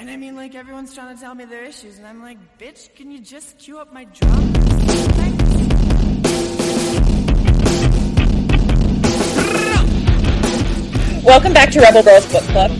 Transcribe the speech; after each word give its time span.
And 0.00 0.08
I 0.08 0.16
mean, 0.16 0.36
like, 0.36 0.54
everyone's 0.54 0.94
trying 0.94 1.12
to 1.16 1.20
tell 1.20 1.34
me 1.34 1.44
their 1.44 1.64
issues, 1.64 1.98
and 1.98 2.06
I'm 2.06 2.22
like, 2.22 2.38
bitch, 2.56 2.94
can 2.94 3.10
you 3.10 3.18
just 3.18 3.58
cue 3.58 3.80
up 3.80 3.92
my 3.92 4.04
drum? 4.04 4.52
Welcome 11.24 11.52
back 11.52 11.72
to 11.72 11.80
Rebel 11.80 12.04
Girls 12.04 12.30
Book 12.30 12.44
Club. 12.44 12.70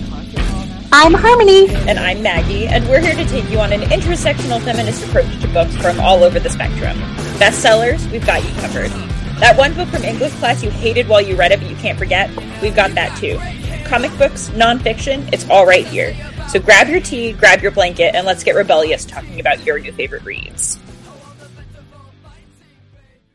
I'm 0.92 1.12
Harmony. 1.12 1.68
And 1.88 1.98
I'm 1.98 2.22
Maggie, 2.22 2.68
and 2.68 2.88
we're 2.88 3.00
here 3.00 3.16
to 3.16 3.24
take 3.24 3.50
you 3.50 3.58
on 3.58 3.72
an 3.72 3.80
intersectional 3.80 4.62
feminist 4.62 5.04
approach 5.04 5.40
to 5.40 5.48
books 5.48 5.74
from 5.78 5.98
all 5.98 6.22
over 6.22 6.38
the 6.38 6.50
spectrum. 6.50 6.96
Bestsellers, 7.40 8.08
we've 8.12 8.24
got 8.24 8.44
you 8.44 8.50
covered. 8.60 8.92
That 9.40 9.58
one 9.58 9.74
book 9.74 9.88
from 9.88 10.04
English 10.04 10.34
class 10.34 10.62
you 10.62 10.70
hated 10.70 11.08
while 11.08 11.20
you 11.20 11.34
read 11.34 11.50
it 11.50 11.58
but 11.58 11.68
you 11.68 11.76
can't 11.76 11.98
forget, 11.98 12.30
we've 12.62 12.76
got 12.76 12.92
that 12.92 13.18
too. 13.18 13.40
Comic 13.88 14.16
books, 14.18 14.50
nonfiction, 14.50 15.28
it's 15.32 15.50
all 15.50 15.66
right 15.66 15.84
here. 15.84 16.14
So 16.48 16.58
grab 16.58 16.88
your 16.88 17.00
tea, 17.00 17.32
grab 17.32 17.60
your 17.60 17.72
blanket, 17.72 18.14
and 18.14 18.26
let's 18.26 18.42
get 18.42 18.54
rebellious 18.54 19.04
talking 19.04 19.38
about 19.38 19.62
your 19.66 19.78
new 19.78 19.92
favorite 19.92 20.24
reads. 20.24 20.78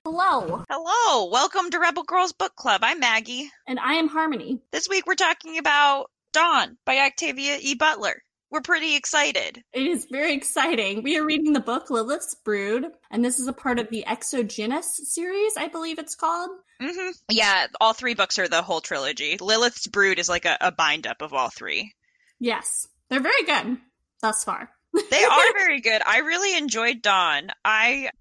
Hello. 0.04 0.63
Hello, 0.67 1.30
welcome 1.30 1.70
to 1.70 1.80
Rebel 1.80 2.04
Girls 2.04 2.34
Book 2.34 2.55
Club. 2.55 2.81
I'm 2.84 2.99
Maggie. 2.99 3.52
And 3.68 3.80
I 3.80 3.94
am 3.94 4.07
Harmony. 4.07 4.62
This 4.71 4.90
week 4.90 5.05
we're 5.05 5.13
talking 5.13 5.59
about 5.59 6.09
Dawn 6.31 6.76
by 6.85 6.98
Octavia 7.05 7.59
E. 7.62 7.76
Butler. 7.76 8.23
We're 8.49 8.62
pretty 8.62 8.95
excited. 8.95 9.63
It 9.73 9.84
is 9.84 10.07
very 10.09 10.34
exciting. 10.34 11.04
We 11.04 11.18
are 11.20 11.26
reading 11.26 11.54
the 11.54 11.59
book 11.59 11.91
Lilith's 11.91 12.34
Brood, 12.43 12.85
and 13.12 13.23
this 13.23 13.40
is 13.40 13.48
a 13.48 13.54
part 13.54 13.77
of 13.77 13.91
the 13.91 14.05
Xenogenesis 14.07 15.05
series, 15.05 15.54
I 15.55 15.68
believe 15.68 15.99
it's 15.99 16.16
called. 16.16 16.49
hmm 16.82 17.12
Yeah, 17.30 17.68
all 17.80 17.93
three 17.93 18.16
books 18.16 18.40
are 18.40 18.48
the 18.48 18.63
whole 18.63 18.82
trilogy. 18.82 19.38
Lilith's 19.40 19.85
Brood 19.85 20.18
is 20.18 20.30
like 20.30 20.45
a, 20.45 20.57
a 20.59 20.71
bind 20.71 21.05
up 21.05 21.21
of 21.21 21.32
all 21.32 21.52
three. 21.52 21.93
Yes, 22.40 22.88
they're 23.13 23.22
very 23.22 23.44
good 23.44 23.77
thus 24.22 24.44
far. 24.44 24.70
They 25.09 25.23
are 25.23 25.54
very 25.54 25.81
good. 25.81 26.02
I 26.05 26.20
really 26.20 26.55
enjoyed 26.55 27.01
Dawn. 27.01 27.49
I 27.65 28.12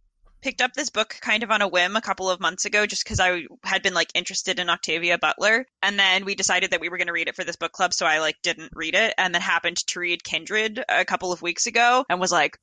picked 0.41 0.61
up 0.61 0.73
this 0.73 0.91
book 0.91 1.17
kind 1.21 1.43
of 1.43 1.51
on 1.51 1.63
a 1.63 1.69
whim 1.69 1.97
a 1.97 2.01
couple 2.01 2.31
of 2.31 2.41
months 2.41 2.65
ago 2.65 2.87
just 2.87 3.05
because 3.05 3.21
I 3.21 3.45
had 3.63 3.83
been 3.83 3.95
like 3.95 4.11
interested 4.15 4.59
in 4.59 4.71
Octavia 4.71 5.19
Butler. 5.19 5.67
And 5.83 5.99
then 5.99 6.25
we 6.25 6.35
decided 6.35 6.71
that 6.71 6.81
we 6.81 6.89
were 6.89 6.97
going 6.97 7.09
to 7.09 7.13
read 7.13 7.29
it 7.29 7.37
for 7.37 7.45
this 7.45 7.57
book 7.57 7.73
club. 7.73 7.93
So 7.93 8.07
I 8.07 8.21
like 8.21 8.37
didn't 8.43 8.73
read 8.75 8.95
it 8.95 9.15
and 9.19 9.35
then 9.35 9.43
happened 9.43 9.79
to 9.89 10.01
read 10.01 10.25
Kindred 10.25 10.83
a 10.89 11.05
couple 11.05 11.33
of 11.33 11.43
weeks 11.43 11.67
ago 11.67 12.05
and 12.09 12.19
was 12.19 12.33
like, 12.33 12.59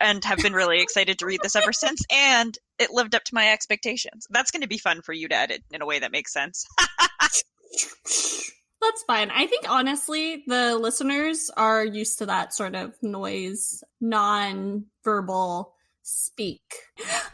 and 0.00 0.24
have 0.24 0.38
been 0.38 0.52
really 0.52 0.80
excited 0.80 1.20
to 1.20 1.26
read 1.26 1.40
this 1.42 1.56
ever 1.56 1.72
since. 1.72 2.02
And 2.10 2.56
it 2.78 2.90
lived 2.90 3.14
up 3.14 3.24
to 3.24 3.34
my 3.34 3.52
expectations. 3.52 4.26
That's 4.30 4.50
going 4.50 4.62
to 4.62 4.68
be 4.68 4.78
fun 4.78 5.02
for 5.02 5.12
you 5.12 5.28
to 5.28 5.36
edit 5.36 5.62
in 5.70 5.80
a 5.80 5.86
way 5.86 6.00
that 6.00 6.12
makes 6.12 6.32
sense. 6.32 6.66
That's 8.84 9.02
fine. 9.04 9.30
I 9.30 9.46
think 9.46 9.68
honestly, 9.68 10.44
the 10.46 10.76
listeners 10.76 11.50
are 11.56 11.84
used 11.84 12.18
to 12.18 12.26
that 12.26 12.52
sort 12.52 12.74
of 12.74 12.94
noise, 13.02 13.82
non 14.00 14.84
verbal 15.02 15.74
speak. 16.02 16.60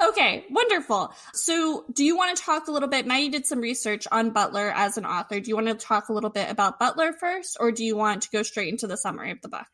Okay, 0.01 0.47
wonderful. 0.51 1.13
So, 1.35 1.85
do 1.93 2.05
you 2.05 2.17
want 2.17 2.37
to 2.37 2.43
talk 2.43 2.69
a 2.69 2.73
little 2.73 2.89
bit? 2.89 3.07
Now, 3.07 3.17
you 3.17 3.31
did 3.31 3.47
some 3.47 3.61
research 3.61 4.07
on 4.11 4.31
Butler 4.31 4.73
as 4.75 4.97
an 4.97 5.05
author. 5.05 5.41
Do 5.41 5.49
you 5.49 5.57
want 5.57 5.67
to 5.67 5.75
talk 5.75 6.09
a 6.09 6.13
little 6.13 6.31
bit 6.31 6.51
about 6.51 6.79
Butler 6.79 7.13
first, 7.13 7.57
or 7.61 7.73
do 7.73 7.85
you 7.85 7.97
want 7.97 8.23
to 8.23 8.31
go 8.31 8.43
straight 8.43 8.69
into 8.69 8.87
the 8.87 8.97
summary 8.97 9.33
of 9.33 9.41
the 9.43 9.49
book? 9.49 9.67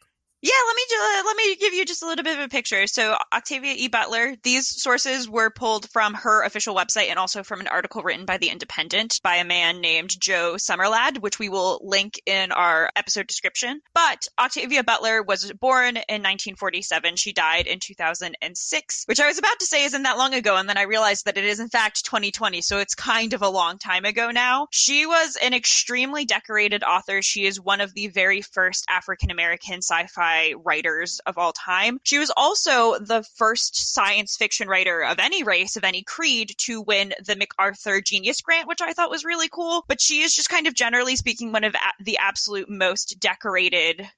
Yeah, 0.47 0.53
let 0.65 0.77
me 0.77 0.83
ju- 0.89 0.97
uh, 1.01 1.23
let 1.27 1.37
me 1.37 1.57
give 1.57 1.75
you 1.75 1.85
just 1.85 2.05
a 2.05 2.07
little 2.07 2.23
bit 2.23 2.39
of 2.39 2.45
a 2.45 2.49
picture. 2.49 2.87
So 2.87 3.17
Octavia 3.33 3.75
E. 3.77 3.89
Butler, 3.89 4.37
these 4.45 4.81
sources 4.81 5.29
were 5.29 5.51
pulled 5.51 5.91
from 5.91 6.15
her 6.15 6.45
official 6.45 6.73
website 6.73 7.11
and 7.11 7.19
also 7.19 7.43
from 7.43 7.59
an 7.59 7.67
article 7.67 8.05
written 8.05 8.27
by 8.27 8.37
The 8.39 8.51
Independent 8.51 9.19
by 9.25 9.37
a 9.37 9.45
man 9.45 9.81
named 9.81 10.15
Joe 10.21 10.55
Sommerlad, 10.57 11.19
which 11.19 11.41
we 11.41 11.49
will 11.49 11.81
link 11.83 12.21
in 12.27 12.53
our 12.53 12.91
episode 12.95 13.27
description. 13.27 13.81
But 13.93 14.29
Octavia 14.39 14.85
Butler 14.85 15.21
was 15.21 15.51
born 15.51 15.97
in 15.97 16.23
1947. 16.23 17.17
She 17.17 17.33
died 17.33 17.67
in 17.67 17.81
2006, 17.81 19.03
which 19.07 19.19
I 19.19 19.27
was 19.27 19.39
about 19.39 19.59
to 19.59 19.67
say 19.67 19.85
isn't 19.85 20.05
that 20.05 20.17
long 20.17 20.33
ago, 20.33 20.55
and 20.55 20.69
then 20.69 20.79
I 20.79 20.83
realized 20.83 21.25
that 21.25 21.39
it 21.39 21.45
is 21.45 21.59
in 21.59 21.71
fact 21.71 22.05
2020, 22.05 22.63
so 22.63 22.79
it's 22.79 22.95
kind 22.95 23.33
of 23.33 23.43
a 23.43 23.49
long 23.49 23.79
time 23.79 24.05
ago 24.05 24.31
now. 24.31 24.69
She 24.71 25.07
was 25.07 25.37
an 25.43 25.55
extremely 25.55 26.25
decorated 26.25 26.85
author. 26.85 27.21
She 27.21 27.47
is 27.47 27.61
one 27.61 27.81
of 27.81 27.95
the 27.95 28.07
very 28.07 28.43
first 28.43 28.85
African 28.89 29.33
American 29.33 29.79
sci-fi 29.79 30.36
writers 30.65 31.21
of 31.27 31.39
all 31.39 31.53
time. 31.53 31.99
She 32.03 32.19
was 32.19 32.33
also 32.37 32.99
the 32.99 33.25
first 33.37 33.93
science 33.95 34.37
fiction 34.37 34.69
writer 34.69 35.03
of 35.03 35.19
any 35.19 35.43
race, 35.43 35.77
of 35.77 35.85
any 35.85 36.03
creed, 36.03 36.53
to 36.59 36.83
win 36.83 37.15
the 37.25 37.37
MacArthur 37.37 38.01
Genius 38.01 38.41
Grant, 38.41 38.69
which 38.69 38.81
I 38.81 38.93
thought 38.93 39.11
was 39.11 39.25
really 39.25 39.49
cool. 39.49 39.85
But 39.89 40.01
she 40.01 40.23
is 40.23 40.35
just 40.35 40.49
kind 40.49 40.67
of 40.67 40.75
generally 40.75 41.17
speaking 41.17 41.53
one 41.53 41.65
of 41.65 41.75
the 42.01 42.19
absolute 42.19 42.69
most 42.69 43.17
decorated 43.21 44.09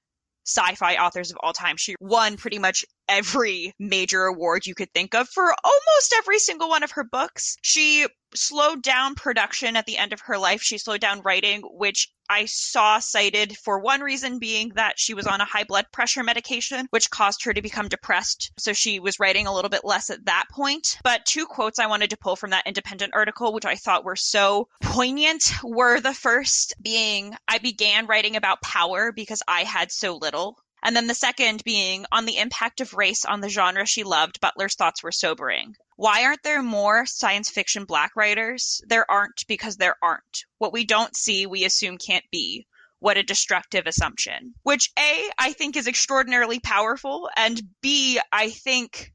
sci-fi 0.44 0.96
authors 0.96 1.30
of 1.30 1.36
all 1.42 1.52
time. 1.52 1.76
She 1.76 1.94
won 2.00 2.38
pretty 2.38 2.58
much 2.58 2.84
every 3.06 3.74
major 3.78 4.24
award 4.24 4.66
you 4.66 4.74
could 4.74 4.92
think 4.94 5.14
of 5.14 5.28
for 5.28 5.44
almost 5.44 6.14
every 6.16 6.38
single 6.38 6.70
one 6.70 6.82
of 6.82 6.92
her 6.92 7.04
books. 7.04 7.56
She 7.62 8.06
slowed 8.34 8.82
down 8.82 9.14
production 9.14 9.76
at 9.76 9.86
the 9.86 9.98
end 9.98 10.12
of 10.12 10.20
her 10.22 10.38
life. 10.38 10.62
She 10.62 10.78
slowed 10.78 11.00
down 11.00 11.22
writing, 11.22 11.62
which 11.62 12.08
I 12.30 12.44
saw 12.44 12.98
cited 12.98 13.56
for 13.56 13.78
one 13.78 14.02
reason 14.02 14.38
being 14.38 14.72
that 14.74 14.98
she 14.98 15.14
was 15.14 15.26
on 15.26 15.40
a 15.40 15.46
high 15.46 15.64
blood 15.64 15.86
pressure 15.92 16.22
medication, 16.22 16.86
which 16.90 17.10
caused 17.10 17.44
her 17.44 17.54
to 17.54 17.62
become 17.62 17.88
depressed. 17.88 18.52
So 18.58 18.74
she 18.74 19.00
was 19.00 19.18
writing 19.18 19.46
a 19.46 19.54
little 19.54 19.70
bit 19.70 19.84
less 19.84 20.10
at 20.10 20.26
that 20.26 20.44
point. 20.50 20.98
But 21.02 21.24
two 21.24 21.46
quotes 21.46 21.78
I 21.78 21.86
wanted 21.86 22.10
to 22.10 22.18
pull 22.18 22.36
from 22.36 22.50
that 22.50 22.66
independent 22.66 23.14
article, 23.14 23.52
which 23.52 23.64
I 23.64 23.76
thought 23.76 24.04
were 24.04 24.16
so 24.16 24.68
poignant, 24.82 25.50
were 25.62 26.00
the 26.00 26.14
first 26.14 26.74
being, 26.82 27.34
I 27.48 27.58
began 27.58 28.06
writing 28.06 28.36
about 28.36 28.60
power 28.62 29.10
because 29.10 29.42
I 29.48 29.64
had 29.64 29.90
so 29.90 30.16
little. 30.16 30.58
And 30.82 30.94
then 30.94 31.06
the 31.06 31.14
second 31.14 31.64
being 31.64 32.04
on 32.12 32.26
the 32.26 32.36
impact 32.36 32.80
of 32.80 32.94
race 32.94 33.24
on 33.24 33.40
the 33.40 33.48
genre 33.48 33.84
she 33.86 34.04
loved, 34.04 34.40
Butler's 34.40 34.74
thoughts 34.74 35.02
were 35.02 35.12
sobering. 35.12 35.74
Why 35.98 36.22
aren't 36.22 36.44
there 36.44 36.62
more 36.62 37.06
science 37.06 37.50
fiction 37.50 37.84
black 37.84 38.14
writers? 38.14 38.80
There 38.86 39.04
aren't 39.10 39.44
because 39.48 39.78
there 39.78 39.96
aren't. 40.00 40.44
What 40.58 40.72
we 40.72 40.84
don't 40.84 41.16
see, 41.16 41.44
we 41.44 41.64
assume 41.64 41.98
can't 41.98 42.24
be. 42.30 42.68
What 43.00 43.16
a 43.16 43.24
destructive 43.24 43.88
assumption. 43.88 44.54
Which 44.62 44.92
A, 44.96 45.28
I 45.40 45.52
think 45.54 45.76
is 45.76 45.88
extraordinarily 45.88 46.60
powerful, 46.60 47.28
and 47.36 47.60
B, 47.82 48.20
I 48.30 48.50
think 48.50 49.12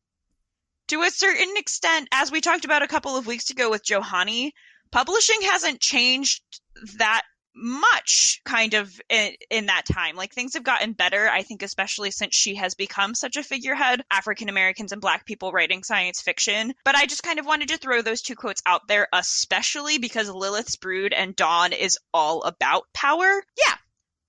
to 0.90 1.04
a 1.04 1.10
certain 1.10 1.56
extent, 1.56 2.10
as 2.12 2.34
we 2.34 2.42
talked 2.42 2.66
about 2.66 2.84
a 2.84 2.88
couple 2.90 3.16
of 3.16 3.28
weeks 3.28 3.50
ago 3.50 3.70
with 3.70 3.86
Johanny, 3.86 4.52
publishing 4.92 5.42
hasn't 5.44 5.80
changed 5.80 6.44
that 6.98 7.22
much 7.56 8.42
kind 8.46 8.74
of 8.74 9.00
in, 9.10 9.34
in, 9.50 9.66
that 9.68 9.86
time. 9.86 10.16
Like 10.16 10.34
things 10.34 10.54
have 10.54 10.64
gotten 10.64 10.94
better, 10.94 11.30
I 11.30 11.44
think, 11.44 11.64
especially 11.64 12.12
since 12.12 12.36
she 12.36 12.56
has 12.56 12.74
become 12.74 13.16
such 13.16 13.38
a 13.38 13.44
figurehead, 13.44 14.04
African 14.12 14.50
Americans 14.50 14.92
and 14.92 15.02
Black 15.02 15.26
people 15.26 15.52
writing 15.52 15.84
science 15.84 16.22
fiction. 16.22 16.74
But 16.84 16.96
I 16.96 17.06
just 17.06 17.24
kind 17.24 17.40
of 17.40 17.46
wanted 17.46 17.70
to 17.70 17.78
throw 17.78 18.02
those 18.02 18.22
two 18.22 18.36
quotes 18.36 18.62
out 18.66 18.88
there, 18.88 19.08
especially 19.14 19.98
because 19.98 20.30
Lilith's 20.30 20.76
Brood 20.76 21.14
and 21.14 21.36
Dawn 21.36 21.74
is 21.74 21.98
all 22.14 22.44
about 22.44 22.86
power. 22.94 23.44
Yeah. 23.58 23.76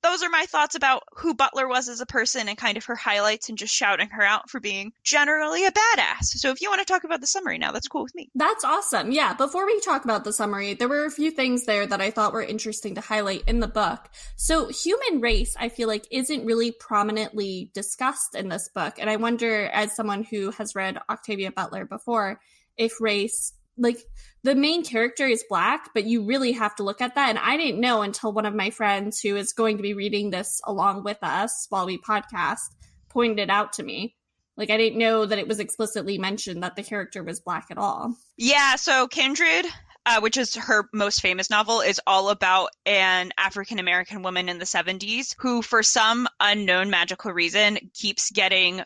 Those 0.04 0.22
are 0.22 0.28
my 0.28 0.44
thoughts 0.44 0.74
about 0.74 1.02
who 1.16 1.34
Butler 1.34 1.66
was 1.66 1.88
as 1.88 2.02
a 2.02 2.06
person 2.06 2.46
and 2.46 2.58
kind 2.58 2.76
of 2.76 2.84
her 2.84 2.94
highlights 2.94 3.48
and 3.48 3.56
just 3.56 3.74
shouting 3.74 4.10
her 4.10 4.22
out 4.22 4.50
for 4.50 4.60
being 4.60 4.92
generally 5.02 5.64
a 5.64 5.70
badass. 5.70 6.24
So 6.24 6.50
if 6.50 6.60
you 6.60 6.68
want 6.68 6.80
to 6.80 6.84
talk 6.84 7.04
about 7.04 7.22
the 7.22 7.26
summary 7.26 7.56
now, 7.56 7.72
that's 7.72 7.88
cool 7.88 8.02
with 8.02 8.14
me. 8.14 8.30
That's 8.34 8.64
awesome. 8.64 9.12
Yeah. 9.12 9.32
Before 9.32 9.64
we 9.64 9.80
talk 9.80 10.04
about 10.04 10.24
the 10.24 10.32
summary, 10.34 10.74
there 10.74 10.90
were 10.90 11.06
a 11.06 11.10
few 11.10 11.30
things 11.30 11.64
there 11.64 11.86
that 11.86 12.02
I 12.02 12.10
thought 12.10 12.34
were 12.34 12.42
interesting 12.42 12.96
to 12.96 13.00
highlight 13.00 13.44
in 13.46 13.60
the 13.60 13.66
book. 13.66 14.10
So 14.36 14.68
human 14.68 15.22
race, 15.22 15.56
I 15.58 15.70
feel 15.70 15.88
like 15.88 16.04
isn't 16.10 16.44
really 16.44 16.70
prominently 16.70 17.70
discussed 17.72 18.34
in 18.34 18.50
this 18.50 18.68
book. 18.68 18.96
And 18.98 19.08
I 19.08 19.16
wonder, 19.16 19.68
as 19.68 19.96
someone 19.96 20.22
who 20.22 20.50
has 20.50 20.74
read 20.74 20.98
Octavia 21.08 21.50
Butler 21.50 21.86
before, 21.86 22.40
if 22.76 23.00
race 23.00 23.54
like 23.76 23.98
the 24.42 24.54
main 24.54 24.84
character 24.84 25.26
is 25.26 25.44
black, 25.48 25.90
but 25.94 26.04
you 26.04 26.24
really 26.24 26.52
have 26.52 26.74
to 26.76 26.82
look 26.82 27.00
at 27.00 27.14
that. 27.14 27.30
And 27.30 27.38
I 27.38 27.56
didn't 27.56 27.80
know 27.80 28.02
until 28.02 28.32
one 28.32 28.46
of 28.46 28.54
my 28.54 28.70
friends 28.70 29.20
who 29.20 29.36
is 29.36 29.52
going 29.52 29.76
to 29.78 29.82
be 29.82 29.94
reading 29.94 30.30
this 30.30 30.60
along 30.64 31.04
with 31.04 31.18
us 31.22 31.66
while 31.70 31.86
we 31.86 31.98
podcast 31.98 32.60
pointed 33.08 33.38
it 33.38 33.50
out 33.50 33.72
to 33.74 33.82
me. 33.82 34.16
Like 34.56 34.70
I 34.70 34.76
didn't 34.76 34.98
know 34.98 35.26
that 35.26 35.38
it 35.38 35.48
was 35.48 35.60
explicitly 35.60 36.18
mentioned 36.18 36.62
that 36.62 36.76
the 36.76 36.82
character 36.82 37.22
was 37.22 37.40
black 37.40 37.66
at 37.70 37.78
all. 37.78 38.14
Yeah, 38.36 38.76
so 38.76 39.08
Kindred, 39.08 39.66
uh, 40.06 40.20
which 40.20 40.36
is 40.36 40.54
her 40.54 40.88
most 40.92 41.20
famous 41.20 41.50
novel, 41.50 41.80
is 41.80 42.00
all 42.06 42.28
about 42.28 42.68
an 42.86 43.32
African 43.36 43.78
American 43.80 44.22
woman 44.22 44.48
in 44.48 44.58
the 44.58 44.64
70s 44.64 45.34
who, 45.38 45.62
for 45.62 45.82
some 45.82 46.28
unknown 46.38 46.90
magical 46.90 47.32
reason, 47.32 47.78
keeps 47.94 48.30
getting 48.30 48.82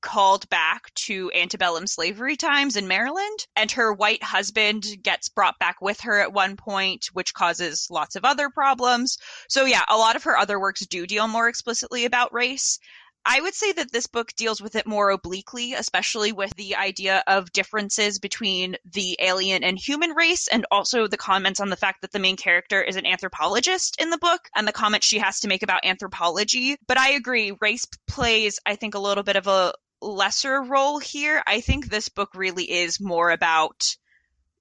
called 0.00 0.48
back 0.48 0.92
to 0.94 1.30
antebellum 1.34 1.86
slavery 1.86 2.36
times 2.36 2.76
in 2.76 2.88
Maryland, 2.88 3.46
and 3.56 3.70
her 3.72 3.92
white 3.92 4.22
husband 4.22 4.84
gets 5.02 5.28
brought 5.28 5.58
back 5.58 5.80
with 5.80 6.00
her 6.00 6.20
at 6.20 6.32
one 6.32 6.56
point, 6.56 7.06
which 7.12 7.34
causes 7.34 7.88
lots 7.90 8.16
of 8.16 8.24
other 8.24 8.50
problems. 8.50 9.18
So, 9.48 9.64
yeah, 9.64 9.84
a 9.88 9.96
lot 9.96 10.16
of 10.16 10.24
her 10.24 10.36
other 10.36 10.58
works 10.60 10.86
do 10.86 11.06
deal 11.06 11.28
more 11.28 11.48
explicitly 11.48 12.04
about 12.04 12.32
race. 12.32 12.78
I 13.30 13.40
would 13.40 13.54
say 13.54 13.72
that 13.72 13.92
this 13.92 14.06
book 14.06 14.32
deals 14.36 14.62
with 14.62 14.74
it 14.74 14.86
more 14.86 15.10
obliquely, 15.10 15.74
especially 15.74 16.32
with 16.32 16.54
the 16.56 16.76
idea 16.76 17.22
of 17.26 17.52
differences 17.52 18.18
between 18.18 18.76
the 18.90 19.18
alien 19.20 19.62
and 19.64 19.78
human 19.78 20.12
race, 20.12 20.48
and 20.48 20.64
also 20.70 21.06
the 21.06 21.18
comments 21.18 21.60
on 21.60 21.68
the 21.68 21.76
fact 21.76 22.00
that 22.00 22.12
the 22.12 22.20
main 22.20 22.36
character 22.36 22.80
is 22.80 22.96
an 22.96 23.04
anthropologist 23.04 24.00
in 24.00 24.08
the 24.10 24.18
book 24.18 24.48
and 24.56 24.66
the 24.66 24.72
comments 24.72 25.06
she 25.06 25.18
has 25.18 25.40
to 25.40 25.48
make 25.48 25.62
about 25.62 25.84
anthropology. 25.84 26.76
But 26.86 26.96
I 26.96 27.10
agree, 27.10 27.52
race 27.60 27.84
plays, 28.06 28.58
I 28.64 28.76
think, 28.76 28.94
a 28.94 29.00
little 29.00 29.24
bit 29.24 29.36
of 29.36 29.46
a 29.46 29.74
lesser 30.00 30.62
role 30.62 30.98
here. 30.98 31.42
I 31.46 31.60
think 31.60 31.88
this 31.88 32.08
book 32.08 32.30
really 32.34 32.70
is 32.70 33.00
more 33.00 33.30
about 33.30 33.96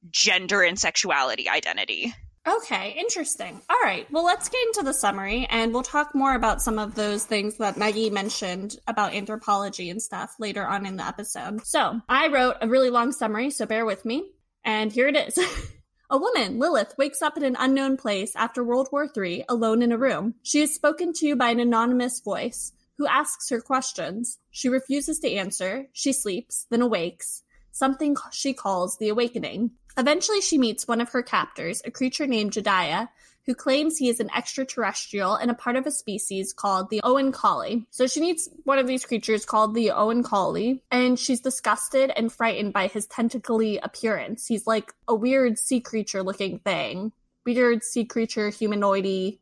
gender 0.09 0.61
and 0.61 0.79
sexuality 0.79 1.49
identity. 1.49 2.13
Okay, 2.47 2.95
interesting. 2.97 3.61
All 3.69 3.81
right, 3.83 4.09
well, 4.09 4.23
let's 4.23 4.47
get 4.47 4.65
into 4.67 4.83
the 4.83 4.93
summary 4.93 5.45
and 5.49 5.73
we'll 5.73 5.83
talk 5.83 6.15
more 6.15 6.33
about 6.33 6.61
some 6.61 6.79
of 6.79 6.95
those 6.95 7.25
things 7.25 7.57
that 7.57 7.75
Maggie 7.75 8.09
mentioned 8.09 8.77
about 8.87 9.13
anthropology 9.13 9.89
and 9.89 10.01
stuff 10.01 10.33
later 10.39 10.65
on 10.65 10.85
in 10.85 10.95
the 10.95 11.05
episode. 11.05 11.65
So, 11.67 11.99
I 12.07 12.27
wrote 12.29 12.55
a 12.61 12.69
really 12.69 12.89
long 12.89 13.11
summary, 13.11 13.49
so 13.49 13.65
bear 13.65 13.85
with 13.85 14.05
me. 14.05 14.31
And 14.63 14.93
here 14.93 15.09
it 15.09 15.17
is. 15.17 15.37
A 16.09 16.17
woman, 16.17 16.57
Lilith, 16.57 16.97
wakes 16.97 17.21
up 17.21 17.35
in 17.35 17.43
an 17.43 17.57
unknown 17.59 17.97
place 17.97 18.33
after 18.33 18.63
World 18.63 18.87
War 18.93 19.09
III, 19.13 19.43
alone 19.49 19.81
in 19.81 19.91
a 19.91 19.97
room. 19.97 20.35
She 20.41 20.61
is 20.61 20.73
spoken 20.73 21.11
to 21.17 21.35
by 21.35 21.49
an 21.49 21.59
anonymous 21.59 22.21
voice 22.21 22.71
who 22.97 23.07
asks 23.07 23.49
her 23.49 23.59
questions. 23.59 24.39
She 24.57 24.69
refuses 24.69 25.19
to 25.19 25.31
answer. 25.31 25.85
She 25.93 26.11
sleeps, 26.11 26.65
then 26.71 26.81
awakes, 26.81 27.43
something 27.71 28.15
she 28.31 28.55
calls 28.55 28.97
the 28.97 29.09
awakening. 29.09 29.69
Eventually, 29.95 30.41
she 30.41 30.57
meets 30.57 30.87
one 30.87 30.99
of 30.99 31.09
her 31.09 31.21
captors, 31.21 31.83
a 31.85 31.91
creature 31.91 32.25
named 32.25 32.53
Jediah, 32.53 33.09
who 33.45 33.53
claims 33.53 33.99
he 33.99 34.09
is 34.09 34.19
an 34.19 34.31
extraterrestrial 34.35 35.35
and 35.35 35.51
a 35.51 35.53
part 35.53 35.75
of 35.75 35.85
a 35.85 35.91
species 35.91 36.53
called 36.53 36.89
the 36.89 37.01
Oankali. 37.03 37.85
So 37.91 38.07
she 38.07 38.19
meets 38.19 38.49
one 38.63 38.79
of 38.79 38.87
these 38.87 39.05
creatures 39.05 39.45
called 39.45 39.75
the 39.75 39.89
Oankali, 39.89 40.81
and 40.89 41.19
she's 41.19 41.41
disgusted 41.41 42.11
and 42.15 42.33
frightened 42.33 42.73
by 42.73 42.87
his 42.87 43.05
tentacly 43.05 43.77
appearance. 43.77 44.47
He's 44.47 44.65
like 44.65 44.91
a 45.07 45.13
weird 45.13 45.59
sea 45.59 45.81
creature 45.81 46.23
looking 46.23 46.57
thing. 46.57 47.11
Weird 47.45 47.83
sea 47.83 48.05
creature 48.05 48.49
humanoidy 48.49 49.37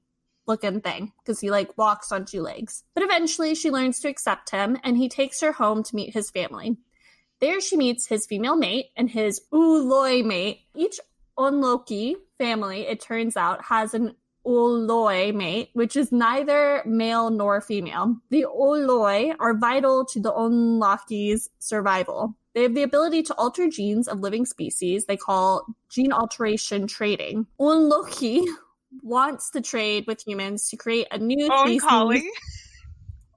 looking 0.47 0.81
thing 0.81 1.11
because 1.23 1.39
he 1.39 1.51
like 1.51 1.77
walks 1.77 2.11
on 2.11 2.25
two 2.25 2.41
legs. 2.41 2.83
But 2.93 3.03
eventually 3.03 3.55
she 3.55 3.71
learns 3.71 3.99
to 4.01 4.09
accept 4.09 4.51
him 4.51 4.77
and 4.83 4.97
he 4.97 5.09
takes 5.09 5.41
her 5.41 5.51
home 5.51 5.83
to 5.83 5.95
meet 5.95 6.13
his 6.13 6.31
family. 6.31 6.77
There 7.41 7.59
she 7.59 7.77
meets 7.77 8.07
his 8.07 8.25
female 8.25 8.55
mate 8.55 8.87
and 8.95 9.09
his 9.09 9.41
Ooloi 9.53 10.23
mate. 10.23 10.61
Each 10.75 10.99
Oankali 11.37 12.15
family, 12.37 12.87
it 12.87 13.01
turns 13.01 13.35
out, 13.35 13.63
has 13.65 13.93
an 13.93 14.15
Ooloi 14.45 15.33
mate, 15.33 15.69
which 15.73 15.95
is 15.95 16.11
neither 16.11 16.81
male 16.85 17.29
nor 17.29 17.61
female. 17.61 18.15
The 18.29 18.45
Ooloi 18.45 19.35
are 19.39 19.57
vital 19.57 20.05
to 20.05 20.19
the 20.19 20.31
Oankali's 20.31 21.49
survival. 21.59 22.35
They 22.53 22.63
have 22.63 22.73
the 22.73 22.83
ability 22.83 23.23
to 23.23 23.35
alter 23.35 23.67
genes 23.69 24.07
of 24.07 24.21
living 24.21 24.45
species 24.45 25.05
they 25.05 25.17
call 25.17 25.65
gene 25.89 26.13
alteration 26.13 26.87
trading. 26.87 27.47
Onloki 27.59 28.45
wants 29.03 29.51
to 29.51 29.61
trade 29.61 30.05
with 30.07 30.25
humans 30.25 30.69
to 30.69 30.77
create 30.77 31.07
a 31.11 31.17
new 31.17 31.49
Oankali. 31.49 32.17
species. 32.17 32.31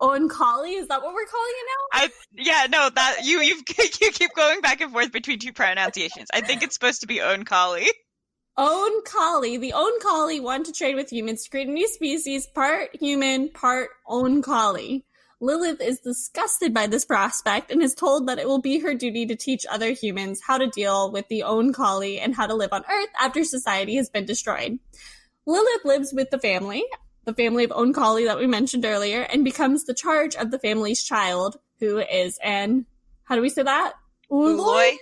Oankali? 0.00 0.72
Is 0.80 0.88
that 0.88 1.02
what 1.02 1.14
we're 1.14 1.26
calling 1.26 1.52
it 1.52 1.66
now? 1.66 2.00
I 2.00 2.08
yeah 2.34 2.66
no 2.70 2.90
that 2.94 3.20
you 3.24 3.40
you 3.40 3.56
you 4.00 4.10
keep 4.12 4.30
going 4.34 4.60
back 4.60 4.80
and 4.80 4.92
forth 4.92 5.12
between 5.12 5.38
two 5.38 5.52
pronunciations. 5.52 6.28
I 6.32 6.40
think 6.40 6.62
it's 6.62 6.74
supposed 6.74 7.00
to 7.00 7.06
be 7.06 7.16
Oankali. 7.16 7.86
Oankali. 8.58 9.60
The 9.60 9.72
Oankali 9.76 10.42
want 10.42 10.66
to 10.66 10.72
trade 10.72 10.96
with 10.96 11.12
humans 11.12 11.44
to 11.44 11.50
create 11.50 11.68
a 11.68 11.70
new 11.70 11.86
species, 11.86 12.46
part 12.46 12.96
human, 12.96 13.50
part 13.50 13.90
Oankali. 14.08 15.04
Lilith 15.40 15.80
is 15.80 16.00
disgusted 16.00 16.74
by 16.74 16.88
this 16.88 17.04
prospect 17.04 17.70
and 17.70 17.80
is 17.80 17.94
told 17.94 18.26
that 18.26 18.40
it 18.40 18.48
will 18.48 18.60
be 18.60 18.80
her 18.80 18.94
duty 18.94 19.24
to 19.26 19.36
teach 19.36 19.64
other 19.70 19.92
humans 19.92 20.40
how 20.44 20.58
to 20.58 20.66
deal 20.66 21.12
with 21.12 21.28
the 21.28 21.44
Oankali 21.46 22.18
and 22.20 22.34
how 22.34 22.48
to 22.48 22.54
live 22.54 22.72
on 22.72 22.82
Earth 22.90 23.10
after 23.20 23.44
society 23.44 23.94
has 23.94 24.10
been 24.10 24.24
destroyed. 24.24 24.80
Lilith 25.48 25.84
lives 25.86 26.12
with 26.12 26.28
the 26.30 26.38
family, 26.38 26.84
the 27.24 27.32
family 27.32 27.64
of 27.64 27.70
Onkali 27.70 28.26
that 28.26 28.38
we 28.38 28.46
mentioned 28.46 28.84
earlier, 28.84 29.22
and 29.22 29.44
becomes 29.44 29.84
the 29.84 29.94
charge 29.94 30.36
of 30.36 30.50
the 30.50 30.58
family's 30.58 31.02
child, 31.02 31.56
who 31.80 31.98
is 31.98 32.38
an 32.44 32.84
how 33.24 33.34
do 33.34 33.40
we 33.40 33.48
say 33.48 33.62
that? 33.62 33.94
Ooloi. 34.30 34.92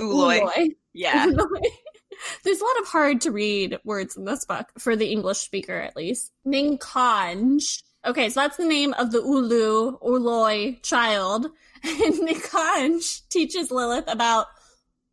Ooloi. 0.00 0.40
Ooloi. 0.40 0.68
Yeah. 0.92 1.26
There's 2.44 2.60
a 2.60 2.64
lot 2.64 2.80
of 2.80 2.86
hard 2.86 3.20
to 3.22 3.32
read 3.32 3.78
words 3.84 4.16
in 4.16 4.24
this 4.24 4.44
book 4.44 4.68
for 4.78 4.94
the 4.94 5.10
English 5.10 5.38
speaker, 5.38 5.78
at 5.80 5.96
least. 5.96 6.32
Nikanj. 6.46 7.82
Okay, 8.04 8.28
so 8.30 8.40
that's 8.40 8.56
the 8.56 8.64
name 8.64 8.94
of 8.94 9.10
the 9.10 9.18
Ulu 9.18 9.98
Ooloi 9.98 10.82
child. 10.82 11.48
And 11.84 12.14
Nikanj 12.14 13.28
teaches 13.28 13.70
Lilith 13.70 14.08
about 14.08 14.46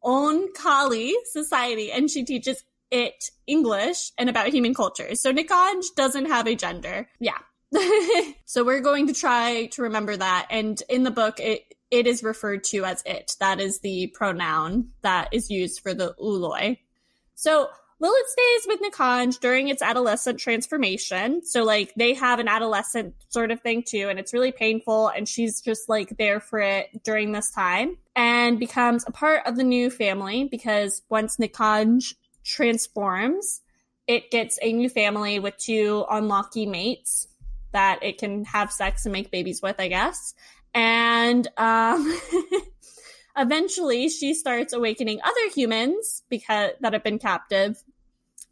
Onkali 0.04 1.12
society, 1.26 1.92
and 1.92 2.10
she 2.10 2.24
teaches 2.24 2.64
it 2.94 3.32
English 3.48 4.12
and 4.18 4.30
about 4.30 4.50
human 4.50 4.74
culture. 4.74 5.16
So 5.16 5.34
Nikanj 5.34 5.84
doesn't 5.98 6.28
have 6.28 6.48
a 6.48 6.56
gender. 6.56 7.10
Yeah. 7.20 7.40
so 8.46 8.64
we're 8.64 8.82
going 8.82 9.08
to 9.08 9.14
try 9.14 9.66
to 9.72 9.82
remember 9.82 10.16
that. 10.16 10.48
And 10.52 10.82
in 10.88 11.04
the 11.04 11.12
book, 11.12 11.40
it 11.40 11.74
it 11.90 12.08
is 12.08 12.24
referred 12.24 12.64
to 12.66 12.86
as 12.86 13.04
it. 13.06 13.34
That 13.40 13.60
is 13.60 13.80
the 13.80 14.08
pronoun 14.16 14.90
that 15.02 15.30
is 15.32 15.50
used 15.50 15.82
for 15.82 15.94
the 15.94 16.16
Ooloi. 16.20 16.78
So 17.36 17.70
Lilith 18.00 18.28
stays 18.28 18.68
with 18.68 18.82
Nikanj 18.82 19.40
during 19.40 19.70
its 19.70 19.82
adolescent 19.82 20.40
transformation. 20.40 21.44
So 21.44 21.64
like 21.64 21.94
they 21.96 22.14
have 22.16 22.40
an 22.40 22.48
adolescent 22.48 23.16
sort 23.30 23.50
of 23.52 23.62
thing 23.62 23.84
too, 23.88 24.08
and 24.10 24.20
it's 24.20 24.34
really 24.34 24.52
painful. 24.52 25.08
And 25.08 25.28
she's 25.28 25.62
just 25.62 25.88
like 25.90 26.18
there 26.18 26.40
for 26.40 26.60
it 26.60 27.04
during 27.04 27.32
this 27.32 27.52
time 27.52 27.98
and 28.16 28.60
becomes 28.60 29.04
a 29.08 29.12
part 29.12 29.48
of 29.48 29.56
the 29.56 29.64
new 29.64 29.90
family 29.90 30.48
because 30.50 31.02
once 31.10 31.38
Nikanj 31.38 32.14
transforms, 32.44 33.62
it 34.08 34.32
gets 34.32 34.60
a 34.62 34.74
new 34.74 34.90
family 34.90 35.40
with 35.40 35.58
two 35.58 36.06
unlucky 36.10 36.66
mates 36.66 37.28
that 37.72 38.00
it 38.04 38.18
can 38.18 38.46
have 38.46 38.72
sex 38.72 39.06
and 39.06 39.14
make 39.14 39.32
babies 39.32 39.62
with, 39.62 39.76
I 39.80 39.88
guess. 39.88 40.34
And 40.74 41.48
um, 41.58 42.20
eventually, 43.38 44.10
she 44.10 44.34
starts 44.34 44.74
awakening 44.74 45.20
other 45.24 45.50
humans 45.54 46.24
because 46.30 46.72
that 46.82 46.94
have 46.94 47.04
been 47.04 47.20
captive 47.20 47.84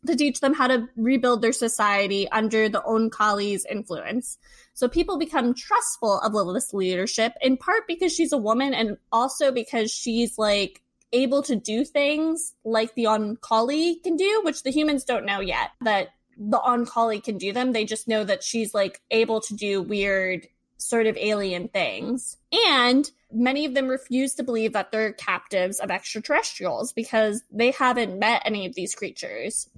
to 0.07 0.15
teach 0.15 0.39
them 0.39 0.53
how 0.53 0.67
to 0.67 0.87
rebuild 0.95 1.41
their 1.41 1.51
society 1.51 2.27
under 2.31 2.67
the 2.67 2.81
Onkali's 2.81 3.65
influence. 3.65 4.37
So 4.73 4.87
people 4.87 5.17
become 5.17 5.53
trustful 5.53 6.19
of 6.19 6.33
Lilith's 6.33 6.73
leadership, 6.73 7.33
in 7.41 7.57
part 7.57 7.83
because 7.87 8.13
she's 8.13 8.33
a 8.33 8.37
woman 8.37 8.73
and 8.73 8.97
also 9.11 9.51
because 9.51 9.91
she's 9.91 10.39
like 10.39 10.81
able 11.13 11.43
to 11.43 11.55
do 11.55 11.83
things 11.83 12.53
like 12.63 12.95
the 12.95 13.05
Oankali 13.05 14.01
can 14.03 14.15
do, 14.15 14.41
which 14.43 14.63
the 14.63 14.71
humans 14.71 15.03
don't 15.03 15.25
know 15.25 15.39
yet 15.39 15.71
that 15.81 16.09
the 16.37 16.59
Oankali 16.59 17.23
can 17.23 17.37
do 17.37 17.53
them. 17.53 17.71
They 17.71 17.85
just 17.85 18.07
know 18.07 18.23
that 18.23 18.43
she's 18.43 18.73
like 18.73 19.01
able 19.11 19.41
to 19.41 19.55
do 19.55 19.81
weird 19.81 20.47
sort 20.77 21.07
of 21.07 21.17
alien 21.17 21.67
things. 21.67 22.37
And 22.69 23.09
many 23.31 23.65
of 23.65 23.73
them 23.73 23.87
refuse 23.87 24.35
to 24.35 24.43
believe 24.43 24.73
that 24.73 24.91
they're 24.91 25.13
captives 25.13 25.79
of 25.79 25.91
extraterrestrials 25.91 26.93
because 26.93 27.43
they 27.51 27.71
haven't 27.71 28.17
met 28.17 28.41
any 28.45 28.65
of 28.65 28.75
these 28.75 28.95
creatures 28.95 29.69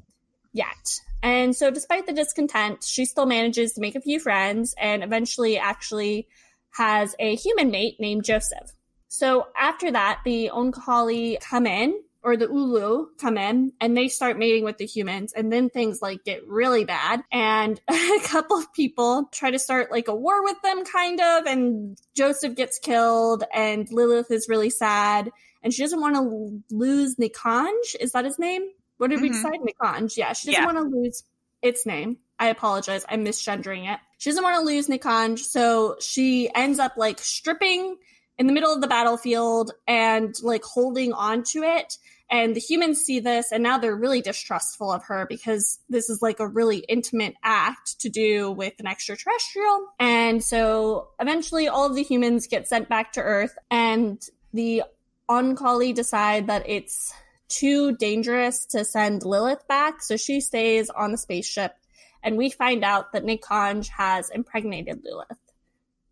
yet. 0.53 1.01
And 1.22 1.55
so, 1.55 1.72
despite 1.72 2.05
the 2.05 2.13
discontent, 2.13 2.84
she 2.84 3.05
still 3.05 3.25
manages 3.25 3.74
to 3.74 3.81
make 3.81 3.96
a 3.96 4.01
few 4.01 4.19
friends 4.19 4.75
and 4.77 5.03
eventually 5.03 5.57
actually 5.57 6.27
has 6.72 7.15
a 7.19 7.36
human 7.36 7.72
mate 7.72 7.98
named 8.00 8.24
Joseph. 8.24 8.74
So, 9.15 9.46
after 9.55 9.91
that, 9.91 10.22
the 10.25 10.50
Onkali 10.51 11.39
come 11.39 11.67
in 11.67 12.01
or 12.24 12.36
the 12.36 12.48
Ulu 12.48 13.10
come 13.20 13.38
in 13.38 13.72
and 13.79 13.96
they 13.96 14.08
start 14.08 14.39
mating 14.39 14.63
with 14.63 14.79
the 14.79 14.88
humans 14.88 15.34
and 15.34 15.53
then 15.53 15.70
things 15.70 16.01
like 16.01 16.24
get 16.24 16.48
really 16.48 16.84
bad 16.84 17.22
and 17.32 17.79
a 17.88 18.20
couple 18.24 18.58
of 18.58 18.74
people 18.74 19.29
try 19.32 19.51
to 19.51 19.60
start 19.60 19.91
like 19.91 20.08
a 20.08 20.15
war 20.15 20.43
with 20.43 20.60
them 20.63 20.84
kind 20.84 21.22
of 21.22 21.46
and 21.46 21.96
Joseph 22.15 22.55
gets 22.55 22.79
killed 22.79 23.43
and 23.53 23.88
Lilith 23.91 24.32
is 24.32 24.50
really 24.50 24.72
sad 24.72 25.29
and 25.62 25.72
she 25.72 25.84
doesn't 25.84 26.01
want 26.01 26.15
to 26.15 26.75
lose 26.75 27.17
Nikanj. 27.17 27.96
Is 28.00 28.13
that 28.13 28.25
his 28.25 28.39
name? 28.39 28.63
What 28.98 29.12
did 29.12 29.22
we 29.22 29.29
Mhm. 29.29 29.34
decide? 29.34 29.60
Nikanj. 29.60 30.17
Yeah, 30.17 30.34
she 30.34 30.48
doesn't 30.48 30.62
Yeah. 30.63 30.65
want 30.65 30.77
to 30.91 30.98
lose 30.98 31.24
its 31.62 31.86
name. 31.86 32.17
I 32.39 32.48
apologize. 32.48 33.05
I'm 33.08 33.24
misgendering 33.24 33.93
it. 33.93 34.00
She 34.17 34.32
doesn't 34.32 34.43
want 34.43 34.55
to 34.55 34.65
lose 34.65 34.88
Nikanj, 34.88 35.38
so 35.38 35.98
she 36.00 36.50
ends 36.55 36.79
up 36.79 36.93
like 36.98 37.20
stripping 37.20 37.98
in 38.37 38.47
the 38.47 38.53
middle 38.53 38.73
of 38.73 38.81
the 38.81 38.87
battlefield 38.87 39.71
and 39.87 40.35
like 40.41 40.63
holding 40.63 41.13
onto 41.13 41.63
it. 41.63 41.97
And 42.29 42.55
the 42.55 42.59
humans 42.59 42.99
see 43.01 43.19
this 43.19 43.51
and 43.51 43.61
now 43.61 43.77
they're 43.77 43.95
really 43.95 44.21
distrustful 44.21 44.91
of 44.91 45.03
her 45.05 45.27
because 45.29 45.79
this 45.89 46.09
is 46.09 46.21
like 46.21 46.39
a 46.39 46.47
really 46.47 46.77
intimate 46.77 47.35
act 47.43 47.99
to 47.99 48.09
do 48.09 48.51
with 48.51 48.73
an 48.79 48.87
extraterrestrial. 48.87 49.87
And 49.99 50.43
so 50.43 51.09
eventually 51.19 51.67
all 51.67 51.85
of 51.85 51.95
the 51.95 52.01
humans 52.01 52.47
get 52.47 52.67
sent 52.67 52.89
back 52.89 53.13
to 53.13 53.21
Earth 53.21 53.55
and 53.69 54.19
the 54.51 54.83
Oankali 55.29 55.93
decide 55.93 56.47
that 56.47 56.67
it's 56.67 57.13
too 57.49 57.95
dangerous 57.97 58.65
to 58.67 58.83
send 58.83 59.23
Lilith 59.23 59.67
back. 59.67 60.01
So 60.01 60.17
she 60.17 60.41
stays 60.41 60.89
on 60.89 61.11
the 61.11 61.17
spaceship 61.19 61.75
and 62.23 62.37
we 62.37 62.49
find 62.49 62.83
out 62.83 63.11
that 63.11 63.25
Nikanj 63.25 63.89
has 63.89 64.29
impregnated 64.31 65.01
Lilith. 65.03 65.37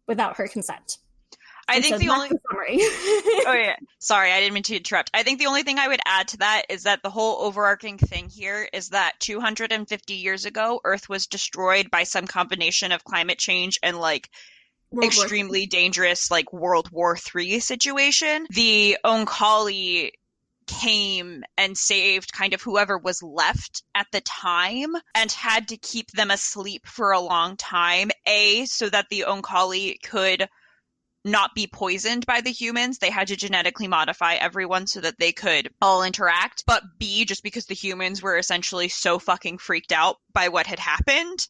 without 0.08 0.38
her 0.38 0.48
consent. 0.48 0.98
I 1.68 1.76
And 1.76 1.84
think 1.84 1.96
so 1.96 2.00
the 2.00 2.10
only 2.10 2.30
summary. 2.30 2.78
oh 2.82 3.54
yeah. 3.54 3.76
Sorry 4.00 4.32
i 4.32 4.40
didn't 4.40 4.54
mean 4.54 4.64
to 4.64 4.78
interrupt. 4.78 5.12
I 5.14 5.24
think 5.24 5.40
the 5.40 5.48
only 5.48 5.64
thing 5.64 5.80
i 5.80 5.88
would 5.88 6.00
add 6.06 6.30
to 6.30 6.38
that 6.38 6.64
is 6.70 6.84
that 6.84 7.04
the 7.04 7.10
whole 7.10 7.42
overarching 7.46 7.98
thing 7.98 8.30
here 8.30 8.68
is 8.74 8.90
that 8.90 9.20
250 9.20 10.14
years 10.14 10.46
ago 10.46 10.82
earth 10.84 11.10
was 11.10 11.28
destroyed 11.28 11.92
by 11.92 12.04
some 12.04 12.28
combination 12.28 12.92
of 12.92 13.04
climate 13.04 13.38
change 13.38 13.80
and 13.84 13.98
like 14.00 14.30
World 14.92 15.06
extremely 15.06 15.68
dangerous 15.68 16.30
like 16.30 16.52
world 16.52 16.92
war 16.92 17.16
three 17.16 17.60
situation. 17.62 18.46
The 18.50 18.98
onkali 19.06 20.12
came 20.68 21.44
and 21.58 21.78
saved 21.78 22.34
kind 22.34 22.54
of 22.54 22.62
whoever 22.62 22.98
was 22.98 23.24
left 23.24 23.84
at 23.96 24.08
the 24.12 24.22
time 24.22 24.96
and 25.16 25.32
had 25.32 25.70
to 25.70 25.78
keep 25.78 26.12
them 26.12 26.32
asleep 26.32 26.86
for 26.88 27.12
a 27.12 27.20
long 27.20 27.58
time 27.58 28.12
a 28.26 28.66
so 28.66 28.90
that 28.90 29.08
the 29.10 29.26
onkali 29.28 30.02
could 30.04 30.48
not 31.24 31.54
be 31.56 31.68
poisoned 31.68 32.26
by 32.26 32.42
the 32.42 32.52
humans. 32.52 32.98
They 32.98 33.10
had 33.10 33.28
to 33.28 33.36
genetically 33.36 33.88
modify 33.88 34.36
everyone 34.36 34.88
so 34.88 35.02
that 35.02 35.20
they 35.20 35.32
could 35.32 35.70
all 35.82 36.04
interact. 36.04 36.64
But 36.66 36.84
B, 36.98 37.26
just 37.26 37.44
because 37.44 37.66
the 37.66 37.76
humans 37.76 38.22
were 38.22 38.38
essentially 38.38 38.90
so 38.90 39.20
fucking 39.20 39.60
freaked 39.60 39.92
out 39.92 40.18
by 40.34 40.50
what 40.50 40.68
had 40.68 40.80
happened. 40.80 41.48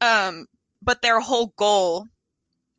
Um, 0.00 0.46
but 0.82 1.02
their 1.02 1.20
whole 1.20 1.52
goal 1.56 2.06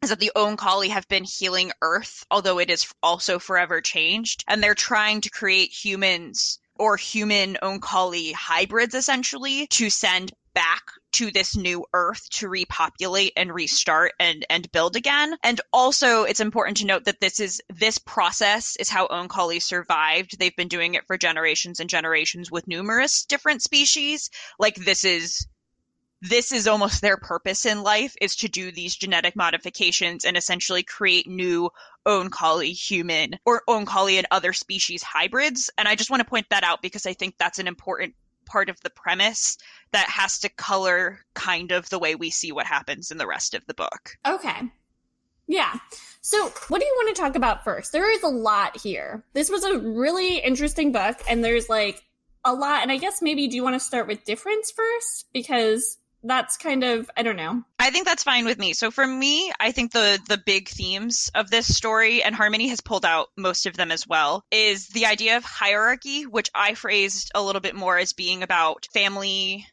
is 0.02 0.10
that 0.10 0.20
the 0.20 0.34
Onkali 0.36 0.90
have 0.90 1.08
been 1.08 1.24
healing 1.24 1.72
Earth, 1.82 2.26
although 2.30 2.60
it 2.60 2.70
is 2.70 2.92
also 3.02 3.40
forever 3.40 3.80
changed. 3.80 4.44
And 4.48 4.62
they're 4.62 4.76
trying 4.76 5.22
to 5.22 5.30
create 5.30 5.72
humans 5.72 6.60
or 6.76 6.98
human 6.98 7.58
Onkali 7.62 8.34
hybrids 8.34 8.96
essentially 8.96 9.68
to 9.68 9.90
send 9.90 10.34
back 10.54 10.84
to 11.14 11.32
this 11.32 11.56
new 11.56 11.86
earth 11.94 12.28
to 12.30 12.50
repopulate 12.50 13.34
and 13.36 13.54
restart 13.54 14.14
and 14.20 14.46
and 14.50 14.72
build 14.72 14.96
again. 14.96 15.38
And 15.44 15.62
also 15.72 16.24
it's 16.24 16.40
important 16.40 16.78
to 16.78 16.86
note 16.86 17.06
that 17.06 17.22
this 17.22 17.40
is 17.40 17.62
this 17.70 17.98
process 17.98 18.76
is 18.78 18.90
how 18.90 19.08
onkali 19.08 19.62
survived. 19.62 20.38
They've 20.38 20.56
been 20.56 20.68
doing 20.68 20.96
it 20.96 21.08
for 21.08 21.18
generations 21.18 21.80
and 21.80 21.90
generations 21.90 22.52
with 22.52 22.68
numerous 22.68 23.26
different 23.26 23.62
species. 23.62 24.30
Like 24.60 24.76
this 24.76 25.04
is 25.04 25.48
this 26.22 26.54
is 26.54 26.68
almost 26.68 27.02
their 27.02 27.18
purpose 27.18 27.66
in 27.66 27.84
life 27.84 28.16
is 28.22 28.38
to 28.38 28.48
do 28.48 28.72
these 28.72 28.96
genetic 28.96 29.36
modifications 29.36 30.24
and 30.24 30.38
essentially 30.38 30.82
create 30.82 31.28
new 31.28 31.70
onkali 32.08 32.72
human 32.72 33.38
or 33.46 33.62
onkali 33.68 34.18
and 34.18 34.28
other 34.32 34.54
species 34.54 35.04
hybrids. 35.04 35.70
And 35.78 35.88
i 35.88 35.96
just 35.96 36.10
want 36.10 36.22
to 36.22 36.30
point 36.30 36.48
that 36.50 36.64
out 36.64 36.82
because 36.82 37.06
i 37.06 37.14
think 37.14 37.36
that's 37.38 37.60
an 37.60 37.68
important 37.68 38.16
part 38.54 38.70
of 38.70 38.80
the 38.82 38.90
premise 38.92 39.58
that 39.92 40.08
has 40.10 40.38
to 40.40 40.50
color 40.50 41.20
kind 41.34 41.72
of 41.72 41.90
the 41.90 41.98
way 41.98 42.14
we 42.14 42.30
see 42.30 42.52
what 42.52 42.68
happens 42.68 43.10
in 43.10 43.18
the 43.18 43.26
rest 43.26 43.56
of 43.56 43.66
the 43.66 43.74
book. 43.74 44.12
Okay. 44.26 44.62
Yeah. 45.48 45.74
So, 46.22 46.54
what 46.68 46.80
do 46.80 46.86
you 46.86 46.94
want 46.96 47.16
to 47.16 47.22
talk 47.22 47.36
about 47.36 47.64
first? 47.64 47.92
There 47.92 48.10
is 48.10 48.22
a 48.22 48.30
lot 48.30 48.80
here. 48.80 49.26
This 49.34 49.50
was 49.50 49.64
a 49.64 49.80
really 49.80 50.38
interesting 50.38 50.92
book, 50.92 51.20
and 51.28 51.44
there's 51.44 51.68
like 51.68 52.02
a 52.46 52.54
lot. 52.54 52.84
And 52.84 52.92
I 52.92 52.98
guess 52.98 53.22
maybe 53.22 53.48
do 53.48 53.56
you 53.56 53.64
want 53.64 53.76
to 53.76 53.80
start 53.80 54.08
with 54.08 54.24
difference 54.24 54.72
first? 54.72 55.26
Because 55.34 55.98
that's 56.24 56.58
kind 56.58 56.84
of, 56.84 57.10
I 57.18 57.24
don't 57.24 57.36
know. 57.36 57.64
I 57.80 57.90
think 57.90 58.06
that's 58.06 58.24
fine 58.24 58.46
with 58.46 58.58
me. 58.58 58.74
So 58.74 58.92
for 58.92 59.06
me, 59.06 59.52
I 59.60 59.72
think 59.72 59.92
the 59.92 60.20
the 60.28 60.38
big 60.38 60.70
themes 60.70 61.30
of 61.36 61.50
this 61.50 61.76
story 61.76 62.24
and 62.24 62.34
Harmony 62.34 62.70
has 62.70 62.82
pulled 62.82 63.06
out 63.06 63.28
most 63.38 63.66
of 63.66 63.76
them 63.76 63.92
as 63.92 64.08
well 64.08 64.44
is 64.52 64.88
the 64.88 65.06
idea 65.06 65.38
of 65.38 65.44
hierarchy, 65.44 66.24
which 66.24 66.50
I 66.56 66.76
phrased 66.76 67.32
a 67.36 67.44
little 67.44 67.62
bit 67.62 67.76
more 67.76 67.98
as 67.98 68.14
being 68.14 68.42
about 68.42 68.88
family 68.94 69.68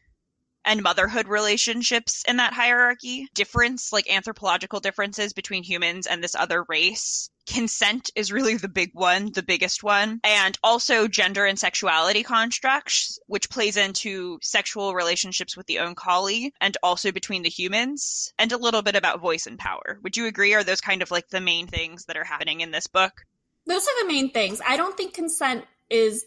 and 0.65 0.83
motherhood 0.83 1.27
relationships 1.27 2.23
in 2.27 2.37
that 2.37 2.53
hierarchy, 2.53 3.27
difference, 3.33 3.91
like 3.91 4.09
anthropological 4.09 4.79
differences 4.79 5.33
between 5.33 5.63
humans 5.63 6.07
and 6.07 6.23
this 6.23 6.35
other 6.35 6.63
race. 6.67 7.29
Consent 7.47 8.11
is 8.15 8.31
really 8.31 8.55
the 8.55 8.69
big 8.69 8.91
one, 8.93 9.31
the 9.31 9.43
biggest 9.43 9.83
one. 9.83 10.19
And 10.23 10.57
also 10.63 11.07
gender 11.07 11.45
and 11.45 11.57
sexuality 11.57 12.23
constructs, 12.23 13.19
which 13.27 13.49
plays 13.49 13.77
into 13.77 14.37
sexual 14.41 14.93
relationships 14.93 15.57
with 15.57 15.65
the 15.65 15.77
Onkali 15.77 16.51
and 16.61 16.77
also 16.83 17.11
between 17.11 17.43
the 17.43 17.49
humans, 17.49 18.31
and 18.37 18.51
a 18.51 18.57
little 18.57 18.83
bit 18.83 18.95
about 18.95 19.21
voice 19.21 19.47
and 19.47 19.57
power. 19.57 19.99
Would 20.03 20.17
you 20.17 20.27
agree? 20.27 20.53
Are 20.53 20.63
those 20.63 20.81
kind 20.81 21.01
of 21.01 21.11
like 21.11 21.29
the 21.29 21.41
main 21.41 21.67
things 21.67 22.05
that 22.05 22.17
are 22.17 22.23
happening 22.23 22.61
in 22.61 22.71
this 22.71 22.87
book? 22.87 23.25
Those 23.65 23.83
are 23.83 24.03
the 24.03 24.07
main 24.07 24.31
things. 24.31 24.61
I 24.65 24.77
don't 24.77 24.95
think 24.95 25.13
consent 25.13 25.65
is 25.89 26.25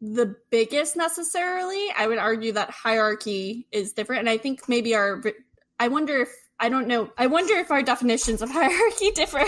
the 0.00 0.36
biggest 0.50 0.96
necessarily. 0.96 1.88
I 1.96 2.06
would 2.06 2.18
argue 2.18 2.52
that 2.52 2.70
hierarchy 2.70 3.66
is 3.72 3.92
different. 3.92 4.20
And 4.20 4.30
I 4.30 4.38
think 4.38 4.68
maybe 4.68 4.94
our, 4.94 5.22
I 5.78 5.88
wonder 5.88 6.18
if, 6.18 6.28
I 6.60 6.68
don't 6.68 6.88
know, 6.88 7.10
I 7.16 7.26
wonder 7.26 7.54
if 7.54 7.70
our 7.70 7.82
definitions 7.82 8.42
of 8.42 8.50
hierarchy 8.52 9.10
differ 9.12 9.38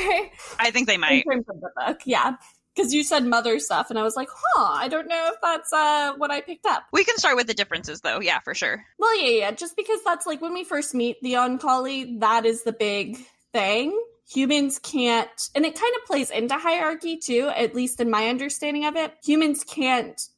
I 0.58 0.70
think 0.70 0.86
they 0.86 0.94
in 0.94 1.00
might. 1.00 1.24
terms 1.30 1.44
of 1.48 1.60
the 1.60 1.70
book. 1.76 2.00
Yeah. 2.04 2.36
Because 2.74 2.94
you 2.94 3.02
said 3.02 3.24
mother 3.26 3.58
stuff, 3.58 3.90
and 3.90 3.98
I 3.98 4.04
was 4.04 4.14
like, 4.14 4.28
huh, 4.32 4.74
I 4.78 4.86
don't 4.86 5.08
know 5.08 5.30
if 5.34 5.40
that's 5.42 5.72
uh, 5.72 6.14
what 6.16 6.30
I 6.30 6.40
picked 6.40 6.66
up. 6.66 6.84
We 6.92 7.04
can 7.04 7.18
start 7.18 7.34
with 7.34 7.48
the 7.48 7.52
differences 7.52 8.00
though, 8.00 8.20
yeah, 8.20 8.38
for 8.38 8.54
sure. 8.54 8.84
Well, 8.96 9.20
yeah, 9.20 9.38
yeah, 9.38 9.50
just 9.50 9.76
because 9.76 9.98
that's 10.04 10.24
like 10.24 10.40
when 10.40 10.54
we 10.54 10.62
first 10.62 10.94
meet 10.94 11.20
the 11.20 11.32
Onkali, 11.32 12.20
that 12.20 12.46
is 12.46 12.62
the 12.62 12.72
big 12.72 13.18
thing. 13.52 14.00
Humans 14.32 14.78
can't, 14.78 15.28
and 15.56 15.66
it 15.66 15.74
kind 15.74 15.92
of 16.00 16.06
plays 16.06 16.30
into 16.30 16.54
hierarchy 16.54 17.16
too, 17.16 17.50
at 17.54 17.74
least 17.74 18.00
in 18.00 18.08
my 18.08 18.28
understanding 18.28 18.84
of 18.86 18.94
it. 18.94 19.14
Humans 19.24 19.64
can't 19.64 20.28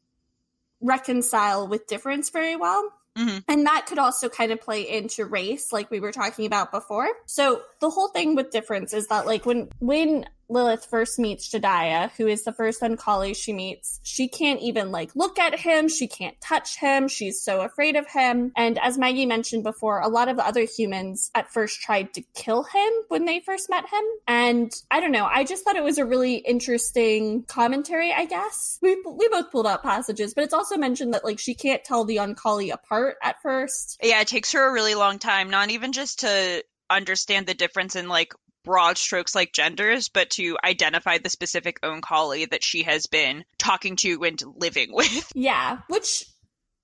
reconcile 0.83 1.67
with 1.67 1.87
difference 1.87 2.31
very 2.31 2.57
well. 2.57 2.93
Mhm. 3.17 3.45
And 3.47 3.67
that 3.67 3.87
could 3.87 3.99
also 3.99 4.29
kind 4.29 4.53
of 4.53 4.61
play 4.61 4.89
into 4.89 5.27
race, 5.27 5.73
like 5.73 5.91
we 5.91 6.01
were 6.01 6.13
talking 6.13 6.47
about 6.47 6.73
before. 6.73 7.09
So 7.27 7.63
the 7.81 7.91
whole 7.91 8.09
thing 8.09 8.35
with 8.35 8.51
difference 8.51 8.95
is 8.95 9.09
that, 9.09 9.27
like, 9.27 9.45
when 9.45 9.69
when 9.81 10.27
Lilith 10.53 10.87
first 10.87 11.19
meets 11.19 11.49
Jediah, 11.53 12.11
who 12.13 12.27
is 12.27 12.45
the 12.45 12.53
first 12.53 12.81
Oankali 12.83 13.35
she 13.35 13.53
meets, 13.53 14.01
she 14.03 14.29
can't 14.29 14.61
even 14.61 14.91
like 14.91 15.15
look 15.15 15.39
at 15.39 15.59
him. 15.59 15.89
She 15.89 16.07
can't 16.07 16.39
touch 16.41 16.77
him. 16.79 17.09
She's 17.09 17.43
so 17.43 17.63
afraid 17.63 17.97
of 17.97 18.07
him. 18.07 18.53
And 18.57 18.79
as 18.79 18.99
Maggie 18.99 19.27
mentioned 19.27 19.65
before, 19.65 20.01
a 20.01 20.09
lot 20.09 20.29
of 20.29 20.37
the 20.37 20.47
other 20.47 20.65
humans 20.65 21.31
at 21.35 21.51
first 21.53 21.81
tried 21.81 22.13
to 22.15 22.23
kill 22.35 22.65
him 22.65 22.93
when 23.09 23.25
they 23.25 23.41
first 23.41 23.71
met 23.71 23.85
him. 23.89 24.05
And 24.29 24.73
I 24.91 25.01
don't 25.01 25.13
know. 25.13 25.25
I 25.25 25.45
just 25.45 25.65
thought 25.65 25.77
it 25.77 25.85
was 25.85 25.99
a 25.99 26.05
really 26.05 26.37
interesting 26.37 27.45
commentary. 27.45 28.13
I 28.13 28.27
guess 28.27 28.79
we 28.83 28.97
we 29.07 29.29
both 29.29 29.51
pulled 29.51 29.67
out 29.67 29.83
passages, 29.83 30.35
but 30.35 30.45
it's 30.45 30.55
also 30.55 30.77
mentioned 30.77 31.15
that 31.15 31.25
like 31.25 31.39
she 31.39 31.55
can't 31.55 31.85
tell 31.85 32.05
the 32.05 32.17
Oankali 32.17 32.73
apart 32.73 33.17
at 33.23 33.41
first. 33.43 33.99
Yeah, 34.03 34.21
it 34.21 34.29
takes 34.29 34.53
her 34.53 34.69
a 34.69 34.73
really 34.73 34.95
long 34.95 35.19
time, 35.19 35.51
not 35.51 35.71
even 35.71 35.93
just 35.93 36.21
to 36.21 36.63
understand 36.91 37.47
the 37.47 37.55
difference 37.55 37.97
in 37.97 38.09
like 38.09 38.35
broad 38.65 38.99
strokes 38.99 39.35
like 39.35 39.53
genders, 39.53 40.09
but 40.09 40.31
to 40.31 40.57
identify 40.65 41.19
the 41.19 41.31
specific 41.31 41.81
Onkali 41.83 42.51
that 42.51 42.65
she 42.65 42.83
has 42.85 43.07
been 43.07 43.45
talking 43.59 43.97
to 43.97 44.23
and 44.25 44.43
living 44.57 44.91
with. 44.95 45.33
Yeah, 45.35 45.79
which 45.89 46.25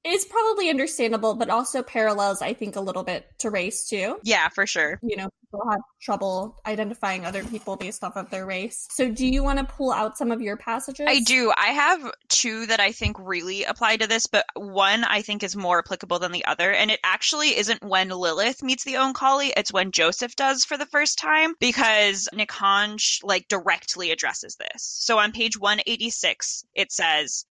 is 0.04 0.24
probably 0.24 0.70
understandable, 0.70 1.34
but 1.34 1.50
also 1.50 1.82
parallels, 1.82 2.40
I 2.40 2.54
think, 2.54 2.76
a 2.76 2.80
little 2.80 3.02
bit 3.02 3.26
to 3.38 3.50
race 3.50 3.86
too. 3.86 4.18
Yeah, 4.22 4.48
for 4.48 4.66
sure. 4.66 4.98
You 5.02 5.16
know, 5.16 5.28
people 5.40 5.68
have 5.70 5.80
trouble 6.00 6.56
identifying 6.66 7.24
other 7.24 7.44
people 7.44 7.76
based 7.76 8.04
off 8.04 8.16
of 8.16 8.30
their 8.30 8.46
race. 8.46 8.86
So, 8.90 9.10
do 9.10 9.26
you 9.26 9.42
want 9.42 9.58
to 9.58 9.64
pull 9.64 9.92
out 9.92 10.16
some 10.16 10.30
of 10.30 10.40
your 10.40 10.56
passages? 10.56 11.06
I 11.08 11.20
do. 11.20 11.52
I 11.56 11.68
have 11.68 12.12
two 12.28 12.66
that 12.66 12.80
I 12.80 12.92
think 12.92 13.16
really 13.18 13.64
apply 13.64 13.96
to 13.96 14.06
this, 14.06 14.26
but 14.26 14.46
one 14.54 15.04
I 15.04 15.22
think 15.22 15.42
is 15.42 15.56
more 15.56 15.78
applicable 15.78 16.18
than 16.18 16.32
the 16.32 16.44
other. 16.44 16.72
And 16.72 16.90
it 16.90 17.00
actually 17.04 17.56
isn't 17.58 17.82
when 17.82 18.08
Lilith 18.08 18.62
meets 18.62 18.84
the 18.84 18.94
Onkali, 18.94 19.50
it's 19.56 19.72
when 19.72 19.92
Joseph 19.92 20.36
does 20.36 20.64
for 20.64 20.76
the 20.76 20.86
first 20.86 21.18
time, 21.18 21.54
because 21.58 22.28
Nikanj 22.32 23.24
like 23.24 23.48
directly 23.48 24.10
addresses 24.10 24.56
this. 24.56 24.82
So 24.82 25.18
on 25.18 25.32
page 25.32 25.58
186, 25.58 26.64
it 26.74 26.92
says 26.92 27.44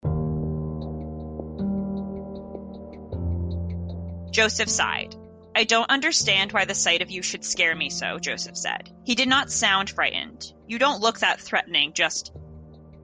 Joseph 4.38 4.70
sighed. 4.70 5.15
I 5.56 5.63
don't 5.63 5.89
understand 5.89 6.51
why 6.51 6.65
the 6.65 6.75
sight 6.75 7.01
of 7.01 7.10
you 7.10 7.24
should 7.24 7.44
scare 7.44 7.74
me 7.74 7.89
so, 7.89 8.20
Joseph 8.20 8.56
said. 8.56 8.91
He 9.03 9.15
did 9.15 9.27
not 9.27 9.50
sound 9.50 9.89
frightened. 9.89 10.53
You 10.67 10.77
don't 10.77 11.01
look 11.01 11.17
that 11.22 11.41
threatening, 11.41 11.94
just 11.94 12.32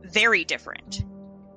very 0.03 0.45
different. 0.45 1.03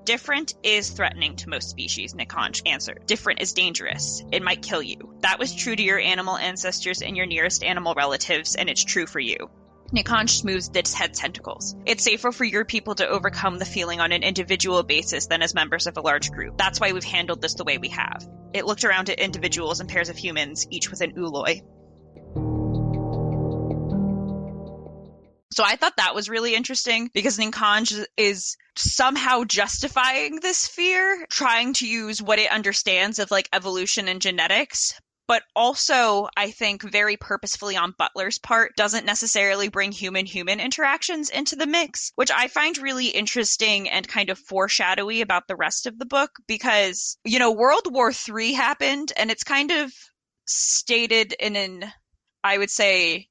Different 0.05 0.55
is 0.63 0.89
threatening 0.89 1.37
to 1.37 1.51
most 1.51 1.69
species, 1.69 2.15
Nikanj 2.15 2.63
answered. 2.65 3.05
Different 3.05 3.43
is 3.43 3.53
dangerous. 3.53 4.25
It 4.33 4.43
might 4.43 4.63
kill 4.63 4.83
you. 4.83 5.15
That 5.21 5.39
was 5.39 5.55
true 5.55 5.77
to 5.77 5.83
your 5.83 5.99
animal 5.99 6.39
ancestors 6.39 7.03
and 7.03 7.15
your 7.15 7.27
nearest 7.27 7.63
animal 7.63 7.93
relatives, 7.95 8.55
and 8.55 8.71
it's 8.71 8.83
true 8.83 9.07
for 9.07 9.21
you. 9.21 9.51
Nikanj 9.95 10.31
smoothed 10.31 10.77
its 10.77 10.93
head 10.93 11.15
tentacles. 11.15 11.77
It's 11.87 12.03
safer 12.03 12.33
for 12.33 12.45
your 12.45 12.65
people 12.65 12.97
to 12.97 13.09
overcome 13.09 13.59
the 13.59 13.65
feeling 13.65 14.01
on 14.01 14.13
an 14.13 14.23
individual 14.23 14.83
basis 14.83 15.27
than 15.27 15.43
as 15.43 15.55
members 15.55 15.87
of 15.87 15.97
a 15.97 16.01
large 16.01 16.31
group. 16.31 16.59
That's 16.59 16.81
why 16.81 16.93
we've 16.93 17.05
handled 17.05 17.41
this 17.41 17.55
the 17.55 17.65
way 17.65 17.79
we 17.79 17.91
have. 17.91 18.27
It 18.53 18.67
looked 18.67 18.85
around 18.85 19.11
at 19.11 19.21
individuals 19.21 19.81
and 19.81 19.89
pairs 19.89 20.09
of 20.09 20.17
humans, 20.17 20.67
each 20.71 20.91
with 20.91 21.03
an 21.03 21.13
Ooloi. 21.13 21.63
So 25.53 25.65
I 25.65 25.77
thought 25.77 25.97
that 25.97 26.15
was 26.15 26.29
really 26.29 26.55
interesting 26.55 27.09
because 27.15 27.39
Nikanj 27.39 28.05
is 28.19 28.57
somehow 28.75 29.45
justifying 29.45 30.41
this 30.41 30.67
fear, 30.67 31.27
trying 31.31 31.73
to 31.75 31.89
use 31.89 32.21
what 32.21 32.39
it 32.39 32.51
understands 32.51 33.19
of 33.19 33.31
like 33.31 33.49
evolution 33.55 34.09
and 34.09 34.21
genetics, 34.21 34.93
but 35.29 35.43
also 35.55 36.29
I 36.37 36.51
think 36.51 36.83
very 36.83 37.17
purposefully 37.17 37.77
on 37.77 37.95
Butler's 37.99 38.39
part 38.39 38.73
doesn't 38.77 39.07
necessarily 39.07 39.69
bring 39.69 39.93
human 39.93 40.27
human 40.27 40.61
interactions 40.61 41.31
into 41.31 41.57
the 41.57 41.67
mix, 41.67 42.13
which 42.15 42.31
I 42.31 42.49
find 42.49 42.79
really 42.79 43.09
interesting 43.09 43.89
and 43.89 44.07
kind 44.07 44.31
of 44.31 44.39
foreshadowy 44.39 45.21
about 45.21 45.49
the 45.49 45.57
rest 45.57 45.87
of 45.87 45.99
the 45.99 46.07
book 46.07 46.31
because, 46.47 47.19
you 47.25 47.39
know, 47.39 47.53
World 47.53 47.93
War 47.93 48.13
III 48.13 48.53
happened 48.53 49.13
and 49.17 49.31
it's 49.31 49.45
kind 49.45 49.71
of 49.71 49.93
stated 50.47 51.35
in 51.41 51.57
an 51.57 51.93
I 52.45 52.59
would 52.59 52.71
say 52.71 53.29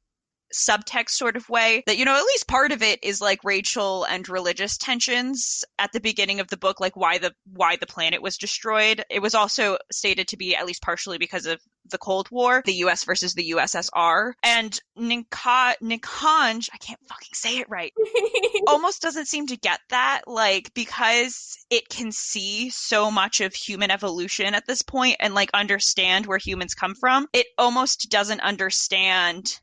subtext 0.53 1.11
sort 1.11 1.35
of 1.35 1.49
way 1.49 1.83
that 1.85 1.97
you 1.97 2.05
know 2.05 2.15
at 2.15 2.23
least 2.23 2.47
part 2.47 2.71
of 2.71 2.81
it 2.81 3.03
is 3.03 3.19
like 3.19 3.43
racial 3.43 4.05
and 4.05 4.29
religious 4.29 4.77
tensions 4.77 5.63
at 5.79 5.91
the 5.91 5.99
beginning 5.99 6.39
of 6.39 6.47
the 6.47 6.57
book 6.57 6.79
like 6.79 6.95
why 6.95 7.17
the 7.17 7.33
why 7.53 7.75
the 7.75 7.87
planet 7.87 8.21
was 8.21 8.37
destroyed. 8.37 9.03
It 9.09 9.21
was 9.21 9.35
also 9.35 9.77
stated 9.91 10.27
to 10.29 10.37
be 10.37 10.55
at 10.55 10.65
least 10.65 10.81
partially 10.81 11.17
because 11.17 11.45
of 11.45 11.59
the 11.91 11.97
cold 11.97 12.29
war 12.31 12.61
the 12.65 12.73
us 12.73 13.03
versus 13.03 13.33
the 13.33 13.51
ussr 13.51 14.33
and 14.43 14.79
Nika- 14.95 15.75
nikanj 15.81 16.69
i 16.73 16.77
can't 16.77 16.99
fucking 17.07 17.33
say 17.33 17.57
it 17.59 17.69
right 17.69 17.93
almost 18.67 19.01
doesn't 19.01 19.27
seem 19.27 19.47
to 19.47 19.57
get 19.57 19.79
that 19.89 20.21
like 20.27 20.73
because 20.73 21.57
it 21.69 21.87
can 21.89 22.11
see 22.11 22.69
so 22.69 23.11
much 23.11 23.41
of 23.41 23.53
human 23.53 23.91
evolution 23.91 24.53
at 24.53 24.65
this 24.67 24.81
point 24.81 25.17
and 25.19 25.33
like 25.33 25.49
understand 25.53 26.25
where 26.25 26.37
humans 26.37 26.75
come 26.75 26.95
from 26.95 27.27
it 27.33 27.47
almost 27.57 28.09
doesn't 28.09 28.41
understand 28.41 29.59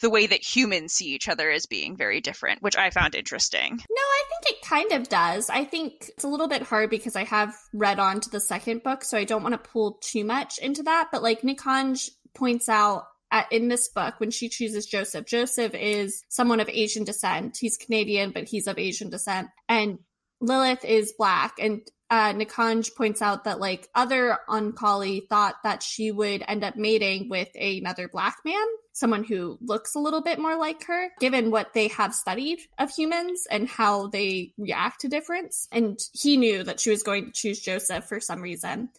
the 0.00 0.10
way 0.10 0.26
that 0.26 0.42
humans 0.42 0.92
see 0.92 1.14
each 1.14 1.28
other 1.28 1.50
as 1.50 1.66
being 1.66 1.96
very 1.96 2.20
different, 2.20 2.62
which 2.62 2.76
I 2.76 2.90
found 2.90 3.14
interesting. 3.14 3.76
No, 3.76 4.02
I 4.02 4.22
think 4.28 4.56
it 4.56 4.66
kind 4.66 4.92
of 4.92 5.08
does. 5.08 5.50
I 5.50 5.64
think 5.64 6.06
it's 6.08 6.24
a 6.24 6.28
little 6.28 6.48
bit 6.48 6.62
hard 6.62 6.90
because 6.90 7.16
I 7.16 7.24
have 7.24 7.54
read 7.72 7.98
on 7.98 8.20
to 8.20 8.30
the 8.30 8.40
second 8.40 8.82
book, 8.82 9.04
so 9.04 9.18
I 9.18 9.24
don't 9.24 9.42
want 9.42 9.52
to 9.52 9.70
pull 9.70 9.98
too 10.00 10.24
much 10.24 10.58
into 10.58 10.82
that. 10.84 11.08
But 11.12 11.22
like 11.22 11.42
Nikanj 11.42 12.10
points 12.34 12.68
out 12.68 13.06
at, 13.30 13.50
in 13.52 13.68
this 13.68 13.88
book 13.88 14.14
when 14.18 14.30
she 14.30 14.48
chooses 14.48 14.86
Joseph, 14.86 15.26
Joseph 15.26 15.74
is 15.74 16.24
someone 16.28 16.60
of 16.60 16.68
Asian 16.68 17.04
descent. 17.04 17.58
He's 17.58 17.76
Canadian, 17.76 18.30
but 18.30 18.48
he's 18.48 18.66
of 18.66 18.78
Asian 18.78 19.10
descent. 19.10 19.48
And 19.68 19.98
Lilith 20.40 20.84
is 20.84 21.14
black. 21.16 21.54
And 21.58 21.82
uh, 22.10 22.32
Nikanj 22.32 22.94
points 22.96 23.22
out 23.22 23.44
that 23.44 23.60
like 23.60 23.88
other 23.94 24.38
Onkali 24.48 25.28
thought 25.28 25.54
that 25.62 25.82
she 25.82 26.10
would 26.10 26.42
end 26.46 26.64
up 26.64 26.76
mating 26.76 27.28
with 27.28 27.48
another 27.54 28.08
black 28.08 28.38
man, 28.44 28.66
someone 29.00 29.24
who 29.24 29.58
looks 29.60 29.94
a 29.94 29.98
little 29.98 30.22
bit 30.22 30.38
more 30.38 30.56
like 30.56 30.84
her, 30.84 31.08
given 31.18 31.50
what 31.50 31.72
they 31.72 31.88
have 31.88 32.14
studied 32.14 32.60
of 32.78 32.90
humans 32.90 33.46
and 33.50 33.68
how 33.68 34.06
they 34.08 34.52
react 34.58 35.00
to 35.00 35.08
difference. 35.08 35.66
And 35.72 35.98
he 36.12 36.36
knew 36.36 36.62
that 36.62 36.78
she 36.78 36.90
was 36.90 37.02
going 37.02 37.26
to 37.26 37.32
choose 37.32 37.60
Joseph 37.60 38.04
for 38.04 38.20
some 38.20 38.40
reason. 38.40 38.90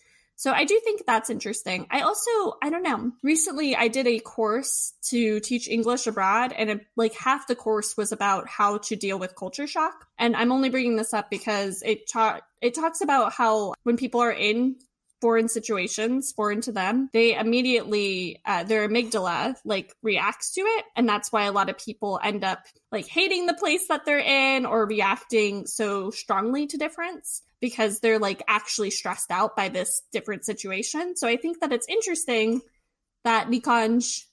So 0.41 0.51
I 0.51 0.65
do 0.65 0.81
think 0.83 1.03
that's 1.05 1.29
interesting. 1.29 1.85
I 1.91 2.01
also, 2.01 2.57
I 2.63 2.71
don't 2.71 2.81
know, 2.81 3.11
recently 3.21 3.75
I 3.75 3.89
did 3.89 4.07
a 4.07 4.17
course 4.17 4.93
to 5.09 5.39
teach 5.39 5.67
English 5.67 6.07
abroad 6.07 6.51
and 6.51 6.71
it, 6.71 6.87
like 6.95 7.13
half 7.13 7.45
the 7.45 7.55
course 7.55 7.95
was 7.95 8.11
about 8.11 8.47
how 8.47 8.79
to 8.79 8.95
deal 8.95 9.19
with 9.19 9.35
culture 9.35 9.67
shock. 9.67 10.07
And 10.17 10.35
I'm 10.35 10.51
only 10.51 10.69
bringing 10.69 10.95
this 10.95 11.13
up 11.13 11.29
because 11.29 11.83
it 11.83 12.09
taught, 12.09 12.41
it 12.59 12.73
talks 12.73 13.01
about 13.01 13.33
how 13.33 13.75
when 13.83 13.97
people 13.97 14.19
are 14.21 14.31
in 14.31 14.77
foreign 15.21 15.47
situations, 15.47 16.31
foreign 16.31 16.61
to 16.61 16.71
them, 16.71 17.09
they 17.13 17.37
immediately, 17.37 18.41
uh, 18.45 18.63
their 18.63 18.89
amygdala 18.89 19.55
like 19.63 19.95
reacts 20.01 20.53
to 20.55 20.61
it. 20.61 20.85
And 20.95 21.07
that's 21.07 21.31
why 21.31 21.45
a 21.45 21.51
lot 21.51 21.69
of 21.69 21.77
people 21.77 22.19
end 22.23 22.43
up 22.43 22.65
like 22.91 23.07
hating 23.07 23.45
the 23.45 23.53
place 23.53 23.87
that 23.87 24.05
they're 24.05 24.19
in 24.19 24.65
or 24.65 24.85
reacting 24.85 25.67
so 25.67 26.09
strongly 26.09 26.67
to 26.67 26.77
difference 26.77 27.43
because 27.61 27.99
they're 27.99 28.19
like 28.19 28.43
actually 28.47 28.89
stressed 28.89 29.31
out 29.31 29.55
by 29.55 29.69
this 29.69 30.01
different 30.11 30.45
situation. 30.45 31.15
So 31.15 31.27
I 31.27 31.37
think 31.37 31.61
that 31.61 31.71
it's 31.71 31.87
interesting 31.87 32.61
that 33.23 33.47
Nikanj 33.47 34.25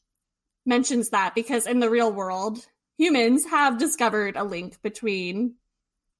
mentions 0.64 1.10
that 1.10 1.34
because 1.34 1.66
in 1.66 1.80
the 1.80 1.90
real 1.90 2.12
world, 2.12 2.58
humans 2.96 3.44
have 3.46 3.78
discovered 3.78 4.36
a 4.36 4.44
link 4.44 4.80
between 4.82 5.54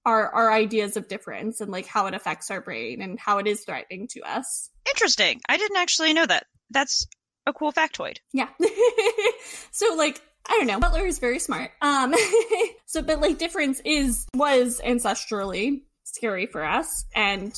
our 0.05 0.31
our 0.31 0.53
ideas 0.53 0.97
of 0.97 1.09
difference 1.09 1.61
and 1.61 1.71
like 1.71 1.87
how 1.87 2.07
it 2.07 2.15
affects 2.15 2.51
our 2.51 2.61
brain 2.61 3.03
and 3.03 3.19
how 3.19 3.39
it 3.39 3.47
is 3.47 3.65
threatening 3.65 4.09
to 4.09 4.21
us. 4.23 4.71
Interesting. 4.89 5.41
I 5.49 5.57
didn't 5.57 5.77
actually 5.77 6.13
know 6.13 6.27
that. 6.27 6.47
That's 6.71 7.07
a 7.47 7.53
cool 7.53 7.73
factoid. 7.73 8.19
Yeah. 8.33 8.49
so 9.71 9.95
like 9.95 10.21
I 10.49 10.57
don't 10.57 10.67
know. 10.67 10.81
Butler 10.81 11.07
is 11.07 11.19
very 11.19 11.39
smart. 11.39 11.73
Um 11.83 12.15
so 12.87 13.03
but 13.03 13.21
like 13.21 13.39
difference 13.39 13.81
is 13.85 14.27
was 14.35 14.81
ancestrally 14.85 15.83
scary 16.05 16.47
for 16.47 16.65
us 16.65 17.05
and 17.15 17.53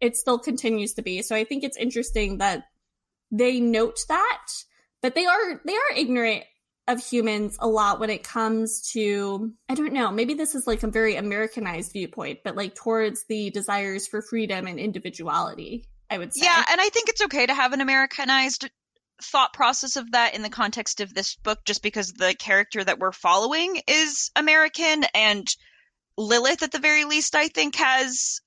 it 0.00 0.16
still 0.16 0.38
continues 0.38 0.94
to 0.94 1.02
be. 1.02 1.22
So 1.22 1.34
I 1.34 1.44
think 1.44 1.64
it's 1.64 1.76
interesting 1.76 2.38
that 2.38 2.66
they 3.30 3.60
note 3.60 4.00
that, 4.08 4.46
but 5.02 5.14
they 5.14 5.26
are 5.26 5.60
they 5.64 5.74
are 5.74 5.96
ignorant 5.96 6.44
of 6.88 7.04
humans 7.04 7.56
a 7.60 7.66
lot 7.66 7.98
when 7.98 8.10
it 8.10 8.22
comes 8.22 8.80
to 8.92 9.52
I 9.68 9.74
don't 9.74 9.92
know, 9.92 10.10
maybe 10.10 10.34
this 10.34 10.54
is 10.54 10.66
like 10.66 10.82
a 10.82 10.88
very 10.88 11.16
Americanized 11.16 11.92
viewpoint, 11.92 12.40
but 12.44 12.56
like 12.56 12.74
towards 12.74 13.24
the 13.28 13.50
desires 13.50 14.06
for 14.06 14.22
freedom 14.22 14.66
and 14.66 14.78
individuality, 14.78 15.84
I 16.10 16.18
would 16.18 16.34
say. 16.34 16.44
Yeah, 16.44 16.64
and 16.70 16.80
I 16.80 16.88
think 16.88 17.08
it's 17.08 17.22
okay 17.22 17.46
to 17.46 17.54
have 17.54 17.72
an 17.72 17.80
Americanized 17.80 18.70
thought 19.22 19.52
process 19.52 19.96
of 19.96 20.12
that 20.12 20.34
in 20.34 20.42
the 20.42 20.50
context 20.50 21.00
of 21.00 21.14
this 21.14 21.36
book 21.36 21.60
just 21.64 21.82
because 21.82 22.12
the 22.12 22.34
character 22.38 22.84
that 22.84 22.98
we're 22.98 23.12
following 23.12 23.80
is 23.88 24.30
American 24.36 25.04
and 25.14 25.48
Lilith 26.18 26.62
at 26.62 26.72
the 26.72 26.78
very 26.78 27.04
least 27.04 27.34
I 27.34 27.48
think 27.48 27.76
has 27.76 28.40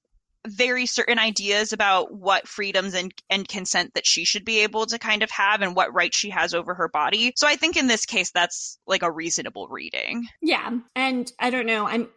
very 0.47 0.86
certain 0.86 1.19
ideas 1.19 1.73
about 1.73 2.13
what 2.13 2.47
freedoms 2.47 2.93
and, 2.93 3.13
and 3.30 3.47
consent 3.47 3.93
that 3.93 4.06
she 4.06 4.25
should 4.25 4.45
be 4.45 4.60
able 4.60 4.86
to 4.86 4.97
kind 4.97 5.23
of 5.23 5.30
have 5.32 5.62
and 5.62 5.75
what 5.75 5.93
rights 5.93 6.17
she 6.17 6.30
has 6.30 6.54
over 6.54 6.73
her 6.73 6.88
body. 6.88 7.34
So 7.36 7.47
I 7.47 7.56
think 7.56 7.78
in 7.78 7.88
this 7.88 8.06
case 8.06 8.32
that's 8.32 8.80
like 8.88 9.04
a 9.04 9.12
reasonable 9.12 9.67
reading. 9.67 10.28
Yeah. 10.41 10.78
And 10.95 11.32
I 11.39 11.49
don't 11.49 11.65
know, 11.65 11.86
I'm 11.86 12.08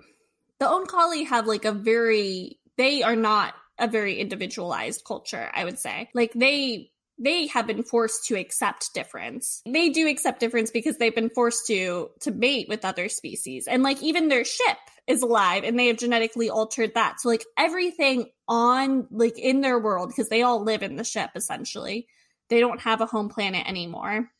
the 0.59 0.67
Onkali 0.67 1.27
have 1.27 1.47
like 1.47 1.65
a 1.65 1.73
very 1.73 2.59
they 2.77 3.03
are 3.03 3.17
not 3.17 3.55
a 3.79 3.89
very 3.89 4.19
individualized 4.19 5.03
culture, 5.05 5.51
I 5.53 5.65
would 5.65 5.79
say. 5.79 6.09
Like 6.15 6.33
they 6.33 6.91
they 7.19 7.47
have 7.49 7.67
been 7.67 7.83
forced 7.83 8.27
to 8.27 8.37
accept 8.37 8.95
difference. 8.95 9.63
They 9.67 9.91
do 9.91 10.09
accept 10.09 10.41
difference 10.41 10.71
because 10.71 10.97
they've 10.99 11.15
been 11.15 11.31
forced 11.31 11.67
to 11.67 12.11
to 12.21 12.31
mate 12.31 12.69
with 12.69 12.85
other 12.85 13.09
species. 13.09 13.67
And 13.67 13.83
like 13.83 14.03
even 14.03 14.29
their 14.29 14.45
ship 14.45 14.79
is 15.07 15.23
alive 15.23 15.65
and 15.65 15.79
they 15.79 15.89
have 15.89 15.99
genetically 15.99 16.49
altered 16.49 16.95
that. 16.95 17.21
So 17.21 17.29
like 17.29 17.45
everything 17.59 18.31
on 18.49 19.07
like 19.11 19.39
in 19.39 19.61
their 19.61 19.79
world 19.79 20.09
because 20.09 20.29
they 20.29 20.43
all 20.43 20.63
live 20.63 20.83
in 20.83 20.97
the 20.97 21.05
ship 21.05 21.31
essentially. 21.35 22.07
They 22.49 22.61
don't 22.61 22.81
have 22.81 23.01
a 23.01 23.07
home 23.07 23.29
planet 23.29 23.67
anymore. 23.67 24.31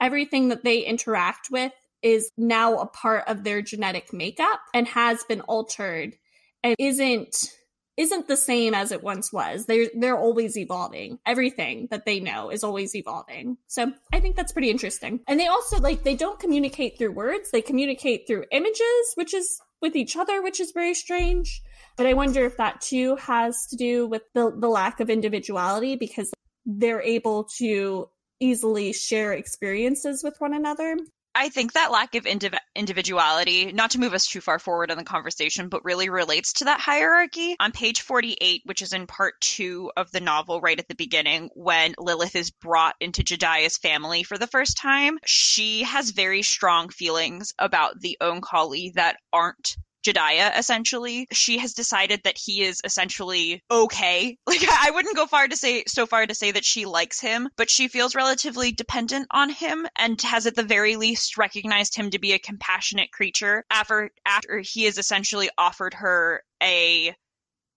Everything 0.00 0.48
that 0.48 0.64
they 0.64 0.80
interact 0.80 1.48
with 1.50 1.72
is 2.02 2.30
now 2.36 2.78
a 2.78 2.86
part 2.86 3.24
of 3.28 3.44
their 3.44 3.62
genetic 3.62 4.12
makeup 4.12 4.60
and 4.72 4.86
has 4.88 5.22
been 5.24 5.40
altered 5.42 6.14
and 6.62 6.74
isn't 6.78 7.50
isn't 7.96 8.28
the 8.28 8.36
same 8.36 8.72
as 8.72 8.92
it 8.92 9.02
once 9.02 9.30
was. 9.30 9.66
They're 9.66 9.90
they're 9.94 10.16
always 10.16 10.56
evolving. 10.56 11.18
Everything 11.26 11.88
that 11.90 12.06
they 12.06 12.20
know 12.20 12.48
is 12.50 12.64
always 12.64 12.94
evolving. 12.94 13.58
So 13.66 13.92
I 14.12 14.20
think 14.20 14.36
that's 14.36 14.52
pretty 14.52 14.70
interesting. 14.70 15.20
And 15.26 15.38
they 15.38 15.48
also 15.48 15.78
like 15.80 16.02
they 16.02 16.16
don't 16.16 16.38
communicate 16.38 16.96
through 16.96 17.12
words. 17.12 17.50
They 17.50 17.60
communicate 17.60 18.26
through 18.26 18.44
images, 18.52 19.12
which 19.16 19.34
is 19.34 19.60
with 19.80 19.96
each 19.96 20.16
other, 20.16 20.42
which 20.42 20.60
is 20.60 20.72
very 20.72 20.94
strange. 20.94 21.62
But 21.96 22.06
I 22.06 22.14
wonder 22.14 22.44
if 22.44 22.56
that 22.56 22.80
too 22.80 23.16
has 23.16 23.66
to 23.70 23.76
do 23.76 24.06
with 24.06 24.22
the, 24.34 24.52
the 24.56 24.68
lack 24.68 25.00
of 25.00 25.10
individuality 25.10 25.96
because 25.96 26.30
they're 26.66 27.02
able 27.02 27.44
to 27.58 28.08
easily 28.40 28.92
share 28.92 29.32
experiences 29.32 30.22
with 30.22 30.34
one 30.38 30.54
another. 30.54 30.96
I 31.34 31.48
think 31.48 31.72
that 31.72 31.92
lack 31.92 32.14
of 32.14 32.24
indiv- 32.24 32.58
individuality, 32.74 33.72
not 33.72 33.92
to 33.92 34.00
move 34.00 34.14
us 34.14 34.26
too 34.26 34.40
far 34.40 34.58
forward 34.58 34.90
in 34.90 34.98
the 34.98 35.04
conversation, 35.04 35.68
but 35.68 35.84
really 35.84 36.08
relates 36.08 36.54
to 36.54 36.64
that 36.64 36.80
hierarchy. 36.80 37.56
On 37.60 37.72
page 37.72 38.00
48, 38.02 38.62
which 38.64 38.82
is 38.82 38.92
in 38.92 39.06
part 39.06 39.40
two 39.40 39.92
of 39.96 40.10
the 40.10 40.20
novel, 40.20 40.60
right 40.60 40.78
at 40.78 40.88
the 40.88 40.94
beginning, 40.94 41.50
when 41.54 41.94
Lilith 41.98 42.34
is 42.34 42.50
brought 42.50 42.96
into 43.00 43.22
Jediah's 43.22 43.76
family 43.76 44.22
for 44.22 44.38
the 44.38 44.46
first 44.48 44.76
time, 44.76 45.18
she 45.24 45.84
has 45.84 46.10
very 46.10 46.42
strong 46.42 46.88
feelings 46.88 47.54
about 47.58 48.00
the 48.00 48.18
Oankali 48.20 48.92
that 48.94 49.16
aren't 49.32 49.76
Jediah, 50.04 50.58
essentially. 50.58 51.26
She 51.32 51.58
has 51.58 51.74
decided 51.74 52.22
that 52.24 52.38
he 52.38 52.62
is 52.62 52.80
essentially 52.84 53.62
okay. 53.70 54.36
Like, 54.46 54.64
I 54.68 54.90
wouldn't 54.90 55.16
go 55.16 55.26
far 55.26 55.46
to 55.46 55.56
say, 55.56 55.84
so 55.86 56.06
far 56.06 56.26
to 56.26 56.34
say 56.34 56.50
that 56.50 56.64
she 56.64 56.84
likes 56.84 57.20
him, 57.20 57.48
but 57.56 57.70
she 57.70 57.86
feels 57.86 58.16
relatively 58.16 58.72
dependent 58.72 59.28
on 59.30 59.48
him 59.48 59.86
and 59.96 60.20
has 60.22 60.46
at 60.46 60.56
the 60.56 60.64
very 60.64 60.96
least 60.96 61.38
recognized 61.38 61.94
him 61.94 62.10
to 62.10 62.18
be 62.18 62.32
a 62.32 62.38
compassionate 62.38 63.12
creature 63.12 63.64
after, 63.70 64.10
after 64.26 64.58
he 64.58 64.84
has 64.84 64.98
essentially 64.98 65.50
offered 65.56 65.94
her 65.94 66.42
a, 66.62 67.14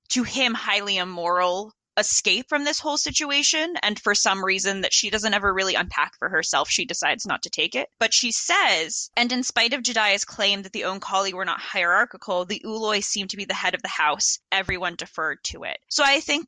to 0.10 0.24
him, 0.24 0.54
highly 0.56 0.98
immoral 0.98 1.74
escape 1.98 2.48
from 2.50 2.64
this 2.64 2.80
whole 2.80 2.98
situation 2.98 3.76
and 3.82 4.00
for 4.00 4.16
some 4.16 4.44
reason 4.44 4.82
that 4.82 4.94
she 4.94 5.10
doesn't 5.10 5.34
ever 5.34 5.54
really 5.54 5.76
unpack 5.76 6.18
for 6.18 6.30
herself 6.30 6.70
she 6.70 6.86
decides 6.86 7.26
not 7.26 7.44
to 7.44 7.50
take 7.50 7.76
it. 7.76 7.90
But 8.00 8.14
she 8.14 8.32
says 8.32 9.10
and 9.16 9.32
in 9.32 9.44
spite 9.44 9.74
of 9.74 9.82
Jediah's 9.82 10.26
claim 10.26 10.64
that 10.64 10.74
the 10.74 10.82
Oankali 10.82 11.34
were 11.34 11.46
not 11.46 11.60
hierarchical 11.60 12.46
the 12.46 12.62
Ooloi 12.66 13.04
seemed 13.04 13.30
to 13.32 13.38
be 13.38 13.46
the 13.46 13.54
head 13.54 13.76
of 13.76 13.82
the 13.82 13.88
house. 13.88 14.40
Everyone 14.52 14.96
deferred 14.96 15.44
to 15.46 15.64
it. 15.64 15.80
So 15.90 16.04
I 16.06 16.20
think 16.20 16.48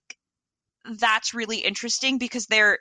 that's 0.86 1.34
really 1.34 1.58
interesting 1.58 2.18
because 2.18 2.46
they're 2.46 2.80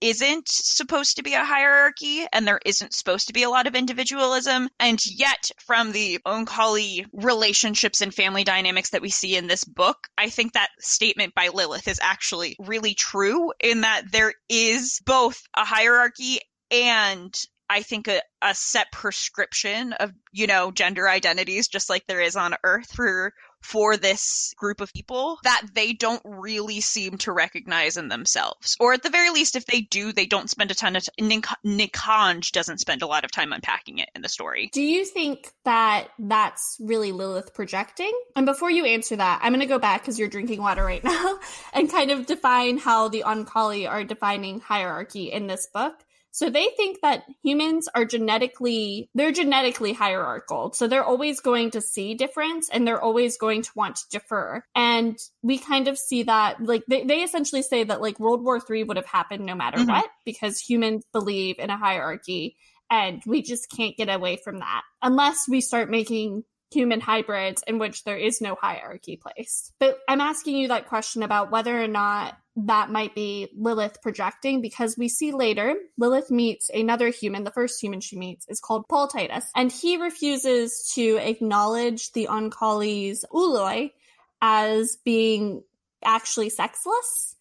isn't 0.00 0.48
supposed 0.48 1.16
to 1.16 1.22
be 1.22 1.34
a 1.34 1.44
hierarchy 1.44 2.26
and 2.32 2.46
there 2.46 2.60
isn't 2.64 2.94
supposed 2.94 3.26
to 3.26 3.32
be 3.32 3.42
a 3.42 3.50
lot 3.50 3.66
of 3.66 3.74
individualism. 3.74 4.68
And 4.78 5.00
yet, 5.06 5.50
from 5.66 5.92
the 5.92 6.18
Oankali 6.26 7.06
relationships 7.12 8.00
and 8.00 8.14
family 8.14 8.44
dynamics 8.44 8.90
that 8.90 9.02
we 9.02 9.10
see 9.10 9.36
in 9.36 9.46
this 9.46 9.64
book, 9.64 10.08
I 10.16 10.30
think 10.30 10.52
that 10.52 10.70
statement 10.80 11.34
by 11.34 11.48
Lilith 11.48 11.88
is 11.88 12.00
actually 12.02 12.56
really 12.58 12.94
true 12.94 13.52
in 13.60 13.82
that 13.82 14.10
there 14.12 14.34
is 14.48 15.00
both 15.04 15.40
a 15.54 15.64
hierarchy 15.64 16.40
and 16.70 17.34
I 17.70 17.82
think 17.82 18.08
a, 18.08 18.22
a 18.40 18.54
set 18.54 18.90
prescription 18.92 19.92
of, 19.92 20.12
you 20.32 20.46
know, 20.46 20.70
gender 20.70 21.08
identities, 21.08 21.68
just 21.68 21.90
like 21.90 22.06
there 22.06 22.20
is 22.20 22.34
on 22.34 22.54
Earth 22.64 22.90
for 22.94 23.34
for 23.62 23.96
this 23.96 24.54
group 24.56 24.80
of 24.80 24.92
people 24.92 25.38
that 25.44 25.62
they 25.74 25.92
don't 25.92 26.22
really 26.24 26.80
seem 26.80 27.18
to 27.18 27.32
recognize 27.32 27.96
in 27.96 28.08
themselves. 28.08 28.76
Or 28.80 28.92
at 28.92 29.02
the 29.02 29.10
very 29.10 29.30
least, 29.30 29.56
if 29.56 29.66
they 29.66 29.80
do, 29.80 30.12
they 30.12 30.26
don't 30.26 30.50
spend 30.50 30.70
a 30.70 30.74
ton 30.74 30.96
of 30.96 31.04
time. 31.04 31.42
Nikanj 31.64 32.52
doesn't 32.52 32.78
spend 32.78 33.02
a 33.02 33.06
lot 33.06 33.24
of 33.24 33.30
time 33.30 33.52
unpacking 33.52 33.98
it 33.98 34.10
in 34.14 34.22
the 34.22 34.28
story. 34.28 34.70
Do 34.72 34.82
you 34.82 35.04
think 35.04 35.50
that 35.64 36.08
that's 36.18 36.76
really 36.80 37.12
Lilith 37.12 37.54
projecting? 37.54 38.12
And 38.36 38.46
before 38.46 38.70
you 38.70 38.84
answer 38.84 39.16
that, 39.16 39.40
I'm 39.42 39.52
going 39.52 39.60
to 39.60 39.66
go 39.66 39.78
back 39.78 40.02
because 40.02 40.18
you're 40.18 40.28
drinking 40.28 40.60
water 40.60 40.84
right 40.84 41.04
now 41.08 41.38
and 41.72 41.90
kind 41.90 42.10
of 42.10 42.26
define 42.26 42.78
how 42.78 43.08
the 43.08 43.24
Oankali 43.26 43.88
are 43.88 44.04
defining 44.04 44.60
hierarchy 44.60 45.32
in 45.32 45.46
this 45.46 45.66
book. 45.66 45.94
So 46.38 46.50
they 46.50 46.68
think 46.76 47.00
that 47.02 47.24
humans 47.42 47.88
are 47.96 48.04
genetically, 48.04 49.10
they're 49.12 49.32
genetically 49.32 49.92
hierarchical. 49.92 50.72
So 50.72 50.86
they're 50.86 51.02
always 51.02 51.40
going 51.40 51.72
to 51.72 51.80
see 51.80 52.14
difference 52.14 52.70
and 52.72 52.86
they're 52.86 53.02
always 53.02 53.38
going 53.38 53.62
to 53.62 53.70
want 53.74 53.96
to 53.96 54.04
defer. 54.08 54.62
And 54.76 55.18
we 55.42 55.58
kind 55.58 55.88
of 55.88 55.98
see 55.98 56.22
that, 56.22 56.62
like, 56.62 56.84
they, 56.86 57.02
they 57.02 57.22
essentially 57.22 57.62
say 57.62 57.82
that, 57.82 58.00
like, 58.00 58.20
World 58.20 58.44
War 58.44 58.60
III 58.70 58.84
would 58.84 58.96
have 58.96 59.06
happened 59.06 59.46
no 59.46 59.56
matter 59.56 59.78
mm-hmm. 59.78 59.90
what 59.90 60.06
because 60.24 60.60
humans 60.60 61.04
believe 61.12 61.58
in 61.58 61.70
a 61.70 61.76
hierarchy 61.76 62.56
and 62.88 63.20
we 63.26 63.42
just 63.42 63.68
can't 63.68 63.96
get 63.96 64.08
away 64.08 64.36
from 64.36 64.60
that 64.60 64.82
unless 65.02 65.48
we 65.48 65.60
start 65.60 65.90
making 65.90 66.44
human 66.70 67.00
hybrids 67.00 67.64
in 67.66 67.80
which 67.80 68.04
there 68.04 68.16
is 68.16 68.40
no 68.40 68.56
hierarchy 68.60 69.20
placed. 69.20 69.72
But 69.80 69.98
I'm 70.08 70.20
asking 70.20 70.56
you 70.56 70.68
that 70.68 70.86
question 70.86 71.24
about 71.24 71.50
whether 71.50 71.82
or 71.82 71.88
not 71.88 72.36
that 72.66 72.90
might 72.90 73.14
be 73.14 73.48
Lilith 73.56 74.02
projecting 74.02 74.60
because 74.60 74.96
we 74.98 75.08
see 75.08 75.32
later 75.32 75.76
Lilith 75.96 76.30
meets 76.30 76.70
another 76.70 77.08
human. 77.08 77.44
The 77.44 77.50
first 77.50 77.80
human 77.80 78.00
she 78.00 78.16
meets 78.16 78.46
is 78.48 78.60
called 78.60 78.88
Paul 78.88 79.08
Titus, 79.08 79.50
and 79.54 79.70
he 79.70 79.96
refuses 79.96 80.90
to 80.94 81.16
acknowledge 81.16 82.12
the 82.12 82.28
Oankali's 82.30 83.24
Ooloi 83.32 83.92
as 84.40 84.96
being 85.04 85.62
actually 86.04 86.48
sexless 86.48 87.36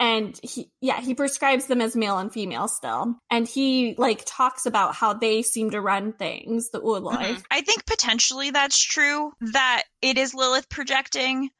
and 0.00 0.38
he 0.42 0.70
yeah 0.80 1.00
he 1.00 1.14
prescribes 1.14 1.66
them 1.66 1.80
as 1.80 1.94
male 1.94 2.18
and 2.18 2.32
female 2.32 2.66
still 2.68 3.14
and 3.30 3.46
he 3.46 3.94
like 3.98 4.22
talks 4.26 4.66
about 4.66 4.94
how 4.94 5.12
they 5.12 5.42
seem 5.42 5.70
to 5.70 5.80
run 5.80 6.12
things 6.12 6.70
the 6.70 6.80
Ooloi. 6.80 7.16
Mm-hmm. 7.16 7.40
i 7.50 7.60
think 7.60 7.86
potentially 7.86 8.50
that's 8.50 8.82
true 8.82 9.32
that 9.52 9.82
it 10.00 10.18
is 10.18 10.34
lilith 10.34 10.68
projecting 10.68 11.50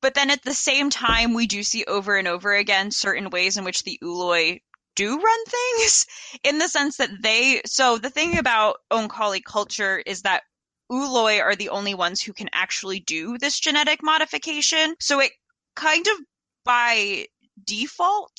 but 0.00 0.14
then 0.14 0.30
at 0.30 0.42
the 0.42 0.54
same 0.54 0.90
time 0.90 1.34
we 1.34 1.46
do 1.46 1.62
see 1.62 1.84
over 1.84 2.16
and 2.16 2.28
over 2.28 2.54
again 2.54 2.90
certain 2.90 3.30
ways 3.30 3.56
in 3.56 3.64
which 3.64 3.82
the 3.82 3.98
Ooloi 4.02 4.60
do 4.94 5.20
run 5.20 5.44
things 5.44 6.06
in 6.44 6.58
the 6.58 6.68
sense 6.68 6.96
that 6.96 7.10
they 7.22 7.62
so 7.66 7.98
the 7.98 8.10
thing 8.10 8.38
about 8.38 8.78
Onkali 8.90 9.42
culture 9.44 10.02
is 10.04 10.22
that 10.22 10.42
Ooloi 10.90 11.40
are 11.42 11.54
the 11.54 11.68
only 11.68 11.94
ones 11.94 12.22
who 12.22 12.32
can 12.32 12.48
actually 12.52 13.00
do 13.00 13.36
this 13.38 13.60
genetic 13.60 14.02
modification. 14.02 14.96
So 15.00 15.20
it 15.20 15.32
kind 15.76 16.06
of 16.06 16.18
by 16.64 17.26
default 17.64 18.32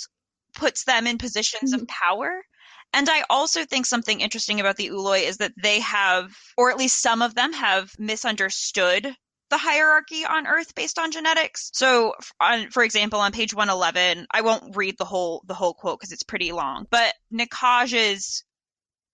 puts 0.54 0.84
them 0.84 1.06
in 1.06 1.18
positions 1.18 1.74
mm-hmm. 1.74 1.84
of 1.84 1.88
power. 1.88 2.42
And 2.92 3.08
I 3.08 3.24
also 3.30 3.66
think 3.66 3.86
something 3.86 4.20
interesting 4.20 4.60
about 4.60 4.78
the 4.78 4.90
Ooloi 4.90 5.28
is 5.28 5.38
that 5.38 5.54
they 5.62 5.80
have, 5.82 6.36
or 6.58 6.72
at 6.72 6.78
least 6.78 7.02
some 7.02 7.22
of 7.22 7.36
them 7.36 7.54
have 7.54 7.92
misunderstood 8.00 9.16
the 9.50 9.58
hierarchy 9.58 10.26
on 10.26 10.48
Earth 10.48 10.76
based 10.76 11.00
on 11.00 11.12
genetics. 11.12 11.72
So, 11.74 12.14
on, 12.40 12.70
for 12.70 12.84
example, 12.84 13.20
on 13.20 13.32
page 13.32 13.54
111, 13.54 14.28
I 14.32 14.42
won't 14.42 14.76
read 14.76 14.98
the 14.98 15.06
whole 15.06 15.44
the 15.48 15.54
whole 15.54 15.74
quote 15.74 16.00
because 16.00 16.12
it's 16.12 16.24
pretty 16.24 16.52
long, 16.52 16.86
but 16.90 17.14
Nikanj's 17.34 18.44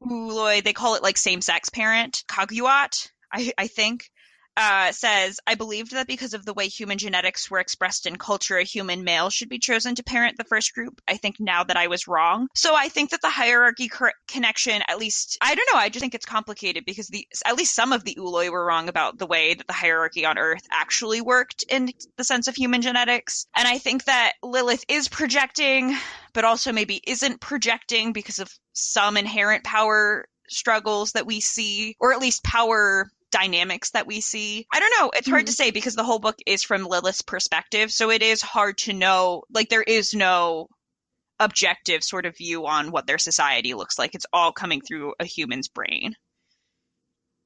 Ooloi, 0.03 0.63
they 0.63 0.73
call 0.73 0.95
it 0.95 1.03
like 1.03 1.17
same 1.17 1.41
sex 1.41 1.69
parent, 1.69 2.23
Kaguat, 2.27 3.09
I, 3.31 3.53
I 3.57 3.67
think, 3.67 4.09
uh, 4.57 4.91
says, 4.91 5.39
I 5.45 5.55
believed 5.55 5.91
that 5.91 6.07
because 6.07 6.33
of 6.33 6.45
the 6.45 6.53
way 6.53 6.67
human 6.67 6.97
genetics 6.97 7.49
were 7.51 7.59
expressed 7.59 8.05
in 8.05 8.17
culture, 8.17 8.57
a 8.57 8.63
human 8.63 9.03
male 9.03 9.29
should 9.29 9.49
be 9.49 9.59
chosen 9.59 9.95
to 9.95 10.03
parent 10.03 10.37
the 10.37 10.43
first 10.43 10.73
group. 10.73 11.01
I 11.07 11.17
think 11.17 11.39
now 11.39 11.63
that 11.63 11.77
I 11.77 11.87
was 11.87 12.07
wrong. 12.07 12.47
So 12.55 12.73
I 12.75 12.87
think 12.89 13.09
that 13.09 13.21
the 13.21 13.29
hierarchy 13.29 13.89
cor- 13.89 14.13
connection, 14.27 14.81
at 14.87 14.97
least, 14.97 15.37
I 15.41 15.55
don't 15.55 15.69
know, 15.73 15.79
I 15.79 15.89
just 15.89 16.01
think 16.01 16.15
it's 16.15 16.25
complicated 16.25 16.85
because 16.85 17.07
the 17.07 17.27
at 17.45 17.57
least 17.57 17.75
some 17.75 17.91
of 17.91 18.03
the 18.03 18.15
Ooloi 18.15 18.49
were 18.49 18.65
wrong 18.65 18.87
about 18.87 19.17
the 19.17 19.27
way 19.27 19.53
that 19.53 19.67
the 19.67 19.73
hierarchy 19.73 20.25
on 20.25 20.37
Earth 20.37 20.65
actually 20.71 21.21
worked 21.21 21.63
in 21.69 21.91
the 22.17 22.23
sense 22.23 22.47
of 22.47 22.55
human 22.55 22.81
genetics. 22.81 23.47
And 23.55 23.67
I 23.67 23.77
think 23.77 24.05
that 24.05 24.33
Lilith 24.41 24.85
is 24.87 25.09
projecting, 25.09 25.95
but 26.33 26.45
also 26.45 26.71
maybe 26.71 27.01
isn't 27.05 27.41
projecting 27.41 28.13
because 28.13 28.39
of 28.39 28.51
some 28.73 29.17
inherent 29.17 29.63
power 29.63 30.27
struggles 30.47 31.13
that 31.13 31.25
we 31.25 31.39
see, 31.39 31.95
or 31.99 32.13
at 32.13 32.19
least 32.19 32.43
power 32.43 33.09
dynamics 33.35 33.91
that 33.91 34.07
we 34.07 34.21
see. 34.21 34.65
I 34.73 34.79
don't 34.79 34.93
know. 34.97 35.11
It's 35.13 35.27
hard 35.27 35.41
mm-hmm. 35.41 35.47
to 35.47 35.51
say 35.51 35.71
because 35.71 35.95
the 35.95 36.05
whole 36.05 36.19
book 36.19 36.37
is 36.45 36.63
from 36.63 36.85
Lilith's 36.85 37.21
perspective. 37.21 37.91
So 37.91 38.09
it 38.09 38.21
is 38.21 38.41
hard 38.41 38.77
to 38.79 38.93
know. 38.93 39.43
Like, 39.53 39.67
there 39.67 39.83
is 39.83 40.13
no 40.13 40.67
objective 41.37 42.01
sort 42.01 42.25
of 42.25 42.37
view 42.37 42.65
on 42.65 42.91
what 42.91 43.07
their 43.07 43.17
society 43.17 43.73
looks 43.73 43.99
like. 43.99 44.15
It's 44.15 44.25
all 44.31 44.53
coming 44.53 44.79
through 44.79 45.15
a 45.19 45.25
human's 45.25 45.67
brain. 45.67 46.15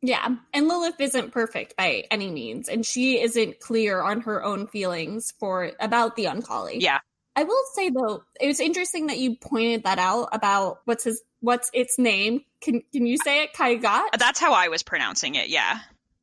Yeah, 0.01 0.35
and 0.53 0.67
Lilith 0.67 0.99
isn't 0.99 1.31
perfect 1.31 1.75
by 1.75 2.05
any 2.11 2.29
means, 2.29 2.69
and 2.69 2.85
she 2.85 3.19
isn't 3.19 3.59
clear 3.59 3.99
on 3.99 4.21
her 4.21 4.43
own 4.43 4.67
feelings 4.67 5.33
for 5.39 5.71
about 5.79 6.15
the 6.15 6.25
Oankali. 6.25 6.79
Yeah. 6.79 6.99
I 7.39 7.43
will 7.43 7.63
say 7.73 7.89
though, 7.89 8.23
it 8.41 8.47
was 8.47 8.59
interesting 8.59 9.07
that 9.07 9.17
you 9.17 9.37
pointed 9.37 9.85
that 9.85 9.97
out 9.97 10.27
about 10.33 10.81
what's 10.83 11.05
his 11.05 11.21
what's 11.39 11.71
its 11.73 11.97
name. 11.97 12.41
Can 12.59 12.83
can 12.91 13.05
you 13.05 13.17
say 13.23 13.43
it? 13.45 13.53
Kyagat? 13.53 14.19
That's 14.19 14.41
how 14.41 14.51
I 14.51 14.67
was 14.67 14.83
pronouncing 14.83 15.35
it, 15.35 15.47
yeah. 15.47 15.79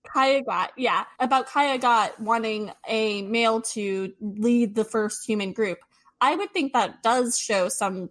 Kyagat, 0.06 0.68
yeah. 0.76 1.04
About 1.18 1.48
Kyagat 1.48 2.20
wanting 2.20 2.70
a 2.86 3.22
male 3.22 3.62
to 3.62 4.12
lead 4.20 4.74
the 4.74 4.84
first 4.84 5.26
human 5.26 5.54
group. 5.54 5.78
I 6.20 6.36
would 6.36 6.52
think 6.52 6.74
that 6.74 7.02
does 7.02 7.38
show 7.38 7.70
some 7.70 8.10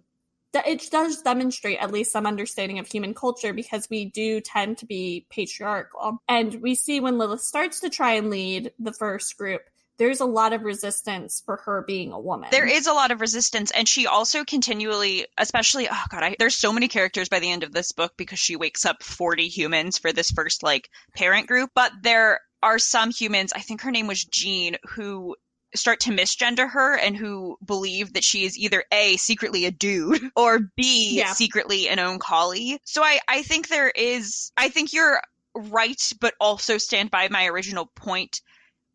that 0.52 0.66
it 0.66 0.90
does 0.90 1.22
demonstrate 1.22 1.78
at 1.78 1.92
least 1.92 2.10
some 2.10 2.26
understanding 2.26 2.80
of 2.80 2.88
human 2.88 3.14
culture 3.14 3.52
because 3.52 3.88
we 3.88 4.06
do 4.06 4.40
tend 4.40 4.78
to 4.78 4.86
be 4.86 5.26
patriarchal. 5.30 6.18
And 6.26 6.60
we 6.60 6.74
see 6.74 6.98
when 6.98 7.18
Lilith 7.18 7.42
starts 7.42 7.78
to 7.80 7.88
try 7.88 8.14
and 8.14 8.30
lead 8.30 8.72
the 8.80 8.92
first 8.92 9.38
group, 9.38 9.62
there's 9.98 10.20
a 10.20 10.26
lot 10.26 10.52
of 10.52 10.62
resistance 10.62 11.42
for 11.44 11.56
her 11.56 11.82
being 11.86 12.12
a 12.12 12.20
woman. 12.20 12.48
There 12.50 12.66
is 12.66 12.86
a 12.86 12.92
lot 12.92 13.10
of 13.10 13.20
resistance, 13.20 13.70
and 13.70 13.88
she 13.88 14.06
also 14.06 14.44
continually, 14.44 15.26
especially, 15.38 15.88
oh 15.90 16.04
god, 16.10 16.22
I, 16.22 16.36
there's 16.38 16.56
so 16.56 16.72
many 16.72 16.88
characters 16.88 17.28
by 17.28 17.38
the 17.38 17.50
end 17.50 17.62
of 17.62 17.72
this 17.72 17.92
book 17.92 18.12
because 18.16 18.38
she 18.38 18.56
wakes 18.56 18.84
up 18.84 19.02
40 19.02 19.48
humans 19.48 19.98
for 19.98 20.12
this 20.12 20.30
first 20.30 20.62
like 20.62 20.90
parent 21.14 21.46
group, 21.46 21.70
but 21.74 21.92
there 22.02 22.40
are 22.62 22.78
some 22.78 23.10
humans. 23.10 23.52
I 23.54 23.60
think 23.60 23.82
her 23.82 23.90
name 23.90 24.06
was 24.06 24.24
Jean, 24.24 24.76
who 24.84 25.36
start 25.74 26.00
to 26.00 26.10
misgender 26.10 26.68
her 26.70 26.96
and 26.96 27.16
who 27.16 27.56
believe 27.64 28.14
that 28.14 28.24
she 28.24 28.44
is 28.44 28.58
either 28.58 28.84
a 28.92 29.16
secretly 29.16 29.66
a 29.66 29.70
dude 29.70 30.22
or 30.36 30.60
b 30.76 31.16
yeah. 31.18 31.32
secretly 31.32 31.88
an 31.88 31.98
Oankali. 31.98 32.78
So 32.84 33.02
I 33.02 33.20
I 33.28 33.42
think 33.42 33.68
there 33.68 33.90
is 33.90 34.52
I 34.56 34.68
think 34.68 34.92
you're 34.92 35.20
right, 35.54 36.12
but 36.20 36.34
also 36.40 36.78
stand 36.78 37.10
by 37.10 37.28
my 37.28 37.46
original 37.46 37.86
point 37.96 38.40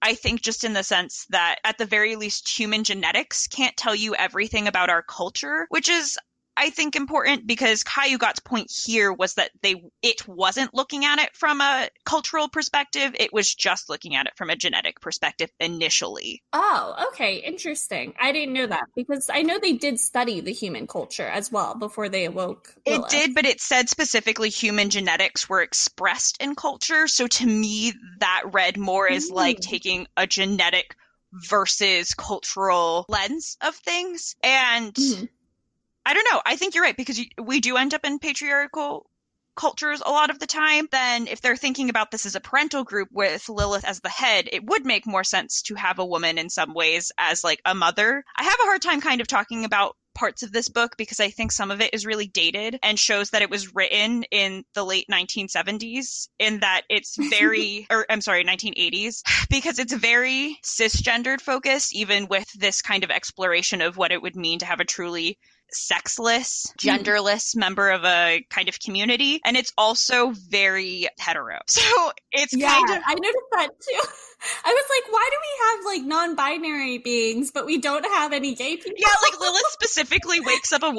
I 0.02 0.16
think 0.16 0.42
just 0.42 0.64
in 0.64 0.74
the 0.74 0.84
sense 0.84 1.26
that 1.30 1.58
at 1.64 1.78
the 1.78 1.86
very 1.86 2.16
least 2.16 2.50
human 2.50 2.84
genetics 2.84 3.48
can't 3.48 3.78
tell 3.78 3.96
you 3.96 4.16
everything 4.16 4.68
about 4.68 4.90
our 4.90 5.04
culture, 5.04 5.68
which 5.70 5.90
is 5.90 6.18
I 6.58 6.70
think 6.70 6.96
important 6.96 7.48
because 7.48 7.84
Kyagat's 7.84 8.42
point 8.42 8.70
here 8.70 9.12
was 9.12 9.36
that 9.36 9.52
they 9.62 9.84
it 10.02 10.28
wasn't 10.28 10.74
looking 10.74 11.06
at 11.06 11.20
it 11.20 11.36
from 11.36 11.62
a 11.62 11.90
cultural 12.06 12.50
perspective, 12.50 13.16
it 13.18 13.32
was 13.32 13.54
just 13.54 13.90
looking 13.90 14.16
at 14.16 14.28
it 14.28 14.34
from 14.36 14.50
a 14.50 14.56
genetic 14.56 15.00
perspective 15.00 15.50
initially. 15.60 16.44
Oh, 16.52 17.08
okay, 17.10 17.38
interesting. 17.38 18.14
I 18.20 18.32
didn't 18.32 18.54
know 18.54 18.68
that 18.68 18.84
because 18.96 19.30
I 19.32 19.44
know 19.44 19.60
they 19.60 19.74
did 19.74 20.00
study 20.00 20.42
the 20.42 20.52
human 20.52 20.88
culture 20.88 21.28
as 21.28 21.52
well 21.52 21.76
before 21.76 22.10
they 22.10 22.26
awoke. 22.26 22.74
Lilith. 22.86 23.06
It 23.06 23.10
did, 23.10 23.36
but 23.36 23.46
it 23.46 23.62
said 23.62 23.90
specifically 23.90 24.50
human 24.50 24.90
genetics 24.90 25.48
were 25.48 25.62
expressed 25.62 26.42
in 26.42 26.56
culture, 26.56 27.08
so 27.08 27.28
to 27.28 27.46
me 27.46 27.94
that 28.20 28.44
read 28.52 28.78
more 28.78 29.10
as 29.10 29.30
mm. 29.30 29.36
like 29.36 29.60
taking 29.60 30.08
a 30.18 30.28
genetic 30.28 30.96
versus 31.32 32.14
cultural 32.14 33.06
lens 33.08 33.58
of 33.62 33.74
things 33.76 34.36
and 34.44 34.94
mm 34.96 35.30
I 36.06 36.14
don't 36.14 36.28
know. 36.32 36.42
I 36.46 36.56
think 36.56 36.76
you're 36.76 36.84
right 36.84 36.98
because 36.98 37.20
we 37.42 37.60
do 37.60 37.78
end 37.78 37.94
up 37.94 38.06
in 38.06 38.20
patriarchal 38.20 39.06
cultures 39.56 40.02
a 40.06 40.12
lot 40.12 40.30
of 40.30 40.40
the 40.40 40.48
time, 40.48 40.88
then 40.92 41.28
if 41.28 41.42
they're 41.42 41.58
thinking 41.58 41.90
about 41.90 42.10
this 42.10 42.26
as 42.26 42.36
a 42.36 42.40
parental 42.40 42.84
group 42.84 43.10
with 43.12 43.48
Lilith 43.50 43.86
as 43.86 44.00
the 44.00 44.10
head, 44.10 44.50
it 44.52 44.66
would 44.66 44.86
make 44.86 45.06
more 45.06 45.24
sense 45.24 45.62
to 45.64 45.76
have 45.76 46.00
a 46.00 46.06
woman 46.06 46.38
in 46.38 46.50
some 46.50 46.74
ways 46.74 47.12
as 47.18 47.44
like 47.44 47.62
a 47.66 47.76
mother. 47.76 48.24
I 48.38 48.44
have 48.44 48.60
a 48.62 48.66
hard 48.66 48.82
time 48.82 49.02
kind 49.02 49.22
of 49.22 49.28
talking 49.28 49.66
about 49.66 49.96
parts 50.14 50.44
of 50.44 50.52
this 50.52 50.68
book 50.68 50.98
because 50.98 51.20
I 51.20 51.30
think 51.30 51.52
some 51.52 51.72
of 51.72 51.80
it 51.80 51.94
is 51.94 52.06
really 52.06 52.28
dated 52.28 52.78
and 52.84 53.00
shows 53.00 53.30
that 53.30 53.42
it 53.42 53.50
was 53.50 53.74
written 53.74 54.24
in 54.24 54.66
the 54.74 54.84
late 54.84 55.08
1970s 55.10 56.28
in 56.38 56.60
that 56.60 56.82
it's 56.90 57.16
very 57.30 57.88
or 57.90 58.06
I'm 58.10 58.22
sorry 58.22 58.44
1980s 58.44 59.22
because 59.50 59.80
it's 59.80 59.94
very 59.94 60.60
cisgendered 60.64 61.40
focused 61.40 61.96
even 61.96 62.28
with 62.28 62.52
this 62.54 62.82
kind 62.82 63.04
of 63.04 63.12
exploration 63.12 63.82
of 63.82 63.96
what 63.96 64.12
it 64.12 64.22
would 64.22 64.36
mean 64.36 64.60
to 64.60 64.66
have 64.66 64.82
a 64.82 64.86
truly 64.86 65.38
sexless, 65.74 66.72
Hmm. 66.82 66.90
genderless 66.90 67.56
member 67.56 67.90
of 67.90 68.04
a 68.06 68.46
kind 68.50 68.70
of 68.70 68.80
community. 68.80 69.40
And 69.46 69.56
it's 69.58 69.72
also 69.78 70.32
very 70.32 71.08
hetero. 71.20 71.60
So 71.68 72.12
it's 72.32 72.54
Yeah, 72.54 72.70
kind 72.70 72.90
of 72.90 73.04
I 73.06 73.14
noticed 73.16 73.52
that 73.54 73.70
too. 73.80 74.02
I 74.66 74.70
was 74.74 74.86
like, 74.90 75.14
why 75.14 75.30
do 75.32 75.38
we 75.40 75.68
have 75.68 75.86
like 75.86 76.08
non-binary 76.08 76.98
beings, 77.00 77.52
but 77.52 77.66
we 77.66 77.78
don't 77.80 78.04
have 78.06 78.34
any 78.34 78.56
gay 78.56 78.76
people? 78.78 78.94
Yeah, 78.98 79.08
like 79.24 79.40
Lilith 79.40 79.64
specifically 79.72 80.40
wakes 80.40 80.72
up 80.74 80.84
a 80.84 80.94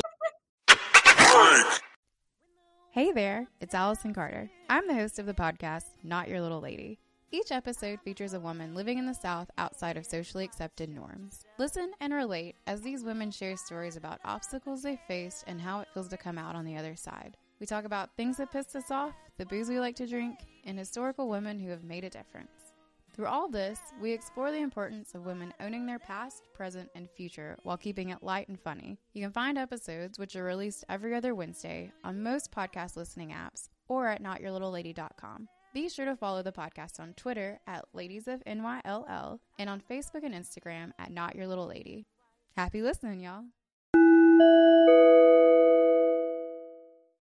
Hey 2.92 3.10
there, 3.12 3.48
it's 3.60 3.74
Allison 3.74 4.12
Carter. 4.12 4.50
I'm 4.68 4.86
the 4.86 4.94
host 4.94 5.18
of 5.18 5.26
the 5.26 5.32
podcast, 5.34 5.84
Not 6.02 6.28
Your 6.28 6.40
Little 6.42 6.60
Lady. 6.60 6.98
Each 7.34 7.50
episode 7.50 7.98
features 8.02 8.34
a 8.34 8.40
woman 8.40 8.74
living 8.74 8.98
in 8.98 9.06
the 9.06 9.14
South 9.14 9.50
outside 9.56 9.96
of 9.96 10.04
socially 10.04 10.44
accepted 10.44 10.90
norms. 10.90 11.46
Listen 11.56 11.92
and 11.98 12.12
relate 12.12 12.56
as 12.66 12.82
these 12.82 13.04
women 13.04 13.30
share 13.30 13.56
stories 13.56 13.96
about 13.96 14.20
obstacles 14.22 14.82
they 14.82 15.00
faced 15.08 15.44
and 15.46 15.58
how 15.58 15.80
it 15.80 15.88
feels 15.94 16.08
to 16.08 16.18
come 16.18 16.36
out 16.36 16.54
on 16.54 16.66
the 16.66 16.76
other 16.76 16.94
side. 16.94 17.38
We 17.58 17.64
talk 17.64 17.86
about 17.86 18.14
things 18.18 18.36
that 18.36 18.52
pissed 18.52 18.76
us 18.76 18.90
off, 18.90 19.14
the 19.38 19.46
booze 19.46 19.70
we 19.70 19.80
like 19.80 19.96
to 19.96 20.06
drink, 20.06 20.40
and 20.66 20.78
historical 20.78 21.30
women 21.30 21.58
who 21.58 21.70
have 21.70 21.84
made 21.84 22.04
a 22.04 22.10
difference. 22.10 22.50
Through 23.14 23.28
all 23.28 23.48
this, 23.48 23.78
we 23.98 24.12
explore 24.12 24.50
the 24.50 24.60
importance 24.60 25.14
of 25.14 25.24
women 25.24 25.54
owning 25.58 25.86
their 25.86 25.98
past, 25.98 26.48
present, 26.52 26.90
and 26.94 27.08
future 27.08 27.56
while 27.62 27.78
keeping 27.78 28.10
it 28.10 28.22
light 28.22 28.48
and 28.48 28.60
funny. 28.60 28.98
You 29.14 29.22
can 29.22 29.32
find 29.32 29.56
episodes, 29.56 30.18
which 30.18 30.36
are 30.36 30.44
released 30.44 30.84
every 30.90 31.14
other 31.14 31.34
Wednesday, 31.34 31.92
on 32.04 32.22
most 32.22 32.52
podcast 32.52 32.96
listening 32.96 33.30
apps 33.30 33.70
or 33.88 34.06
at 34.06 34.22
notyourlittlelady.com. 34.22 35.48
Be 35.72 35.88
sure 35.88 36.04
to 36.04 36.16
follow 36.16 36.42
the 36.42 36.52
podcast 36.52 37.00
on 37.00 37.14
Twitter 37.14 37.58
at 37.66 37.86
Ladies 37.94 38.28
of 38.28 38.44
NYLL 38.44 39.38
and 39.58 39.70
on 39.70 39.80
Facebook 39.80 40.22
and 40.22 40.34
Instagram 40.34 40.90
at 40.98 41.10
Not 41.10 41.34
Your 41.34 41.46
Little 41.46 41.66
Lady. 41.66 42.04
Happy 42.54 42.82
listening, 42.82 43.20
y'all. 43.20 43.44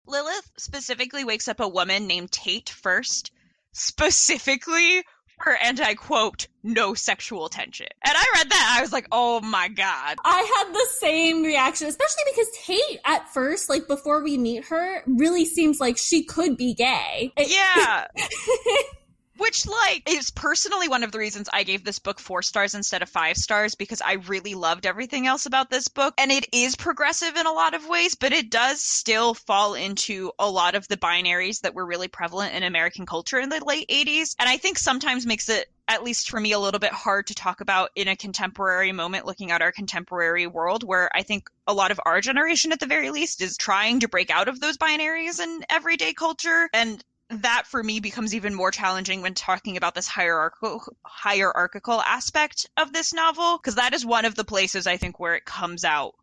Lilith 0.06 0.52
specifically 0.58 1.24
wakes 1.24 1.48
up 1.48 1.62
a 1.62 1.68
woman 1.68 2.08
named 2.08 2.30
Tate 2.30 2.70
first, 2.70 3.32
specifically 3.72 5.04
for, 5.44 5.56
and 5.56 5.80
I 5.80 5.96
quote, 5.96 6.48
no 6.64 6.94
sexual 6.94 7.50
tension. 7.50 7.88
And 8.04 8.16
I 8.16 8.24
read 8.36 8.50
that, 8.50 8.76
I 8.78 8.82
was 8.82 8.94
like, 8.94 9.08
oh 9.12 9.42
my 9.42 9.68
god. 9.68 10.18
I 10.24 10.64
had 10.64 10.74
the 10.74 10.88
same 11.00 11.44
reaction, 11.44 11.88
especially 11.88 12.24
because 12.32 12.48
Tate 12.64 13.00
at 13.06 13.30
first, 13.34 13.70
like 13.70 13.88
before 13.88 14.24
we 14.24 14.38
meet 14.38 14.66
her, 14.66 15.04
really 15.08 15.46
seems 15.46 15.80
like 15.80 15.98
she 15.98 16.24
could 16.24 16.58
be 16.58 16.74
gay. 16.74 17.34
Yeah. 17.38 18.08
Which, 19.42 19.66
like, 19.66 20.08
is 20.08 20.30
personally 20.30 20.88
one 20.88 21.02
of 21.02 21.12
the 21.12 21.18
reasons 21.18 21.50
I 21.52 21.64
gave 21.64 21.84
this 21.84 21.98
book 21.98 22.20
four 22.20 22.44
stars 22.44 22.76
instead 22.76 23.02
of 23.02 23.10
five 23.10 23.38
stars 23.38 23.74
because 23.74 24.00
I 24.00 24.14
really 24.14 24.54
loved 24.54 24.86
everything 24.86 25.26
else 25.26 25.48
about 25.48 25.72
this 25.72 25.88
book. 25.88 26.14
And 26.20 26.32
it 26.32 26.46
is 26.54 26.76
progressive 26.76 27.36
in 27.36 27.48
a 27.48 27.52
lot 27.52 27.74
of 27.74 27.88
ways, 27.88 28.14
but 28.14 28.34
it 28.34 28.52
does 28.52 28.84
still 28.84 29.34
fall 29.34 29.74
into 29.74 30.32
a 30.38 30.48
lot 30.48 30.76
of 30.76 30.88
the 30.90 30.98
binaries 30.98 31.62
that 31.62 31.74
were 31.74 31.88
really 31.88 32.08
prevalent 32.08 32.54
in 32.54 32.62
American 32.62 33.08
culture 33.08 33.40
in 33.40 33.50
the 33.50 33.66
late 33.66 33.90
80s. 33.90 34.36
And 34.38 34.48
I 34.48 34.58
think 34.58 34.78
sometimes 34.78 35.26
makes 35.26 35.50
it 35.50 35.68
at 35.88 36.04
least 36.04 36.30
for 36.30 36.40
me, 36.40 36.54
a 36.54 36.60
little 36.60 36.80
bit 36.80 36.94
hard 36.94 37.28
to 37.28 37.36
talk 37.36 37.60
about 37.60 37.90
in 37.96 38.08
a 38.08 38.16
contemporary 38.16 38.94
moment, 38.94 39.26
looking 39.26 39.52
at 39.52 39.62
our 39.62 39.74
contemporary 39.74 40.48
world, 40.48 40.84
where 40.84 41.10
I 41.14 41.22
think 41.22 41.50
a 41.68 41.74
lot 41.74 41.92
of 41.92 42.00
our 42.06 42.22
generation, 42.22 42.72
at 42.72 42.80
the 42.80 42.86
very 42.86 43.10
least, 43.10 43.42
is 43.42 43.58
trying 43.58 44.00
to 44.00 44.08
break 44.08 44.30
out 44.30 44.48
of 44.48 44.62
those 44.62 44.78
binaries 44.78 45.42
in 45.42 45.66
everyday 45.70 46.14
culture. 46.14 46.70
And 46.74 47.04
that 47.32 47.64
for 47.66 47.82
me 47.82 48.00
becomes 48.00 48.36
even 48.36 48.54
more 48.54 48.72
challenging 48.72 49.22
when 49.22 49.34
talking 49.34 49.78
about 49.78 49.96
this 49.96 50.08
hierarchical 50.08 50.82
hierarchical 51.04 52.02
aspect 52.02 52.70
of 52.78 52.94
this 52.94 53.14
novel 53.14 53.58
because 53.58 53.76
that 53.76 53.94
is 53.94 54.06
one 54.06 54.26
of 54.26 54.36
the 54.36 54.44
places 54.44 54.88
I 54.88 54.98
think 54.98 55.20
where 55.20 55.36
it 55.36 55.46
comes 55.46 55.84
out 55.84 56.16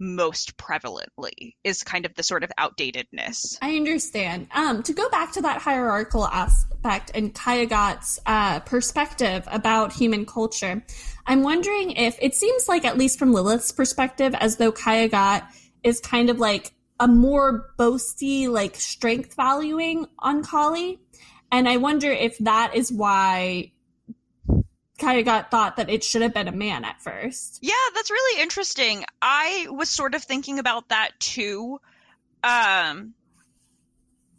most 0.00 0.56
prevalently 0.56 1.54
is 1.62 1.82
kind 1.82 2.06
of 2.06 2.14
the 2.14 2.22
sort 2.22 2.42
of 2.42 2.50
outdatedness. 2.58 3.58
I 3.60 3.76
understand. 3.76 4.48
Um, 4.54 4.82
to 4.84 4.92
go 4.94 5.08
back 5.10 5.32
to 5.32 5.42
that 5.42 5.60
hierarchical 5.60 6.26
aspect 6.26 7.12
and 7.14 7.34
Kayagot's 7.34 8.18
uh, 8.24 8.60
perspective 8.60 9.46
about 9.50 9.92
human 9.92 10.24
culture, 10.24 10.82
I'm 11.26 11.42
wondering 11.42 11.92
if 11.92 12.16
it 12.20 12.34
seems 12.34 12.66
like, 12.66 12.84
at 12.84 12.96
least 12.96 13.18
from 13.18 13.32
Lilith's 13.32 13.72
perspective, 13.72 14.34
as 14.34 14.56
though 14.56 14.72
Kayagot 14.72 15.46
is 15.84 16.00
kind 16.00 16.30
of 16.30 16.38
like 16.38 16.72
a 17.00 17.08
more 17.08 17.72
boasty, 17.78 18.48
like 18.48 18.76
strength 18.76 19.34
valuing 19.34 20.06
Oankali. 20.22 20.98
And 21.50 21.68
I 21.68 21.78
wonder 21.78 22.12
if 22.12 22.38
that 22.38 22.76
is 22.76 22.92
why 22.92 23.72
Kayagot 24.98 25.50
thought 25.50 25.76
that 25.76 25.88
it 25.88 26.04
should 26.04 26.22
have 26.22 26.34
been 26.34 26.46
a 26.46 26.52
man 26.52 26.84
at 26.84 27.00
first. 27.00 27.58
Yeah, 27.62 27.72
that's 27.94 28.10
really 28.10 28.42
interesting. 28.42 29.04
I 29.20 29.66
was 29.70 29.88
sort 29.88 30.14
of 30.14 30.22
thinking 30.22 30.58
about 30.58 30.90
that 30.90 31.12
too. 31.18 31.80
Um 32.44 33.14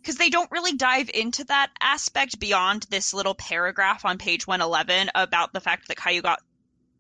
because 0.02 0.16
they 0.16 0.30
don't 0.30 0.50
really 0.50 0.76
dive 0.76 1.12
into 1.14 1.44
that 1.44 1.70
aspect 1.80 2.40
beyond 2.40 2.88
this 2.90 3.14
little 3.14 3.36
paragraph 3.36 4.04
on 4.04 4.18
page 4.18 4.48
111 4.48 5.12
about 5.14 5.54
the 5.54 5.60
fact 5.60 5.88
that 5.88 5.98
Kayugot 5.98 6.38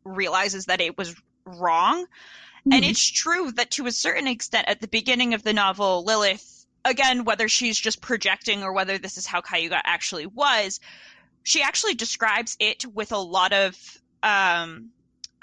realizes 0.03 0.65
that 0.65 0.81
it 0.81 0.99
was 0.99 1.15
wrong. 1.45 2.05
And 2.69 2.85
it's 2.85 3.09
true 3.09 3.51
that 3.53 3.71
to 3.71 3.87
a 3.87 3.91
certain 3.91 4.27
extent 4.27 4.67
at 4.67 4.81
the 4.81 4.87
beginning 4.87 5.33
of 5.33 5.43
the 5.43 5.53
novel, 5.53 6.03
Lilith, 6.03 6.65
again, 6.85 7.23
whether 7.23 7.47
she's 7.47 7.79
just 7.79 8.01
projecting 8.01 8.63
or 8.63 8.73
whether 8.73 8.97
this 8.97 9.17
is 9.17 9.25
how 9.25 9.41
Kayuga 9.41 9.81
actually 9.83 10.27
was, 10.27 10.79
she 11.43 11.61
actually 11.61 11.95
describes 11.95 12.55
it 12.59 12.85
with 12.85 13.11
a 13.11 13.17
lot 13.17 13.53
of 13.53 13.75
um 14.23 14.91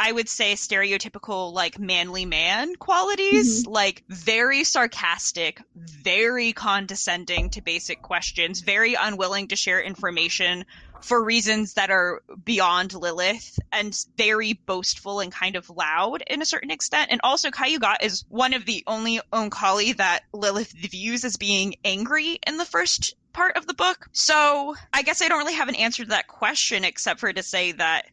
I 0.00 0.12
would 0.12 0.28
say 0.28 0.52
stereotypical 0.52 1.52
like 1.52 1.80
manly 1.80 2.24
man 2.24 2.76
qualities, 2.76 3.66
like 3.66 4.04
very 4.08 4.62
sarcastic, 4.62 5.60
very 5.74 6.52
condescending 6.52 7.50
to 7.50 7.62
basic 7.62 8.00
questions, 8.00 8.60
very 8.60 8.94
unwilling 8.94 9.48
to 9.48 9.56
share 9.56 9.80
information 9.82 10.66
for 11.00 11.22
reasons 11.22 11.74
that 11.74 11.90
are 11.90 12.22
beyond 12.44 12.92
Lilith, 12.92 13.58
and 13.72 13.96
very 14.16 14.52
boastful 14.52 15.20
and 15.20 15.32
kind 15.32 15.56
of 15.56 15.70
loud 15.70 16.22
in 16.26 16.42
a 16.42 16.46
certain 16.46 16.70
extent. 16.70 17.10
And 17.10 17.20
also, 17.24 17.50
Kayuga 17.50 17.96
is 18.02 18.24
one 18.28 18.54
of 18.54 18.64
the 18.64 18.84
only 18.86 19.20
Onkali 19.32 19.96
that 19.96 20.20
Lilith 20.32 20.72
views 20.72 21.24
as 21.24 21.36
being 21.36 21.76
angry 21.84 22.38
in 22.46 22.56
the 22.56 22.64
first 22.64 23.14
part 23.32 23.56
of 23.56 23.66
the 23.66 23.74
book. 23.74 24.08
So 24.12 24.74
I 24.92 25.02
guess 25.02 25.22
I 25.22 25.28
don't 25.28 25.38
really 25.38 25.54
have 25.54 25.68
an 25.68 25.76
answer 25.76 26.04
to 26.04 26.10
that 26.10 26.26
question 26.26 26.84
except 26.84 27.20
for 27.20 27.32
to 27.32 27.42
say 27.42 27.72
that 27.72 28.06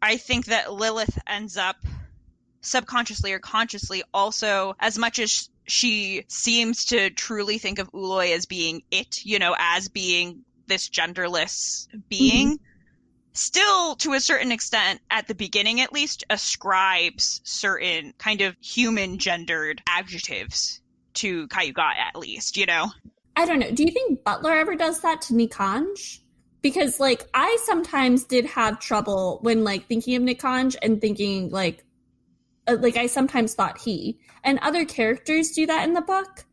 I 0.00 0.16
think 0.16 0.46
that 0.46 0.72
Lilith 0.72 1.18
ends 1.26 1.56
up 1.56 1.76
subconsciously 2.62 3.32
or 3.32 3.38
consciously 3.38 4.02
also 4.14 4.74
as 4.80 4.96
much 4.96 5.18
as 5.18 5.50
she 5.64 6.24
seems 6.28 6.86
to 6.86 7.10
truly 7.10 7.58
think 7.58 7.78
of 7.78 7.92
Ooloi 7.92 8.34
as 8.34 8.46
being 8.46 8.82
it, 8.90 9.24
you 9.24 9.38
know, 9.38 9.54
as 9.58 9.88
being 9.88 10.44
this 10.66 10.88
genderless 10.88 11.88
being, 12.08 12.58
still 13.32 13.96
to 13.96 14.12
a 14.14 14.20
certain 14.20 14.52
extent, 14.52 15.00
at 15.10 15.26
the 15.28 15.34
beginning 15.34 15.80
at 15.80 15.92
least, 15.92 16.24
ascribes 16.30 17.40
certain 17.44 18.12
kind 18.18 18.40
of 18.40 18.56
human 18.60 19.18
gendered 19.18 19.82
adjectives 19.88 20.80
to 21.14 21.46
Kayuga 21.48 21.92
at 21.96 22.16
least, 22.16 22.56
you 22.56 22.66
know? 22.66 22.90
I 23.36 23.46
don't 23.46 23.58
know. 23.58 23.70
Do 23.70 23.84
you 23.84 23.90
think 23.90 24.24
Butler 24.24 24.52
ever 24.52 24.74
does 24.74 25.00
that 25.00 25.22
to 25.22 25.34
Nikanj? 25.34 26.20
Because 26.60 27.00
like 27.00 27.28
I 27.34 27.56
sometimes 27.64 28.24
did 28.24 28.46
have 28.46 28.78
trouble 28.78 29.40
when 29.42 29.64
like 29.64 29.88
thinking 29.88 30.14
of 30.14 30.22
Nikanj 30.22 30.76
and 30.80 31.00
thinking 31.00 31.50
like 31.50 31.84
uh, 32.68 32.76
like 32.78 32.96
I 32.96 33.06
sometimes 33.06 33.54
thought 33.54 33.78
he 33.78 34.20
and 34.44 34.58
other 34.60 34.84
characters 34.84 35.50
do 35.50 35.66
that 35.66 35.84
in 35.84 35.94
the 35.94 36.00
book, 36.00 36.44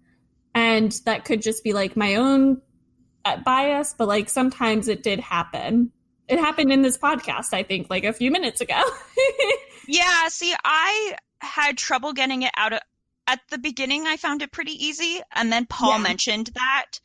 and 0.56 0.92
that 1.06 1.26
could 1.26 1.42
just 1.42 1.64
be 1.64 1.74
like 1.74 1.96
my 1.96 2.16
own 2.16 2.62
uh, 3.26 3.38
bias, 3.38 3.94
but 3.98 4.08
like 4.08 4.30
sometimes 4.30 4.88
it 4.88 5.04
did 5.04 5.20
happen. 5.20 5.92
It 6.28 6.40
happened 6.40 6.72
in 6.72 6.82
this 6.84 6.98
podcast, 6.98 7.54
I 7.54 7.64
think, 7.64 7.90
like 7.90 8.04
a 8.04 8.14
few 8.14 8.32
minutes 8.32 8.62
ago. 8.62 8.82
Yeah, 9.92 10.28
see, 10.28 10.54
I 10.64 11.16
had 11.42 11.76
trouble 11.80 12.14
getting 12.14 12.44
it 12.44 12.52
out 12.56 12.74
of 12.74 12.80
at 13.26 13.40
the 13.50 13.58
beginning 13.58 14.06
I 14.06 14.18
found 14.18 14.44
it 14.44 14.52
pretty 14.52 14.74
easy 14.74 15.20
and 15.34 15.52
then 15.52 15.66
Paul 15.66 15.94
Yeah. 15.98 16.04
mentioned 16.04 16.52
that 16.54 17.00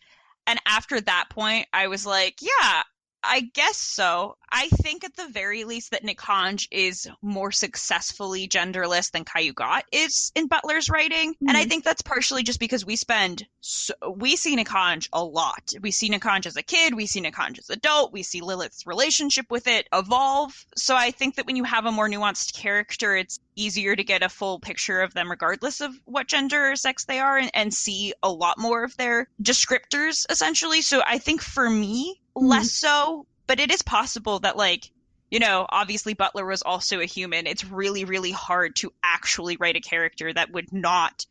and 0.46 0.59
after 0.66 1.00
that 1.00 1.27
point 1.31 1.66
I 1.72 1.88
was 1.88 2.05
like, 2.05 2.37
yeah, 2.42 2.83
I 3.24 3.40
guess 3.54 3.76
so. 3.76 4.37
I 4.50 4.68
think 4.68 5.02
at 5.04 5.16
the 5.16 5.26
very 5.28 5.64
least 5.64 5.90
that 5.90 6.04
Nikanj 6.04 6.68
is 6.70 7.08
more 7.22 7.50
successfully 7.50 8.46
genderless 8.46 9.10
than 9.10 9.24
Cayugat 9.24 9.82
is 9.90 10.30
in 10.34 10.46
Butler's 10.46 10.88
writing. 10.88 11.34
Mm-hmm. 11.34 11.48
And 11.48 11.56
I 11.56 11.64
think 11.64 11.84
that's 11.84 12.02
partially 12.02 12.42
just 12.42 12.60
because 12.60 12.84
we 12.84 12.96
spend, 12.96 13.46
so, 13.60 13.94
we 14.16 14.37
see 14.37 14.56
Nikanj 14.56 15.08
a 15.12 15.24
lot. 15.24 15.72
We 15.80 15.90
see 15.90 16.08
Nikanj 16.08 16.46
as 16.46 16.56
a 16.56 16.62
kid, 16.62 16.94
we 16.94 17.06
see 17.06 17.20
Nikanj 17.20 17.58
as 17.58 17.70
adult, 17.70 18.12
we 18.12 18.22
see 18.22 18.42
Lilith's 18.42 18.87
relationship 18.87 19.46
with 19.50 19.66
it 19.66 19.88
evolve. 19.92 20.52
So 20.76 20.94
I 20.94 21.10
think 21.10 21.37
that 21.37 21.46
when 21.46 21.56
you 21.56 21.64
have 21.64 21.87
a 21.87 21.92
more 21.92 22.08
nuanced 22.08 22.54
character, 22.54 23.16
it's 23.16 23.40
easier 23.56 23.96
to 23.96 24.04
get 24.04 24.22
a 24.22 24.28
full 24.28 24.58
picture 24.58 25.00
of 25.00 25.14
them 25.14 25.30
regardless 25.30 25.80
of 25.80 25.92
what 26.04 26.28
gender 26.28 26.72
or 26.72 26.76
sex 26.76 27.04
they 27.04 27.18
are 27.18 27.38
and, 27.38 27.50
and 27.54 27.72
see 27.72 28.12
a 28.22 28.30
lot 28.30 28.58
more 28.58 28.84
of 28.84 28.96
their 28.96 29.28
descriptors 29.42 30.26
essentially. 30.30 30.82
So 30.82 31.02
I 31.06 31.18
think 31.18 31.40
for 31.40 31.68
me, 31.68 32.14
mm-hmm. 32.14 32.23
Mm-hmm. 32.37 32.47
less 32.47 32.73
so, 32.73 33.27
but 33.47 33.61
it 33.61 33.70
is 33.70 33.83
possible 33.83 34.40
that 34.40 34.57
like 34.57 34.90
you 35.31 35.40
know, 35.40 35.66
obviously 35.68 36.14
Butler 36.14 36.47
was 36.47 36.62
also 36.62 37.01
a 37.01 37.07
human. 37.07 37.49
It's 37.49 37.64
really, 37.64 38.05
really 38.05 38.31
hard 38.31 38.77
to 38.77 38.92
actually 39.03 39.57
write 39.57 39.75
a 39.75 39.81
character 39.81 40.33
that 40.33 40.53
would 40.53 40.73
not, 40.73 41.27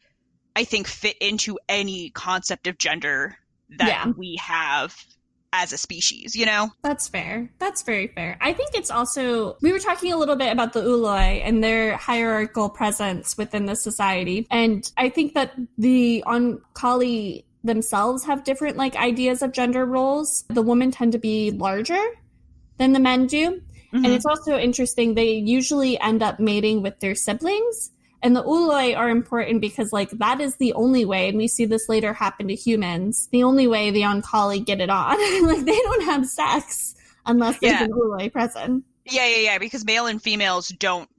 I 0.58 0.66
think, 0.66 0.88
fit 0.88 1.18
into 1.20 1.58
any 1.70 2.10
concept 2.10 2.68
of 2.68 2.78
gender 2.78 3.38
that 3.78 3.88
yeah. 3.88 4.12
we 4.18 4.38
have 4.42 4.94
as 5.54 5.72
a 5.72 5.78
species, 5.78 6.36
you 6.36 6.46
know? 6.46 6.72
That's 6.82 7.08
fair. 7.08 7.50
That's 7.60 7.84
very 7.84 8.08
fair. 8.08 8.38
I 8.42 8.52
think 8.52 8.72
it's 8.74 8.92
also, 8.92 9.56
we 9.62 9.72
were 9.72 9.80
talking 9.80 10.12
a 10.12 10.18
little 10.18 10.36
bit 10.36 10.52
about 10.52 10.74
the 10.74 10.82
Ooloi 10.82 11.42
and 11.46 11.64
their 11.64 11.96
hierarchical 11.96 12.70
presence 12.70 13.38
within 13.38 13.68
the 13.68 13.76
society. 13.76 14.48
And 14.52 14.92
I 14.98 15.08
think 15.08 15.36
that 15.36 15.54
the 15.78 16.26
Oankali 16.28 17.46
themselves 17.64 18.26
have 18.26 18.44
different 18.44 18.78
like 18.78 18.96
ideas 18.96 19.42
of 19.42 19.52
gender 19.52 19.86
roles. 19.86 20.44
The 20.50 20.62
women 20.62 20.92
tend 20.92 21.14
to 21.14 21.20
be 21.20 21.52
larger 21.52 22.02
than 22.78 22.94
the 22.94 23.00
men 23.00 23.28
do. 23.28 23.62
Mm-hmm. 23.94 24.06
And 24.06 24.14
it's 24.14 24.26
also 24.26 24.58
interesting, 24.58 25.14
they 25.14 25.34
usually 25.34 26.00
end 26.00 26.24
up 26.24 26.40
mating 26.40 26.82
with 26.82 27.00
their 27.00 27.16
siblings. 27.16 27.92
And 28.24 28.36
the 28.36 28.44
Ooloi 28.44 28.98
are 28.98 29.10
important 29.10 29.60
because, 29.60 29.92
like, 29.92 30.10
that 30.12 30.40
is 30.40 30.56
the 30.56 30.72
only 30.74 31.04
way, 31.04 31.28
and 31.28 31.38
we 31.38 31.50
see 31.50 31.66
this 31.66 31.90
later 31.90 32.14
happen 32.14 32.48
to 32.48 32.56
humans, 32.56 33.28
the 33.34 33.44
only 33.44 33.68
way 33.68 33.92
the 33.92 34.04
Oankali 34.04 34.66
get 34.66 34.80
it 34.80 34.90
on. 34.90 35.18
like, 35.46 35.66
they 35.66 35.78
don't 35.78 36.06
have 36.06 36.26
sex 36.26 36.96
unless 37.26 37.60
there's 37.60 37.74
yeah. 37.74 37.84
an 37.84 37.92
Ooloi 37.92 38.32
present. 38.32 38.86
Yeah, 39.06 39.28
yeah, 39.28 39.38
yeah, 39.38 39.58
because 39.58 39.84
male 39.84 40.06
and 40.06 40.22
females 40.22 40.70
don't 40.70 41.10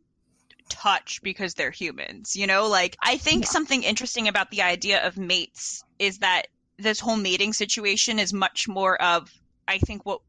touch 0.70 1.20
because 1.22 1.52
they're 1.54 1.70
humans, 1.70 2.34
you 2.34 2.46
know? 2.46 2.68
Like, 2.68 2.96
I 3.02 3.18
think 3.18 3.44
yeah. 3.44 3.50
something 3.50 3.82
interesting 3.82 4.26
about 4.26 4.50
the 4.50 4.62
idea 4.62 5.06
of 5.06 5.18
mates 5.18 5.83
is 5.98 6.18
that 6.18 6.42
this 6.78 7.00
whole 7.00 7.16
mating 7.16 7.52
situation 7.52 8.18
is 8.18 8.32
much 8.32 8.68
more 8.68 9.00
of, 9.00 9.30
I 9.68 9.78
think, 9.78 10.04
what 10.04 10.20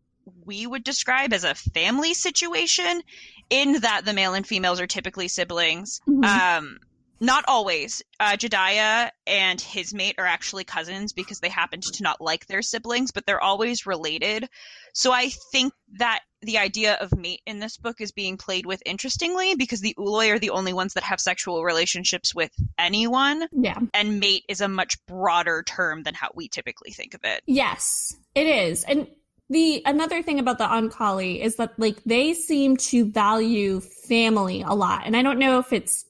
we 0.46 0.66
would 0.66 0.84
describe 0.84 1.34
as 1.34 1.44
a 1.44 1.56
family 1.56 2.14
situation 2.14 3.02
in 3.50 3.82
that 3.82 4.06
the 4.06 4.14
male 4.14 4.34
and 4.34 4.46
females 4.46 4.80
are 4.80 4.88
typically 4.88 5.28
siblings. 5.28 6.02
Mm-hmm. 6.08 6.24
Um, 6.24 6.80
not 7.20 7.46
always. 7.48 8.02
Uh, 8.20 8.36
Jedediah 8.36 9.12
and 9.26 9.60
his 9.60 9.94
mate 9.94 10.16
are 10.18 10.26
actually 10.26 10.64
cousins 10.64 11.14
because 11.14 11.40
they 11.40 11.50
happen 11.50 11.82
to 11.82 12.04
not 12.04 12.22
like 12.22 12.46
their 12.46 12.62
siblings, 12.62 13.12
but 13.12 13.26
they're 13.26 13.42
always 13.42 13.86
related. 13.86 14.48
So 14.94 15.12
I 15.12 15.30
think 15.52 15.74
that 15.98 16.22
the 16.42 16.58
idea 16.58 16.94
of 16.96 17.18
mate 17.18 17.42
in 17.46 17.60
this 17.60 17.78
book 17.78 18.02
is 18.02 18.12
being 18.12 18.38
played 18.38 18.66
with 18.66 18.82
interestingly 18.86 19.56
because 19.56 19.82
the 19.82 19.96
Ooloi 19.98 20.32
are 20.32 20.40
the 20.40 20.52
only 20.52 20.74
ones 20.74 20.94
that 20.94 21.04
have 21.04 21.20
sexual 21.20 21.64
relationships 21.64 22.36
with 22.36 22.52
anyone. 22.78 23.48
Yeah. 23.52 23.80
And 23.94 24.20
mate 24.20 24.44
is 24.48 24.62
a 24.62 24.68
much 24.68 25.04
broader 25.06 25.64
term 25.64 26.04
than 26.04 26.14
how 26.14 26.30
we 26.36 26.48
typically 26.48 26.92
think 26.92 27.14
of 27.14 27.22
it. 27.24 27.42
Yes, 27.46 28.16
it 28.36 28.48
is. 28.48 28.84
And 28.84 29.08
the 29.50 29.82
another 29.86 30.24
thing 30.24 30.40
about 30.40 30.58
the 30.58 30.66
Oankali 30.66 31.40
is 31.40 31.58
that 31.58 31.78
like 31.78 32.04
they 32.04 32.34
seem 32.34 32.78
to 32.78 33.06
value 33.12 33.80
family 33.80 34.64
a 34.64 34.74
lot. 34.74 35.04
And 35.06 35.16
I 35.16 35.22
don't 35.22 35.40
know 35.40 35.60
if 35.60 35.72
it's 35.72 36.06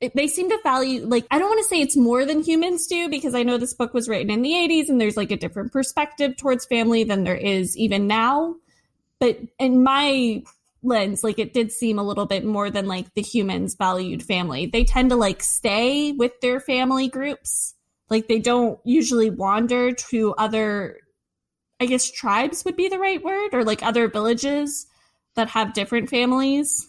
it, 0.00 0.14
they 0.14 0.26
seem 0.26 0.48
to 0.50 0.58
value 0.62 1.04
like 1.06 1.26
I 1.30 1.38
don't 1.38 1.48
want 1.48 1.60
to 1.60 1.68
say 1.68 1.80
it's 1.80 1.96
more 1.96 2.24
than 2.24 2.42
humans 2.42 2.86
do 2.86 3.08
because 3.08 3.34
I 3.34 3.42
know 3.42 3.58
this 3.58 3.74
book 3.74 3.94
was 3.94 4.08
written 4.08 4.30
in 4.30 4.42
the 4.42 4.52
80s 4.52 4.88
and 4.88 5.00
there's 5.00 5.16
like 5.16 5.30
a 5.30 5.36
different 5.36 5.72
perspective 5.72 6.36
towards 6.36 6.66
family 6.66 7.04
than 7.04 7.24
there 7.24 7.36
is 7.36 7.76
even 7.76 8.06
now. 8.06 8.56
But 9.18 9.38
in 9.58 9.82
my 9.82 10.42
lens, 10.82 11.24
like 11.24 11.38
it 11.38 11.52
did 11.52 11.72
seem 11.72 11.98
a 11.98 12.04
little 12.04 12.26
bit 12.26 12.44
more 12.44 12.70
than 12.70 12.86
like 12.86 13.12
the 13.14 13.22
humans 13.22 13.74
valued 13.74 14.22
family. 14.22 14.66
They 14.66 14.84
tend 14.84 15.10
to 15.10 15.16
like 15.16 15.42
stay 15.42 16.12
with 16.12 16.40
their 16.40 16.60
family 16.60 17.08
groups. 17.08 17.74
Like 18.08 18.28
they 18.28 18.38
don't 18.38 18.78
usually 18.84 19.30
wander 19.30 19.92
to 19.92 20.34
other 20.38 20.98
I 21.80 21.86
guess 21.86 22.10
tribes 22.10 22.64
would 22.64 22.76
be 22.76 22.88
the 22.88 22.98
right 22.98 23.22
word, 23.22 23.54
or 23.54 23.64
like 23.64 23.82
other 23.82 24.08
villages 24.08 24.86
that 25.36 25.48
have 25.50 25.74
different 25.74 26.10
families. 26.10 26.87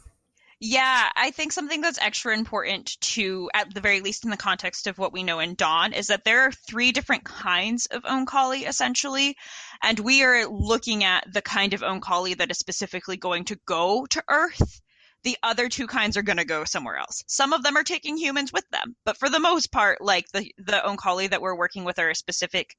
Yeah, 0.61 1.09
I 1.15 1.31
think 1.31 1.53
something 1.53 1.79
that's 1.79 1.99
extra 2.01 2.33
important 2.33 2.99
to, 3.01 3.49
at 3.53 3.73
the 3.73 3.79
very 3.79 4.01
least 4.01 4.25
in 4.25 4.29
the 4.29 4.35
context 4.35 4.87
of 4.87 4.97
what 4.97 5.13
we 5.13 5.23
know 5.23 5.39
in 5.39 5.55
Dawn, 5.55 5.93
is 5.93 6.07
that 6.07 6.25
there 6.25 6.41
are 6.41 6.51
three 6.51 6.91
different 6.91 7.23
kinds 7.23 7.85
of 7.85 8.03
Oankali, 8.03 8.67
essentially. 8.67 9.37
And 9.81 9.97
we 9.99 10.23
are 10.23 10.47
looking 10.47 11.05
at 11.05 11.31
the 11.31 11.41
kind 11.41 11.73
of 11.73 11.79
Oankali 11.81 12.37
that 12.37 12.51
is 12.51 12.57
specifically 12.57 13.15
going 13.15 13.45
to 13.45 13.59
go 13.65 14.05
to 14.07 14.23
Earth. 14.29 14.81
The 15.23 15.37
other 15.43 15.69
two 15.69 15.87
kinds 15.87 16.17
are 16.17 16.23
going 16.23 16.37
to 16.37 16.45
go 16.45 16.65
somewhere 16.65 16.97
else. 16.97 17.23
Some 17.27 17.53
of 17.53 17.63
them 17.63 17.77
are 17.77 17.83
taking 17.83 18.17
humans 18.17 18.51
with 18.51 18.67
them, 18.69 18.97
but 19.05 19.17
for 19.17 19.29
the 19.29 19.39
most 19.39 19.71
part, 19.71 20.01
like 20.01 20.27
the 20.33 20.53
the 20.57 20.81
Oankali 20.85 21.29
that 21.29 21.41
we're 21.41 21.57
working 21.57 21.85
with 21.85 21.99
are 21.99 22.09
a 22.09 22.15
specific 22.15 22.75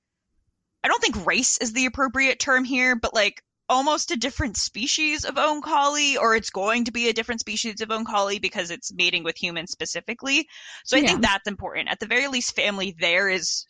I 0.83 0.89
don't 0.89 1.01
think 1.03 1.27
race 1.27 1.59
is 1.59 1.73
the 1.73 1.87
appropriate 1.87 2.41
term 2.41 2.65
here, 2.65 2.97
but 2.97 3.15
like 3.15 3.43
almost 3.71 4.11
a 4.11 4.17
different 4.17 4.57
species 4.57 5.25
of 5.25 5.37
Oankali, 5.37 6.17
or 6.19 6.35
it's 6.35 6.51
going 6.51 6.85
to 6.85 6.93
be 6.93 7.09
a 7.09 7.13
different 7.13 7.41
species 7.41 7.81
of 7.81 7.89
Oankali 7.89 8.43
because 8.43 8.71
it's 8.71 8.93
mating 8.93 9.25
with 9.25 9.37
humans 9.37 9.71
specifically. 9.71 10.47
So 10.85 10.97
I 10.97 11.01
yeah. 11.01 11.07
think 11.07 11.23
that's 11.23 11.49
important. 11.49 11.89
At 11.89 12.01
the 12.01 12.07
very 12.07 12.29
least, 12.29 12.55
family 12.55 12.95
there 12.99 13.31
is 13.31 13.65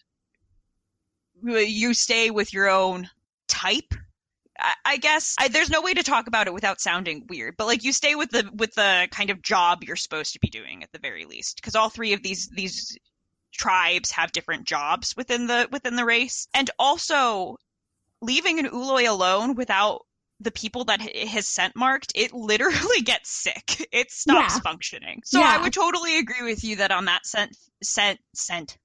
you 1.42 1.94
stay 1.94 2.30
with 2.30 2.52
your 2.52 2.68
own 2.68 3.08
type. 3.46 3.94
I, 4.84 4.98
guess 4.98 5.36
I, 5.38 5.48
there's 5.48 5.70
no 5.70 5.80
way 5.80 5.94
to 5.94 6.02
talk 6.02 6.26
about 6.26 6.46
it 6.46 6.52
without 6.52 6.82
sounding 6.82 7.24
weird, 7.30 7.54
but 7.56 7.66
like 7.66 7.82
you 7.82 7.94
stay 7.94 8.14
with 8.14 8.30
the 8.30 8.50
with 8.54 8.74
the 8.74 9.08
kind 9.10 9.30
of 9.30 9.40
job 9.40 9.82
you're 9.82 9.96
supposed 9.96 10.34
to 10.34 10.38
be 10.38 10.50
doing 10.50 10.82
at 10.82 10.92
the 10.92 10.98
very 10.98 11.24
least, 11.24 11.56
because 11.56 11.74
all 11.74 11.88
three 11.88 12.12
of 12.12 12.22
these 12.22 12.48
these 12.48 12.98
tribes 13.52 14.10
have 14.10 14.32
different 14.32 14.66
jobs 14.66 15.14
within 15.16 15.46
the 15.46 15.66
within 15.72 15.96
the 15.96 16.04
race 16.04 16.46
and 16.52 16.70
also 16.78 17.56
leaving 18.22 18.58
an 18.58 18.66
Ooloi 18.66 19.08
alone 19.08 19.54
without 19.54 20.02
the 20.40 20.50
people 20.50 20.84
that 20.84 21.00
it 21.02 21.28
has 21.28 21.46
scent 21.46 21.76
marked, 21.76 22.12
it 22.14 22.32
literally 22.32 23.00
gets 23.04 23.30
sick. 23.30 23.86
It 23.92 24.10
stops 24.10 24.54
yeah. 24.54 24.60
functioning. 24.60 25.22
So 25.24 25.38
yeah. 25.38 25.56
I 25.58 25.62
would 25.62 25.72
totally 25.72 26.18
agree 26.18 26.42
with 26.42 26.64
you 26.64 26.76
that 26.76 26.90
on 26.90 27.06
that 27.06 27.26
scent, 27.26 27.56
scent, 27.82 28.20
scent, 28.34 28.78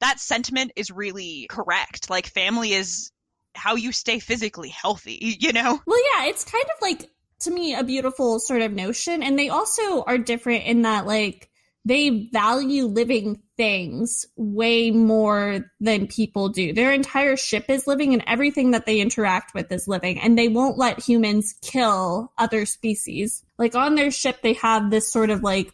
that 0.00 0.20
sentiment 0.20 0.72
is 0.76 0.90
really 0.90 1.46
correct. 1.48 2.10
Like 2.10 2.26
family 2.26 2.72
is 2.72 3.10
how 3.54 3.76
you 3.76 3.92
stay 3.92 4.18
physically 4.18 4.68
healthy, 4.68 5.36
you 5.40 5.52
know? 5.52 5.80
Well, 5.86 6.00
yeah, 6.16 6.26
it's 6.26 6.44
kind 6.44 6.64
of 6.64 6.82
like, 6.82 7.10
to 7.40 7.50
me, 7.50 7.74
a 7.74 7.84
beautiful 7.84 8.38
sort 8.38 8.62
of 8.62 8.72
notion. 8.72 9.22
And 9.22 9.38
they 9.38 9.48
also 9.48 10.02
are 10.02 10.18
different 10.18 10.64
in 10.64 10.82
that, 10.82 11.06
like, 11.06 11.50
they 11.84 12.28
value 12.32 12.86
living 12.86 13.40
things 13.56 14.26
way 14.36 14.90
more 14.90 15.70
than 15.80 16.06
people 16.06 16.48
do. 16.48 16.72
Their 16.72 16.92
entire 16.92 17.36
ship 17.36 17.66
is 17.68 17.86
living 17.86 18.14
and 18.14 18.24
everything 18.26 18.70
that 18.70 18.86
they 18.86 19.00
interact 19.00 19.54
with 19.54 19.70
is 19.70 19.86
living 19.86 20.18
and 20.18 20.36
they 20.36 20.48
won't 20.48 20.78
let 20.78 21.00
humans 21.00 21.54
kill 21.60 22.32
other 22.38 22.64
species. 22.64 23.44
Like 23.58 23.74
on 23.74 23.94
their 23.94 24.10
ship, 24.10 24.40
they 24.42 24.54
have 24.54 24.90
this 24.90 25.12
sort 25.12 25.30
of 25.30 25.42
like 25.42 25.72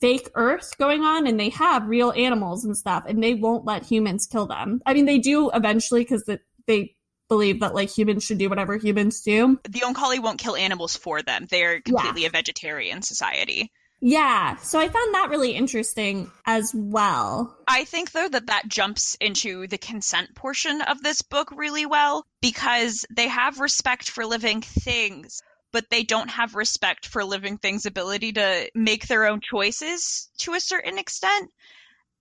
fake 0.00 0.30
earth 0.34 0.76
going 0.78 1.02
on 1.02 1.26
and 1.26 1.38
they 1.38 1.50
have 1.50 1.86
real 1.86 2.12
animals 2.12 2.64
and 2.64 2.76
stuff 2.76 3.04
and 3.06 3.22
they 3.22 3.34
won't 3.34 3.66
let 3.66 3.84
humans 3.84 4.26
kill 4.26 4.46
them. 4.46 4.80
I 4.86 4.94
mean, 4.94 5.04
they 5.04 5.18
do 5.18 5.50
eventually 5.52 6.02
because 6.02 6.28
they 6.66 6.96
believe 7.28 7.60
that 7.60 7.74
like 7.74 7.90
humans 7.90 8.24
should 8.24 8.38
do 8.38 8.48
whatever 8.48 8.76
humans 8.78 9.20
do. 9.20 9.60
The 9.64 9.80
Oankali 9.80 10.20
won't 10.22 10.38
kill 10.38 10.56
animals 10.56 10.96
for 10.96 11.22
them. 11.22 11.46
They're 11.48 11.80
completely 11.80 12.22
yeah. 12.22 12.28
a 12.28 12.30
vegetarian 12.30 13.02
society. 13.02 13.70
Yeah, 14.04 14.56
so 14.56 14.80
I 14.80 14.88
found 14.88 15.14
that 15.14 15.30
really 15.30 15.52
interesting 15.52 16.28
as 16.44 16.72
well. 16.74 17.56
I 17.68 17.84
think, 17.84 18.10
though, 18.10 18.28
that 18.28 18.46
that 18.46 18.66
jumps 18.66 19.16
into 19.20 19.68
the 19.68 19.78
consent 19.78 20.34
portion 20.34 20.82
of 20.82 21.00
this 21.00 21.22
book 21.22 21.52
really 21.52 21.86
well 21.86 22.26
because 22.40 23.06
they 23.14 23.28
have 23.28 23.60
respect 23.60 24.10
for 24.10 24.26
living 24.26 24.60
things, 24.60 25.40
but 25.70 25.88
they 25.88 26.02
don't 26.02 26.30
have 26.30 26.56
respect 26.56 27.06
for 27.06 27.24
living 27.24 27.58
things' 27.58 27.86
ability 27.86 28.32
to 28.32 28.68
make 28.74 29.06
their 29.06 29.24
own 29.24 29.40
choices 29.40 30.28
to 30.38 30.54
a 30.54 30.60
certain 30.60 30.98
extent, 30.98 31.52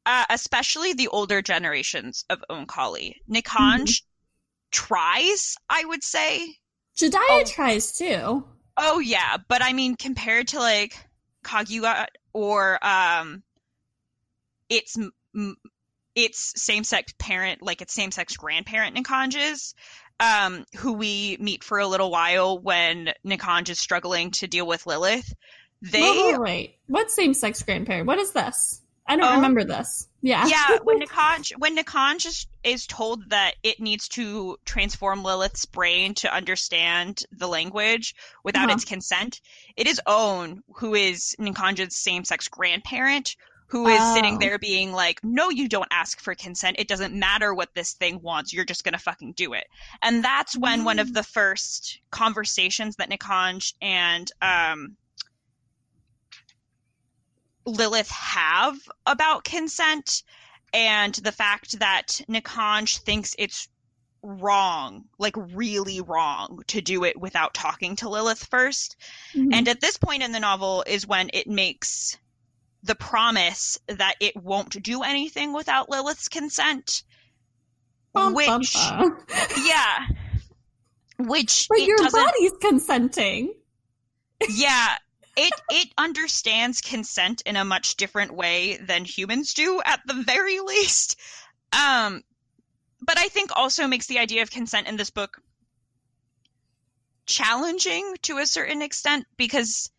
uh, 0.06 0.26
especially 0.30 0.94
the 0.94 1.08
older 1.08 1.42
generations 1.42 2.26
of 2.30 2.44
Oankali. 2.48 3.16
Nikanj 3.28 3.82
mm-hmm. 3.82 4.06
tries, 4.72 5.56
I 5.68 5.84
would 5.86 6.04
say. 6.04 6.58
Jedediah 6.96 7.26
oh. 7.28 7.44
tries 7.44 7.92
too. 7.98 8.46
Oh, 8.78 9.00
yeah, 9.00 9.38
but 9.48 9.64
I 9.64 9.74
mean, 9.74 9.96
compared 9.96 10.50
to 10.50 10.60
like 10.60 10.96
Kahguyaht 11.44 12.08
or 12.34 12.80
um, 12.86 13.44
its 14.70 14.98
its 16.16 16.62
same-sex 16.62 17.14
parent, 17.18 17.62
like 17.62 17.82
its 17.82 17.94
same-sex 17.94 18.36
grandparent, 18.36 18.98
Nikanj's, 18.98 19.74
um, 20.20 20.66
who 20.78 20.94
we 20.94 21.38
meet 21.40 21.64
for 21.64 21.80
a 21.80 21.88
little 21.88 22.12
while 22.12 22.60
when 22.60 23.14
Nikanj 23.26 23.70
is 23.70 23.80
struggling 23.80 24.32
to 24.32 24.48
deal 24.48 24.68
with 24.68 24.86
Lilith. 24.86 25.34
They 25.82 26.02
wait, 26.02 26.34
wait, 26.34 26.40
wait. 26.40 26.76
What 26.88 27.10
same 27.10 27.34
sex 27.34 27.64
grandparent? 27.64 28.08
What 28.08 28.20
is 28.20 28.34
this? 28.34 28.81
I 29.08 29.16
don't 29.16 29.26
Oh. 29.26 29.36
remember 29.36 29.64
this. 29.64 30.08
Yeah. 30.22 30.46
yeah, 30.48 30.78
when 30.84 31.00
Nikanj 31.02 31.52
when 31.58 31.76
Nikanj 31.76 32.26
is, 32.28 32.48
is 32.64 32.86
told 32.88 33.30
that 33.32 33.56
it 33.64 33.80
needs 33.80 34.08
to 34.10 34.58
transform 34.66 35.24
Lilith's 35.24 35.66
brain 35.66 36.14
to 36.16 36.34
understand 36.34 37.24
the 37.32 37.48
language 37.48 38.16
without 38.44 38.66
Uh-huh. 38.66 38.76
its 38.76 38.86
consent, 38.86 39.42
it 39.76 39.88
is 39.88 40.00
Own 40.06 40.62
who 40.76 40.94
is 40.96 41.36
Nikanj's 41.40 41.96
same-sex 41.98 42.48
grandparent 42.48 43.36
who 43.68 43.88
is 43.88 44.14
sitting 44.14 44.36
Oh. 44.36 44.38
there 44.38 44.60
being 44.60 44.92
like, 44.92 45.24
"No, 45.24 45.50
you 45.50 45.70
don't 45.70 45.88
ask 45.92 46.20
for 46.22 46.36
consent. 46.36 46.76
It 46.78 46.90
doesn't 46.90 47.14
matter 47.16 47.54
what 47.54 47.74
this 47.74 47.94
thing 47.94 48.22
wants. 48.22 48.52
You're 48.52 48.66
just 48.66 48.84
going 48.84 48.92
to 48.94 49.00
fucking 49.00 49.32
do 49.38 49.54
it." 49.54 49.66
And 50.02 50.22
that's 50.24 50.58
when 50.58 50.84
one 50.84 50.98
Mm. 50.98 51.02
of 51.02 51.14
the 51.14 51.24
first 51.24 52.00
conversations 52.12 52.98
that 52.98 53.10
Nikanj 53.10 53.74
and 53.82 54.30
um 54.42 54.98
Lilith 57.72 58.10
have 58.10 58.78
about 59.06 59.44
consent 59.44 60.24
and 60.74 61.14
the 61.16 61.32
fact 61.32 61.80
that 61.80 62.22
Nikanj 62.30 63.00
thinks 63.00 63.36
it's 63.38 63.68
wrong, 64.24 65.06
like 65.18 65.36
really 65.36 66.02
wrong, 66.02 66.62
to 66.68 66.82
do 66.82 67.04
it 67.04 67.20
without 67.20 67.54
talking 67.54 67.96
to 67.98 68.10
Lilith 68.10 68.46
first. 68.46 68.96
Mhm. 69.34 69.54
And 69.54 69.68
at 69.68 69.82
this 69.82 69.98
point 69.98 70.24
in 70.24 70.32
the 70.32 70.40
novel 70.40 70.84
is 70.86 71.08
when 71.08 71.30
it 71.34 71.48
makes 71.48 72.18
the 72.84 72.96
promise 72.96 73.78
that 73.88 74.16
it 74.20 74.36
won't 74.36 74.82
do 74.82 75.04
anything 75.04 75.54
without 75.54 75.90
Lilith's 75.90 76.30
consent. 76.30 77.04
Bum, 78.14 78.34
which, 78.34 78.48
bum, 78.48 78.62
bum. 79.00 79.26
yeah. 79.66 80.08
Which 81.18 81.68
But 81.70 81.82
your 81.82 82.10
body's 82.10 82.54
consenting. 82.62 83.54
yeah 84.50 84.98
it 85.38 85.54
it 85.70 85.90
understands 85.98 86.82
consent 86.82 87.42
in 87.46 87.56
a 87.56 87.66
much 87.66 87.96
different 87.96 88.34
way 88.34 88.78
than 88.78 89.06
humans 89.06 89.54
do 89.54 89.82
at 89.86 90.02
the 90.06 90.14
very 90.14 90.60
least. 90.66 91.20
Um 91.74 92.24
but 93.02 93.18
i 93.18 93.28
think 93.28 93.52
also 93.56 93.88
makes 93.88 94.08
the 94.08 94.20
idea 94.20 94.44
of 94.44 94.52
consent 94.52 94.88
in 94.88 94.96
this 94.96 95.10
book 95.10 95.42
challenging 97.26 98.16
to 98.22 98.38
a 98.38 98.46
certain 98.46 98.82
extent 98.82 99.26
because 99.38 99.90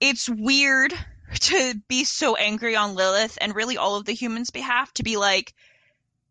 it's 0.00 0.28
weird 0.28 0.92
to 1.34 1.74
be 1.88 2.04
so 2.04 2.36
angry 2.36 2.76
on 2.76 2.94
lilith 2.94 3.38
and 3.40 3.54
really 3.54 3.76
all 3.76 3.96
of 3.96 4.04
the 4.04 4.12
humans 4.12 4.50
behalf 4.50 4.92
to 4.94 5.02
be 5.02 5.16
like 5.16 5.54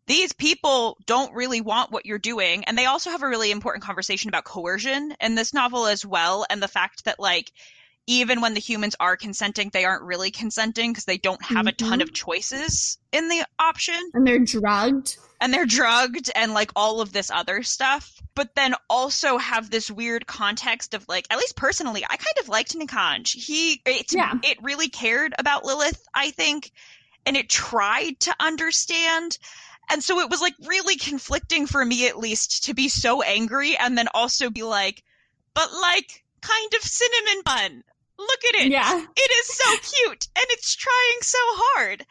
these 0.06 0.32
people 0.32 0.98
don't 1.06 1.32
really 1.34 1.60
want 1.60 1.92
what 1.92 2.04
you're 2.04 2.18
doing. 2.18 2.64
And 2.64 2.76
they 2.76 2.86
also 2.86 3.10
have 3.10 3.22
a 3.22 3.28
really 3.28 3.52
important 3.52 3.84
conversation 3.84 4.28
about 4.28 4.42
coercion 4.42 5.14
in 5.20 5.36
this 5.36 5.54
novel 5.54 5.86
as 5.86 6.04
well 6.04 6.44
and 6.50 6.60
the 6.60 6.66
fact 6.66 7.04
that 7.04 7.20
like 7.20 7.52
even 8.10 8.40
when 8.40 8.54
the 8.54 8.60
humans 8.60 8.96
are 8.98 9.16
consenting 9.16 9.70
they 9.72 9.84
aren't 9.84 10.02
really 10.02 10.30
consenting 10.30 10.90
because 10.92 11.04
they 11.04 11.18
don't 11.18 11.42
have 11.44 11.66
a 11.66 11.72
ton 11.72 12.00
Mhm. 12.00 12.02
of 12.02 12.12
choices 12.12 12.98
in 13.12 13.28
the 13.28 13.44
option 13.58 14.00
And 14.14 14.26
they're 14.26 14.38
drugged. 14.40 15.16
and 15.40 15.54
they're 15.54 15.64
drugged 15.66 16.30
and 16.34 16.52
like 16.52 16.70
all 16.74 17.00
of 17.00 17.12
this 17.12 17.30
other 17.30 17.62
stuff 17.62 18.10
but 18.34 18.54
then 18.54 18.74
also 18.88 19.38
have 19.38 19.70
this 19.70 19.90
weird 19.90 20.26
context 20.26 20.94
of 20.94 21.04
like 21.08 21.26
at 21.30 21.38
least 21.38 21.56
personally 21.56 22.04
i 22.04 22.16
kind 22.16 22.38
of 22.40 22.48
liked 22.48 22.74
nikanj 22.76 23.28
he 23.34 23.80
it, 23.86 24.12
Yeah. 24.12 24.34
it 24.42 24.62
really 24.62 24.88
cared 24.88 25.34
about 25.38 25.64
lilith 25.64 26.02
i 26.14 26.30
think 26.32 26.70
and 27.26 27.36
it 27.36 27.48
tried 27.48 28.18
to 28.20 28.34
understand 28.40 29.38
and 29.90 30.02
so 30.02 30.20
it 30.20 30.30
was 30.30 30.40
like 30.40 30.54
really 30.66 30.96
conflicting 30.96 31.66
for 31.66 31.84
me 31.84 32.06
at 32.08 32.18
least 32.18 32.64
to 32.64 32.74
be 32.74 32.88
so 32.88 33.22
angry 33.22 33.76
and 33.76 33.96
then 33.98 34.08
also 34.14 34.50
be 34.50 34.62
like 34.62 35.02
but 35.54 35.72
like 35.72 36.24
kind 36.40 36.72
of 36.74 36.82
cinnamon 36.82 37.42
bun 37.44 37.84
look 38.20 38.44
at 38.54 38.66
it 38.66 38.70
Yeah. 38.70 39.04
it 39.16 39.30
is 39.30 39.46
so 39.56 39.70
cute 40.04 40.28
and 40.36 40.44
it's 40.50 40.74
trying 40.76 41.22
so 41.22 41.38
hard. 41.42 42.06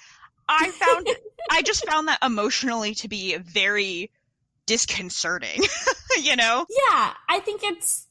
I 0.47 0.71
found 0.71 1.07
I 1.51 1.61
just 1.61 1.85
found 1.85 2.07
that 2.07 2.19
emotionally 2.23 2.95
to 2.95 3.07
be 3.07 3.37
very 3.37 4.11
disconcerting, 4.65 5.61
you 6.21 6.35
know? 6.35 6.65
Yeah, 6.69 7.13
I 7.29 7.39
think 7.39 7.61
it's 7.63 8.07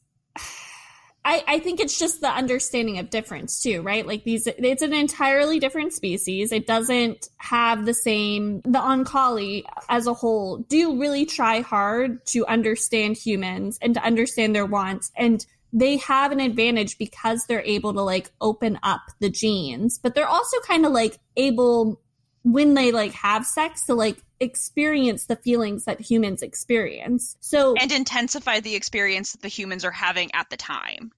I, 1.25 1.43
I 1.47 1.59
think 1.59 1.81
it's 1.81 1.99
just 1.99 2.21
the 2.21 2.29
understanding 2.29 2.97
of 2.97 3.09
difference 3.09 3.61
too, 3.61 3.81
right? 3.81 4.07
Like 4.07 4.23
these 4.23 4.47
it's 4.47 4.81
an 4.81 4.93
entirely 4.93 5.59
different 5.59 5.91
species. 5.93 6.53
It 6.53 6.65
doesn't 6.65 7.27
have 7.37 7.85
the 7.85 7.93
same 7.93 8.61
the 8.61 8.79
Oankali 8.79 9.63
as 9.89 10.07
a 10.07 10.13
whole 10.13 10.59
do 10.69 10.99
really 10.99 11.25
try 11.25 11.59
hard 11.59 12.25
to 12.27 12.45
understand 12.47 13.17
humans 13.17 13.77
and 13.81 13.93
to 13.95 14.03
understand 14.03 14.55
their 14.55 14.65
wants 14.65 15.11
and 15.17 15.45
they 15.71 15.97
have 15.97 16.31
an 16.31 16.39
advantage 16.39 16.97
because 16.97 17.45
they're 17.45 17.61
able 17.61 17.93
to 17.93 18.01
like 18.01 18.31
open 18.41 18.79
up 18.83 19.01
the 19.19 19.29
genes, 19.29 19.97
but 19.97 20.15
they're 20.15 20.27
also 20.27 20.59
kind 20.61 20.85
of 20.85 20.91
like 20.91 21.17
able 21.37 22.01
when 22.43 22.73
they 22.73 22.91
like 22.91 23.11
have 23.13 23.45
sex 23.45 23.85
to 23.85 23.93
like 23.93 24.17
experience 24.39 25.25
the 25.25 25.35
feelings 25.35 25.85
that 25.85 25.99
humans 25.99 26.41
experience. 26.41 27.37
So 27.41 27.75
And 27.79 27.91
intensify 27.91 28.61
the 28.61 28.75
experience 28.75 29.33
that 29.33 29.41
the 29.41 29.47
humans 29.47 29.85
are 29.85 29.91
having 29.91 30.33
at 30.33 30.49
the 30.49 30.57
time. 30.57 31.11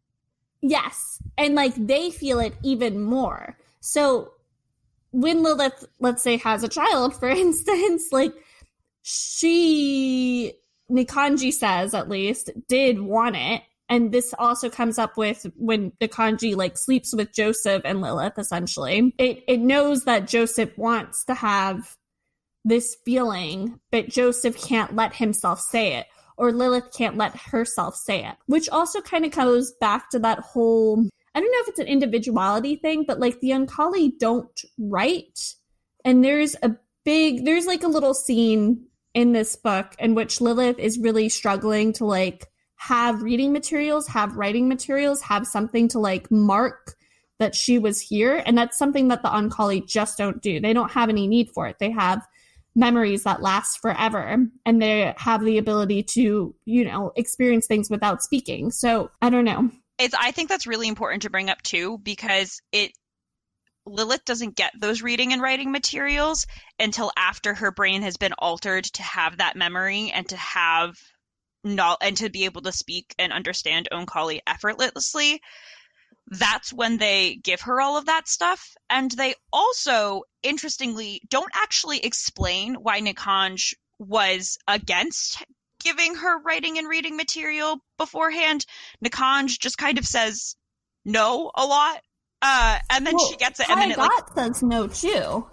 Yes. 0.62 1.22
And 1.38 1.56
like 1.56 1.74
they 1.76 2.12
feel 2.12 2.40
it 2.40 2.54
even 2.64 3.02
more. 3.02 3.58
So 3.80 4.34
when 5.12 5.44
Lilith, 5.44 5.86
let's 6.00 6.24
say, 6.24 6.38
has 6.38 6.64
a 6.64 6.70
child, 6.70 7.16
for 7.16 7.30
instance, 7.30 8.08
like 8.12 8.34
she, 9.04 10.54
Nikanj 10.90 11.54
says 11.54 11.94
at 11.94 12.10
least, 12.10 12.50
did 12.68 13.00
want 13.00 13.36
it. 13.36 13.62
And 13.92 14.12
this 14.12 14.34
also 14.40 14.70
comes 14.70 14.98
up 14.98 15.18
with 15.18 15.46
when 15.56 15.92
Nikanj 16.02 16.56
like 16.56 16.78
sleeps 16.78 17.14
with 17.14 17.34
Joseph 17.34 17.84
and 17.86 18.02
Lilith, 18.02 18.40
essentially. 18.40 19.14
It 19.20 19.44
it 19.48 19.60
knows 19.60 20.06
that 20.06 20.28
Joseph 20.28 20.76
wants 20.78 21.24
to 21.26 21.36
have 21.36 21.96
this 22.66 22.96
feeling, 23.06 23.80
but 23.92 24.10
Joseph 24.10 24.60
can't 24.60 24.96
let 24.96 25.14
himself 25.16 25.60
say 25.60 25.98
it 25.98 26.08
or 26.38 26.52
Lilith 26.52 26.92
can't 26.96 27.18
let 27.18 27.36
herself 27.38 27.96
say 27.96 28.26
it, 28.26 28.36
which 28.48 28.70
also 28.70 29.02
kind 29.02 29.26
of 29.26 29.32
goes 29.32 29.74
back 29.80 30.10
to 30.10 30.20
that 30.20 30.40
whole 30.40 31.06
I 31.34 31.40
don't 31.40 31.52
know 31.52 31.60
if 31.62 31.68
it's 31.70 31.80
an 31.80 31.88
individuality 31.88 32.78
thing, 32.78 33.06
but 33.08 33.20
like 33.20 33.40
the 33.40 33.52
Oankali 33.52 34.18
don't 34.18 34.62
write. 34.78 35.54
And 36.04 36.24
there's 36.24 36.56
a 36.62 36.76
big, 37.06 37.46
there's 37.46 37.66
like 37.66 37.84
a 37.84 37.88
little 37.88 38.14
scene 38.14 38.86
in 39.14 39.32
this 39.32 39.56
book 39.56 39.96
in 40.00 40.16
which 40.16 40.42
Lilith 40.42 40.80
is 40.80 41.00
really 41.00 41.30
struggling 41.30 41.94
to 41.94 42.06
like 42.06 42.48
have 42.82 43.22
reading 43.22 43.54
materials, 43.54 44.08
have 44.08 44.36
writing 44.36 44.68
materials, 44.68 45.22
have 45.22 45.46
something 45.46 45.88
to 45.88 46.00
like 46.00 46.32
mark 46.32 46.96
that 47.38 47.56
she 47.56 47.78
was 47.78 48.02
here. 48.02 48.42
And 48.46 48.58
that's 48.58 48.78
something 48.78 49.08
that 49.10 49.22
the 49.22 49.30
Oankali 49.30 49.88
just 49.88 50.18
don't 50.18 50.42
do. 50.42 50.60
They 50.60 50.74
don't 50.74 50.92
have 50.92 51.10
any 51.10 51.28
need 51.28 51.52
for 51.52 51.68
it. 51.68 51.78
They 51.80 51.92
have 51.92 52.26
memories 52.74 53.24
that 53.24 53.42
last 53.42 53.80
forever 53.82 54.48
and 54.66 54.82
they 54.82 55.14
have 55.18 55.44
the 55.44 55.58
ability 55.58 56.02
to 56.02 56.56
you 56.64 56.86
know 56.86 57.12
experience 57.18 57.68
things 57.68 57.90
without 57.90 58.24
speaking 58.24 58.72
so 58.72 59.12
i 59.22 59.30
don't 59.30 59.44
know 59.44 59.70
It's 60.00 60.16
I 60.18 60.32
think 60.32 60.48
that's 60.48 60.66
really 60.66 60.88
important 60.88 61.24
to 61.24 61.30
bring 61.30 61.50
up 61.50 61.62
too, 61.62 61.98
because 61.98 62.62
it 62.72 62.94
Lilith 63.86 64.26
doesn't 64.26 64.56
get 64.56 64.74
those 64.80 65.02
reading 65.02 65.34
and 65.34 65.42
writing 65.42 65.72
materials 65.72 66.48
until 66.80 67.12
after 67.18 67.54
her 67.54 67.72
brain 67.72 68.04
has 68.04 68.18
been 68.18 68.34
altered 68.38 68.86
to 68.86 69.04
have 69.04 69.38
that 69.38 69.56
memory 69.56 70.12
and 70.14 70.28
to 70.30 70.38
have 70.38 70.98
not 71.64 71.98
and 72.02 72.18
to 72.18 72.30
be 72.30 72.46
able 72.46 72.62
to 72.62 72.72
speak 72.72 73.14
and 73.20 73.32
understand 73.32 73.90
Oankali 73.92 74.40
effortlessly. 74.48 75.42
That's 76.28 76.72
when 76.72 76.98
they 76.98 77.36
give 77.36 77.62
her 77.62 77.82
all 77.82 77.98
of 77.98 78.06
that 78.06 78.28
stuff. 78.28 78.76
And 78.90 79.12
they 79.12 79.36
also, 79.52 80.24
interestingly, 80.44 81.22
don't 81.30 81.52
actually 81.54 82.00
explain 82.00 82.76
why 82.76 83.02
Nikanj 83.02 83.74
was 84.00 84.58
against 84.68 85.44
giving 85.84 86.16
her 86.16 86.42
writing 86.42 86.78
and 86.78 86.88
reading 86.88 87.18
material 87.18 87.78
beforehand. 87.98 88.66
Nikanj 89.04 89.60
just 89.60 89.78
kind 89.78 89.98
of 89.98 90.06
says 90.06 90.56
no 91.06 91.52
a 91.56 91.66
lot. 91.66 92.02
Uh, 92.42 92.80
and 92.90 93.06
then 93.06 93.14
she 93.20 93.36
gets 93.38 93.60
it, 93.60 93.70
and 93.70 93.80
then 93.80 93.92
it 93.92 94.00
like 94.00 94.12
says 94.36 94.64
no 94.64 94.88
too 94.88 95.46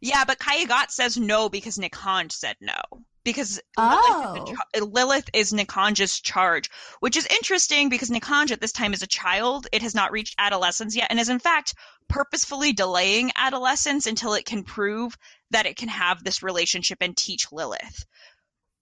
yeah, 0.00 0.24
but 0.24 0.38
Kahguyaht 0.38 0.90
says 0.90 1.16
no 1.16 1.48
because 1.48 1.78
Nikanj 1.78 2.32
said 2.32 2.56
no. 2.60 2.80
Because 3.24 3.60
Oh. 3.76 4.34
Eh, 4.34 4.40
Lilith, 4.40 4.48
is, 4.48 4.80
the- 4.80 4.84
Lilith 4.86 5.30
is 5.34 5.52
Nikanj's 5.52 6.20
charge, 6.20 6.70
which 7.00 7.16
is 7.16 7.26
interesting 7.26 7.88
because 7.88 8.10
Nikanj 8.10 8.50
at 8.50 8.60
this 8.60 8.72
time 8.72 8.92
is 8.94 9.02
a 9.02 9.06
child. 9.06 9.66
It 9.72 9.82
has 9.82 9.94
not 9.94 10.12
reached 10.12 10.34
adolescence 10.38 10.96
yet 10.96 11.08
and 11.10 11.20
is 11.20 11.28
in 11.28 11.38
fact 11.38 11.74
purposefully 12.08 12.72
delaying 12.72 13.30
adolescence 13.36 14.06
until 14.06 14.34
it 14.34 14.46
can 14.46 14.64
prove 14.64 15.16
that 15.50 15.66
it 15.66 15.76
can 15.76 15.88
have 15.88 16.24
this 16.24 16.42
relationship 16.42 16.98
and 17.00 17.16
teach 17.16 17.52
Lilith. 17.52 18.04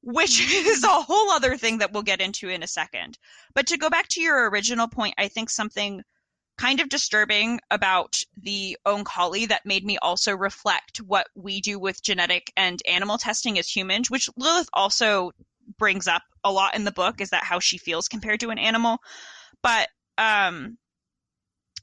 Which 0.03 0.41
is 0.53 0.85
a 0.85 0.89
whole 0.89 1.31
other 1.33 1.57
thing 1.57 1.79
that 1.79 1.93
we'll 1.93 2.03
get 2.05 2.21
into 2.21 2.49
in 2.49 2.63
a 2.63 2.69
second. 2.69 3.19
But 3.55 3.67
to 3.69 3.77
go 3.79 3.91
back 3.91 4.07
to 4.11 4.21
your 4.21 4.49
original 4.51 4.87
point, 4.89 5.15
I 5.19 5.29
think 5.29 5.51
something 5.51 6.03
kind 6.59 6.81
of 6.81 6.89
disturbing 6.89 7.61
about 7.71 8.19
the 8.37 8.77
Oankali 8.87 9.49
that 9.49 9.65
made 9.65 9.85
me 9.85 9.97
also 9.99 10.37
reflect 10.37 10.99
what 10.99 11.29
we 11.35 11.61
do 11.61 11.79
with 11.79 12.03
genetic 12.03 12.53
and 12.57 12.83
animal 12.87 13.17
testing 13.17 13.59
as 13.59 13.69
humans, 13.69 14.11
which 14.11 14.29
Lilith 14.37 14.69
also 14.73 15.31
brings 15.79 16.07
up 16.09 16.23
a 16.45 16.53
lot 16.53 16.75
in 16.75 16.85
the 16.85 16.93
book 16.93 17.21
is 17.21 17.31
that 17.31 17.45
how 17.45 17.61
she 17.61 17.79
feels 17.79 18.09
compared 18.09 18.41
to 18.41 18.51
an 18.51 18.59
animal. 18.59 18.99
But 19.63 19.89
um 20.19 20.79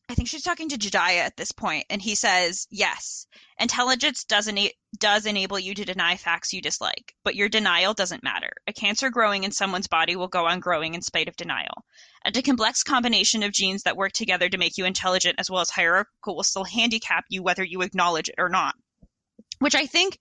I 0.08 0.14
think 0.14 0.30
she's 0.30 0.44
talking 0.44 0.70
to 0.70 0.78
Jdahya 0.78 1.22
at 1.22 1.36
this 1.36 1.52
point, 1.52 1.88
and 1.90 2.00
he 2.00 2.14
says, 2.14 2.68
"Yes, 2.70 3.26
intelligence 3.60 4.24
does 4.24 4.48
ena- 4.48 4.70
does 5.00 5.26
enable 5.26 5.58
you 5.58 5.74
to 5.74 5.84
deny 5.84 6.16
facts 6.16 6.54
you 6.54 6.62
dislike, 6.62 7.16
but 7.24 7.36
your 7.36 7.50
denial 7.50 7.96
doesn't 7.96 8.24
matter. 8.24 8.52
A 8.68 8.74
cancer 8.74 9.10
growing 9.10 9.44
in 9.44 9.52
someone's 9.52 9.88
body 9.88 10.16
will 10.16 10.28
go 10.28 10.46
on 10.46 10.60
growing 10.60 10.94
in 10.94 11.02
spite 11.02 11.28
of 11.28 11.36
denial, 11.36 11.86
and 12.24 12.38
a 12.38 12.44
complex 12.44 12.84
combination 12.84 13.42
of 13.42 13.52
genes 13.52 13.82
that 13.84 13.98
work 13.98 14.12
together 14.12 14.48
to 14.48 14.60
make 14.60 14.78
you 14.78 14.86
intelligent 14.86 15.40
as 15.40 15.50
well 15.50 15.62
as 15.62 15.72
hierarchical 15.72 16.36
will 16.36 16.44
still 16.44 16.66
handicap 16.66 17.26
you 17.30 17.42
whether 17.42 17.64
you 17.64 17.82
acknowledge 17.82 18.30
it 18.30 18.36
or 18.38 18.50
not." 18.50 18.76
Which 19.58 19.74
I 19.74 19.88
think 19.88 20.20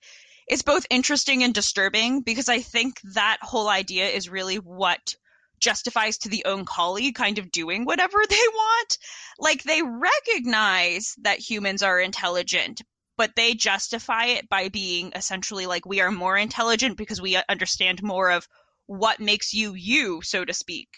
is 0.48 0.62
both 0.62 0.86
interesting 0.88 1.42
and 1.42 1.52
disturbing 1.52 2.22
because 2.22 2.48
I 2.48 2.60
think 2.60 3.00
that 3.02 3.38
whole 3.42 3.68
idea 3.68 4.08
is 4.08 4.30
really 4.30 4.56
what 4.56 5.14
justifies 5.60 6.18
to 6.18 6.28
the 6.28 6.44
Oankali 6.46 7.14
kind 7.14 7.38
of 7.38 7.50
doing 7.50 7.84
whatever 7.84 8.18
they 8.28 8.36
want. 8.36 8.98
Like 9.38 9.62
they 9.62 9.82
recognize 9.82 11.14
that 11.22 11.38
humans 11.38 11.82
are 11.82 12.00
intelligent, 12.00 12.82
but 13.16 13.34
they 13.36 13.54
justify 13.54 14.26
it 14.26 14.48
by 14.48 14.68
being 14.68 15.12
essentially 15.14 15.66
like 15.66 15.86
we 15.86 16.00
are 16.00 16.10
more 16.10 16.36
intelligent 16.36 16.96
because 16.96 17.20
we 17.20 17.36
understand 17.48 18.02
more 18.02 18.30
of 18.30 18.48
what 18.86 19.20
makes 19.20 19.54
you 19.54 19.74
you, 19.74 20.20
so 20.22 20.44
to 20.44 20.52
speak, 20.52 20.88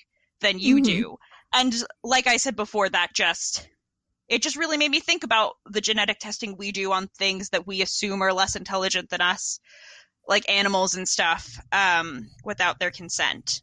than 0.41 0.59
you 0.59 0.77
Mhm. 0.77 0.85
do. 0.85 1.17
And 1.53 1.75
like 2.03 2.27
I 2.27 2.39
said 2.39 2.57
before, 2.57 2.89
that 2.89 3.15
just 3.15 3.69
it 4.29 4.43
just 4.43 4.57
really 4.57 4.77
made 4.77 4.91
me 4.91 5.01
think 5.01 5.23
about 5.23 5.55
the 5.67 5.81
genetic 5.81 6.19
testing 6.19 6.57
we 6.57 6.73
do 6.73 6.93
on 6.93 7.07
things 7.09 7.51
that 7.51 7.67
we 7.67 7.83
assume 7.83 8.23
are 8.23 8.33
less 8.33 8.57
intelligent 8.57 9.09
than 9.09 9.21
us, 9.21 9.61
like 10.27 10.49
animals 10.49 10.97
and 10.97 11.09
stuff, 11.09 11.61
um, 11.73 12.29
without 12.45 12.81
their 12.81 12.91
consent. 12.91 13.63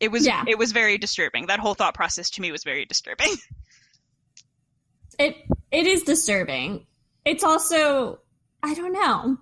It 0.00 0.10
was 0.10 0.26
Yeah. 0.26 0.44
it 0.48 0.58
was 0.58 0.72
very 0.72 0.98
disturbing. 0.98 1.46
That 1.46 1.60
whole 1.60 1.74
thought 1.74 1.94
process 1.94 2.30
to 2.30 2.40
me 2.40 2.50
was 2.50 2.64
very 2.64 2.84
disturbing. 2.86 3.34
It 5.18 5.36
it 5.70 5.86
is 5.86 6.02
disturbing. 6.02 6.86
It's 7.24 7.44
also 7.44 8.20
I 8.62 8.74
don't 8.74 8.92
know. 8.92 9.36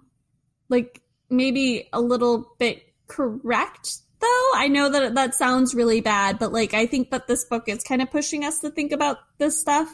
Like 0.68 1.00
maybe 1.30 1.88
a 1.92 2.00
little 2.00 2.54
bit 2.58 2.82
correct 3.06 3.98
though. 4.20 4.50
I 4.54 4.68
know 4.68 4.88
that 4.88 5.14
that 5.14 5.34
sounds 5.36 5.74
really 5.74 6.00
bad, 6.00 6.38
but 6.40 6.52
like 6.52 6.74
I 6.74 6.86
think 6.86 7.10
that 7.10 7.28
this 7.28 7.44
book 7.44 7.68
is 7.68 7.84
kind 7.84 8.02
of 8.02 8.10
pushing 8.10 8.44
us 8.44 8.58
to 8.60 8.70
think 8.70 8.90
about 8.92 9.18
this 9.38 9.60
stuff 9.60 9.88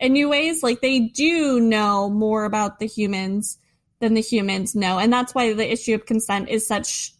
in 0.00 0.14
new 0.14 0.30
ways. 0.30 0.62
Like 0.62 0.80
they 0.80 1.00
do 1.00 1.60
know 1.60 2.08
more 2.08 2.44
about 2.44 2.78
the 2.78 2.86
humans 2.86 3.58
than 4.00 4.14
the 4.14 4.22
humans 4.22 4.74
know. 4.74 4.98
And 4.98 5.12
that's 5.12 5.34
why 5.34 5.52
the 5.52 5.70
issue 5.70 5.94
of 5.94 6.06
consent 6.06 6.48
is 6.48 6.66
such 6.66 7.12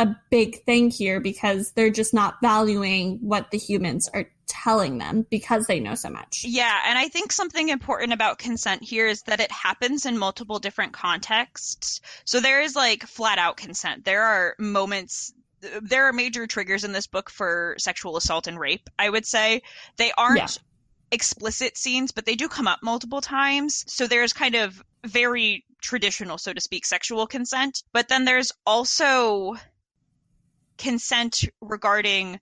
a 0.00 0.16
big 0.30 0.64
thing 0.64 0.90
here 0.90 1.20
because 1.20 1.72
they're 1.72 1.90
just 1.90 2.12
not 2.12 2.36
valuing 2.42 3.18
what 3.20 3.50
the 3.50 3.58
humans 3.58 4.08
are 4.14 4.26
telling 4.46 4.98
them 4.98 5.24
because 5.30 5.66
they 5.66 5.78
know 5.78 5.94
so 5.94 6.10
much. 6.10 6.44
Yeah, 6.44 6.80
and 6.86 6.98
I 6.98 7.08
think 7.08 7.30
something 7.30 7.68
important 7.68 8.12
about 8.12 8.38
consent 8.38 8.82
here 8.82 9.06
is 9.06 9.22
that 9.22 9.38
it 9.38 9.52
happens 9.52 10.06
in 10.06 10.18
multiple 10.18 10.58
different 10.58 10.92
contexts. 10.92 12.00
So 12.24 12.40
there 12.40 12.60
is 12.60 12.74
like 12.74 13.04
flat 13.04 13.38
out 13.38 13.56
consent. 13.56 14.04
There 14.04 14.24
are 14.24 14.56
moments 14.58 15.32
there 15.82 16.06
are 16.06 16.12
major 16.12 16.46
triggers 16.46 16.84
in 16.84 16.92
this 16.92 17.06
book 17.06 17.28
for 17.28 17.74
sexual 17.78 18.16
assault 18.16 18.46
and 18.46 18.58
rape, 18.58 18.88
I 18.98 19.10
would 19.10 19.26
say. 19.26 19.62
They 19.98 20.10
aren't 20.16 20.38
Yeah. 20.38 20.48
explicit 21.12 21.76
scenes, 21.76 22.12
but 22.12 22.24
they 22.24 22.34
do 22.34 22.48
come 22.48 22.66
up 22.66 22.80
multiple 22.82 23.20
times. 23.20 23.84
So 23.86 24.06
there's 24.06 24.32
kind 24.32 24.54
of 24.54 24.82
very 25.04 25.64
traditional, 25.82 26.38
so 26.38 26.52
to 26.52 26.60
speak, 26.60 26.86
sexual 26.86 27.26
consent. 27.26 27.82
But 27.92 28.08
then 28.08 28.24
there's 28.24 28.52
also 28.66 29.56
consent 30.80 31.44
regarding 31.60 32.40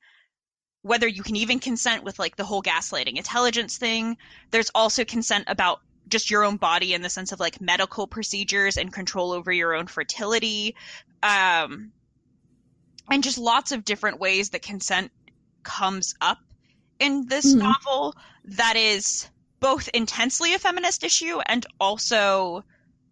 whether 0.82 1.08
you 1.08 1.22
can 1.22 1.36
even 1.36 1.58
consent 1.58 2.04
with 2.04 2.18
like 2.18 2.36
the 2.36 2.44
whole 2.44 2.62
gaslighting 2.62 3.16
intelligence 3.16 3.76
thing. 3.78 4.16
There's 4.52 4.70
also 4.74 5.04
consent 5.04 5.44
about 5.48 5.80
just 6.08 6.30
your 6.30 6.44
own 6.44 6.56
body 6.56 6.94
in 6.94 7.02
the 7.02 7.10
sense 7.10 7.32
of 7.32 7.40
like 7.40 7.60
medical 7.60 8.06
procedures 8.06 8.76
and 8.78 8.92
control 8.92 9.32
over 9.32 9.52
your 9.52 9.74
own 9.74 9.88
fertility. 9.88 10.74
Um, 11.22 11.92
and 13.10 13.22
just 13.22 13.38
lots 13.38 13.72
of 13.72 13.84
different 13.84 14.20
ways 14.20 14.50
that 14.50 14.62
consent 14.62 15.10
comes 15.64 16.14
up 16.20 16.38
in 17.00 17.26
this 17.26 17.54
Mhm. 17.54 17.58
novel 17.58 18.14
that 18.44 18.76
is 18.76 19.28
both 19.60 19.88
intensely 19.92 20.54
a 20.54 20.58
feminist 20.58 21.04
issue 21.04 21.40
and 21.40 21.66
also 21.80 22.64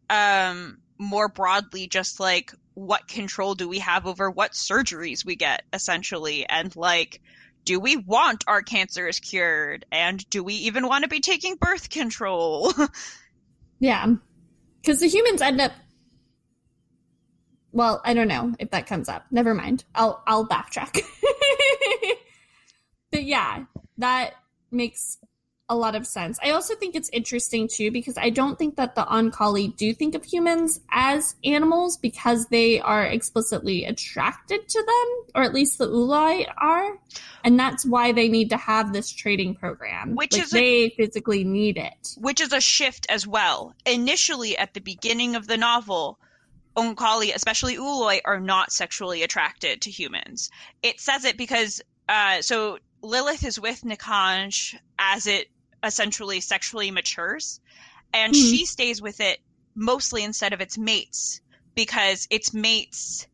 um 0.08 0.78
more 0.98 1.28
broadly 1.28 1.88
just 1.88 2.20
like 2.20 2.52
what 2.76 3.08
control 3.08 3.56
do 3.56 3.68
we 3.68 3.80
have 3.80 4.06
over 4.06 4.30
what 4.30 4.52
surgeries 4.52 5.24
we 5.24 5.34
get 5.34 5.64
essentially 5.72 6.46
and 6.48 6.76
like 6.76 7.20
do 7.64 7.80
we 7.80 7.96
want 7.96 8.44
our 8.46 8.62
cancers 8.62 9.18
cured 9.18 9.84
and 9.90 10.28
do 10.30 10.44
we 10.44 10.54
even 10.54 10.86
want 10.86 11.02
to 11.02 11.08
be 11.08 11.20
taking 11.20 11.56
birth 11.56 11.90
control 11.90 12.72
Yeah. 13.78 14.14
Because 14.80 15.00
the 15.00 15.08
humans 15.08 15.42
end 15.42 15.60
up 15.60 15.72
well, 17.72 18.00
I 18.06 18.14
don't 18.14 18.28
know 18.28 18.54
if 18.58 18.70
that 18.70 18.86
comes 18.86 19.06
up. 19.06 19.26
Never 19.30 19.52
mind. 19.52 19.84
I'll 19.94 20.22
I'll 20.26 20.46
backtrack. 20.46 20.98
but 23.10 23.22
yeah, 23.22 23.64
that 23.98 24.32
makes 24.70 25.18
a 25.68 25.74
lot 25.76 25.96
of 25.96 26.06
sense. 26.06 26.38
I 26.42 26.50
also 26.50 26.76
think 26.76 26.94
it's 26.94 27.10
interesting 27.12 27.68
too 27.68 27.90
because 27.90 28.16
I 28.16 28.30
don't 28.30 28.56
think 28.56 28.76
that 28.76 28.94
the 28.94 29.02
Oankali 29.02 29.76
do 29.76 29.92
think 29.92 30.14
of 30.14 30.24
humans 30.24 30.80
as 30.92 31.34
animals 31.44 31.96
because 31.96 32.46
they 32.46 32.80
are 32.80 33.04
explicitly 33.04 33.84
attracted 33.84 34.68
to 34.68 34.78
them, 34.78 35.32
or 35.34 35.42
at 35.42 35.52
least 35.52 35.78
the 35.78 35.88
Ooloi 35.88 36.46
are. 36.58 36.98
And 37.42 37.58
that's 37.58 37.84
why 37.84 38.12
they 38.12 38.28
need 38.28 38.50
to 38.50 38.56
have 38.56 38.92
this 38.92 39.10
trading 39.10 39.56
program. 39.56 40.14
Which 40.14 40.34
Like, 40.34 40.42
is 40.42 40.54
a- 40.54 40.56
they 40.56 40.94
physically 40.96 41.42
need 41.42 41.78
it. 41.78 42.14
which 42.18 42.40
is 42.40 42.52
a 42.52 42.60
shift 42.60 43.06
as 43.08 43.26
well. 43.26 43.74
Initially, 43.84 44.56
at 44.56 44.72
the 44.74 44.80
beginning 44.80 45.34
of 45.34 45.48
the 45.48 45.56
novel, 45.56 46.18
Oankali, 46.76 47.34
especially 47.34 47.76
Ooloi, 47.76 48.20
are 48.24 48.38
not 48.38 48.70
sexually 48.70 49.22
attracted 49.24 49.80
to 49.82 49.90
humans. 49.90 50.50
It 50.82 51.00
says 51.00 51.24
it 51.24 51.36
because 51.36 51.80
uh, 52.08 52.40
so 52.40 52.78
Lilith 53.02 53.44
is 53.44 53.58
with 53.58 53.82
Nikanj 53.82 54.76
as 54.98 55.26
it 55.26 55.48
essentially 55.86 56.40
sexually 56.40 56.90
matures, 56.90 57.60
and 58.12 58.34
Mhm. 58.34 58.50
she 58.50 58.66
stays 58.66 59.00
with 59.00 59.20
it 59.20 59.38
mostly 59.74 60.24
instead 60.24 60.52
of 60.52 60.60
its 60.60 60.78
mates 60.78 61.40
because 61.74 62.26
its 62.30 62.52
mates 62.52 63.26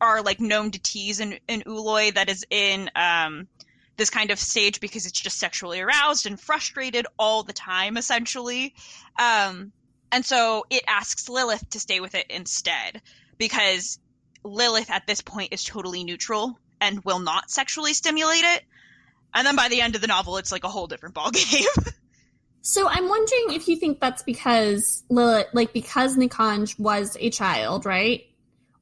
are 0.00 0.22
like 0.22 0.40
known 0.40 0.70
to 0.70 0.78
tease 0.78 1.20
an, 1.20 1.38
an 1.48 1.62
Ooloi 1.66 2.14
that 2.14 2.30
is 2.30 2.44
in 2.50 2.90
um, 2.94 3.48
this 3.96 4.10
kind 4.10 4.30
of 4.30 4.38
stage 4.38 4.80
because 4.80 5.06
it's 5.06 5.20
just 5.20 5.38
sexually 5.38 5.80
aroused 5.80 6.26
and 6.26 6.40
frustrated 6.40 7.06
all 7.18 7.42
the 7.42 7.52
time, 7.52 7.96
essentially. 7.96 8.74
Um, 9.18 9.72
and 10.12 10.24
so 10.24 10.64
it 10.70 10.84
asks 10.86 11.28
Lilith 11.28 11.68
to 11.70 11.80
stay 11.80 12.00
with 12.00 12.14
it 12.14 12.26
instead 12.30 13.02
because 13.38 13.98
Lilith 14.44 14.90
at 14.90 15.06
this 15.06 15.20
point 15.20 15.52
is 15.52 15.64
totally 15.64 16.04
neutral 16.04 16.58
and 16.80 17.04
will 17.04 17.18
not 17.18 17.50
sexually 17.50 17.94
stimulate 17.94 18.44
it. 18.44 18.62
And 19.36 19.46
then 19.46 19.54
by 19.54 19.68
the 19.68 19.80
end 19.82 19.94
of 19.94 20.00
the 20.00 20.08
novel, 20.08 20.38
it's 20.38 20.50
like 20.50 20.64
a 20.64 20.68
whole 20.68 20.88
different 20.88 21.14
ballgame. 21.14 21.92
So 22.66 22.88
I'm 22.88 23.08
wondering 23.08 23.52
if 23.52 23.68
you 23.68 23.76
think 23.76 24.00
that's 24.00 24.24
because 24.24 25.04
Lilith, 25.08 25.46
like 25.52 25.72
because 25.72 26.16
Nikanj 26.16 26.76
was 26.80 27.16
a 27.20 27.30
child, 27.30 27.86
right? 27.86 28.24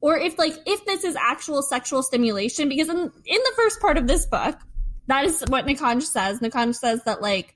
Or 0.01 0.17
if 0.17 0.39
like 0.39 0.55
if 0.65 0.83
this 0.85 1.03
is 1.03 1.15
actual 1.15 1.61
sexual 1.61 2.01
stimulation, 2.01 2.67
because 2.67 2.89
in 2.89 2.97
in 2.97 3.03
the 3.43 3.53
first 3.55 3.79
part 3.79 3.99
of 3.99 4.07
this 4.07 4.25
book, 4.25 4.57
that 5.05 5.25
is 5.25 5.43
what 5.49 5.67
Nikanj 5.67 6.01
says. 6.01 6.39
Nikanj 6.39 6.73
says 6.73 7.03
that 7.03 7.21
like 7.21 7.55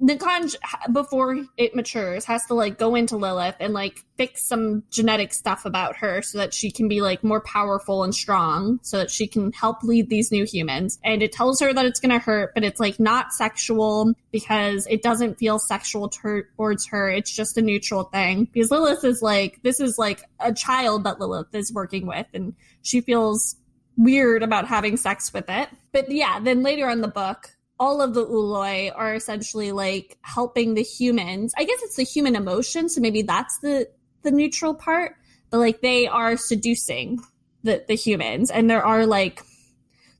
Nikanj 0.00 0.54
before 0.92 1.44
it 1.56 1.74
matures 1.74 2.24
has 2.24 2.44
to 2.46 2.54
like 2.54 2.78
go 2.78 2.94
into 2.94 3.16
Lilith 3.16 3.56
and 3.58 3.74
like 3.74 4.04
fix 4.16 4.44
some 4.46 4.84
genetic 4.90 5.32
stuff 5.32 5.64
about 5.64 5.96
her 5.96 6.22
so 6.22 6.38
that 6.38 6.54
she 6.54 6.70
can 6.70 6.88
be 6.88 7.00
like 7.00 7.24
more 7.24 7.40
powerful 7.40 8.04
and 8.04 8.14
strong 8.14 8.78
so 8.82 8.98
that 8.98 9.10
she 9.10 9.26
can 9.26 9.52
help 9.52 9.82
lead 9.82 10.08
these 10.08 10.30
new 10.30 10.44
humans. 10.44 10.98
And 11.04 11.22
it 11.22 11.32
tells 11.32 11.60
her 11.60 11.72
that 11.72 11.84
it's 11.84 11.98
going 11.98 12.12
to 12.12 12.18
hurt, 12.18 12.54
but 12.54 12.64
it's 12.64 12.78
like 12.78 13.00
not 13.00 13.32
sexual 13.32 14.12
because 14.30 14.86
it 14.88 15.02
doesn't 15.02 15.38
feel 15.38 15.58
sexual 15.58 16.08
towards 16.08 16.86
her. 16.86 17.10
It's 17.10 17.34
just 17.34 17.58
a 17.58 17.62
neutral 17.62 18.04
thing 18.04 18.44
because 18.52 18.70
Lilith 18.70 19.04
is 19.04 19.20
like 19.20 19.60
this 19.62 19.80
is 19.80 19.98
like 19.98 20.22
a 20.38 20.52
child 20.52 21.04
that 21.04 21.18
Lilith 21.18 21.54
is 21.54 21.72
working 21.72 22.06
with 22.06 22.26
and 22.34 22.54
she 22.82 23.00
feels 23.00 23.56
weird 23.96 24.44
about 24.44 24.68
having 24.68 24.96
sex 24.96 25.32
with 25.32 25.46
it. 25.48 25.68
But 25.92 26.10
yeah, 26.10 26.38
then 26.38 26.62
later 26.62 26.88
in 26.88 27.00
the 27.00 27.08
book, 27.08 27.50
all 27.80 28.02
of 28.02 28.14
the 28.14 28.26
Ooloi 28.26 28.92
are 28.94 29.14
essentially 29.14 29.72
like 29.72 30.18
helping 30.22 30.74
the 30.74 30.82
humans. 30.82 31.52
I 31.56 31.64
guess 31.64 31.82
it's 31.82 31.96
the 31.96 32.02
human 32.02 32.36
emotion, 32.36 32.88
so 32.88 33.00
maybe 33.00 33.22
that's 33.22 33.58
the 33.58 33.88
the 34.22 34.30
neutral 34.30 34.74
part. 34.74 35.16
But 35.50 35.58
like 35.58 35.80
they 35.80 36.06
are 36.06 36.36
seducing 36.36 37.20
the 37.62 37.84
the 37.86 37.94
humans, 37.94 38.50
and 38.50 38.68
there 38.68 38.84
are 38.84 39.06
like 39.06 39.42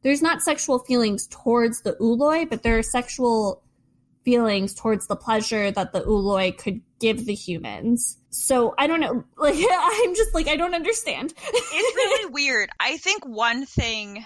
there's 0.02 0.22
not 0.22 0.42
sexual 0.42 0.78
feelings 0.78 1.26
towards 1.26 1.82
the 1.82 1.94
Ooloi, 1.94 2.48
but 2.48 2.62
there 2.62 2.78
are 2.78 2.82
sexual 2.82 3.62
feelings 4.24 4.74
towards 4.74 5.06
the 5.06 5.16
pleasure 5.16 5.70
that 5.70 5.92
the 5.92 6.02
Ooloi 6.02 6.56
could 6.56 6.80
give 7.00 7.26
the 7.26 7.34
humans. 7.34 8.18
So 8.30 8.74
I 8.78 8.86
don't 8.86 9.00
know. 9.00 9.24
Like 9.36 9.56
I'm 9.58 10.14
just 10.14 10.34
like 10.34 10.48
I 10.48 10.56
don't 10.56 10.74
understand. 10.74 11.34
it's 11.36 11.96
really 11.96 12.30
weird. 12.32 12.70
I 12.78 12.98
think 12.98 13.24
one 13.26 13.66
thing 13.66 14.24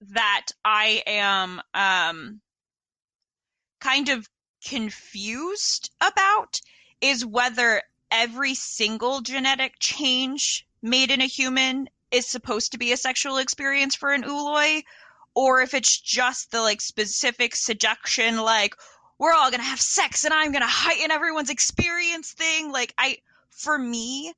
that 0.00 0.48
I 0.64 1.02
am 1.06 1.60
um 1.74 2.40
kind 3.82 4.08
of 4.08 4.28
confused 4.64 5.90
about 6.00 6.60
is 7.00 7.26
whether 7.26 7.82
every 8.12 8.54
single 8.54 9.20
genetic 9.20 9.74
change 9.80 10.66
made 10.82 11.10
in 11.10 11.20
a 11.20 11.26
human 11.26 11.88
is 12.12 12.26
supposed 12.26 12.70
to 12.72 12.78
be 12.78 12.92
a 12.92 12.96
sexual 12.96 13.38
experience 13.38 13.96
for 13.96 14.12
an 14.12 14.22
Ooloi 14.22 14.84
or 15.34 15.62
if 15.62 15.74
it's 15.74 15.98
just 15.98 16.52
the 16.52 16.60
like 16.60 16.80
specific 16.80 17.56
seduction 17.56 18.36
like 18.36 18.76
we're 19.18 19.32
all 19.32 19.50
gonna 19.50 19.62
have 19.62 19.80
sex 19.80 20.24
and 20.24 20.34
i'm 20.34 20.52
gonna 20.52 20.66
heighten 20.66 21.10
everyone's 21.10 21.50
experience 21.50 22.32
thing. 22.32 22.70
Like 22.70 22.94
i 22.98 23.18
for 23.50 23.76
me 23.76 24.32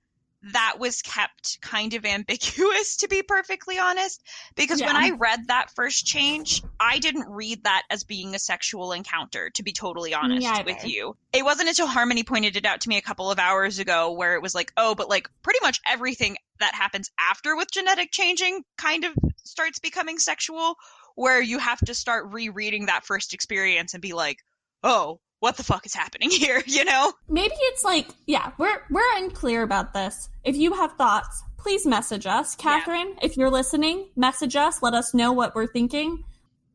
that 0.53 0.76
was 0.78 1.03
kept 1.03 1.59
kind 1.61 1.95
of 1.95 2.05
ambiguous 2.05 2.99
to 2.99 3.09
be 3.09 3.22
perfectly 3.22 3.78
honest 3.78 4.22
because 4.55 4.80
yeah. 4.80 4.86
when 4.86 4.97
i 4.97 5.11
read 5.11 5.49
that 5.49 5.70
first 5.74 6.07
change 6.07 6.62
i 6.78 6.99
didn't 6.99 7.28
read 7.28 7.64
that 7.64 7.82
as 7.90 8.05
being 8.05 8.34
a 8.34 8.38
sexual 8.38 8.92
encounter 8.92 9.51
to 9.51 9.62
be 9.62 9.72
totally 9.72 10.14
honest 10.14 10.64
with 10.64 10.86
you 10.86 11.16
it 11.32 11.45
wasn't 11.45 11.68
until 11.68 11.86
harmony 11.86 12.22
pointed 12.22 12.57
it 12.57 12.64
out 12.64 12.82
to 12.82 12.88
me 12.88 12.97
a 12.97 13.03
couple 13.03 13.30
of 13.30 13.38
hours 13.38 13.78
ago 13.78 14.12
where 14.12 14.34
it 14.34 14.42
was 14.42 14.55
like 14.55 14.72
oh 14.76 14.95
but 14.95 15.09
like 15.09 15.28
pretty 15.42 15.61
much 15.62 15.80
everything 15.86 16.36
that 16.61 16.74
happens 16.74 17.11
after 17.30 17.57
with 17.57 17.70
genetic 17.70 18.11
changing 18.11 18.62
kind 18.76 19.05
of 19.05 19.12
starts 19.45 19.78
becoming 19.78 20.18
sexual 20.18 20.76
where 21.14 21.40
you 21.40 21.59
have 21.59 21.78
to 21.78 21.95
start 21.95 22.32
rereading 22.32 22.86
that 22.86 23.05
first 23.05 23.34
experience 23.34 23.95
and 23.95 24.03
be 24.03 24.12
like 24.12 24.38
oh 24.82 25.18
what 25.45 25.59
the 25.59 25.62
fuck 25.62 25.84
is 25.84 25.95
happening 25.95 26.30
here, 26.32 26.62
you 26.66 26.86
know? 26.86 27.12
Maybe 27.28 27.55
it's 27.55 27.84
like, 27.84 28.09
yeah, 28.26 28.53
we're 28.57 28.80
we're 28.90 29.16
unclear 29.16 29.62
about 29.62 29.92
this. 29.92 30.30
If 30.42 30.57
you 30.57 30.72
have 30.72 30.95
thoughts, 30.95 31.42
please 31.59 31.86
message 31.86 32.26
us. 32.26 32.57
Catherine, 32.57 33.11
yeah. 33.11 33.26
if 33.26 33.36
you're 33.36 33.51
listening, 33.51 34.09
message 34.16 34.57
us, 34.57 34.82
let 34.82 34.95
us 34.95 35.12
know 35.12 35.32
what 35.32 35.55
we're 35.55 35.66
thinking. 35.66 36.24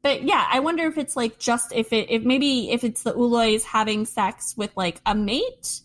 But 0.04 0.22
yeah, 0.22 0.46
I 0.48 0.60
wonder 0.60 0.86
if 0.86 1.00
it's 1.00 1.16
like 1.16 1.40
just 1.40 1.74
if 1.74 1.92
it 1.92 2.12
if 2.12 2.22
maybe 2.24 2.70
if 2.70 2.84
it's 2.84 3.02
the 3.02 3.14
Oolois 3.14 3.64
having 3.64 4.06
sex 4.06 4.54
with 4.56 4.72
like 4.78 5.02
a 5.04 5.16
mate. 5.16 5.82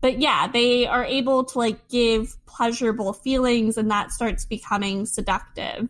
But 0.00 0.18
yeah, 0.18 0.48
they 0.48 0.86
are 0.86 1.04
able 1.04 1.44
to 1.44 1.58
like 1.58 1.88
give 1.88 2.36
pleasurable 2.44 3.12
feelings 3.12 3.78
and 3.78 3.88
that 3.92 4.10
starts 4.10 4.44
becoming 4.44 5.06
seductive. 5.06 5.88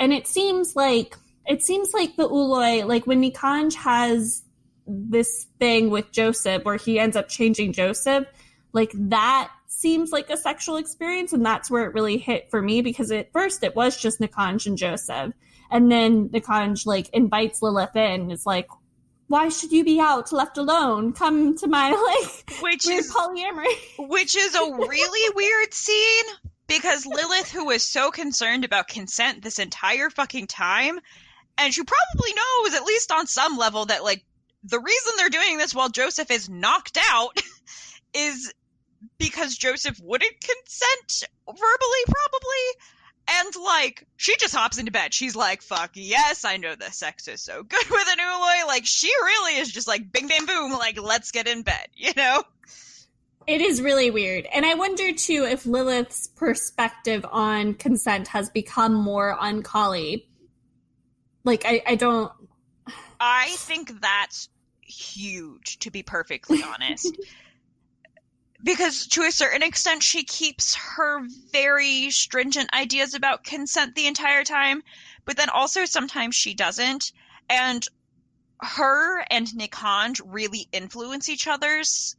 And 0.00 0.12
it 0.12 0.26
seems 0.26 0.74
like 0.74 1.16
it 1.46 1.62
seems 1.62 1.94
like 1.94 2.16
the 2.16 2.28
Ooloi, 2.28 2.84
like 2.86 3.06
when 3.06 3.22
Nikanj 3.22 3.74
has 3.74 4.42
this 4.86 5.46
thing 5.58 5.90
with 5.90 6.12
Joseph 6.12 6.64
where 6.64 6.76
he 6.76 6.98
ends 6.98 7.16
up 7.16 7.28
changing 7.28 7.72
Joseph, 7.72 8.26
like 8.72 8.92
that 8.94 9.50
seems 9.66 10.10
like 10.12 10.30
a 10.30 10.36
sexual 10.36 10.76
experience. 10.76 11.32
And 11.32 11.44
that's 11.44 11.70
where 11.70 11.84
it 11.84 11.94
really 11.94 12.18
hit 12.18 12.50
for 12.50 12.62
me 12.62 12.82
because 12.82 13.10
at 13.10 13.32
first 13.32 13.62
it 13.62 13.76
was 13.76 13.96
just 13.96 14.20
Nikanj 14.20 14.66
and 14.66 14.78
Joseph. 14.78 15.32
And 15.70 15.90
then 15.90 16.28
Nikanj 16.28 16.86
like 16.86 17.08
invites 17.12 17.62
Lilith 17.62 17.96
in. 17.96 18.30
It's 18.30 18.46
like, 18.46 18.68
why 19.28 19.48
should 19.48 19.72
you 19.72 19.84
be 19.84 20.00
out 20.00 20.32
left 20.32 20.56
alone? 20.56 21.12
Come 21.12 21.56
to 21.58 21.66
my 21.66 21.90
like 22.50 22.62
which 22.62 22.88
is 22.88 23.12
polyamory. 23.12 24.08
Which 24.08 24.36
is 24.36 24.54
a 24.54 24.64
really 24.64 25.32
weird 25.34 25.74
scene 25.74 26.24
because 26.68 27.06
Lilith, 27.06 27.50
who 27.50 27.66
was 27.66 27.82
so 27.82 28.10
concerned 28.10 28.64
about 28.64 28.88
consent 28.88 29.42
this 29.42 29.58
entire 29.58 30.10
fucking 30.10 30.46
time, 30.46 31.00
and 31.58 31.72
she 31.72 31.82
probably 31.82 32.34
knows 32.34 32.74
at 32.74 32.84
least 32.84 33.10
on 33.10 33.26
some 33.26 33.56
level 33.56 33.86
that 33.86 34.04
like 34.04 34.24
the 34.68 34.80
reason 34.80 35.12
they're 35.16 35.28
doing 35.28 35.58
this 35.58 35.74
while 35.74 35.88
Joseph 35.88 36.30
is 36.30 36.48
knocked 36.48 36.98
out 37.10 37.40
is 38.14 38.52
because 39.18 39.56
Joseph 39.56 39.98
wouldn't 40.02 40.40
consent 40.40 41.30
verbally, 41.46 42.04
probably. 42.08 42.82
And 43.28 43.64
like, 43.64 44.06
she 44.16 44.36
just 44.36 44.54
hops 44.54 44.78
into 44.78 44.92
bed. 44.92 45.12
She's 45.12 45.36
like, 45.36 45.62
fuck 45.62 45.90
yes, 45.94 46.44
I 46.44 46.56
know 46.56 46.74
the 46.74 46.90
sex 46.92 47.28
is 47.28 47.42
so 47.42 47.62
good 47.62 47.84
with 47.90 48.08
an 48.08 48.18
Ooloi. 48.18 48.66
Like, 48.66 48.86
she 48.86 49.08
really 49.08 49.58
is 49.60 49.70
just 49.70 49.88
like, 49.88 50.10
bing, 50.12 50.28
bang, 50.28 50.46
boom, 50.46 50.72
like, 50.72 51.00
let's 51.00 51.30
get 51.30 51.48
in 51.48 51.62
bed, 51.62 51.88
you 51.94 52.12
know? 52.16 52.42
It 53.46 53.60
is 53.60 53.80
really 53.80 54.10
weird. 54.10 54.46
And 54.46 54.66
I 54.66 54.74
wonder 54.74 55.12
too 55.12 55.46
if 55.48 55.66
Lilith's 55.66 56.26
perspective 56.26 57.24
on 57.30 57.74
consent 57.74 58.28
has 58.28 58.50
become 58.50 58.94
more 58.94 59.36
Oankali. 59.40 60.24
Like, 61.44 61.64
I, 61.64 61.80
I 61.86 61.94
don't. 61.94 62.32
I 63.20 63.54
think 63.58 64.00
that's 64.00 64.48
huge, 64.86 65.78
to 65.80 65.90
be 65.90 66.02
perfectly 66.02 66.62
honest. 66.62 67.16
because 68.62 69.06
to 69.08 69.22
a 69.22 69.32
certain 69.32 69.62
extent, 69.62 70.02
she 70.02 70.24
keeps 70.24 70.74
her 70.74 71.22
very 71.52 72.10
stringent 72.10 72.72
ideas 72.72 73.14
about 73.14 73.44
consent 73.44 73.94
the 73.94 74.06
entire 74.06 74.44
time, 74.44 74.82
but 75.24 75.36
then 75.36 75.50
also 75.50 75.84
sometimes 75.84 76.34
she 76.34 76.54
doesn't. 76.54 77.12
And 77.48 77.86
her 78.60 79.20
and 79.30 79.46
Nikanj 79.46 80.20
really 80.24 80.68
influence 80.72 81.28
each 81.28 81.46
other's 81.46 82.16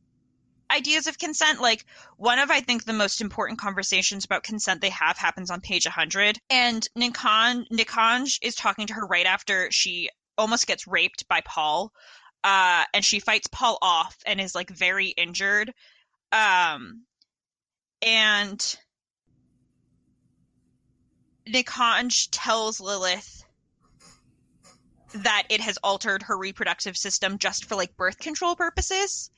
ideas 0.72 1.08
of 1.08 1.18
consent. 1.18 1.62
Like 1.62 1.86
one 2.18 2.40
of 2.40 2.52
I 2.52 2.62
think 2.62 2.84
the 2.84 2.94
most 2.94 3.22
important 3.22 3.60
conversations 3.60 4.26
about 4.26 4.44
consent 4.44 4.82
they 4.82 4.90
have 4.90 5.18
happens 5.18 5.50
on 5.50 5.62
page 5.62 5.86
100, 5.86 6.40
and 6.50 6.88
Nikan 6.98 7.68
Nikanj 7.70 8.40
is 8.42 8.56
talking 8.56 8.88
to 8.88 8.94
her 8.94 9.06
right 9.06 9.26
after 9.26 9.72
she 9.72 10.10
almost 10.38 10.68
gets 10.68 10.88
raped 10.88 11.28
by 11.28 11.42
Paul 11.42 11.92
uh, 12.44 12.84
and 12.94 13.04
she 13.04 13.20
fights 13.20 13.48
Paul 13.52 13.78
off 13.82 14.18
and 14.26 14.40
is 14.40 14.56
like 14.56 14.70
very 14.70 15.08
injured. 15.08 15.74
Um, 16.32 17.04
and 18.02 18.78
Nikanj 21.48 22.30
tells 22.32 22.80
Lilith 22.80 23.44
that 25.14 25.44
it 25.50 25.62
has 25.62 25.78
altered 25.78 26.24
her 26.24 26.38
reproductive 26.38 26.98
system 26.98 27.38
just 27.38 27.66
for 27.66 27.76
like 27.76 27.96
birth 27.96 28.20
control 28.20 28.56
purposes. 28.56 29.32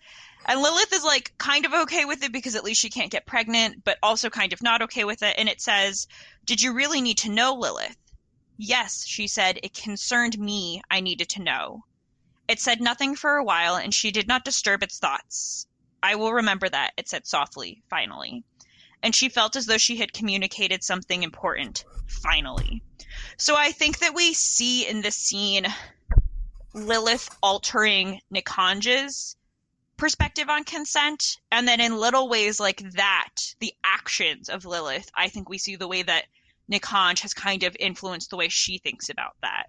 And 0.46 0.62
Lilith 0.62 0.94
is 0.94 1.04
like 1.04 1.34
kind 1.38 1.66
of 1.66 1.74
okay 1.74 2.06
with 2.06 2.24
it 2.24 2.32
because 2.32 2.56
at 2.56 2.64
least 2.64 2.82
she 2.82 2.90
can't 2.90 3.12
get 3.12 3.26
pregnant, 3.26 3.84
but 3.84 3.98
also 4.02 4.30
kind 4.30 4.54
of 4.54 4.64
not 4.64 4.84
okay 4.84 5.04
with 5.04 5.22
it. 5.22 5.36
And 5.38 5.48
it 5.50 5.62
says, 5.62 6.08
Did 6.46 6.62
you 6.62 6.74
really 6.74 7.02
need 7.02 7.20
to 7.20 7.30
know, 7.30 7.56
Lilith? 7.56 7.98
Yes, 8.58 9.06
she 9.06 9.28
said, 9.28 9.60
it 9.64 9.74
concerned 9.74 10.38
me. 10.38 10.82
I 10.90 11.00
needed 11.02 11.30
to 11.30 11.42
know. 11.42 11.84
It 12.50 12.60
said 12.60 12.82
nothing 12.82 13.16
for 13.16 13.36
a 13.36 13.44
while, 13.44 13.76
and 13.76 13.94
she 13.94 14.10
did 14.10 14.28
not 14.28 14.44
disturb 14.44 14.82
its 14.82 14.98
thoughts. 14.98 15.68
I 16.02 16.16
will 16.16 16.34
remember 16.34 16.68
that, 16.68 16.94
it 16.98 17.08
said 17.08 17.28
softly, 17.28 17.84
finally. 17.92 18.44
And 19.04 19.14
she 19.14 19.30
felt 19.30 19.56
as 19.56 19.68
though 19.68 19.78
she 19.78 19.98
had 19.98 20.14
communicated 20.14 20.84
something 20.84 21.22
important, 21.22 21.86
finally. 22.08 22.82
So 23.38 23.56
I 23.56 23.72
think 23.72 24.00
that 24.00 24.16
we 24.16 24.34
see 24.34 24.88
in 24.88 25.02
this 25.02 25.16
scene 25.16 25.68
Lilith 26.74 27.30
altering 27.44 28.20
Nikanj's 28.34 29.36
perspective 29.96 30.50
on 30.50 30.64
consent. 30.64 31.38
And 31.52 31.68
then 31.68 31.80
in 31.80 31.98
little 31.98 32.30
ways 32.30 32.60
like 32.60 32.82
that, 32.94 33.54
the 33.60 33.76
actions 33.84 34.50
of 34.50 34.66
Lilith, 34.66 35.12
I 35.14 35.30
think 35.30 35.50
we 35.50 35.60
see 35.60 35.76
the 35.76 35.88
way 35.88 36.02
that 36.02 36.26
Nikanj 36.72 37.20
has 37.20 37.36
kind 37.36 37.62
of 37.62 37.78
influenced 37.80 38.32
the 38.32 38.38
way 38.38 38.50
she 38.50 38.80
thinks 38.80 39.10
about 39.10 39.36
that. 39.44 39.68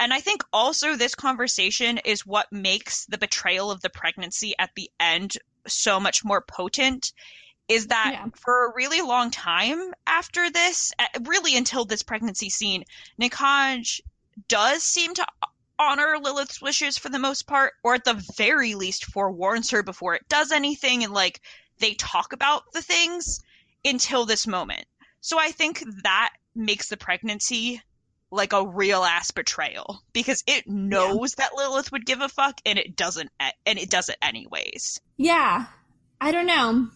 And 0.00 0.14
I 0.14 0.20
think 0.20 0.42
also 0.50 0.96
this 0.96 1.14
conversation 1.14 1.98
is 1.98 2.24
what 2.24 2.50
makes 2.50 3.04
the 3.04 3.18
betrayal 3.18 3.70
of 3.70 3.82
the 3.82 3.90
pregnancy 3.90 4.54
at 4.58 4.70
the 4.74 4.90
end 4.98 5.34
so 5.66 6.00
much 6.00 6.24
more 6.24 6.40
potent. 6.40 7.12
Is 7.68 7.88
that 7.88 8.12
yeah. 8.14 8.26
for 8.34 8.66
a 8.66 8.72
really 8.74 9.02
long 9.02 9.30
time 9.30 9.92
after 10.06 10.50
this, 10.50 10.90
really 11.20 11.54
until 11.54 11.84
this 11.84 12.02
pregnancy 12.02 12.48
scene, 12.48 12.84
Nikanj 13.20 14.00
does 14.48 14.82
seem 14.82 15.12
to 15.14 15.26
honor 15.78 16.16
Lilith's 16.18 16.62
wishes 16.62 16.96
for 16.96 17.10
the 17.10 17.18
most 17.18 17.46
part, 17.46 17.74
or 17.84 17.94
at 17.94 18.04
the 18.04 18.24
very 18.36 18.74
least 18.74 19.04
forewarns 19.04 19.70
her 19.70 19.82
before 19.82 20.14
it 20.14 20.28
does 20.30 20.50
anything, 20.50 21.04
and 21.04 21.12
like 21.12 21.42
they 21.78 21.92
talk 21.92 22.32
about 22.32 22.62
the 22.72 22.82
things 22.82 23.40
until 23.84 24.24
this 24.24 24.46
moment. 24.46 24.86
So 25.20 25.38
I 25.38 25.52
think 25.52 25.84
that 26.04 26.32
makes 26.54 26.88
the 26.88 26.96
pregnancy 26.96 27.82
like 28.30 28.52
a 28.52 28.66
real 28.66 29.02
ass 29.02 29.30
betrayal 29.30 30.02
because 30.12 30.44
it 30.46 30.68
knows 30.68 31.34
yeah. 31.36 31.44
that 31.44 31.56
Lilith 31.56 31.90
would 31.92 32.06
give 32.06 32.20
a 32.20 32.28
fuck 32.28 32.60
and 32.64 32.78
it 32.78 32.96
doesn't 32.96 33.30
and 33.40 33.78
it 33.78 33.90
does 33.90 34.08
it 34.08 34.16
anyways. 34.22 35.00
Yeah. 35.16 35.66
I 36.20 36.32
don't 36.32 36.46
know. 36.46 36.88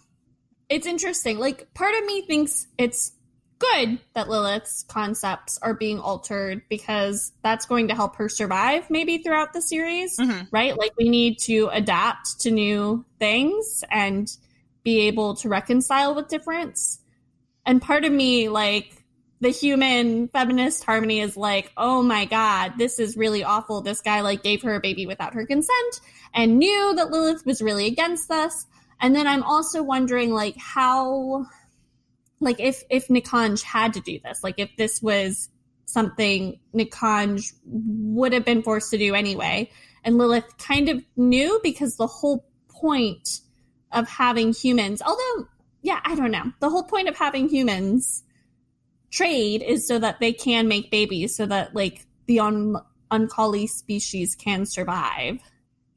It's 0.68 0.87
interesting. 0.87 1.39
Like 1.39 1.74
part 1.74 1.95
of 1.95 2.05
me 2.05 2.22
thinks 2.22 2.66
it's 2.78 3.12
good 3.59 3.99
that 4.14 4.28
Lilith's 4.28 4.85
concepts 4.85 5.59
are 5.62 5.74
being 5.74 5.99
altered 5.99 6.62
because 6.68 7.32
that's 7.43 7.66
going 7.66 7.89
to 7.89 7.95
help 7.95 8.16
her 8.16 8.28
survive 8.28 8.91
maybe 8.91 9.18
throughout 9.18 9.53
the 9.53 9.62
series, 9.62 10.18
mm-hmm. 10.18 10.45
right? 10.51 10.76
Like 10.76 10.93
we 10.97 11.09
need 11.09 11.39
to 11.41 11.68
adapt 11.72 12.41
to 12.41 12.51
new 12.51 13.05
things 13.18 13.85
and 13.91 14.30
be 14.82 15.01
able 15.03 15.35
to 15.37 15.49
reconcile 15.49 16.14
with 16.14 16.28
difference. 16.28 17.01
And 17.66 17.80
part 17.80 18.05
of 18.05 18.12
me 18.12 18.49
like 18.49 19.03
the 19.45 19.51
human 19.51 20.26
feminist 20.28 20.84
Harmony 20.84 21.20
is 21.20 21.36
like, 21.36 21.70
oh 21.76 22.03
my 22.03 22.24
god, 22.24 22.72
this 22.78 22.99
is 22.99 23.14
really 23.14 23.45
awful. 23.45 23.82
This 23.82 24.01
guy 24.01 24.22
like 24.22 24.42
gave 24.42 24.62
her 24.62 24.74
a 24.74 24.80
baby 24.80 25.07
without 25.07 25.34
her 25.34 25.45
consent 25.45 26.01
and 26.32 26.59
knew 26.59 26.95
that 26.95 27.11
Lilith 27.11 27.45
was 27.45 27.61
really 27.61 27.86
against 27.86 28.30
this. 28.30 28.66
And 29.03 29.14
then 29.14 29.26
I'm 29.26 29.42
also 29.42 29.82
wondering 29.82 30.32
like 30.32 30.57
how 30.57 31.45
like 32.40 32.59
if 32.59 32.84
if 32.88 33.09
Nikanj 33.09 33.62
had 33.62 33.92
to 33.95 34.01
do 34.01 34.18
this, 34.24 34.42
like 34.42 34.55
if 34.57 34.70
this 34.78 35.03
was 35.03 35.51
something 35.84 36.59
Nikanj 36.74 37.53
would 37.66 38.32
have 38.32 38.47
been 38.47 38.62
forced 38.62 38.90
to 38.92 38.99
do 38.99 39.14
anyway. 39.14 39.70
And 40.05 40.16
Lilith 40.16 40.57
kind 40.57 40.88
of 40.88 41.03
knew 41.18 41.61
because 41.62 41.97
the 41.97 42.07
whole 42.07 42.47
point 42.70 43.40
of 43.92 44.09
having 44.09 44.55
humans, 44.55 45.03
although, 45.03 45.49
yeah, 45.82 46.01
I 46.03 46.14
don't 46.14 46.30
know. 46.30 46.51
The 46.61 46.70
whole 46.70 46.84
point 46.84 47.09
of 47.09 47.16
having 47.16 47.51
humans 47.51 48.22
trade 49.15 49.62
is 49.62 49.87
so 49.87 49.99
that 49.99 50.21
they 50.21 50.33
can 50.33 50.67
make 50.69 50.91
babies, 50.91 51.37
so 51.37 51.47
that 51.47 51.75
like 51.75 52.07
the 52.27 52.41
un- 52.41 52.77
Oankali 53.11 53.69
species 53.69 54.35
can 54.35 54.67
survive. 54.67 55.39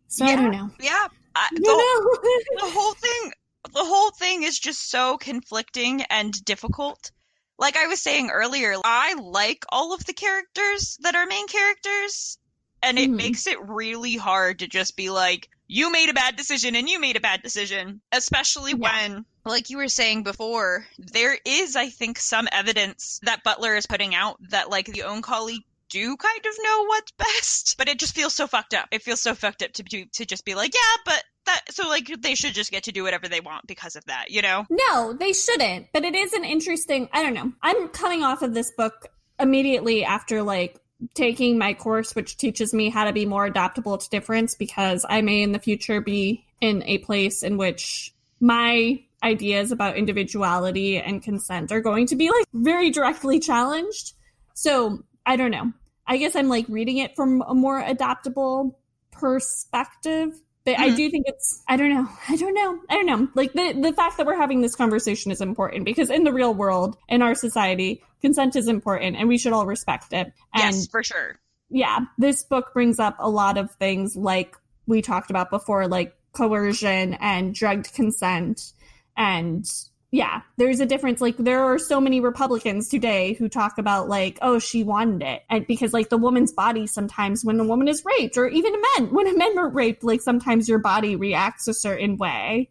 So 0.08 0.26
yeah, 0.26 0.34
I 0.34 0.36
don't 0.36 0.52
know. 0.52 0.70
Yeah. 0.80 1.08
I, 1.36 1.48
the, 1.54 1.62
the 1.62 2.72
whole 2.72 2.94
thing 2.94 3.32
the 3.74 3.84
whole 3.86 4.12
thing 4.12 4.44
is 4.44 4.58
just 4.58 4.90
so 4.90 5.18
conflicting 5.18 6.02
and 6.10 6.34
difficult. 6.46 7.12
Like 7.60 7.76
I 7.76 7.88
was 7.88 8.02
saying 8.02 8.30
earlier, 8.30 8.76
I 8.84 9.16
like 9.16 9.66
all 9.70 9.94
of 9.94 10.06
the 10.06 10.14
characters 10.14 10.98
that 11.02 11.16
are 11.16 11.26
main 11.26 11.48
characters, 11.48 12.38
and 12.84 12.98
it 13.00 13.10
Mhm. 13.10 13.16
makes 13.16 13.48
it 13.48 13.58
really 13.62 14.16
hard 14.16 14.60
to 14.60 14.68
just 14.68 14.96
be 14.96 15.10
like, 15.10 15.50
you 15.68 15.92
made 15.92 16.10
a 16.10 16.14
bad 16.14 16.36
decision 16.38 16.76
and 16.76 16.88
you 16.88 17.00
made 17.00 17.18
a 17.18 17.20
bad 17.22 17.42
decision. 17.44 18.00
Especially 18.12 18.72
Yeah. 18.72 18.78
when, 19.10 19.26
like 19.48 19.70
you 19.70 19.78
were 19.78 19.88
saying 19.88 20.24
before, 20.24 20.86
there 20.98 21.38
is, 21.46 21.76
I 21.76 21.90
think, 21.90 22.20
some 22.20 22.48
evidence 22.52 23.20
that 23.24 23.44
Butler 23.44 23.76
is 23.76 23.86
putting 23.86 24.16
out 24.16 24.38
that, 24.50 24.70
like, 24.70 24.86
the 24.86 25.02
Oankali 25.02 25.60
do 25.90 26.18
kind 26.18 26.46
of 26.46 26.54
know 26.64 26.86
what's 26.86 27.12
best, 27.18 27.78
but 27.78 27.88
it 27.88 28.00
just 28.00 28.16
feels 28.16 28.34
so 28.34 28.48
fucked 28.48 28.74
up. 28.74 28.88
It 28.92 29.04
feels 29.04 29.22
so 29.22 29.36
fucked 29.36 29.64
up 29.64 29.74
to 29.74 29.84
do, 29.84 30.06
to 30.14 30.26
just 30.26 30.46
be 30.46 30.56
like, 30.56 30.74
yeah, 30.74 31.02
but 31.06 31.24
that, 31.46 31.62
so, 31.70 31.88
like, 31.88 32.10
they 32.22 32.36
should 32.36 32.54
just 32.54 32.72
get 32.72 32.84
to 32.84 32.92
do 32.92 33.04
whatever 33.04 33.28
they 33.28 33.40
want 33.40 33.68
because 33.68 33.96
of 33.96 34.06
that, 34.06 34.30
you 34.30 34.42
know? 34.42 34.66
No, 34.70 35.14
they 35.14 35.34
shouldn't. 35.34 35.88
But 35.94 36.04
it 36.04 36.16
is 36.16 36.34
an 36.34 36.44
interesting. 36.44 37.10
I 37.14 37.24
don't 37.24 37.34
know. 37.34 37.54
I'm 37.62 37.88
coming 37.90 38.24
off 38.24 38.42
of 38.42 38.54
this 38.54 38.72
book 38.72 39.08
immediately 39.40 40.04
after 40.04 40.42
like 40.44 40.80
taking 41.14 41.58
my 41.58 41.74
course, 41.74 42.16
which 42.16 42.38
teaches 42.38 42.74
me 42.74 42.90
how 42.90 43.06
to 43.06 43.14
be 43.14 43.26
more 43.26 43.46
adaptable 43.46 43.98
to 43.98 44.10
difference 44.10 44.56
because 44.56 45.06
I 45.08 45.22
may 45.22 45.42
in 45.42 45.52
the 45.52 45.60
future 45.60 46.02
be 46.02 46.46
in 46.60 46.84
a 46.84 46.98
place 47.00 47.44
in 47.44 47.58
which 47.58 48.14
my 48.40 49.04
ideas 49.24 49.72
about 49.72 49.98
individuality 49.98 50.98
and 50.98 51.22
consent 51.24 51.72
are 51.72 51.82
going 51.82 52.06
to 52.08 52.16
be 52.16 52.30
like 52.30 52.46
very 52.54 52.90
directly 52.92 53.40
challenged. 53.40 54.14
So 54.54 55.04
I 55.26 55.36
don't 55.36 55.52
know. 55.52 55.72
I 56.06 56.18
guess 56.18 56.36
I'm 56.36 56.48
like 56.50 56.66
reading 56.70 56.98
it 56.98 57.16
from 57.16 57.42
a 57.48 57.54
more 57.54 57.80
adaptable 57.80 58.80
perspective. 59.12 60.34
But 60.66 60.80
I 60.80 60.90
Mhm. 60.90 60.96
do 60.98 61.10
think 61.12 61.26
it's 61.28 61.64
I 61.70 61.78
don't 61.78 61.90
know. 61.90 62.08
I 62.28 62.36
don't 62.36 62.54
know. 62.54 62.80
I 62.90 62.96
don't 62.96 63.06
know. 63.06 63.28
Like 63.36 63.54
the 63.54 63.72
the 63.74 63.94
fact 63.94 64.18
that 64.18 64.26
we're 64.26 64.36
having 64.36 64.62
this 64.62 64.76
conversation 64.76 65.32
is 65.32 65.40
important 65.40 65.86
because 65.86 66.10
in 66.10 66.24
the 66.26 66.34
real 66.34 66.54
world, 66.54 66.98
in 67.08 67.22
our 67.22 67.36
society, 67.36 68.04
consent 68.22 68.56
is 68.58 68.68
important 68.68 69.16
and 69.16 69.30
we 69.30 69.38
should 69.38 69.54
all 69.54 69.66
respect 69.66 70.12
it. 70.12 70.34
And 70.54 70.76
yes, 70.76 70.88
for 70.88 71.04
sure. 71.04 71.40
yeah, 71.70 72.00
this 72.18 72.44
book 72.44 72.74
brings 72.74 73.00
up 73.00 73.16
a 73.20 73.30
lot 73.30 73.58
of 73.58 73.72
things 73.76 74.16
like 74.18 74.58
we 74.88 75.02
talked 75.02 75.30
about 75.30 75.50
before, 75.50 75.88
like 75.88 76.14
coercion 76.34 77.14
and 77.16 77.56
drugged 77.56 77.94
consent. 77.94 78.74
And 79.18 79.70
yeah, 80.12 80.42
there's 80.56 80.80
a 80.80 80.86
difference. 80.86 81.20
Like, 81.20 81.36
there 81.36 81.64
are 81.64 81.78
so 81.78 82.00
many 82.00 82.22
Republicans 82.22 82.88
today 82.88 83.34
who 83.34 83.50
talk 83.50 83.78
about, 83.78 84.08
like, 84.08 84.40
oh, 84.42 84.58
she 84.58 84.84
wanted 84.84 85.22
it. 85.22 85.44
And 85.50 85.68
because, 85.68 85.92
like, 85.92 86.10
the 86.10 86.18
woman's 86.18 86.54
body 86.54 86.88
sometimes, 86.88 87.44
when 87.44 87.60
a 87.60 87.66
woman 87.66 87.90
is 87.90 88.06
raped, 88.06 88.38
or 88.38 88.48
even 88.48 88.74
a 88.74 89.02
man, 89.02 89.14
when 89.14 89.28
a 89.28 89.38
man 89.38 89.58
are 89.58 89.68
raped, 89.68 90.04
like, 90.04 90.22
sometimes 90.22 90.70
your 90.70 90.80
body 90.80 91.18
reacts 91.18 91.68
a 91.68 91.74
certain 91.74 92.18
way, 92.18 92.70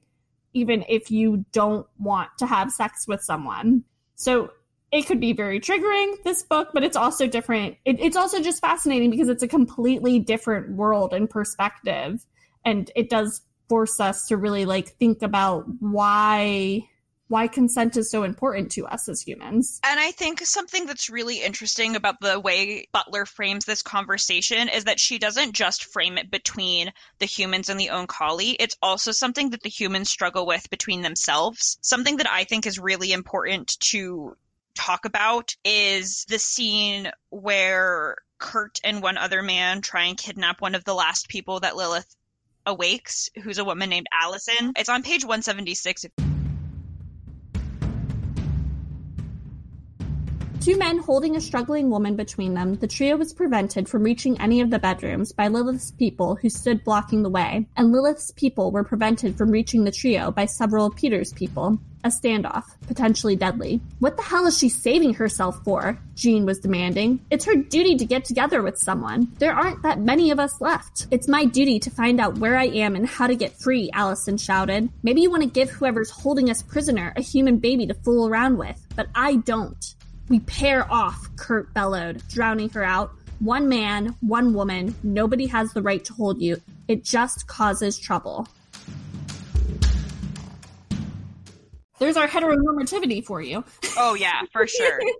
even 0.54 0.84
if 0.88 1.10
you 1.10 1.44
don't 1.52 1.86
want 1.98 2.30
to 2.38 2.46
have 2.46 2.70
sex 2.70 3.06
with 3.06 3.20
someone. 3.20 3.84
So 4.14 4.50
it 4.92 5.06
could 5.06 5.20
be 5.20 5.32
very 5.32 5.60
triggering 5.60 6.14
this 6.22 6.44
book 6.44 6.70
but 6.72 6.84
it's 6.84 6.96
also 6.96 7.26
different 7.26 7.76
it, 7.84 7.98
it's 8.00 8.16
also 8.16 8.40
just 8.40 8.60
fascinating 8.60 9.10
because 9.10 9.28
it's 9.28 9.42
a 9.42 9.48
completely 9.48 10.20
different 10.20 10.70
world 10.70 11.12
and 11.12 11.28
perspective 11.28 12.24
and 12.64 12.90
it 12.94 13.10
does 13.10 13.42
force 13.68 14.00
us 14.00 14.26
to 14.26 14.36
really 14.36 14.64
like 14.64 14.88
think 14.98 15.22
about 15.22 15.64
why 15.80 16.88
why 17.28 17.48
consent 17.48 17.96
is 17.96 18.10
so 18.10 18.22
important 18.22 18.70
to 18.70 18.86
us 18.86 19.08
as 19.08 19.20
humans 19.20 19.80
And 19.82 19.98
I 19.98 20.12
think 20.12 20.40
something 20.40 20.86
that's 20.86 21.10
really 21.10 21.42
interesting 21.42 21.96
about 21.96 22.20
the 22.20 22.38
way 22.38 22.86
Butler 22.92 23.26
frames 23.26 23.64
this 23.64 23.82
conversation 23.82 24.68
is 24.68 24.84
that 24.84 25.00
she 25.00 25.18
doesn't 25.18 25.52
just 25.52 25.84
frame 25.84 26.18
it 26.18 26.30
between 26.30 26.92
the 27.18 27.26
humans 27.26 27.68
and 27.68 27.80
the 27.80 27.90
Oankali. 27.92 28.56
It's 28.60 28.76
also 28.80 29.10
something 29.10 29.50
that 29.50 29.62
the 29.62 29.68
humans 29.68 30.10
struggle 30.10 30.46
with 30.46 30.70
between 30.70 31.02
themselves. 31.02 31.78
Something 31.80 32.18
that 32.18 32.30
I 32.30 32.44
think 32.44 32.66
is 32.66 32.78
really 32.78 33.12
important 33.12 33.76
to 33.90 34.36
talk 34.76 35.04
about 35.04 35.56
is 35.64 36.24
the 36.28 36.38
scene 36.38 37.10
where 37.30 38.16
Kurt 38.38 38.78
and 38.84 39.02
one 39.02 39.16
other 39.16 39.42
man 39.42 39.80
try 39.80 40.04
and 40.04 40.18
kidnap 40.18 40.60
one 40.60 40.74
of 40.74 40.84
the 40.84 40.94
last 40.94 41.28
people 41.28 41.60
that 41.60 41.76
Lilith 41.76 42.14
awakes, 42.66 43.30
who's 43.42 43.58
a 43.58 43.64
woman 43.64 43.88
named 43.88 44.06
Allison. 44.22 44.72
It's 44.76 44.88
on 44.88 45.02
page 45.02 45.24
176. 45.24 46.06
Two 50.60 50.76
men 50.76 50.98
holding 50.98 51.36
a 51.36 51.40
struggling 51.40 51.90
woman 51.90 52.16
between 52.16 52.54
them, 52.54 52.74
the 52.74 52.88
trio 52.88 53.16
was 53.16 53.32
prevented 53.32 53.88
from 53.88 54.02
reaching 54.02 54.40
any 54.40 54.60
of 54.60 54.68
the 54.68 54.80
bedrooms 54.80 55.30
by 55.30 55.46
Lilith's 55.46 55.92
people 55.92 56.34
who 56.34 56.50
stood 56.50 56.82
blocking 56.82 57.22
the 57.22 57.30
way, 57.30 57.68
and 57.76 57.92
Lilith's 57.92 58.32
people 58.32 58.72
were 58.72 58.82
prevented 58.82 59.38
from 59.38 59.52
reaching 59.52 59.84
the 59.84 59.92
trio 59.92 60.32
by 60.32 60.44
several 60.44 60.86
of 60.86 60.96
Peter's 60.96 61.32
people. 61.32 61.78
A 62.06 62.08
standoff, 62.08 62.62
potentially 62.86 63.34
deadly. 63.34 63.80
What 63.98 64.16
the 64.16 64.22
hell 64.22 64.46
is 64.46 64.56
she 64.56 64.68
saving 64.68 65.14
herself 65.14 65.64
for? 65.64 65.98
Jean 66.14 66.46
was 66.46 66.60
demanding. 66.60 67.18
It's 67.32 67.46
her 67.46 67.56
duty 67.56 67.96
to 67.96 68.04
get 68.04 68.24
together 68.24 68.62
with 68.62 68.78
someone. 68.78 69.32
There 69.40 69.52
aren't 69.52 69.82
that 69.82 69.98
many 69.98 70.30
of 70.30 70.38
us 70.38 70.60
left. 70.60 71.08
It's 71.10 71.26
my 71.26 71.46
duty 71.46 71.80
to 71.80 71.90
find 71.90 72.20
out 72.20 72.38
where 72.38 72.56
I 72.56 72.66
am 72.66 72.94
and 72.94 73.08
how 73.08 73.26
to 73.26 73.34
get 73.34 73.60
free, 73.60 73.90
Allison 73.92 74.36
shouted. 74.36 74.88
Maybe 75.02 75.20
you 75.20 75.32
want 75.32 75.42
to 75.42 75.48
give 75.48 75.68
whoever's 75.68 76.12
holding 76.12 76.48
us 76.48 76.62
prisoner 76.62 77.12
a 77.16 77.22
human 77.22 77.58
baby 77.58 77.88
to 77.88 77.94
fool 77.94 78.28
around 78.28 78.56
with, 78.56 78.80
but 78.94 79.08
I 79.12 79.34
don't. 79.34 79.84
We 80.28 80.38
pair 80.38 80.88
off, 80.88 81.28
Kurt 81.34 81.74
bellowed, 81.74 82.22
drowning 82.28 82.70
her 82.70 82.84
out. 82.84 83.10
One 83.40 83.68
man, 83.68 84.14
one 84.20 84.54
woman, 84.54 84.94
nobody 85.02 85.46
has 85.46 85.72
the 85.72 85.82
right 85.82 86.04
to 86.04 86.12
hold 86.12 86.40
you. 86.40 86.62
It 86.86 87.02
just 87.02 87.48
causes 87.48 87.98
trouble. 87.98 88.46
There's 91.98 92.16
our 92.16 92.28
heteronormativity 92.28 93.24
for 93.24 93.40
you. 93.40 93.64
Oh, 93.96 94.14
yeah, 94.14 94.42
for 94.52 94.66
sure. 94.66 95.00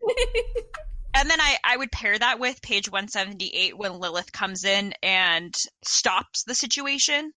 And 1.19 1.31
then 1.31 1.41
I, 1.41 1.57
I 1.65 1.79
would 1.79 1.91
pair 1.91 2.19
that 2.19 2.39
with 2.39 2.61
page 2.61 2.91
178 2.91 3.79
when 3.79 4.01
Lilith 4.01 4.33
comes 4.33 4.65
in 4.65 4.93
and 5.03 5.57
stops 5.83 6.45
the 6.45 6.55
situation. 6.55 7.33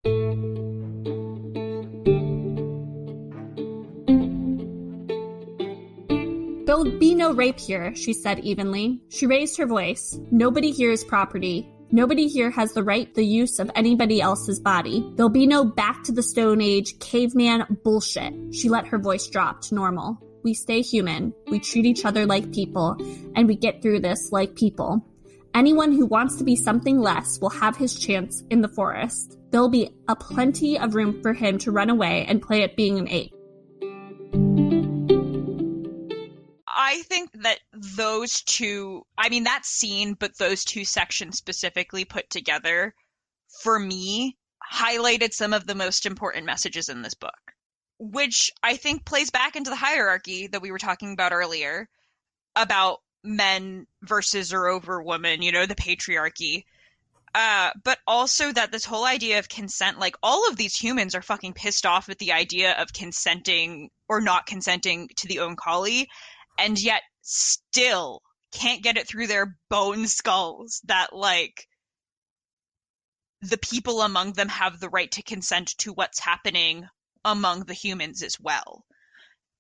There'll 6.66 6.98
be 6.98 7.14
no 7.14 7.34
rape 7.34 7.60
here, 7.60 7.96
she 7.96 8.14
said 8.14 8.40
evenly. 8.40 9.00
She 9.10 9.28
raised 9.28 9.60
her 9.60 9.68
voice. 9.68 10.20
Nobody 10.32 10.72
here 10.72 10.92
is 10.92 11.04
property. 11.04 11.70
Nobody 11.90 12.28
here 12.28 12.52
has 12.52 12.74
the 12.74 12.84
right 12.84 13.14
the 13.16 13.26
use 13.26 13.60
of 13.60 13.72
anybody 13.74 14.20
else's 14.20 14.60
body. 14.60 15.10
There'll 15.16 15.30
be 15.30 15.48
no 15.48 15.64
back 15.64 16.04
to 16.04 16.12
the 16.12 16.22
Stone 16.22 16.60
Age 16.62 17.00
caveman 17.00 17.78
bullshit. 17.84 18.34
She 18.54 18.68
let 18.68 18.88
her 18.88 18.98
voice 18.98 19.28
drop 19.28 19.62
to 19.62 19.76
normal. 19.76 20.22
We 20.44 20.54
stay 20.54 20.82
human. 20.82 21.34
We 21.48 21.60
treat 21.60 21.86
each 21.86 22.04
other 22.04 22.26
like 22.26 22.54
people, 22.54 22.98
and 23.36 23.48
we 23.48 23.56
get 23.56 23.82
through 23.82 24.02
this 24.02 24.34
like 24.34 24.56
people. 24.56 25.06
Anyone 25.56 25.94
who 25.94 26.06
wants 26.06 26.36
to 26.36 26.44
be 26.44 26.58
something 26.58 27.00
less 27.00 27.40
will 27.40 27.50
have 27.50 27.78
his 27.78 27.98
chance 27.98 28.44
in 28.50 28.62
the 28.62 28.70
forest. 28.70 29.38
There'll 29.52 29.70
be 29.70 29.90
a 30.10 30.16
plenty 30.16 30.78
of 30.78 30.94
room 30.94 31.22
for 31.22 31.34
him 31.34 31.58
to 31.60 31.72
run 31.72 31.90
away 31.90 32.26
and 32.28 32.42
play 32.42 32.64
at 32.64 32.76
being 32.76 33.00
an 33.00 33.08
ape. 33.08 33.34
I 36.88 37.02
think 37.02 37.32
that 37.44 37.60
those 37.74 38.42
two, 38.44 39.06
I 39.18 39.28
mean, 39.28 39.44
that 39.44 39.66
scene, 39.66 40.14
but 40.14 40.38
those 40.38 40.64
two 40.64 40.86
sections 40.86 41.36
specifically 41.36 42.06
put 42.06 42.30
together, 42.30 42.96
for 43.62 43.78
me, 43.78 44.38
highlighted 44.74 45.34
some 45.34 45.52
of 45.52 45.68
the 45.68 45.76
most 45.76 46.06
important 46.06 46.46
messages 46.46 46.88
in 46.88 47.02
this 47.02 47.14
book, 47.14 47.54
which 48.00 48.52
I 48.64 48.78
think 48.78 49.04
plays 49.04 49.30
back 49.32 49.58
into 49.58 49.70
the 49.70 49.76
hierarchy 49.76 50.48
that 50.48 50.62
we 50.62 50.72
were 50.72 50.78
talking 50.78 51.12
about 51.12 51.34
earlier 51.34 51.90
about 52.56 53.00
men 53.22 53.86
versus 54.04 54.54
or 54.54 54.68
over 54.68 55.04
women, 55.04 55.42
you 55.42 55.52
know, 55.52 55.66
the 55.66 55.76
patriarchy. 55.76 56.64
Uh, 57.36 57.72
but 57.84 58.00
also 58.08 58.54
that 58.54 58.72
this 58.72 58.86
whole 58.86 59.04
idea 59.04 59.40
of 59.40 59.50
consent, 59.50 60.00
like 60.00 60.16
all 60.24 60.48
of 60.50 60.56
these 60.56 60.74
humans 60.74 61.16
are 61.16 61.22
fucking 61.22 61.52
pissed 61.52 61.86
off 61.86 62.08
at 62.08 62.18
the 62.18 62.32
idea 62.32 62.72
of 62.82 62.94
consenting 62.94 63.90
or 64.08 64.22
not 64.22 64.46
consenting 64.46 65.10
to 65.18 65.28
the 65.28 65.36
Oankali. 65.36 66.08
And 66.58 66.80
yet 66.82 67.04
still 67.22 68.22
can't 68.52 68.84
get 68.84 68.98
it 68.98 69.08
through 69.08 69.28
their 69.28 69.58
bone 69.70 70.08
skulls 70.08 70.82
that 70.86 71.14
like 71.14 71.68
the 73.42 73.58
people 73.58 74.02
among 74.02 74.34
them 74.34 74.50
have 74.50 74.80
the 74.80 74.90
right 74.90 75.12
to 75.12 75.22
consent 75.22 75.78
to 75.78 75.94
what's 75.94 76.20
happening 76.20 76.88
among 77.24 77.66
the 77.66 77.74
humans 77.74 78.24
as 78.24 78.40
well. 78.40 78.86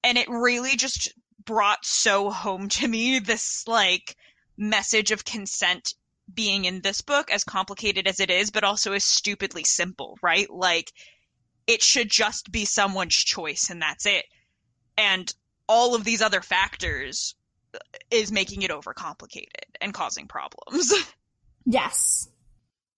And 0.03 0.17
it 0.17 0.29
really 0.29 0.75
just 0.75 1.13
brought 1.43 1.85
so 1.85 2.29
home 2.29 2.69
to 2.69 2.87
me 2.87 3.19
this 3.19 3.67
like 3.67 4.15
message 4.57 5.11
of 5.11 5.25
consent 5.25 5.93
being 6.33 6.65
in 6.65 6.81
this 6.81 7.01
book 7.01 7.31
as 7.31 7.43
complicated 7.43 8.07
as 8.07 8.19
it 8.19 8.29
is 8.29 8.51
but 8.51 8.63
also 8.63 8.93
as 8.93 9.03
stupidly 9.03 9.63
simple, 9.63 10.17
right? 10.21 10.49
Like 10.49 10.91
it 11.67 11.81
should 11.81 12.09
just 12.09 12.51
be 12.51 12.65
someone's 12.65 13.15
choice 13.15 13.69
and 13.69 13.81
that's 13.81 14.05
it. 14.05 14.25
And 14.97 15.31
all 15.67 15.95
of 15.95 16.03
these 16.03 16.21
other 16.21 16.41
factors 16.41 17.35
is 18.09 18.31
making 18.31 18.61
it 18.61 18.71
overcomplicated 18.71 19.65
and 19.81 19.93
causing 19.93 20.27
problems. 20.27 20.93
Yes. 21.69 22.29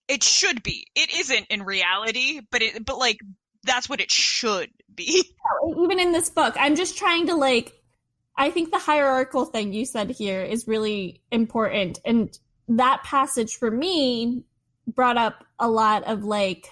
It 0.08 0.22
should 0.22 0.62
be. 0.62 0.86
It 0.96 1.12
isn't 1.12 1.48
in 1.50 1.64
reality, 1.64 2.42
but 2.52 2.62
it 2.62 2.86
but 2.86 3.00
like 3.00 3.18
that's 3.64 3.90
what 3.90 4.00
it 4.00 4.12
should 4.12 4.70
be. 4.94 5.24
Oh, 5.64 5.84
even 5.84 6.00
in 6.00 6.12
this 6.12 6.30
book, 6.30 6.54
I'm 6.58 6.76
just 6.76 6.96
trying 6.96 7.26
to 7.28 7.36
like 7.36 7.74
I 8.38 8.52
think 8.52 8.70
the 8.72 8.78
hierarchical 8.78 9.46
thing 9.46 9.74
you 9.74 9.86
said 9.86 10.12
here 10.12 10.44
is 10.44 10.68
really 10.68 11.24
important 11.32 12.00
and 12.06 12.38
that 12.70 13.04
passage 13.04 13.56
for 13.56 13.72
me 13.72 14.44
brought 14.88 15.18
up 15.18 15.44
a 15.58 15.68
lot 15.68 16.04
of 16.04 16.24
like 16.24 16.68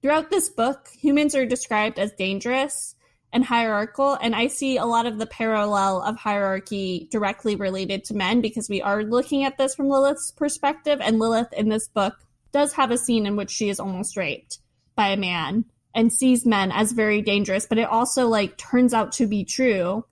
throughout 0.00 0.30
this 0.30 0.48
book 0.48 0.88
humans 0.96 1.34
are 1.34 1.44
described 1.44 1.98
as 1.98 2.12
dangerous 2.12 2.94
and 3.32 3.44
hierarchical. 3.44 4.14
And 4.14 4.34
I 4.34 4.46
see 4.46 4.76
a 4.76 4.86
lot 4.86 5.06
of 5.06 5.18
the 5.18 5.26
parallel 5.26 6.02
of 6.02 6.16
hierarchy 6.16 7.08
directly 7.10 7.56
related 7.56 8.04
to 8.04 8.14
men 8.14 8.40
because 8.40 8.68
we 8.68 8.82
are 8.82 9.02
looking 9.02 9.44
at 9.44 9.58
this 9.58 9.74
from 9.74 9.88
Lilith's 9.88 10.30
perspective. 10.30 11.00
And 11.02 11.18
Lilith 11.18 11.52
in 11.52 11.68
this 11.68 11.88
book 11.88 12.14
does 12.52 12.72
have 12.74 12.90
a 12.90 12.98
scene 12.98 13.26
in 13.26 13.36
which 13.36 13.50
she 13.50 13.68
is 13.68 13.80
almost 13.80 14.16
raped 14.16 14.58
by 14.94 15.08
a 15.08 15.16
man 15.16 15.64
and 15.94 16.12
sees 16.12 16.44
men 16.46 16.70
as 16.72 16.92
very 16.92 17.22
dangerous, 17.22 17.66
but 17.66 17.78
it 17.78 17.88
also 17.88 18.28
like 18.28 18.56
turns 18.58 18.92
out 18.92 19.12
to 19.12 19.26
be 19.26 19.44
true. 19.44 20.04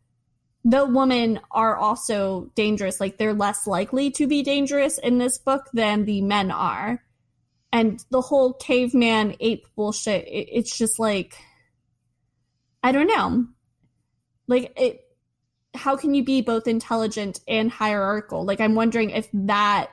The 0.65 0.87
women 0.87 1.41
are 1.51 1.77
also 1.77 2.51
dangerous, 2.55 3.01
like 3.01 3.19
they're 3.19 3.35
less 3.35 3.67
likely 3.67 4.11
to 4.13 4.27
be 4.27 4.43
dangerous 4.43 4.97
in 4.97 5.19
this 5.19 5.37
book 5.37 5.69
than 5.75 6.07
the 6.07 6.23
men 6.23 6.51
are. 6.51 7.03
And 7.71 8.03
the 8.11 8.23
whole 8.23 8.55
caveman 8.55 9.37
ape 9.41 9.67
bullshit, 9.77 10.27
it, 10.27 10.49
it's 10.53 10.77
just 10.77 10.99
like 10.99 11.37
I 12.85 12.93
don't 12.93 13.07
know. 13.07 13.47
Like 14.47 14.75
it 14.77 15.01
how 15.75 15.97
can 15.97 16.15
you 16.15 16.23
be 16.23 16.43
both 16.43 16.69
intelligent 16.69 17.41
and 17.49 17.71
hierarchical? 17.71 18.45
Like 18.45 18.61
I'm 18.61 18.75
wondering 18.75 19.11
if 19.11 19.29
that 19.33 19.91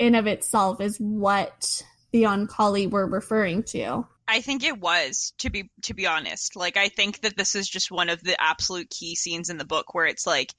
in 0.00 0.16
of 0.16 0.26
itself 0.26 0.80
is 0.80 0.98
what 0.98 1.82
the 2.10 2.24
Oankali 2.24 2.90
were 2.90 3.06
referring 3.06 3.62
to. 3.64 4.06
I 4.26 4.40
think 4.40 4.64
it 4.64 4.80
was 4.80 5.32
to 5.38 5.48
be 5.48 5.70
to 5.82 5.94
be 5.94 6.08
honest. 6.08 6.56
Like 6.56 6.76
I 6.76 6.88
think 6.88 7.20
that 7.20 7.36
this 7.36 7.54
is 7.54 7.68
just 7.68 7.92
one 7.92 8.10
of 8.10 8.20
the 8.22 8.36
absolute 8.42 8.90
key 8.90 9.14
scenes 9.14 9.48
in 9.48 9.56
the 9.56 9.64
book 9.64 9.94
where 9.94 10.06
it's 10.06 10.26
like 10.26 10.52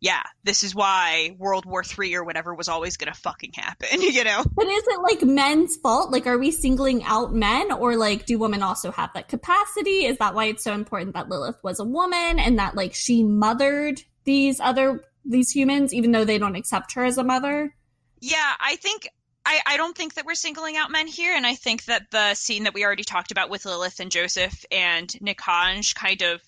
yeah, 0.00 0.22
this 0.44 0.62
is 0.62 0.74
why 0.74 1.36
World 1.38 1.66
War 1.66 1.84
Three 1.84 2.14
or 2.14 2.24
whatever 2.24 2.54
was 2.54 2.68
always 2.68 2.96
gonna 2.96 3.14
fucking 3.14 3.52
happen, 3.54 4.00
you 4.00 4.24
know? 4.24 4.42
But 4.54 4.66
is 4.66 4.84
it 4.86 5.00
like 5.02 5.22
men's 5.22 5.76
fault? 5.76 6.10
Like, 6.10 6.26
are 6.26 6.38
we 6.38 6.50
singling 6.50 7.04
out 7.04 7.34
men, 7.34 7.70
or 7.70 7.96
like, 7.96 8.24
do 8.24 8.38
women 8.38 8.62
also 8.62 8.90
have 8.92 9.10
that 9.14 9.28
capacity? 9.28 10.06
Is 10.06 10.16
that 10.18 10.34
why 10.34 10.46
it's 10.46 10.64
so 10.64 10.72
important 10.72 11.14
that 11.14 11.28
Lilith 11.28 11.58
was 11.62 11.80
a 11.80 11.84
woman 11.84 12.38
and 12.38 12.58
that 12.58 12.74
like 12.74 12.94
she 12.94 13.22
mothered 13.22 14.02
these 14.24 14.58
other 14.58 15.04
these 15.26 15.50
humans, 15.50 15.92
even 15.92 16.12
though 16.12 16.24
they 16.24 16.38
don't 16.38 16.56
accept 16.56 16.94
her 16.94 17.04
as 17.04 17.18
a 17.18 17.24
mother? 17.24 17.74
Yeah, 18.20 18.52
I 18.58 18.76
think 18.76 19.06
I, 19.44 19.60
I 19.66 19.76
don't 19.76 19.96
think 19.96 20.14
that 20.14 20.24
we're 20.24 20.34
singling 20.34 20.78
out 20.78 20.90
men 20.90 21.08
here, 21.08 21.36
and 21.36 21.46
I 21.46 21.54
think 21.54 21.84
that 21.84 22.10
the 22.10 22.34
scene 22.34 22.64
that 22.64 22.72
we 22.72 22.86
already 22.86 23.04
talked 23.04 23.32
about 23.32 23.50
with 23.50 23.66
Lilith 23.66 24.00
and 24.00 24.10
Joseph 24.10 24.64
and 24.72 25.08
Nikanj 25.08 25.94
kind 25.94 26.22
of 26.22 26.40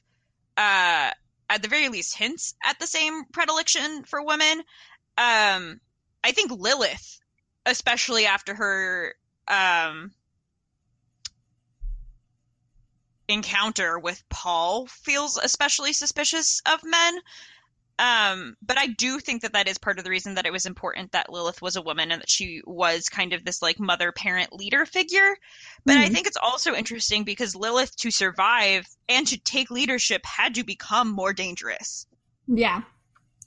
uh 0.57 1.11
at 1.53 1.61
the 1.61 1.69
very 1.69 1.91
least 1.91 2.17
hints 2.17 2.55
at 2.65 2.79
the 2.79 2.87
same 2.87 3.25
predilection 3.27 4.05
for 4.05 4.23
women. 4.23 4.61
Um, 5.19 5.81
I 6.25 6.33
think 6.33 6.51
Lilith, 6.51 7.21
especially 7.67 8.25
after 8.25 8.55
her 8.55 9.15
um, 9.49 10.13
encounter 13.29 13.99
with 13.99 14.27
Paul, 14.31 14.87
feels 14.87 15.37
especially 15.37 15.93
suspicious 15.93 16.63
of 16.65 16.83
men. 16.85 17.19
Um, 18.03 18.57
but 18.61 18.79
I 18.79 18.89
do 18.89 19.21
think 19.21 19.43
that 19.43 19.53
that 19.53 19.69
is 19.69 19.79
part 19.79 19.99
of 19.99 20.05
the 20.05 20.11
reason 20.11 20.35
that 20.35 20.45
it 20.45 20.53
was 20.53 20.67
important 20.67 21.13
that 21.13 21.31
Lilith 21.31 21.63
was 21.63 21.77
a 21.77 21.83
woman 21.83 22.11
and 22.11 22.21
that 22.21 22.29
she 22.29 22.61
was 22.67 23.09
kind 23.09 23.33
of 23.33 23.45
this 23.45 23.63
like 23.63 23.79
mother 23.79 24.11
parent 24.11 24.53
leader 24.53 24.85
figure. 24.85 25.37
But 25.85 25.93
mm-hmm. 25.93 26.03
I 26.03 26.09
think 26.09 26.27
it's 26.27 26.37
also 26.37 26.75
interesting 26.75 27.23
because 27.23 27.55
Lilith 27.55 27.95
to 27.99 28.11
survive 28.11 28.89
and 29.09 29.25
to 29.29 29.39
take 29.39 29.71
leadership 29.71 30.27
had 30.27 30.57
to 30.57 30.65
become 30.65 31.13
more 31.13 31.33
dangerous. 31.33 32.09
Yeah. 32.49 32.83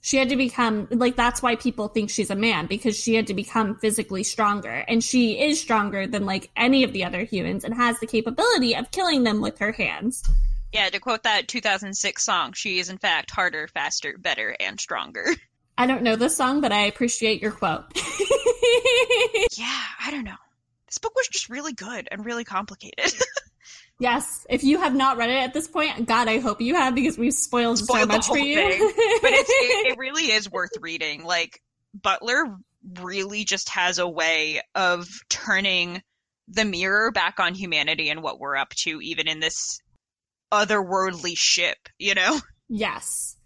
She 0.00 0.16
had 0.16 0.30
to 0.30 0.36
become 0.36 0.88
like 0.90 1.16
that's 1.16 1.42
why 1.42 1.56
people 1.56 1.88
think 1.88 2.08
she's 2.08 2.30
a 2.30 2.34
man 2.34 2.64
because 2.64 2.98
she 2.98 3.14
had 3.14 3.26
to 3.26 3.34
become 3.34 3.74
physically 3.74 4.22
stronger 4.22 4.84
and 4.88 5.04
she 5.04 5.38
is 5.38 5.60
stronger 5.60 6.06
than 6.06 6.24
like 6.24 6.48
any 6.56 6.82
of 6.82 6.94
the 6.94 7.04
other 7.04 7.24
humans 7.24 7.62
and 7.62 7.74
has 7.74 8.00
the 8.00 8.06
capability 8.06 8.74
of 8.74 8.90
killing 8.90 9.24
them 9.24 9.42
with 9.42 9.58
her 9.58 9.72
hands. 9.72 10.22
Yeah, 10.76 10.90
to 10.90 11.00
quote 11.00 11.22
that 11.22 11.48
2006 11.48 12.22
song, 12.22 12.52
she 12.52 12.78
is 12.78 12.90
in 12.90 12.98
fact 12.98 13.30
harder, 13.30 13.66
faster, 13.66 14.18
better, 14.18 14.54
and 14.60 14.78
stronger. 14.78 15.24
I 15.78 15.86
don't 15.86 16.02
know 16.02 16.16
this 16.16 16.36
song, 16.36 16.60
but 16.60 16.70
I 16.70 16.82
appreciate 16.82 17.40
your 17.40 17.52
quote. 17.52 17.84
yeah, 19.56 19.80
I 20.04 20.10
don't 20.10 20.24
know. 20.24 20.36
This 20.86 20.98
book 20.98 21.14
was 21.14 21.28
just 21.28 21.48
really 21.48 21.72
good 21.72 22.08
and 22.10 22.26
really 22.26 22.44
complicated. 22.44 23.10
yes, 23.98 24.46
if 24.50 24.64
you 24.64 24.78
have 24.78 24.94
not 24.94 25.16
read 25.16 25.30
it 25.30 25.38
at 25.38 25.54
this 25.54 25.66
point, 25.66 26.06
God, 26.06 26.28
I 26.28 26.40
hope 26.40 26.60
you 26.60 26.74
have 26.74 26.94
because 26.94 27.16
we've 27.16 27.32
spoiled, 27.32 27.78
spoiled 27.78 28.00
so 28.00 28.06
much 28.08 28.26
for 28.26 28.36
you. 28.36 28.56
but 29.22 29.32
it, 29.32 29.46
it 29.92 29.98
really 29.98 30.30
is 30.30 30.50
worth 30.50 30.72
reading. 30.82 31.24
Like 31.24 31.62
Butler 31.94 32.54
really 33.00 33.44
just 33.44 33.70
has 33.70 33.98
a 33.98 34.06
way 34.06 34.60
of 34.74 35.08
turning 35.30 36.02
the 36.48 36.66
mirror 36.66 37.10
back 37.12 37.40
on 37.40 37.54
humanity 37.54 38.10
and 38.10 38.22
what 38.22 38.38
we're 38.38 38.56
up 38.56 38.74
to, 38.74 39.00
even 39.00 39.26
in 39.26 39.40
this 39.40 39.80
otherworldly 40.52 41.36
ship, 41.36 41.88
you 41.98 42.14
know? 42.14 42.40
Yes. 42.68 43.36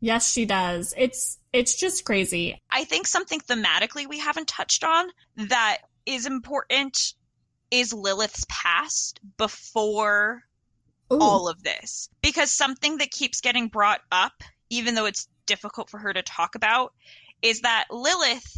Yes, 0.00 0.32
she 0.32 0.46
does. 0.46 0.94
It's 0.96 1.38
it's 1.52 1.74
just 1.74 2.06
crazy. 2.06 2.58
I 2.70 2.84
think 2.84 3.06
something 3.06 3.40
thematically 3.40 4.08
we 4.08 4.18
haven't 4.18 4.48
touched 4.48 4.84
on 4.84 5.08
that 5.36 5.80
is 6.06 6.24
important 6.24 7.12
is 7.70 7.92
Lilith's 7.92 8.46
past 8.48 9.20
before 9.36 10.42
Ooh. 11.12 11.18
all 11.20 11.48
of 11.48 11.62
this. 11.62 12.08
Because 12.22 12.50
something 12.50 12.96
that 12.98 13.10
keeps 13.10 13.42
getting 13.42 13.68
brought 13.68 14.00
up, 14.10 14.32
even 14.70 14.94
though 14.94 15.06
it's 15.06 15.28
difficult 15.44 15.90
for 15.90 15.98
her 15.98 16.12
to 16.12 16.22
talk 16.22 16.54
about, 16.54 16.94
is 17.42 17.60
that 17.60 17.86
Lilith 17.90 18.56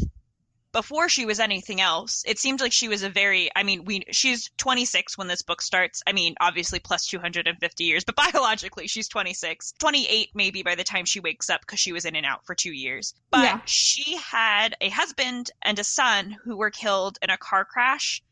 before 0.73 1.09
she 1.09 1.27
was 1.27 1.39
anything 1.39 1.81
else, 1.81 2.25
it 2.27 2.39
seemed 2.39 2.61
like 2.61 2.73
she 2.73 2.89
was 2.89 3.03
a 3.03 3.11
very, 3.11 3.51
I 3.55 3.63
mean, 3.63 3.85
we, 3.85 4.05
she's 4.11 4.51
26 4.57 5.19
when 5.19 5.29
this 5.29 5.43
book 5.43 5.61
starts. 5.61 6.03
I 6.07 6.13
mean, 6.13 6.35
obviously 6.41 6.79
plus 6.81 7.07
250 7.07 7.85
years, 7.85 8.05
but 8.05 8.17
biologically 8.33 8.87
she's 8.87 9.09
26, 9.09 9.73
28 9.79 10.31
maybe 10.35 10.63
by 10.63 10.75
the 10.75 10.85
time 10.85 11.05
she 11.05 11.21
wakes 11.21 11.51
up 11.51 11.61
because 11.61 11.79
she 11.79 11.93
was 11.93 12.07
in 12.07 12.17
and 12.17 12.25
out 12.25 12.47
for 12.47 12.55
two 12.55 12.73
years. 12.73 13.15
But 13.31 13.45
yeah. 13.45 13.61
she 13.67 14.17
had 14.17 14.75
a 14.81 14.89
husband 14.89 15.51
and 15.61 15.79
a 15.79 15.85
son 15.85 16.37
who 16.43 16.57
were 16.57 16.71
killed 16.71 17.19
in 17.21 17.31
a 17.31 17.37
car 17.37 17.65
crash. 17.65 18.23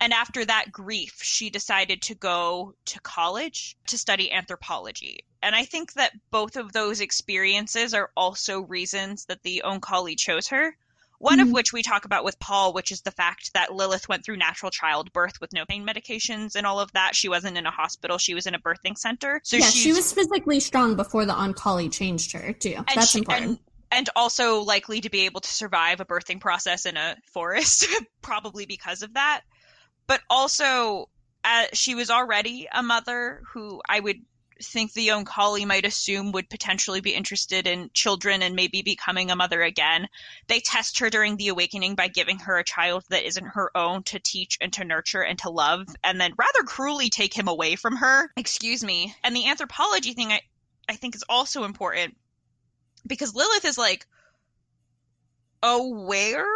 And 0.00 0.12
after 0.12 0.44
that 0.44 0.72
grief, 0.72 1.22
she 1.22 1.48
decided 1.48 2.02
to 2.02 2.16
go 2.16 2.74
to 2.86 3.00
college 3.00 3.76
to 3.86 3.96
study 3.96 4.32
anthropology. 4.32 5.20
And 5.40 5.54
I 5.54 5.64
think 5.64 5.92
that 5.92 6.12
both 6.30 6.56
of 6.56 6.72
those 6.72 7.00
experiences 7.00 7.94
are 7.94 8.10
also 8.16 8.62
reasons 8.62 9.26
that 9.26 9.44
the 9.44 9.62
Oankali 9.64 10.18
chose 10.18 10.48
her 10.48 10.76
one 11.24 11.38
mm-hmm. 11.38 11.48
of 11.48 11.52
which 11.52 11.72
we 11.72 11.82
talk 11.82 12.04
about 12.04 12.22
with 12.22 12.38
Paul, 12.38 12.74
which 12.74 12.92
is 12.92 13.00
the 13.00 13.10
fact 13.10 13.54
that 13.54 13.72
Lilith 13.72 14.10
went 14.10 14.26
through 14.26 14.36
natural 14.36 14.70
childbirth 14.70 15.40
with 15.40 15.54
no 15.54 15.64
pain 15.64 15.86
medications 15.86 16.54
and 16.54 16.66
all 16.66 16.80
of 16.80 16.92
that. 16.92 17.16
She 17.16 17.30
wasn't 17.30 17.56
in 17.56 17.64
a 17.64 17.70
hospital; 17.70 18.18
she 18.18 18.34
was 18.34 18.46
in 18.46 18.54
a 18.54 18.58
birthing 18.58 18.98
center. 18.98 19.40
So 19.42 19.56
yeah, 19.56 19.70
she 19.70 19.92
was 19.92 20.12
physically 20.12 20.60
strong 20.60 20.96
before 20.96 21.24
the 21.24 21.32
Oankali 21.32 21.90
changed 21.90 22.32
her 22.32 22.52
too. 22.52 22.76
That's 22.94 23.10
she, 23.10 23.20
important. 23.20 23.46
And, 23.46 23.58
and 23.90 24.10
also 24.14 24.60
likely 24.60 25.00
to 25.00 25.08
be 25.08 25.20
able 25.24 25.40
to 25.40 25.48
survive 25.48 26.00
a 26.00 26.04
birthing 26.04 26.40
process 26.40 26.84
in 26.84 26.98
a 26.98 27.16
forest, 27.32 27.86
probably 28.22 28.66
because 28.66 29.02
of 29.02 29.14
that. 29.14 29.42
But 30.06 30.20
also, 30.28 31.08
uh, 31.42 31.64
she 31.72 31.94
was 31.94 32.10
already 32.10 32.68
a 32.70 32.82
mother 32.82 33.40
who 33.54 33.80
I 33.88 33.98
would 33.98 34.18
think 34.64 34.92
the 34.92 35.02
young 35.02 35.24
Oankali 35.24 35.66
might 35.66 35.84
assume 35.84 36.32
would 36.32 36.50
potentially 36.50 37.00
be 37.00 37.14
interested 37.14 37.66
in 37.66 37.90
children 37.92 38.42
and 38.42 38.54
maybe 38.54 38.82
becoming 38.82 39.30
a 39.30 39.36
mother 39.36 39.62
again. 39.62 40.08
They 40.48 40.60
test 40.60 40.98
her 40.98 41.10
during 41.10 41.36
the 41.36 41.48
awakening 41.48 41.94
by 41.94 42.08
giving 42.08 42.38
her 42.40 42.58
a 42.58 42.64
child 42.64 43.04
that 43.10 43.26
isn't 43.26 43.44
her 43.44 43.70
own 43.76 44.02
to 44.04 44.18
teach 44.18 44.58
and 44.60 44.72
to 44.74 44.84
nurture 44.84 45.22
and 45.22 45.38
to 45.40 45.50
love, 45.50 45.86
and 46.02 46.20
then 46.20 46.34
rather 46.36 46.62
cruelly 46.64 47.10
take 47.10 47.34
him 47.34 47.48
away 47.48 47.76
from 47.76 47.96
her. 47.96 48.30
Excuse 48.36 48.82
me. 48.82 49.14
And 49.22 49.34
the 49.34 49.48
anthropology 49.48 50.12
thing 50.12 50.32
I, 50.32 50.40
I 50.88 50.96
think 50.96 51.14
is 51.14 51.24
also 51.28 51.64
important 51.64 52.16
because 53.06 53.34
Lilith 53.34 53.64
is 53.64 53.78
like 53.78 54.06
aware 55.62 56.46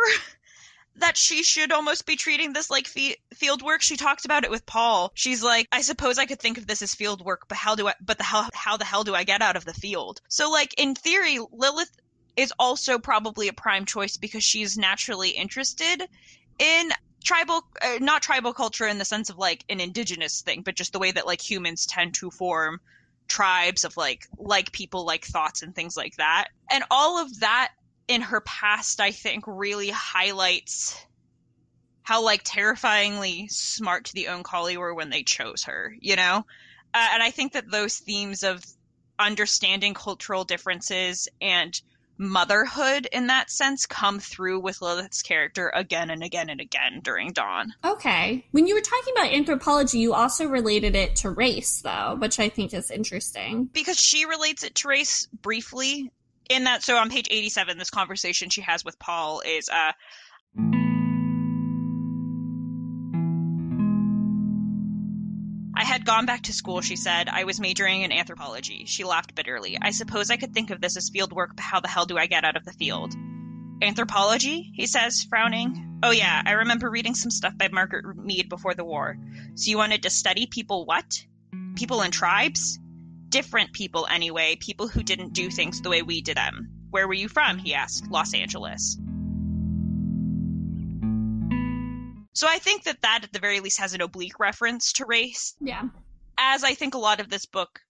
that 1.01 1.17
she 1.17 1.43
should 1.43 1.73
almost 1.73 2.07
be 2.07 2.17
treating 2.17 2.53
this 2.53 2.71
like 2.71 2.87
fe- 2.87 3.17
field 3.35 3.63
work. 3.63 3.83
She 3.83 3.97
talks 3.97 4.25
about 4.25 4.45
it 4.45 4.51
with 4.51 4.67
Paul. 4.67 5.11
She's 5.15 5.43
like, 5.43 5.69
I 5.73 5.83
suppose 5.83 6.19
I 6.19 6.27
could 6.27 6.41
think 6.41 6.59
of 6.59 6.67
this 6.67 6.83
as 6.83 6.95
field 6.95 7.25
work, 7.25 7.43
but 7.49 7.59
how 7.59 7.75
do 7.75 7.89
I? 7.89 7.95
But 8.01 8.19
the 8.19 8.25
how 8.25 8.49
how 8.55 8.77
the 8.77 8.85
hell 8.85 9.05
do 9.05 9.15
I 9.15 9.25
get 9.25 9.43
out 9.43 9.57
of 9.57 9.65
the 9.65 9.75
field? 9.75 10.21
So 10.29 10.51
like 10.51 10.75
in 10.79 10.95
theory, 10.95 11.39
Lilith 11.53 11.91
is 12.37 12.53
also 12.59 12.99
probably 12.99 13.49
a 13.49 13.53
prime 13.53 13.85
choice 13.85 14.17
because 14.17 14.45
she's 14.45 14.79
naturally 14.79 15.31
interested 15.31 16.03
in 16.59 16.91
tribal 17.25 17.65
uh, 17.83 17.99
not 18.01 18.23
tribal 18.23 18.53
culture 18.53 18.87
in 18.87 18.99
the 18.99 19.05
sense 19.05 19.29
of 19.29 19.39
like 19.39 19.65
an 19.69 19.81
indigenous 19.81 20.41
thing 20.43 20.63
but 20.63 20.77
just 20.77 20.93
the 20.93 21.01
way 21.01 21.11
that 21.11 21.27
like 21.27 21.41
humans 21.41 21.85
tend 21.85 22.15
to 22.15 22.31
form 22.31 22.81
tribes 23.27 23.85
of 23.85 23.97
like 23.97 24.27
like 24.39 24.71
people 24.73 25.05
like 25.05 25.25
thoughts 25.25 25.63
and 25.63 25.75
things 25.75 25.97
like 25.97 26.17
that 26.17 26.47
and 26.71 26.85
all 26.91 27.21
of 27.21 27.41
that 27.41 27.73
in 28.09 28.21
her 28.21 28.41
past 28.41 29.01
i 29.01 29.11
think 29.11 29.45
really 29.47 29.91
highlights 29.91 30.97
how 32.03 32.25
like 32.25 32.41
terrifyingly 32.43 33.47
smart 33.49 34.11
the 34.15 34.29
Oankali 34.31 34.77
were 34.77 34.95
when 34.95 35.11
they 35.11 35.23
chose 35.23 35.65
her 35.65 35.95
you 36.01 36.17
know 36.17 36.45
uh, 36.95 37.09
and 37.13 37.23
i 37.23 37.31
think 37.31 37.53
that 37.53 37.71
those 37.71 37.99
themes 37.99 38.43
of 38.43 38.65
understanding 39.19 39.95
cultural 39.95 40.45
differences 40.45 41.29
and 41.41 41.81
motherhood 42.19 43.09
in 43.13 43.29
that 43.29 43.51
sense 43.51 43.87
come 43.87 44.19
through 44.19 44.61
with 44.61 44.83
Lilith's 44.83 45.23
character 45.23 45.71
again 45.75 46.11
and 46.11 46.23
again 46.23 46.51
and 46.51 46.61
again 46.61 47.01
during 47.03 47.33
Dawn. 47.33 47.73
Okay. 47.85 48.45
When 48.51 48.67
you 48.67 48.75
were 48.75 48.81
talking 48.81 49.15
about 49.17 49.33
anthropology, 49.33 49.99
you 49.99 50.15
also 50.15 50.47
related 50.47 50.97
it 50.97 51.17
to 51.17 51.31
race, 51.31 51.81
though, 51.81 52.17
which 52.19 52.41
I 52.41 52.49
think 52.49 52.75
is 52.75 52.91
interesting. 52.91 53.67
Because 53.73 53.99
she 53.99 54.25
relates 54.25 54.65
it 54.65 54.75
to 54.77 54.89
race 54.89 55.27
briefly 55.27 56.11
in 56.49 56.65
that. 56.65 56.83
So 56.83 56.97
on 56.97 57.11
page 57.11 57.29
87, 57.31 57.79
this 57.79 57.91
conversation 57.91 58.51
she 58.51 58.63
has 58.63 58.85
with 58.85 58.99
Paul 58.99 59.43
is, 59.45 59.69
uh, 59.69 59.93
I 65.79 65.85
had 65.85 66.05
gone 66.05 66.27
back 66.27 66.43
to 66.43 66.53
school, 66.53 66.81
she 66.81 66.97
said. 66.97 67.29
I 67.29 67.45
was 67.45 67.61
majoring 67.61 68.03
in 68.03 68.11
anthropology. 68.11 68.85
She 68.87 69.05
laughed 69.05 69.37
bitterly. 69.37 69.79
I 69.81 69.93
suppose 69.93 70.29
I 70.29 70.37
could 70.37 70.53
think 70.53 70.71
of 70.71 70.81
this 70.81 70.97
as 70.97 71.09
field 71.09 71.33
work, 71.33 71.55
but 71.55 71.63
how 71.65 71.79
the 71.79 71.89
hell 71.89 72.05
do 72.05 72.19
I 72.19 72.27
get 72.27 72.45
out 72.45 72.57
of 72.57 72.65
the 72.65 72.73
field? 72.73 73.15
Anthropology? 73.81 74.73
He 74.75 74.87
says, 74.87 75.25
frowning. 75.29 76.01
Oh, 76.03 76.11
yeah, 76.11 76.43
I 76.45 76.53
remember 76.53 76.91
reading 76.91 77.15
some 77.15 77.31
stuff 77.31 77.57
by 77.57 77.69
Margaret 77.69 78.17
Mead 78.17 78.49
before 78.49 78.75
the 78.75 78.85
war. 78.85 79.17
So 79.55 79.71
you 79.71 79.77
wanted 79.77 80.03
to 80.03 80.11
study 80.11 80.47
people 80.47 80.85
what? 80.85 81.25
People 81.77 82.03
in 82.03 82.11
tribes? 82.11 82.81
Different 83.29 83.73
people, 83.73 84.07
anyway. 84.11 84.57
People 84.61 84.89
who 84.89 85.03
didn't 85.03 85.33
do 85.33 85.51
things 85.51 85.81
the 85.81 85.91
way 85.91 86.03
we 86.03 86.23
did 86.23 86.37
them. 86.37 86.71
Where 86.91 87.07
were 87.07 87.15
you 87.15 87.29
from? 87.29 87.59
He 87.59 87.75
asked. 87.75 88.09
Los 88.11 88.33
Angeles. 88.35 88.97
So 92.35 92.47
I 92.49 92.59
think 92.59 92.85
that 92.85 93.03
that 93.03 93.21
at 93.25 93.33
the 93.33 93.41
very 93.41 93.61
least 93.61 93.81
has 93.81 93.95
an 93.95 94.01
oblique 94.01 94.39
reference 94.39 94.93
to 94.95 95.07
race, 95.07 95.55
Yeah. 95.61 95.83
as 96.39 96.63
I 96.63 96.75
think 96.75 96.95
a 96.95 96.99
lot 96.99 97.19
of 97.21 97.29
this 97.29 97.47
book 97.47 97.81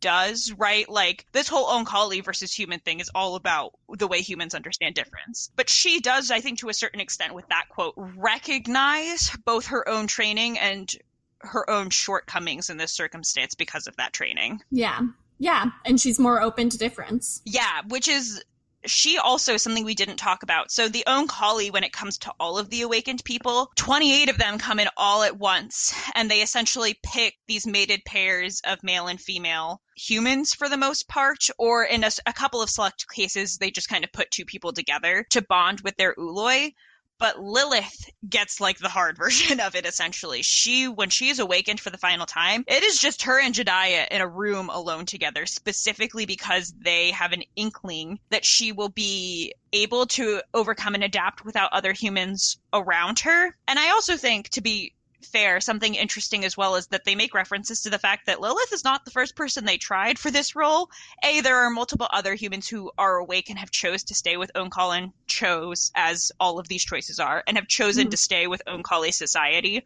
does, 0.00 0.52
right? 0.52 0.88
Like 0.88 1.26
this 1.32 1.48
whole 1.48 1.66
Oankali 1.66 2.22
versus 2.24 2.52
human 2.52 2.78
thing 2.80 3.00
is 3.00 3.10
all 3.14 3.34
about 3.34 3.72
the 3.88 4.06
way 4.06 4.20
humans 4.20 4.54
understand 4.54 4.94
difference. 4.94 5.50
But 5.56 5.68
she 5.68 6.00
does, 6.00 6.30
I 6.30 6.40
think, 6.40 6.60
to 6.60 6.68
a 6.68 6.74
certain 6.74 7.00
extent 7.00 7.34
with 7.34 7.48
that 7.48 7.68
quote, 7.70 7.94
recognize 7.96 9.30
both 9.44 9.66
her 9.66 9.88
own 9.88 10.06
training 10.06 10.58
and 10.58 10.94
her 11.40 11.68
own 11.68 11.90
shortcomings 11.90 12.70
in 12.70 12.76
this 12.76 12.92
circumstance 12.92 13.54
because 13.54 13.86
of 13.86 13.96
that 13.96 14.12
training. 14.12 14.60
Yeah. 14.70 15.00
Yeah. 15.38 15.66
And 15.84 16.00
she's 16.00 16.18
more 16.18 16.40
open 16.40 16.70
to 16.70 16.78
difference. 16.78 17.42
Yeah, 17.44 17.82
which 17.88 18.08
is 18.08 18.42
she 18.86 19.18
also 19.18 19.56
something 19.56 19.84
we 19.84 19.94
didn't 19.94 20.16
talk 20.16 20.42
about. 20.42 20.70
So 20.70 20.88
the 20.88 21.04
Oankali, 21.06 21.72
when 21.72 21.84
it 21.84 21.92
comes 21.92 22.18
to 22.18 22.32
all 22.38 22.58
of 22.58 22.70
the 22.70 22.82
awakened 22.82 23.24
people, 23.24 23.70
28 23.76 24.28
of 24.28 24.38
them 24.38 24.58
come 24.58 24.78
in 24.78 24.88
all 24.96 25.22
at 25.22 25.36
once, 25.36 25.94
and 26.14 26.30
they 26.30 26.40
essentially 26.40 26.98
pick 27.02 27.34
these 27.46 27.66
mated 27.66 28.04
pairs 28.04 28.60
of 28.64 28.82
male 28.82 29.08
and 29.08 29.20
female 29.20 29.82
humans 29.96 30.54
for 30.54 30.68
the 30.68 30.76
most 30.76 31.08
part, 31.08 31.48
or 31.58 31.84
in 31.84 32.04
a, 32.04 32.10
a 32.26 32.32
couple 32.32 32.62
of 32.62 32.70
select 32.70 33.06
cases, 33.08 33.58
they 33.58 33.70
just 33.70 33.88
kind 33.88 34.04
of 34.04 34.12
put 34.12 34.30
two 34.30 34.44
people 34.44 34.72
together 34.72 35.26
to 35.30 35.42
bond 35.42 35.80
with 35.80 35.96
their 35.96 36.14
Ooloi 36.14 36.72
but 37.18 37.40
Lilith 37.40 38.10
gets 38.28 38.60
like 38.60 38.78
the 38.78 38.88
hard 38.88 39.16
version 39.18 39.60
of 39.60 39.74
it 39.74 39.86
essentially. 39.86 40.42
She, 40.42 40.88
when 40.88 41.10
she 41.10 41.28
is 41.28 41.38
awakened 41.38 41.80
for 41.80 41.90
the 41.90 41.98
final 41.98 42.26
time, 42.26 42.64
it 42.66 42.82
is 42.82 42.98
just 42.98 43.22
her 43.22 43.40
and 43.40 43.54
Jdahya 43.54 44.08
in 44.10 44.20
a 44.20 44.28
room 44.28 44.68
alone 44.68 45.06
together, 45.06 45.46
specifically 45.46 46.26
because 46.26 46.74
they 46.78 47.10
have 47.12 47.32
an 47.32 47.42
inkling 47.54 48.18
that 48.30 48.44
she 48.44 48.72
will 48.72 48.88
be 48.88 49.54
able 49.72 50.06
to 50.06 50.42
overcome 50.54 50.94
and 50.94 51.04
adapt 51.04 51.44
without 51.44 51.72
other 51.72 51.92
humans 51.92 52.58
around 52.72 53.20
her. 53.20 53.56
And 53.68 53.78
I 53.78 53.90
also 53.90 54.16
think, 54.16 54.48
to 54.50 54.60
be 54.60 54.94
fair, 55.26 55.60
something 55.60 55.94
interesting 55.94 56.44
as 56.44 56.56
well 56.56 56.76
is 56.76 56.86
that 56.86 57.04
they 57.04 57.14
make 57.14 57.34
references 57.34 57.82
to 57.82 57.90
the 57.90 57.98
fact 57.98 58.26
that 58.26 58.40
Lilith 58.40 58.72
is 58.72 58.84
not 58.84 59.04
the 59.04 59.10
first 59.10 59.36
person 59.36 59.64
they 59.64 59.76
tried 59.76 60.18
for 60.18 60.30
this 60.30 60.56
role. 60.56 60.90
A, 61.22 61.40
there 61.42 61.58
are 61.58 61.70
multiple 61.70 62.08
other 62.10 62.34
humans 62.34 62.68
who 62.68 62.90
are 62.96 63.16
awake 63.16 63.50
and 63.50 63.58
have 63.58 63.70
chose 63.70 64.04
to 64.04 64.14
stay 64.14 64.36
with 64.36 64.50
Oankali, 64.54 65.12
chose, 65.26 65.92
as 65.94 66.32
all 66.40 66.58
of 66.58 66.68
these 66.68 66.84
choices 66.84 67.18
are, 67.18 67.44
and 67.46 67.58
have 67.58 67.68
chosen 67.68 68.06
Mhm. 68.06 68.10
to 68.12 68.16
stay 68.16 68.46
with 68.46 68.62
Oankali 68.66 69.12
society. 69.12 69.84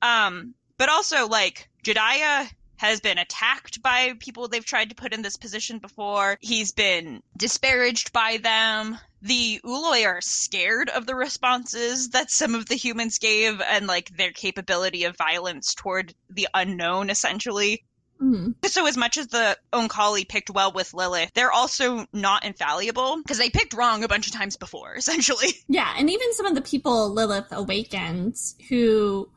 Um, 0.00 0.54
but 0.78 0.88
also, 0.88 1.28
like, 1.28 1.68
Jdahya 1.84 2.50
has 2.76 3.00
been 3.00 3.18
attacked 3.18 3.80
by 3.80 4.14
people 4.18 4.48
they've 4.48 4.64
tried 4.64 4.88
to 4.88 4.94
put 4.96 5.12
in 5.12 5.22
this 5.22 5.36
position 5.36 5.78
before. 5.78 6.36
He's 6.40 6.72
been 6.72 7.22
disparaged 7.36 8.12
by 8.12 8.38
them. 8.38 8.98
The 9.22 9.60
Ooloi 9.64 10.04
are 10.06 10.20
scared 10.20 10.90
of 10.90 11.06
the 11.06 11.14
responses 11.14 12.10
that 12.10 12.30
some 12.30 12.54
of 12.56 12.66
the 12.66 12.74
humans 12.74 13.18
gave 13.18 13.60
and 13.60 13.86
like 13.86 14.16
their 14.16 14.32
capability 14.32 15.04
of 15.04 15.16
violence 15.16 15.74
toward 15.74 16.12
the 16.28 16.48
unknown 16.52 17.08
essentially. 17.08 17.84
Mhm. 18.20 18.54
So 18.66 18.86
as 18.86 18.96
much 18.96 19.18
as 19.18 19.28
the 19.28 19.56
Oankali 19.72 20.28
picked 20.28 20.50
well 20.50 20.72
with 20.72 20.94
Lilith, 20.94 21.30
they're 21.34 21.52
also 21.52 22.06
not 22.12 22.44
infallible 22.44 23.16
because 23.18 23.38
they 23.38 23.50
picked 23.50 23.74
wrong 23.74 24.04
a 24.04 24.08
bunch 24.08 24.26
of 24.26 24.32
times 24.32 24.56
before, 24.56 24.94
essentially. 24.96 25.54
Yeah. 25.68 25.92
And 25.96 26.10
even 26.10 26.32
some 26.34 26.46
of 26.46 26.54
the 26.54 26.62
people 26.62 27.12
Lilith 27.12 27.48
awakens 27.52 28.56
who, 28.68 29.28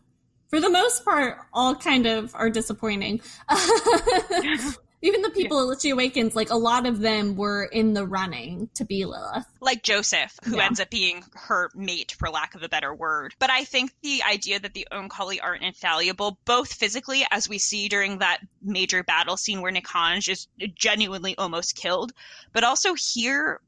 for 0.50 0.60
the 0.60 0.70
most 0.70 1.04
part, 1.06 1.38
all 1.54 1.76
kind 1.76 2.06
of 2.06 2.34
are 2.36 2.50
disappointing. 2.50 3.22
even 5.06 5.22
the 5.22 5.30
people 5.30 5.76
she 5.80 5.92
awakens, 5.92 6.36
like 6.36 6.50
a 6.50 6.56
lot 6.56 6.86
of 6.86 7.00
them 7.00 7.36
were 7.36 7.66
in 7.66 7.94
the 7.94 8.06
running 8.06 8.70
to 8.74 8.84
be 8.84 9.06
Lilith. 9.06 9.46
like 9.62 9.84
Joseph, 9.84 10.38
who 10.44 10.58
Yeah. 10.58 10.66
ends 10.66 10.80
up 10.80 10.90
being 10.90 11.24
her 11.34 11.70
mate, 11.76 12.16
for 12.18 12.30
lack 12.30 12.56
of 12.56 12.64
a 12.64 12.70
better 12.70 12.94
word. 12.94 13.36
But 13.40 13.50
I 13.52 13.64
think 13.66 13.92
the 14.02 14.24
idea 14.24 14.60
that 14.60 14.74
the 14.74 14.88
Oankali 14.92 15.40
aren't 15.42 15.64
infallible, 15.64 16.40
both 16.46 16.74
physically, 16.74 17.26
as 17.32 17.48
we 17.48 17.60
see 17.60 17.88
during 17.88 18.18
that 18.20 18.40
major 18.62 19.04
battle 19.04 19.38
scene 19.38 19.62
where 19.62 19.72
Nikanj 19.72 20.28
is 20.30 20.48
genuinely 20.74 21.38
almost 21.38 21.76
killed, 21.76 22.12
but 22.52 22.64
also 22.64 22.96
here 22.96 23.62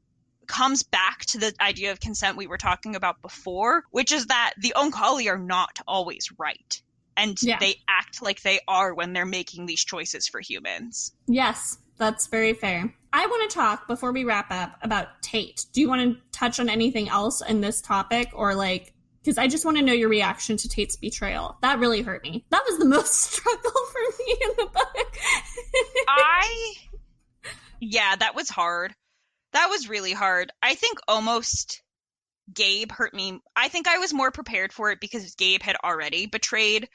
comes 0.48 0.82
back 0.82 1.20
to 1.26 1.38
the 1.38 1.54
idea 1.60 1.92
of 1.92 2.00
consent 2.00 2.36
we 2.36 2.46
were 2.46 2.58
talking 2.58 2.96
about 2.96 3.20
before, 3.22 3.84
which 3.90 4.10
is 4.12 4.26
that 4.26 4.54
the 4.58 4.72
Oankali 4.76 5.30
are 5.30 5.38
not 5.38 5.78
always 5.86 6.30
right. 6.38 6.82
And 7.18 7.36
Yeah. 7.42 7.58
they 7.58 7.74
act 7.88 8.22
like 8.22 8.40
they 8.42 8.60
are 8.68 8.94
when 8.94 9.12
they're 9.12 9.26
making 9.26 9.66
these 9.66 9.84
choices 9.84 10.26
for 10.28 10.40
humans. 10.40 11.12
Yes, 11.26 11.76
that's 11.98 12.28
very 12.28 12.54
fair. 12.54 12.94
I 13.12 13.26
want 13.26 13.50
to 13.50 13.54
talk 13.54 13.86
before 13.88 14.12
we 14.12 14.24
wrap 14.24 14.50
up 14.50 14.78
about 14.82 15.20
Tate. 15.22 15.66
Do 15.72 15.80
you 15.80 15.88
want 15.88 16.02
to 16.02 16.22
touch 16.30 16.60
on 16.60 16.68
anything 16.68 17.08
else 17.08 17.42
in 17.42 17.60
this 17.60 17.80
topic 17.82 18.28
or 18.32 18.54
like 18.54 18.94
because 19.22 19.36
I 19.36 19.48
just 19.48 19.64
want 19.66 19.76
to 19.76 19.82
know 19.82 19.92
your 19.92 20.08
reaction 20.08 20.56
to 20.56 20.68
Tate's 20.68 20.96
betrayal. 20.96 21.58
That 21.60 21.80
really 21.80 22.00
hurt 22.00 22.22
me. 22.22 22.46
That 22.50 22.62
was 22.66 22.78
the 22.78 22.86
most 22.86 23.12
struggle 23.32 23.60
for 23.92 24.00
me 24.24 24.36
in 24.42 24.50
the 24.56 24.66
book. 24.72 25.16
I 26.06 26.74
yeah, 27.80 28.16
that 28.16 28.34
was 28.34 28.48
hard. 28.48 28.94
That 29.52 29.68
was 29.68 29.88
really 29.88 30.12
hard. 30.12 30.50
I 30.62 30.74
think 30.76 30.98
almost 31.08 31.82
Gabe 32.54 32.90
hurt 32.92 33.12
me. 33.12 33.40
I 33.56 33.68
think 33.68 33.86
I 33.88 33.98
was 33.98 34.14
more 34.14 34.30
prepared 34.30 34.72
for 34.72 34.90
it 34.90 35.00
because 35.00 35.34
Gabe 35.34 35.62
had 35.62 35.76
already 35.84 36.26
betrayed 36.26 36.88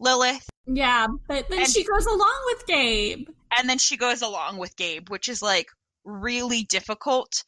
Lilith, 0.00 0.48
yeah, 0.66 1.06
but 1.26 1.48
then 1.48 1.60
And- 1.60 1.70
she 1.70 1.84
goes 1.84 2.06
along 2.06 2.42
with 2.46 2.66
Gabe. 2.66 3.28
and 3.56 3.68
then 3.68 3.78
she 3.78 3.96
goes 3.96 4.22
along 4.22 4.58
with 4.58 4.76
Gabe, 4.76 5.08
which 5.10 5.28
is 5.28 5.42
like 5.42 5.68
really 6.04 6.62
difficult. 6.64 7.44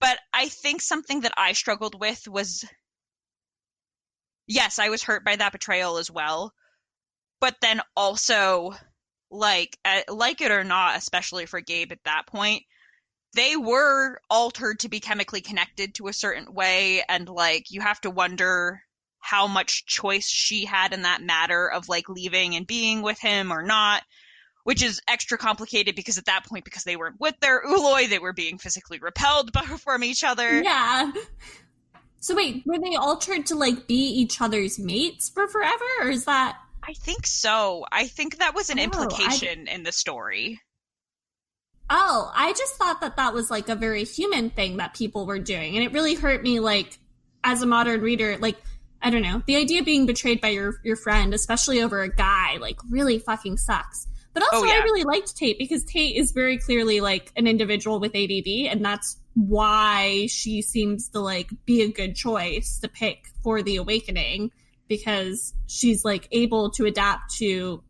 But 0.00 0.18
I 0.32 0.48
think 0.48 0.82
something 0.82 1.20
that 1.20 1.32
I 1.36 1.52
struggled 1.52 1.98
with 1.98 2.26
was 2.28 2.64
yes, 4.46 4.78
I 4.78 4.88
was 4.90 5.02
hurt 5.02 5.24
by 5.24 5.36
that 5.36 5.52
betrayal 5.52 5.96
as 5.98 6.10
well. 6.10 6.52
But 7.40 7.56
then 7.60 7.80
also, 7.96 8.74
like, 9.30 9.76
uh, 9.84 10.02
like 10.08 10.40
it 10.40 10.50
or 10.50 10.64
not, 10.64 10.96
especially 10.96 11.46
for 11.46 11.60
Gabe 11.60 11.92
at 11.92 12.04
that 12.04 12.26
point, 12.26 12.62
they 13.34 13.56
were 13.56 14.18
altered 14.30 14.80
to 14.80 14.88
be 14.88 15.00
chemically 15.00 15.40
connected 15.40 15.94
to 15.96 16.08
a 16.08 16.12
certain 16.12 16.52
way. 16.54 17.02
And, 17.08 17.28
like, 17.28 17.70
you 17.70 17.80
have 17.80 18.00
to 18.02 18.10
wonder 18.10 18.82
how 19.24 19.46
much 19.46 19.86
choice 19.86 20.28
she 20.28 20.64
had 20.64 20.92
in 20.92 21.02
that 21.02 21.22
matter 21.22 21.70
of, 21.70 21.88
like, 21.88 22.08
leaving 22.08 22.54
and 22.54 22.66
being 22.66 23.02
with 23.02 23.18
him 23.18 23.52
or 23.52 23.62
not 23.62 24.02
which 24.64 24.82
is 24.82 24.98
extra 25.06 25.36
complicated 25.36 25.94
because 25.94 26.16
at 26.16 26.24
that 26.24 26.46
point, 26.46 26.64
because 26.64 26.84
they 26.84 26.96
weren't 26.96 27.20
with 27.20 27.38
their 27.40 27.62
Ooloi, 27.66 28.08
they 28.08 28.18
were 28.18 28.32
being 28.32 28.56
physically 28.56 28.98
repelled 28.98 29.50
from 29.80 30.02
each 30.02 30.24
other. 30.24 30.62
Yeah. 30.62 31.12
So 32.20 32.34
wait, 32.34 32.62
were 32.64 32.78
they 32.78 32.96
altered 32.96 33.44
to 33.48 33.56
like 33.56 33.86
be 33.86 33.94
each 33.94 34.40
other's 34.40 34.78
mates 34.78 35.28
for 35.28 35.46
forever, 35.48 35.84
or 36.00 36.08
is 36.08 36.24
that? 36.24 36.56
I 36.82 36.94
think 36.94 37.26
so. 37.26 37.84
I 37.92 38.06
think 38.06 38.38
that 38.38 38.54
was 38.54 38.70
an 38.70 38.78
Oh, 38.78 38.82
I- 38.82 38.84
implication 38.84 39.68
in 39.68 39.82
the 39.82 39.92
story. 39.92 40.62
Oh, 41.90 42.32
I 42.34 42.52
just 42.54 42.76
thought 42.76 43.02
that 43.02 43.16
that 43.18 43.34
was 43.34 43.50
like 43.50 43.68
a 43.68 43.74
very 43.74 44.04
human 44.04 44.48
thing 44.48 44.78
that 44.78 44.94
people 44.94 45.26
were 45.26 45.38
doing, 45.38 45.76
and 45.76 45.84
it 45.84 45.92
really 45.92 46.14
hurt 46.14 46.42
me. 46.42 46.58
Like 46.60 46.98
as 47.44 47.60
a 47.60 47.66
modern 47.66 48.00
reader, 48.00 48.38
like 48.38 48.56
I 49.04 49.10
don't 49.10 49.22
know, 49.22 49.42
the 49.46 49.56
idea 49.56 49.80
of 49.80 49.84
being 49.84 50.06
betrayed 50.06 50.40
by 50.40 50.48
your 50.48 50.80
your 50.82 50.96
friend, 50.96 51.34
especially 51.34 51.82
over 51.82 52.00
a 52.00 52.08
guy, 52.08 52.56
like 52.56 52.78
really 52.88 53.18
fucking 53.18 53.58
sucks. 53.58 54.08
But 54.32 54.42
also, 54.42 54.56
Oh, 54.56 54.64
yeah. 54.64 54.80
I 54.80 54.82
really 54.82 55.04
liked 55.04 55.36
Tate 55.36 55.58
because 55.58 55.84
Tate 55.84 56.16
is 56.16 56.32
very 56.32 56.58
clearly 56.58 57.00
like 57.00 57.30
an 57.36 57.46
individual 57.46 58.00
with 58.00 58.16
ADD, 58.16 58.66
and 58.68 58.84
that's 58.84 59.18
why 59.34 60.26
she 60.28 60.62
seems 60.62 61.08
to 61.10 61.20
like 61.20 61.50
be 61.66 61.82
a 61.82 61.92
good 61.92 62.16
choice 62.16 62.78
to 62.80 62.88
pick 62.88 63.26
for 63.42 63.62
the 63.62 63.76
awakening 63.76 64.50
because 64.88 65.54
she's 65.66 66.04
like 66.04 66.26
able 66.32 66.70
to 66.70 66.86
adapt 66.86 67.34
to 67.36 67.82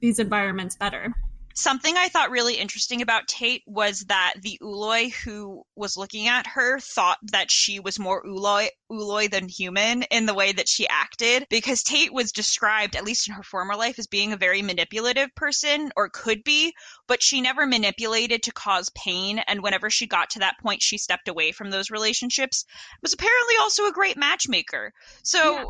these 0.00 0.18
environments 0.18 0.76
better. 0.76 1.14
Something 1.56 1.96
I 1.96 2.08
thought 2.08 2.32
really 2.32 2.56
interesting 2.56 3.00
about 3.00 3.28
Tate 3.28 3.62
was 3.64 4.00
that 4.06 4.34
the 4.42 4.58
Ooloi 4.60 5.12
who 5.12 5.62
was 5.76 5.96
looking 5.96 6.26
at 6.26 6.48
her 6.48 6.80
thought 6.80 7.18
that 7.30 7.48
she 7.48 7.78
was 7.78 7.96
more 7.96 8.24
Ooloi, 8.24 8.68
Ooloi 8.90 9.30
than 9.30 9.48
human 9.48 10.02
in 10.10 10.26
the 10.26 10.34
way 10.34 10.50
that 10.50 10.68
she 10.68 10.88
acted 10.88 11.46
because 11.50 11.84
Tate 11.84 12.12
was 12.12 12.32
described, 12.32 12.96
at 12.96 13.04
least 13.04 13.28
in 13.28 13.34
her 13.34 13.44
former 13.44 13.76
life, 13.76 14.00
as 14.00 14.08
being 14.08 14.32
a 14.32 14.36
very 14.36 14.62
manipulative 14.62 15.32
person 15.36 15.92
or 15.96 16.08
could 16.08 16.42
be, 16.42 16.74
but 17.06 17.22
she 17.22 17.40
never 17.40 17.66
manipulated 17.66 18.42
to 18.42 18.52
cause 18.52 18.90
pain. 18.96 19.38
And 19.38 19.62
whenever 19.62 19.90
she 19.90 20.08
got 20.08 20.30
to 20.30 20.40
that 20.40 20.58
point, 20.60 20.82
she 20.82 20.98
stepped 20.98 21.28
away 21.28 21.52
from 21.52 21.70
those 21.70 21.88
relationships. 21.88 22.64
Was 23.00 23.12
apparently 23.12 23.54
also 23.60 23.86
a 23.86 23.92
great 23.92 24.16
matchmaker. 24.16 24.92
So. 25.22 25.54
Yeah. 25.54 25.64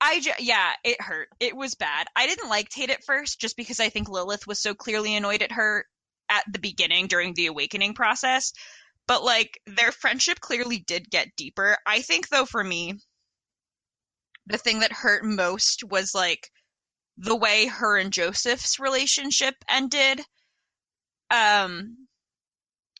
I 0.00 0.22
yeah, 0.38 0.72
it 0.84 1.00
hurt. 1.00 1.28
It 1.40 1.56
was 1.56 1.74
bad. 1.74 2.06
I 2.14 2.26
didn't 2.26 2.48
like 2.48 2.68
Tate 2.68 2.90
at 2.90 3.04
first 3.04 3.40
just 3.40 3.56
because 3.56 3.80
I 3.80 3.88
think 3.88 4.08
Lilith 4.08 4.46
was 4.46 4.60
so 4.60 4.74
clearly 4.74 5.14
annoyed 5.16 5.42
at 5.42 5.52
her 5.52 5.86
at 6.28 6.44
the 6.52 6.58
beginning 6.58 7.06
during 7.08 7.34
the 7.34 7.46
awakening 7.46 7.94
process. 7.94 8.52
But 9.06 9.24
like 9.24 9.60
their 9.66 9.90
friendship 9.92 10.40
clearly 10.40 10.78
did 10.78 11.10
get 11.10 11.34
deeper. 11.36 11.78
I 11.86 12.02
think 12.02 12.28
though 12.28 12.44
for 12.46 12.62
me 12.62 12.94
the 14.46 14.58
thing 14.58 14.80
that 14.80 14.92
hurt 14.92 15.24
most 15.24 15.84
was 15.84 16.14
like 16.14 16.50
the 17.16 17.36
way 17.36 17.66
her 17.66 17.98
and 17.98 18.12
Joseph's 18.12 18.78
relationship 18.78 19.54
ended. 19.68 20.22
Um 21.30 22.08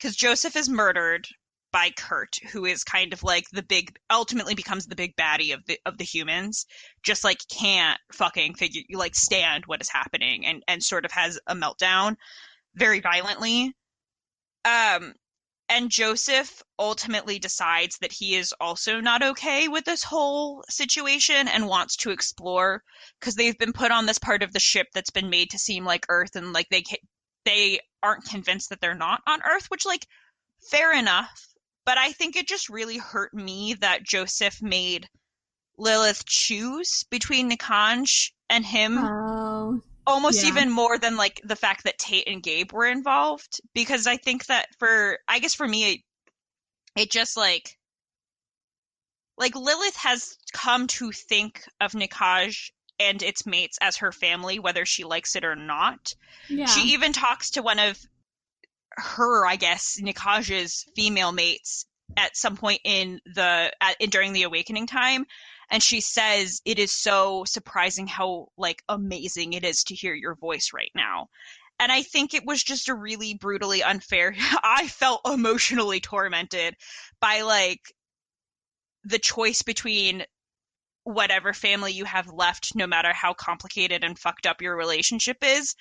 cuz 0.01 0.16
Joseph 0.16 0.57
is 0.57 0.68
murdered 0.68 1.28
by 1.72 1.90
Kurt, 1.90 2.36
who 2.52 2.64
is 2.64 2.84
kind 2.84 3.12
of 3.12 3.22
like 3.22 3.44
the 3.50 3.62
big 3.62 3.96
ultimately 4.10 4.54
becomes 4.54 4.86
the 4.86 4.96
big 4.96 5.16
baddie 5.16 5.54
of 5.54 5.64
the 5.66 5.78
of 5.86 5.98
the 5.98 6.04
humans, 6.04 6.66
just 7.02 7.24
like 7.24 7.40
can't 7.48 8.00
fucking 8.12 8.54
figure 8.54 8.82
like 8.92 9.14
stand 9.14 9.64
what 9.66 9.80
is 9.80 9.90
happening 9.90 10.46
and 10.46 10.62
and 10.68 10.82
sort 10.82 11.04
of 11.04 11.12
has 11.12 11.38
a 11.46 11.54
meltdown 11.54 12.16
very 12.74 13.00
violently. 13.00 13.74
Um 14.64 15.14
and 15.70 15.90
Joseph 15.90 16.62
ultimately 16.78 17.38
decides 17.38 17.98
that 17.98 18.12
he 18.12 18.34
is 18.34 18.54
also 18.58 19.00
not 19.00 19.22
okay 19.22 19.68
with 19.68 19.84
this 19.84 20.02
whole 20.02 20.64
situation 20.70 21.46
and 21.46 21.68
wants 21.68 21.96
to 21.96 22.10
explore 22.10 22.82
because 23.20 23.34
they've 23.34 23.58
been 23.58 23.74
put 23.74 23.90
on 23.90 24.06
this 24.06 24.18
part 24.18 24.42
of 24.42 24.52
the 24.52 24.60
ship 24.60 24.86
that's 24.94 25.10
been 25.10 25.28
made 25.28 25.50
to 25.50 25.58
seem 25.58 25.84
like 25.84 26.06
Earth 26.08 26.36
and 26.36 26.54
like 26.54 26.68
they 26.70 26.84
they 27.44 27.80
aren't 28.02 28.24
convinced 28.24 28.70
that 28.70 28.80
they're 28.80 28.94
not 28.94 29.20
on 29.26 29.42
Earth, 29.42 29.66
which 29.68 29.84
like 29.84 30.06
fair 30.70 30.92
enough. 30.92 31.46
But 31.89 31.97
I 31.97 32.12
think 32.12 32.36
it 32.36 32.47
just 32.47 32.68
really 32.68 32.99
hurt 32.99 33.32
me 33.32 33.72
that 33.80 34.03
Joseph 34.03 34.61
made 34.61 35.09
Lilith 35.78 36.26
choose 36.26 37.05
between 37.05 37.51
Nikanj 37.51 38.30
and 38.51 38.66
him 38.66 38.99
Oh, 38.99 39.80
almost 40.07 40.43
Yeah. 40.43 40.49
even 40.49 40.70
more 40.70 40.99
than 40.99 41.16
like 41.16 41.41
the 41.45 41.57
fact 41.57 41.84
that 41.84 41.97
Tate 41.99 42.28
and 42.28 42.43
Gabe 42.43 42.72
were 42.72 42.84
involved 42.84 43.62
because 43.72 44.07
I 44.07 44.18
think 44.18 44.45
that 44.49 44.66
for 44.78 45.18
I 45.28 45.39
guess 45.39 45.55
for 45.55 45.66
me 45.66 45.93
it, 45.95 46.01
it 46.95 47.11
just 47.11 47.39
like 47.39 47.78
like 49.39 49.57
Lilith 49.57 49.97
has 49.97 50.36
come 50.53 50.89
to 50.89 51.11
think 51.11 51.64
of 51.80 51.93
Nikanj 51.93 52.70
and 53.01 53.22
its 53.22 53.47
mates 53.47 53.78
as 53.80 53.97
her 53.97 54.12
family 54.12 54.59
whether 54.59 54.84
she 54.84 55.05
likes 55.05 55.34
it 55.36 55.43
or 55.43 55.57
not. 55.57 56.14
yeah. 56.51 56.66
She 56.66 56.93
even 56.93 57.14
talks 57.14 57.49
to 57.53 57.62
one 57.62 57.78
of 57.78 57.99
her, 58.99 59.46
I 59.46 59.57
guess, 59.57 59.99
Nikanj's 60.01 60.84
female 60.94 61.32
mates 61.32 61.86
at 62.16 62.36
some 62.36 62.57
point 62.57 62.80
in 62.84 63.20
the 63.26 63.72
at, 63.80 63.96
in, 64.01 64.11
during 64.11 64.32
the 64.32 64.44
awakening 64.44 64.86
time, 64.86 65.26
and 65.70 65.82
she 65.82 66.01
says 66.01 66.61
it 66.64 66.78
is 66.78 66.92
so 66.92 67.44
surprising 67.44 68.07
how 68.07 68.49
like 68.57 68.82
amazing 68.88 69.53
it 69.53 69.64
is 69.64 69.84
to 69.84 69.94
hear 69.94 70.14
your 70.14 70.34
voice 70.34 70.70
right 70.74 70.92
now. 70.94 71.28
And 71.80 71.92
I 71.92 72.03
think 72.03 72.34
it 72.34 72.44
was 72.44 72.62
just 72.62 72.88
a 72.88 72.94
really 72.94 73.34
brutally 73.34 73.82
unfair. 73.82 74.34
I 74.64 74.88
felt 74.88 75.20
emotionally 75.24 76.01
tormented 76.01 76.74
by 77.20 77.42
like 77.42 77.80
the 79.05 79.18
choice 79.18 79.62
between 79.62 80.24
whatever 81.05 81.53
family 81.53 81.92
you 81.92 82.05
have 82.05 82.28
left, 82.28 82.74
no 82.74 82.86
matter 82.86 83.12
how 83.12 83.32
complicated 83.32 84.05
and 84.05 84.18
fucked 84.18 84.46
up 84.46 84.61
your 84.61 84.76
relationship 84.76 85.38
is, 85.42 85.74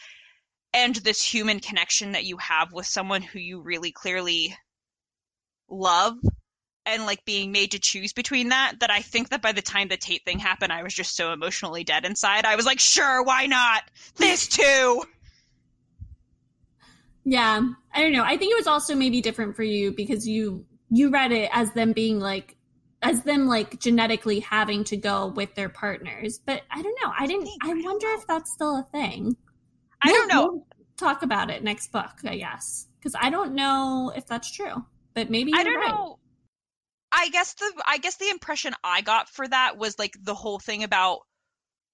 and 0.74 0.95
this 0.95 1.24
human 1.24 1.59
connection 1.59 2.11
that 2.11 2.26
you 2.26 2.38
have 2.38 2.74
with 2.74 2.86
someone 2.86 3.22
who 3.22 3.39
you 3.39 3.61
really 3.61 3.91
clearly 3.91 4.55
love 5.70 6.18
and 6.86 7.05
like 7.05 7.26
being 7.26 7.51
made 7.51 7.72
to 7.72 7.80
choose 7.80 8.13
between 8.13 8.49
that 8.49 8.76
that 8.80 8.89
I 8.89 9.01
think 9.01 9.30
that 9.30 9.41
by 9.41 9.51
the 9.51 9.61
time 9.61 9.89
the 9.89 9.97
Tate 9.97 10.24
thing 10.24 10.39
happened 10.39 10.72
I 10.72 10.84
was 10.84 10.93
just 10.93 11.15
so 11.15 11.34
emotionally 11.34 11.84
dead 11.84 12.05
inside. 12.05 12.45
I 12.45 12.55
was 12.55 12.65
like, 12.65 12.80
"Sure, 12.80 13.24
why 13.24 13.45
not? 13.45 13.84
This 14.15 14.47
too." 14.47 15.03
Yeah, 17.26 17.61
I 17.93 18.01
don't 18.01 18.13
know. 18.13 18.24
I 18.24 18.38
think 18.38 18.53
it 18.53 18.57
was 18.57 18.68
also 18.68 18.95
maybe 18.95 19.20
different 19.20 19.57
for 19.57 19.63
you 19.63 19.91
because 19.91 20.26
you 20.26 20.65
you 20.89 21.09
read 21.09 21.34
it 21.34 21.49
as 21.51 21.74
them 21.74 21.91
being 21.91 22.20
like 22.20 22.55
as 23.01 23.24
them 23.24 23.47
like 23.47 23.80
genetically 23.80 24.39
having 24.39 24.86
to 24.86 24.97
go 24.97 25.28
with 25.28 25.53
their 25.55 25.68
partners. 25.70 26.39
But 26.45 26.61
I 26.72 26.82
don't 26.82 26.97
know. 27.03 27.11
I 27.18 27.28
didn't 27.28 27.49
I 27.61 27.68
wonder 27.68 28.07
if 28.11 28.26
that's 28.28 28.53
still 28.53 28.78
a 28.78 28.84
thing. 28.91 29.36
I 30.02 30.12
don't 30.12 30.28
know. 30.28 30.48
we'll 30.48 30.68
talk 30.98 31.24
about 31.24 31.50
it 31.50 31.64
next 31.64 31.91
book, 31.91 32.20
I 32.24 32.38
guess. 32.38 32.88
Cuz 33.02 33.14
I 33.20 33.30
don't 33.30 33.54
know 33.54 34.12
if 34.16 34.26
that's 34.28 34.52
true. 34.52 34.86
But 35.14 35.30
maybe 35.30 35.52
I 35.54 35.64
don't 35.64 35.76
right. 35.76 35.89
know. 35.89 36.20
I 37.12 37.30
guess 37.30 37.54
the 37.54 37.84
I 37.86 37.98
guess 37.98 38.18
the 38.18 38.30
impression 38.30 38.74
I 38.84 39.02
got 39.02 39.30
for 39.30 39.48
that 39.48 39.78
was 39.78 39.98
like 39.98 40.16
the 40.22 40.36
whole 40.36 40.60
thing 40.60 40.84
about 40.84 41.20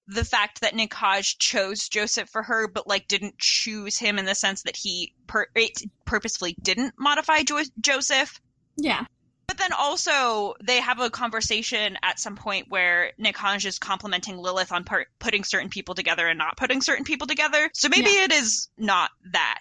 the 0.06 0.24
fact 0.24 0.60
that 0.60 0.74
Nikanj 0.74 1.38
chose 1.38 1.88
Joseph 1.88 2.28
for 2.28 2.42
her, 2.42 2.68
but 2.68 2.86
like 2.86 3.08
didn't 3.08 3.38
choose 3.38 3.96
him 3.96 4.18
in 4.18 4.26
the 4.26 4.34
sense 4.34 4.62
that 4.64 4.76
he 4.76 5.14
per- 5.26 5.46
it 5.54 5.82
purposefully 6.04 6.54
didn't 6.60 6.94
modify 6.98 7.42
jo- 7.42 7.62
Joseph. 7.80 8.40
Yeah. 8.76 9.04
But 9.46 9.58
then 9.58 9.72
also 9.72 10.54
they 10.62 10.80
have 10.80 11.00
a 11.00 11.10
conversation 11.10 11.96
at 12.02 12.18
some 12.18 12.36
point 12.36 12.66
where 12.68 13.12
Nikanj 13.20 13.64
is 13.66 13.78
complimenting 13.78 14.36
Lilith 14.38 14.72
on 14.72 14.84
par- 14.84 15.06
putting 15.18 15.44
certain 15.44 15.68
people 15.68 15.94
together 15.94 16.26
and 16.26 16.38
not 16.38 16.56
putting 16.56 16.80
certain 16.80 17.04
people 17.04 17.26
together. 17.26 17.70
So 17.74 17.88
maybe 17.88 18.10
Yeah. 18.10 18.24
it 18.24 18.32
is 18.32 18.68
not 18.78 19.10
that. 19.32 19.60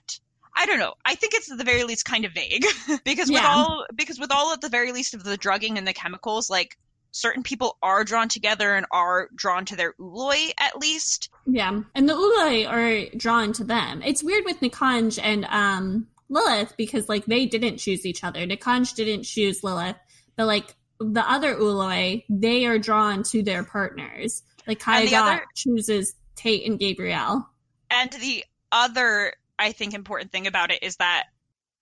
I 0.55 0.65
don't 0.67 0.79
know. 0.79 0.93
I 1.03 1.15
think 1.15 1.34
it's 1.34 1.51
at 1.51 1.57
the 1.57 1.63
very 1.63 1.84
least 1.84 2.05
kind 2.05 2.25
of 2.25 2.31
vague 2.34 2.65
because 3.05 3.29
with 3.29 3.41
Yeah. 3.41 3.53
all 3.55 3.86
because 3.95 4.19
with 4.19 4.31
all 4.31 4.53
at 4.53 4.61
the 4.61 4.69
very 4.69 4.91
least 4.91 5.13
of 5.15 5.23
the 5.23 5.36
drugging 5.38 5.77
and 5.77 5.88
the 5.88 5.93
chemicals, 5.93 6.49
like 6.49 6.77
certain 7.11 7.43
people 7.43 7.77
are 7.84 8.03
drawn 8.03 8.27
together 8.29 8.73
and 8.75 8.86
are 8.91 9.29
drawn 9.36 9.65
to 9.65 9.75
their 9.75 9.93
ooloi 9.99 10.51
at 10.59 10.77
least. 10.79 11.29
Yeah, 11.45 11.81
and 11.93 12.07
the 12.09 12.13
ooloi 12.13 12.67
are 12.69 13.15
drawn 13.17 13.53
to 13.53 13.63
them. 13.63 14.01
It's 14.03 14.23
weird 14.23 14.45
with 14.45 14.59
Nikanj 14.61 15.19
and 15.21 15.45
um, 15.45 16.07
Lilith 16.34 16.75
because 16.77 17.07
like 17.07 17.25
they 17.25 17.45
didn't 17.45 17.77
choose 17.77 18.05
each 18.05 18.23
other. 18.23 18.45
Nikanj 18.45 18.95
didn't 18.95 19.23
choose 19.23 19.64
Lilith, 19.64 19.97
but 20.35 20.47
like 20.47 20.76
the 20.99 21.30
other 21.30 21.55
Ooloi, 21.55 22.23
they 22.30 22.65
are 22.65 22.80
drawn 22.80 23.23
to 23.23 23.43
their 23.43 23.64
partners. 23.64 24.43
Like 24.68 24.80
the 24.80 25.15
other- 25.15 25.45
chooses 25.55 26.15
Tate 26.35 26.65
and 26.65 26.80
Gabrielle. 26.80 27.49
And 27.89 28.11
the 28.11 28.43
other, 28.72 29.34
I 29.60 29.72
think, 29.72 29.93
important 29.93 30.31
thing 30.31 30.47
about 30.47 30.72
it 30.72 30.81
is 30.81 30.95
that 30.95 31.26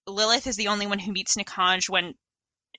Lilith 0.08 0.48
is 0.48 0.58
the 0.58 0.68
only 0.68 0.88
one 0.88 1.00
who 1.00 1.14
meets 1.14 1.36
Nikanj 1.36 1.90
when 1.90 2.16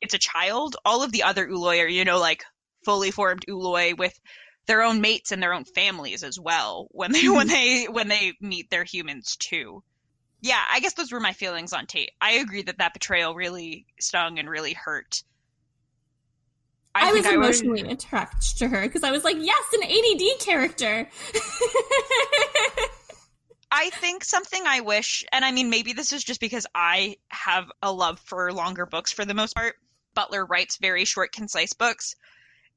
it's 0.00 0.14
a 0.14 0.18
child. 0.18 0.76
All 0.84 1.02
of 1.02 1.12
the 1.12 1.22
other 1.22 1.46
Ooloi 1.46 1.82
are, 1.82 1.88
you 1.88 2.04
know, 2.04 2.18
like 2.18 2.44
fully 2.84 3.10
formed 3.10 3.46
Ooloi 3.48 3.96
with 3.96 4.18
their 4.66 4.82
own 4.82 5.00
mates 5.00 5.32
and 5.32 5.42
their 5.42 5.54
own 5.54 5.64
families 5.64 6.22
as 6.22 6.38
well 6.38 6.88
when 6.90 7.12
they 7.12 7.28
when 7.28 7.48
mm-hmm. 7.48 7.54
they 7.54 7.84
when 7.86 8.08
they 8.08 8.34
meet 8.40 8.70
their 8.70 8.84
humans 8.84 9.36
too. 9.36 9.82
Yeah, 10.42 10.60
I 10.70 10.80
guess 10.80 10.94
those 10.94 11.12
were 11.12 11.20
my 11.20 11.32
feelings 11.32 11.72
on 11.72 11.86
Tate. 11.86 12.10
I 12.20 12.32
agree 12.32 12.62
that 12.62 12.78
that 12.78 12.92
betrayal 12.92 13.34
really 13.34 13.86
stung 14.00 14.40
and 14.40 14.50
really 14.50 14.74
hurt. 14.74 15.22
I, 16.94 17.12
was 17.12 17.22
think 17.22 17.36
would- 17.36 17.44
emotionally 17.44 17.90
attached 17.90 18.58
to 18.58 18.68
her 18.68 18.82
because 18.82 19.04
I 19.04 19.12
was 19.12 19.24
like, 19.24 19.36
yes, 19.38 19.64
an 19.72 19.84
ADD 19.84 20.40
character. 20.40 21.08
I 23.74 23.88
think 23.90 24.22
something 24.24 24.62
I 24.66 24.80
wish, 24.80 25.24
and 25.32 25.46
I 25.46 25.52
mean, 25.52 25.70
maybe 25.70 25.94
this 25.94 26.12
is 26.12 26.22
just 26.22 26.40
because 26.40 26.66
I 26.74 27.16
have 27.28 27.70
a 27.80 27.90
love 27.90 28.20
for 28.20 28.52
longer 28.52 28.84
books 28.84 29.12
for 29.12 29.24
the 29.24 29.32
most 29.32 29.54
part. 29.54 29.76
Butler 30.12 30.44
writes 30.44 30.76
very 30.76 31.06
short, 31.06 31.32
concise 31.32 31.72
books. 31.72 32.14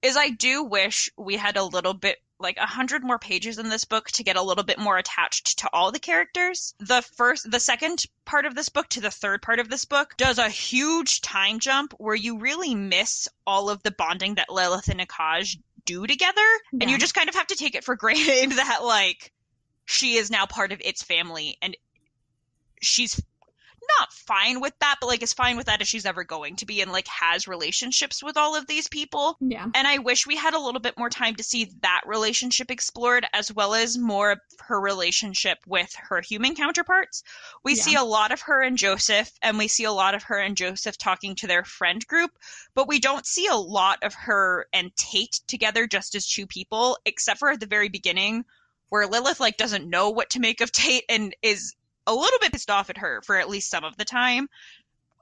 Is 0.01 0.15
I 0.15 0.29
do 0.29 0.63
wish 0.63 1.09
we 1.17 1.35
had 1.35 1.57
a 1.57 1.63
little 1.63 1.93
bit, 1.93 2.17
like 2.39 2.57
a 2.57 2.65
hundred 2.65 3.03
more 3.03 3.19
pages 3.19 3.57
in 3.57 3.69
this 3.69 3.85
book 3.85 4.09
to 4.11 4.23
get 4.23 4.35
a 4.35 4.41
little 4.41 4.63
bit 4.63 4.77
more 4.77 4.97
attached 4.97 5.59
to 5.59 5.69
all 5.71 5.91
the 5.91 5.99
characters. 5.99 6.73
The 6.79 7.01
first, 7.01 7.49
the 7.49 7.59
second 7.59 8.03
part 8.25 8.45
of 8.45 8.55
this 8.55 8.69
book 8.69 8.89
to 8.89 9.01
the 9.01 9.11
third 9.11 9.41
part 9.41 9.59
of 9.59 9.69
this 9.69 9.85
book 9.85 10.15
does 10.17 10.37
a 10.37 10.49
huge 10.49 11.21
time 11.21 11.59
jump 11.59 11.93
where 11.97 12.15
you 12.15 12.39
really 12.39 12.75
miss 12.75 13.27
all 13.47 13.69
of 13.69 13.83
the 13.83 13.91
bonding 13.91 14.35
that 14.35 14.49
Lilith 14.49 14.89
and 14.89 14.99
Nikanj 14.99 15.57
do 15.85 16.07
together, 16.07 16.41
and 16.81 16.89
you 16.89 16.97
just 16.97 17.13
kind 17.13 17.29
of 17.29 17.35
have 17.35 17.47
to 17.47 17.55
take 17.55 17.75
it 17.75 17.83
for 17.83 17.95
granted 17.97 18.51
that 18.53 18.83
like 18.83 19.31
she 19.85 20.15
is 20.15 20.31
now 20.31 20.45
part 20.45 20.71
of 20.71 20.81
its 20.83 21.03
family 21.03 21.57
and 21.61 21.77
she's 22.81 23.21
not 23.99 24.11
fine 24.11 24.59
with 24.61 24.73
that 24.79 24.95
but 24.99 25.07
like 25.07 25.23
as 25.23 25.33
fine 25.33 25.57
with 25.57 25.65
that 25.67 25.81
as 25.81 25.87
she's 25.87 26.05
ever 26.05 26.23
going 26.23 26.55
to 26.55 26.65
be 26.65 26.81
and 26.81 26.91
like 26.91 27.07
has 27.07 27.47
relationships 27.47 28.23
with 28.23 28.37
all 28.37 28.55
of 28.55 28.67
these 28.67 28.87
people 28.87 29.37
Yeah. 29.39 29.67
and 29.73 29.87
i 29.87 29.97
wish 29.97 30.25
we 30.25 30.35
had 30.35 30.53
a 30.53 30.59
little 30.59 30.79
bit 30.81 30.97
more 30.97 31.09
time 31.09 31.35
to 31.35 31.43
see 31.43 31.71
that 31.81 32.01
relationship 32.05 32.71
explored 32.71 33.25
as 33.33 33.51
well 33.53 33.73
as 33.73 33.97
more 33.97 34.31
of 34.31 34.39
her 34.59 34.79
relationship 34.79 35.57
with 35.67 35.93
her 36.09 36.21
human 36.21 36.55
counterparts 36.55 37.23
we 37.63 37.75
Yeah. 37.75 37.81
see 37.83 37.95
a 37.95 38.03
lot 38.03 38.31
of 38.31 38.41
her 38.41 38.61
and 38.61 38.77
joseph 38.77 39.31
and 39.41 39.57
we 39.57 39.67
see 39.67 39.83
a 39.83 39.91
lot 39.91 40.15
of 40.15 40.23
her 40.23 40.37
and 40.39 40.57
joseph 40.57 40.97
talking 40.97 41.35
to 41.35 41.47
their 41.47 41.63
friend 41.63 42.05
group 42.07 42.31
but 42.73 42.87
we 42.87 42.99
don't 42.99 43.25
see 43.25 43.47
a 43.47 43.55
lot 43.55 43.99
of 44.03 44.13
her 44.13 44.67
and 44.73 44.95
tate 44.95 45.39
together 45.47 45.87
just 45.87 46.15
as 46.15 46.27
two 46.27 46.47
people 46.47 46.97
except 47.05 47.39
for 47.39 47.49
at 47.51 47.59
the 47.59 47.65
very 47.65 47.89
beginning 47.89 48.45
where 48.89 49.07
Lilith 49.07 49.39
like 49.39 49.57
doesn't 49.57 49.89
know 49.89 50.11
what 50.11 50.29
to 50.29 50.39
make 50.39 50.61
of 50.61 50.71
Tate 50.71 51.03
and 51.09 51.35
is 51.41 51.73
a 52.07 52.13
little 52.13 52.39
bit 52.39 52.51
pissed 52.51 52.69
off 52.69 52.89
at 52.89 52.97
her 52.97 53.21
for 53.23 53.37
at 53.37 53.49
least 53.49 53.69
some 53.69 53.83
of 53.83 53.97
the 53.97 54.05
time. 54.05 54.47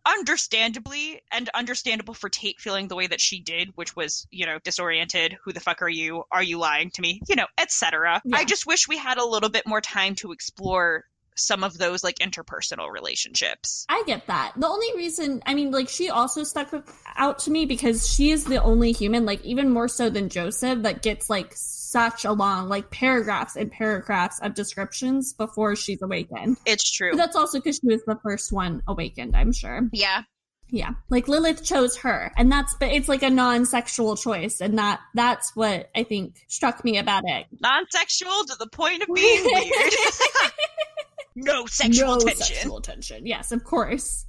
Understandably, 0.06 1.22
and 1.32 1.50
understandable 1.54 2.14
for 2.14 2.28
Tate 2.28 2.60
feeling 2.60 2.90
the 2.90 2.96
way 2.96 3.08
that 3.08 3.22
she 3.22 3.40
did, 3.40 3.70
which 3.76 3.96
was, 3.96 4.28
you 4.32 4.46
know, 4.46 4.60
disoriented. 4.66 5.38
Who 5.46 5.54
the 5.54 5.62
fuck 5.62 5.82
are 5.82 5.88
you? 5.88 6.24
Are 6.30 6.44
you 6.44 6.58
lying 6.58 6.92
to 6.92 7.02
me? 7.02 7.22
You 7.30 7.38
know, 7.38 7.48
etc. 7.58 8.22
Yeah. 8.26 8.36
I 8.36 8.44
just 8.44 8.68
wish 8.68 8.86
we 8.86 8.98
had 8.98 9.18
a 9.18 9.26
little 9.26 9.50
bit 9.50 9.66
more 9.66 9.80
time 9.80 10.16
to 10.16 10.34
explore 10.34 11.06
some 11.36 11.64
of 11.64 11.78
those 11.78 12.04
like 12.04 12.16
interpersonal 12.16 12.92
relationships. 12.92 13.86
I 13.90 14.04
get 14.06 14.28
that. 14.28 14.54
The 14.58 14.68
only 14.68 14.88
reason, 14.96 15.42
I 15.46 15.54
mean, 15.54 15.72
like, 15.72 15.90
she 15.90 16.10
also 16.10 16.44
stuck 16.44 16.74
out 17.16 17.40
to 17.40 17.52
me 17.52 17.66
because 17.66 18.08
she 18.12 18.32
is 18.32 18.46
the 18.46 18.62
only 18.62 18.92
human, 18.92 19.26
like, 19.26 19.44
even 19.44 19.70
more 19.70 19.88
so 19.88 20.10
than 20.10 20.30
Joseph, 20.30 20.84
that 20.84 21.02
gets, 21.02 21.30
like, 21.30 21.54
such 21.56 22.26
a 22.26 22.32
long, 22.32 22.70
like, 22.70 22.90
paragraphs 22.90 23.56
and 23.56 23.72
paragraphs 23.72 24.40
of 24.42 24.54
descriptions 24.54 25.34
before 25.34 25.76
she's 25.76 26.02
awakened. 26.02 26.58
It's 26.66 26.90
true. 26.90 27.12
But 27.12 27.18
that's 27.18 27.36
also 27.36 27.60
because 27.60 27.78
she 27.78 27.88
was 27.88 28.04
the 28.06 28.20
first 28.24 28.52
one 28.52 28.82
awakened, 28.88 29.36
I'm 29.36 29.52
sure. 29.52 29.90
Yeah. 29.92 30.24
Yeah. 30.70 30.94
Like, 31.10 31.28
Lilith 31.28 31.64
chose 31.64 31.98
her. 31.98 32.32
And 32.36 32.52
that's, 32.52 32.76
but 32.80 32.92
it's 32.92 33.08
like 33.08 33.22
a 33.22 33.30
non 33.30 33.66
sexual 33.66 34.16
choice. 34.16 34.60
And 34.60 34.80
that, 34.80 35.02
that's 35.14 35.56
what 35.56 35.92
I 35.96 36.04
think 36.04 36.38
struck 36.48 36.84
me 36.84 36.98
about 36.98 37.24
it. 37.28 37.46
Non-sexual 37.60 38.46
to 38.48 38.56
the 38.58 38.68
point 38.68 39.04
of 39.04 39.10
being 39.14 39.44
weird. 39.44 39.72
no 41.36 41.66
sexual 41.66 42.16
no 42.16 42.20
tension. 42.20 42.46
sexual 42.46 42.82
tension. 42.82 43.26
Yes, 43.26 43.52
of 43.52 43.64
course. 43.64 44.26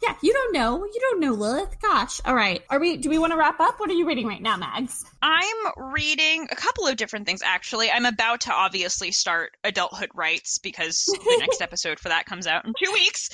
Yeah, 0.00 0.14
you 0.22 0.32
don't 0.32 0.52
know. 0.52 0.84
You 0.84 1.00
don't 1.00 1.20
know, 1.20 1.32
Lilith. 1.32 1.80
Gosh. 1.82 2.20
All 2.24 2.34
right. 2.34 2.62
Are 2.70 2.78
we 2.78 2.96
do 2.98 3.10
we 3.10 3.18
want 3.18 3.32
to 3.32 3.36
wrap 3.36 3.58
up? 3.58 3.80
What 3.80 3.90
are 3.90 3.94
you 3.94 4.06
reading 4.06 4.28
right 4.28 4.40
now, 4.40 4.56
Mags? 4.56 5.04
I'm 5.20 5.92
reading 5.92 6.46
a 6.52 6.54
couple 6.54 6.86
of 6.86 6.96
different 6.96 7.26
things 7.26 7.42
actually. 7.44 7.90
I'm 7.90 8.06
about 8.06 8.42
to 8.42 8.52
obviously 8.52 9.10
start 9.10 9.56
Adulthood 9.64 10.10
Rites 10.14 10.58
because 10.58 11.04
the 11.04 11.36
next 11.40 11.60
episode 11.60 11.98
for 11.98 12.10
that 12.10 12.26
comes 12.26 12.46
out 12.46 12.64
in 12.64 12.74
two 12.80 12.92
weeks. 12.92 13.30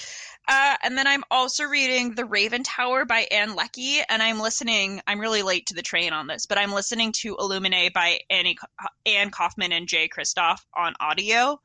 Uh, 0.49 0.77
and 0.83 0.97
then 0.97 1.07
I'm 1.07 1.25
also 1.31 1.65
reading 1.65 2.15
The 2.15 2.25
Raven 2.25 2.63
Tower 2.63 3.05
by 3.05 3.27
Ann 3.31 3.55
Leckie, 3.55 4.01
and 4.09 4.23
I'm 4.23 4.41
listening. 4.41 5.01
I'm 5.07 5.19
really 5.19 5.43
late 5.43 5.67
to 5.67 5.75
the 5.75 5.83
train 5.83 6.13
on 6.13 6.27
this, 6.27 6.45
but 6.45 6.59
I'm 6.59 6.73
listening 6.73 7.13
to 7.21 7.37
Illuminae 7.37 7.93
by 7.95 8.21
Annie, 8.29 8.59
Anne 9.07 9.31
Kaufman 9.31 9.73
and 9.73 9.89
Jay 9.89 10.09
Kristoff 10.09 10.61
on 10.77 10.95
audio. 11.01 11.59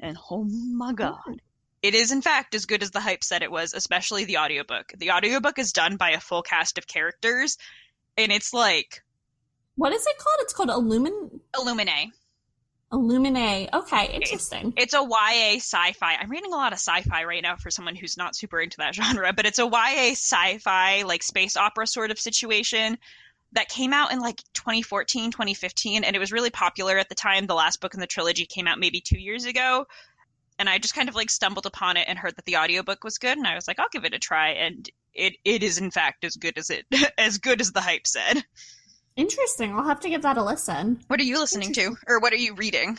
And 0.00 0.16
oh 0.30 0.44
my 0.44 0.92
god. 0.92 1.40
It 1.82 1.94
is, 1.94 2.10
in 2.10 2.22
fact, 2.22 2.54
as 2.54 2.66
good 2.66 2.82
as 2.82 2.90
the 2.90 3.00
hype 3.00 3.22
said 3.22 3.42
it 3.42 3.50
was, 3.50 3.72
especially 3.72 4.24
the 4.24 4.38
audiobook. 4.38 4.92
The 4.96 5.12
audiobook 5.12 5.58
is 5.58 5.72
done 5.72 5.96
by 5.96 6.10
a 6.10 6.20
full 6.20 6.42
cast 6.42 6.78
of 6.78 6.86
characters, 6.86 7.58
and 8.16 8.32
it's 8.32 8.52
like 8.52 9.02
What 9.76 9.92
is 9.92 10.06
it 10.06 10.18
called? 10.18 10.38
It's 10.40 10.52
called 10.52 10.70
Illumin 10.70 11.40
Illuminae. 11.54 12.10
Illuminae. 12.92 13.68
Okay, 13.72 14.12
interesting. 14.14 14.72
It's 14.76 14.94
a 14.94 15.02
YA 15.02 15.56
sci-fi. 15.56 16.14
I'm 16.14 16.30
reading 16.30 16.52
a 16.52 16.56
lot 16.56 16.72
of 16.72 16.78
sci-fi 16.78 17.24
right 17.24 17.42
now 17.42 17.56
for 17.56 17.70
someone 17.70 17.96
who's 17.96 18.16
not 18.16 18.36
super 18.36 18.60
into 18.60 18.76
that 18.78 18.94
genre, 18.94 19.32
but 19.32 19.46
it's 19.46 19.58
a 19.58 19.66
YA 19.66 20.12
sci-fi 20.12 21.02
like 21.02 21.22
space 21.22 21.56
opera 21.56 21.86
sort 21.86 22.10
of 22.10 22.18
situation 22.18 22.96
that 23.52 23.68
came 23.68 23.92
out 23.92 24.12
in 24.12 24.20
like 24.20 24.42
2014, 24.54 25.30
2015 25.30 26.04
and 26.04 26.16
it 26.16 26.18
was 26.18 26.32
really 26.32 26.50
popular 26.50 26.98
at 26.98 27.08
the 27.08 27.14
time. 27.14 27.46
The 27.46 27.54
last 27.54 27.80
book 27.80 27.94
in 27.94 28.00
the 28.00 28.06
trilogy 28.06 28.46
came 28.46 28.66
out 28.66 28.78
maybe 28.78 29.00
2 29.00 29.18
years 29.18 29.44
ago. 29.44 29.86
And 30.58 30.68
I 30.68 30.78
just 30.78 30.94
kind 30.94 31.08
of 31.08 31.14
like 31.14 31.30
stumbled 31.30 31.66
upon 31.66 31.96
it 31.96 32.06
and 32.08 32.18
heard 32.18 32.36
that 32.36 32.46
the 32.46 32.56
audiobook 32.56 33.04
was 33.04 33.18
good 33.18 33.36
and 33.36 33.46
I 33.46 33.54
was 33.54 33.68
like, 33.68 33.78
I'll 33.78 33.88
give 33.92 34.04
it 34.04 34.14
a 34.14 34.18
try 34.18 34.50
and 34.50 34.88
it 35.14 35.34
it 35.44 35.62
is 35.62 35.78
in 35.78 35.90
fact 35.90 36.24
as 36.24 36.36
good 36.36 36.58
as 36.58 36.70
it 36.70 36.86
as 37.18 37.38
good 37.38 37.60
as 37.60 37.72
the 37.72 37.80
hype 37.80 38.06
said. 38.06 38.44
Interesting. 39.16 39.72
I'll 39.72 39.84
have 39.84 40.00
to 40.00 40.10
give 40.10 40.22
that 40.22 40.36
a 40.36 40.44
listen. 40.44 41.00
What 41.06 41.20
are 41.20 41.24
you 41.24 41.38
listening 41.38 41.72
to 41.74 41.96
or 42.06 42.20
what 42.20 42.32
are 42.32 42.36
you 42.36 42.54
reading? 42.54 42.98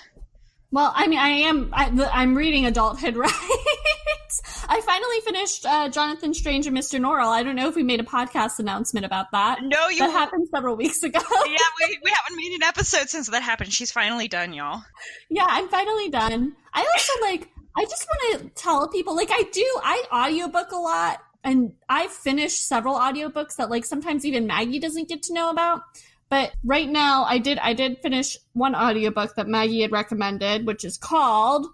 Well, 0.72 0.92
I 0.94 1.08
mean, 1.08 1.20
I 1.20 1.30
am. 1.30 1.70
I, 1.74 1.90
I'm 2.12 2.36
reading 2.36 2.66
Adulthood 2.66 3.16
Rites. 3.18 4.42
I 4.68 4.82
finally 4.82 5.22
finished 5.22 5.66
uh, 5.66 5.88
Jonathan 5.90 6.34
Strange 6.34 6.68
and 6.68 6.76
Mr. 6.76 7.00
Norrell. 7.00 7.30
I 7.30 7.42
don't 7.42 7.56
know 7.56 7.70
if 7.70 7.76
we 7.76 7.84
made 7.84 8.02
a 8.02 8.04
podcast 8.04 8.60
announcement 8.60 9.06
about 9.06 9.28
that. 9.32 9.60
No, 9.64 9.88
you 9.88 10.00
That 10.00 10.12
happened 10.12 10.50
several 10.54 10.76
weeks 10.76 11.02
ago. 11.04 11.20
yeah, 11.46 11.88
we, 11.88 12.00
we 12.04 12.12
haven't 12.12 12.36
made 12.36 12.54
an 12.54 12.64
episode 12.64 13.08
since 13.10 13.30
that 13.30 13.44
happened. 13.44 13.72
She's 13.72 13.92
finally 13.92 14.28
done, 14.28 14.54
y'all. 14.54 14.84
yeah, 15.30 15.46
I'm 15.48 15.70
finally 15.70 16.10
done. 16.10 16.54
I 16.74 16.82
also 16.82 17.14
like. 17.22 17.50
I 17.78 17.84
just 17.86 18.08
want 18.08 18.42
to 18.42 18.50
tell 18.62 18.88
people, 18.90 19.16
like, 19.16 19.30
I 19.32 19.44
do. 19.54 19.80
I 19.84 20.04
audiobook 20.12 20.72
a 20.72 20.78
lot, 20.78 21.20
and 21.44 21.74
I've 21.88 22.12
finished 22.12 22.68
several 22.68 22.96
audiobooks 22.96 23.56
that, 23.58 23.70
like, 23.70 23.86
sometimes 23.86 24.26
even 24.26 24.48
Maggie 24.48 24.80
doesn't 24.80 25.08
get 25.08 25.22
to 25.24 25.34
know 25.34 25.50
about. 25.52 25.84
But 26.30 26.52
right 26.64 26.90
now, 26.90 27.24
I 27.24 27.38
did. 27.38 27.58
I 27.60 27.74
did 27.74 28.00
finish 28.00 28.38
one 28.54 28.76
audiobook 28.76 29.36
that 29.36 29.48
Maggie 29.48 29.82
had 29.82 29.92
recommended, 29.92 30.66
which 30.68 30.84
is 30.84 30.98
called. 30.98 31.68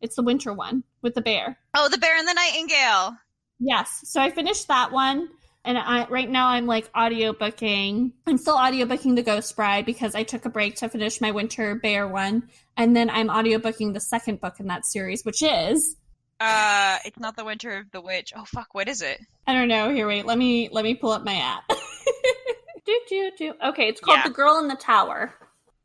It's 0.00 0.16
the 0.16 0.22
winter 0.22 0.52
one 0.52 0.84
with 1.02 1.14
the 1.14 1.20
bear. 1.20 1.58
Oh, 1.74 1.88
The 1.88 1.98
Bear 1.98 2.16
and 2.16 2.26
the 2.26 2.32
Nightingale. 2.34 3.16
Yes. 3.58 4.00
So 4.04 4.20
I 4.20 4.30
finished 4.30 4.68
that 4.68 4.92
one. 4.92 5.28
And 5.62 5.76
I 5.76 6.06
right 6.08 6.30
now 6.30 6.48
I'm 6.48 6.64
like 6.66 6.90
audiobooking. 6.94 8.12
I'm 8.26 8.38
still 8.38 8.56
audiobooking 8.56 9.14
The 9.16 9.22
Ghost 9.22 9.54
Bride 9.56 9.84
because 9.84 10.14
I 10.14 10.22
took 10.22 10.46
a 10.46 10.48
break 10.48 10.76
to 10.76 10.88
finish 10.88 11.20
my 11.20 11.32
Winter 11.32 11.74
Bear 11.74 12.08
one. 12.08 12.48
And 12.78 12.96
then 12.96 13.10
I'm 13.10 13.28
audiobooking 13.28 13.92
the 13.92 14.00
second 14.00 14.40
book 14.40 14.54
in 14.58 14.68
that 14.68 14.86
series, 14.86 15.22
which 15.24 15.42
is 15.42 15.96
Uh, 16.40 16.96
it's 17.04 17.18
not 17.18 17.36
The 17.36 17.44
Winter 17.44 17.76
of 17.76 17.90
the 17.90 18.00
Witch. 18.00 18.32
Oh, 18.34 18.44
fuck, 18.46 18.68
what 18.72 18.88
is 18.88 19.02
it? 19.02 19.20
I 19.46 19.52
don't 19.52 19.68
know. 19.68 19.92
Here, 19.92 20.06
wait. 20.06 20.24
Let 20.24 20.38
me 20.38 20.70
let 20.72 20.84
me 20.84 20.94
pull 20.94 21.10
up 21.10 21.24
my 21.24 21.34
app. 21.34 21.64
do 22.90 23.00
do 23.08 23.30
do. 23.38 23.54
Okay, 23.68 23.88
it's 23.88 24.00
called 24.00 24.18
Yeah. 24.18 24.28
The 24.28 24.34
Girl 24.34 24.58
in 24.58 24.68
the 24.68 24.76
Tower. 24.76 25.34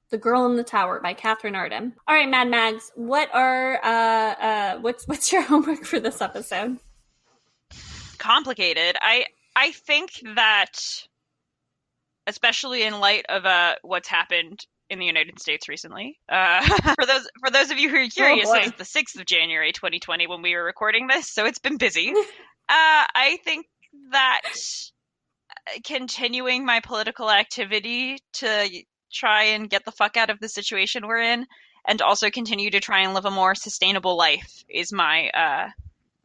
The 0.09 0.17
Girl 0.17 0.45
in 0.45 0.55
the 0.55 0.63
Tower 0.63 0.99
by 0.99 1.13
Katherine 1.13 1.55
Arden. 1.55 1.93
All 2.07 2.15
right, 2.15 2.29
Mad 2.29 2.49
Mags. 2.49 2.91
What 2.95 3.33
are 3.33 3.83
uh 3.83 4.33
uh 4.33 4.77
what's 4.79 5.07
what's 5.07 5.31
your 5.31 5.41
homework 5.51 5.83
for 5.83 5.99
this 5.99 6.21
episode? 6.21 6.77
Complicated. 8.17 8.95
I 9.01 9.25
I 9.55 9.71
think 9.71 10.11
that, 10.35 10.71
especially 12.27 12.83
in 12.83 12.99
light 12.99 13.25
of 13.29 13.45
uh 13.45 13.75
what's 13.81 14.07
happened 14.07 14.65
in 14.89 14.99
the 14.99 15.05
United 15.05 15.39
States 15.39 15.67
recently, 15.67 16.19
uh, 16.29 16.61
for 16.99 17.05
those 17.05 17.27
for 17.43 17.51
those 17.51 17.71
of 17.71 17.79
you 17.79 17.89
who 17.89 17.97
are 17.97 18.07
curious, 18.07 18.49
boy. 18.49 18.57
it 18.57 18.65
is 18.67 18.73
the 18.73 18.85
sixth 18.85 19.19
of 19.19 19.25
January, 19.25 19.71
2020, 19.71 20.27
when 20.27 20.41
we 20.41 20.55
were 20.55 20.63
recording 20.63 21.07
this, 21.07 21.29
so 21.29 21.45
it's 21.45 21.59
been 21.59 21.77
busy. 21.77 22.09
uh, 22.15 22.23
I 22.69 23.39
think 23.43 23.65
that 24.11 24.41
continuing 25.83 26.65
my 26.65 26.79
political 26.79 27.29
activity 27.29 28.17
to 28.33 28.83
try 29.11 29.43
and 29.43 29.69
get 29.69 29.85
the 29.85 29.91
fuck 29.91 30.17
out 30.17 30.29
of 30.29 30.39
the 30.39 30.49
situation 30.49 31.07
we're 31.07 31.21
in 31.21 31.45
and 31.87 32.01
also 32.01 32.29
continue 32.29 32.69
to 32.71 32.79
try 32.79 33.01
and 33.01 33.13
live 33.13 33.25
a 33.25 33.31
more 33.31 33.55
sustainable 33.55 34.17
life 34.17 34.63
is 34.69 34.91
my 34.91 35.29
uh, 35.29 35.69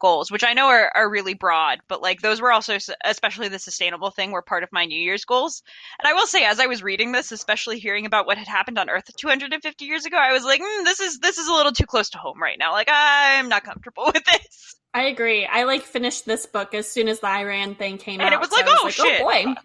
goals, 0.01 0.31
which 0.31 0.43
I 0.43 0.53
know 0.53 0.67
are, 0.67 0.91
are 0.93 1.09
really 1.09 1.33
broad, 1.33 1.79
but 1.87 2.01
like 2.01 2.21
those 2.21 2.41
were 2.41 2.51
also, 2.51 2.77
especially 3.05 3.47
the 3.47 3.59
sustainable 3.59 4.11
thing, 4.11 4.31
were 4.31 4.41
part 4.41 4.63
of 4.63 4.71
my 4.71 4.85
New 4.85 4.99
Year's 4.99 5.23
goals. 5.23 5.63
And 5.99 6.07
I 6.07 6.13
will 6.13 6.27
say, 6.27 6.43
as 6.43 6.59
I 6.59 6.65
was 6.65 6.83
reading 6.83 7.11
this, 7.11 7.31
especially 7.31 7.79
hearing 7.79 8.05
about 8.05 8.25
what 8.25 8.37
had 8.37 8.47
happened 8.47 8.77
on 8.79 8.89
Earth 8.89 9.09
250 9.15 9.85
years 9.85 10.05
ago, 10.05 10.17
I 10.17 10.33
was 10.33 10.43
like, 10.43 10.61
mm, 10.61 10.83
this 10.83 10.99
is 10.99 11.19
this 11.19 11.37
is 11.37 11.47
a 11.47 11.53
little 11.53 11.71
too 11.71 11.85
close 11.85 12.09
to 12.09 12.17
home 12.17 12.41
right 12.41 12.57
now. 12.59 12.73
Like 12.73 12.89
I'm 12.91 13.47
not 13.47 13.63
comfortable 13.63 14.05
with 14.13 14.23
this. 14.25 14.75
I 14.93 15.03
agree. 15.03 15.45
I 15.45 15.63
like 15.63 15.83
finished 15.83 16.25
this 16.25 16.45
book 16.45 16.73
as 16.73 16.91
soon 16.91 17.07
as 17.07 17.21
the 17.21 17.27
Iran 17.27 17.75
thing 17.75 17.97
came 17.97 18.19
out. 18.19 18.25
And 18.25 18.33
it 18.33 18.39
was 18.41 18.49
so 18.49 18.57
like, 18.57 18.65
I 18.67 18.77
oh, 18.81 18.89
shit. 18.89 19.21
boy. 19.21 19.45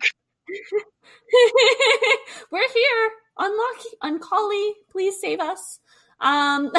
We're 2.53 2.69
here. 2.73 3.11
Unlock 3.39 3.77
Oankali, 4.03 4.71
please 4.91 5.21
save 5.21 5.41
us. 5.41 5.81
Um, 6.21 6.71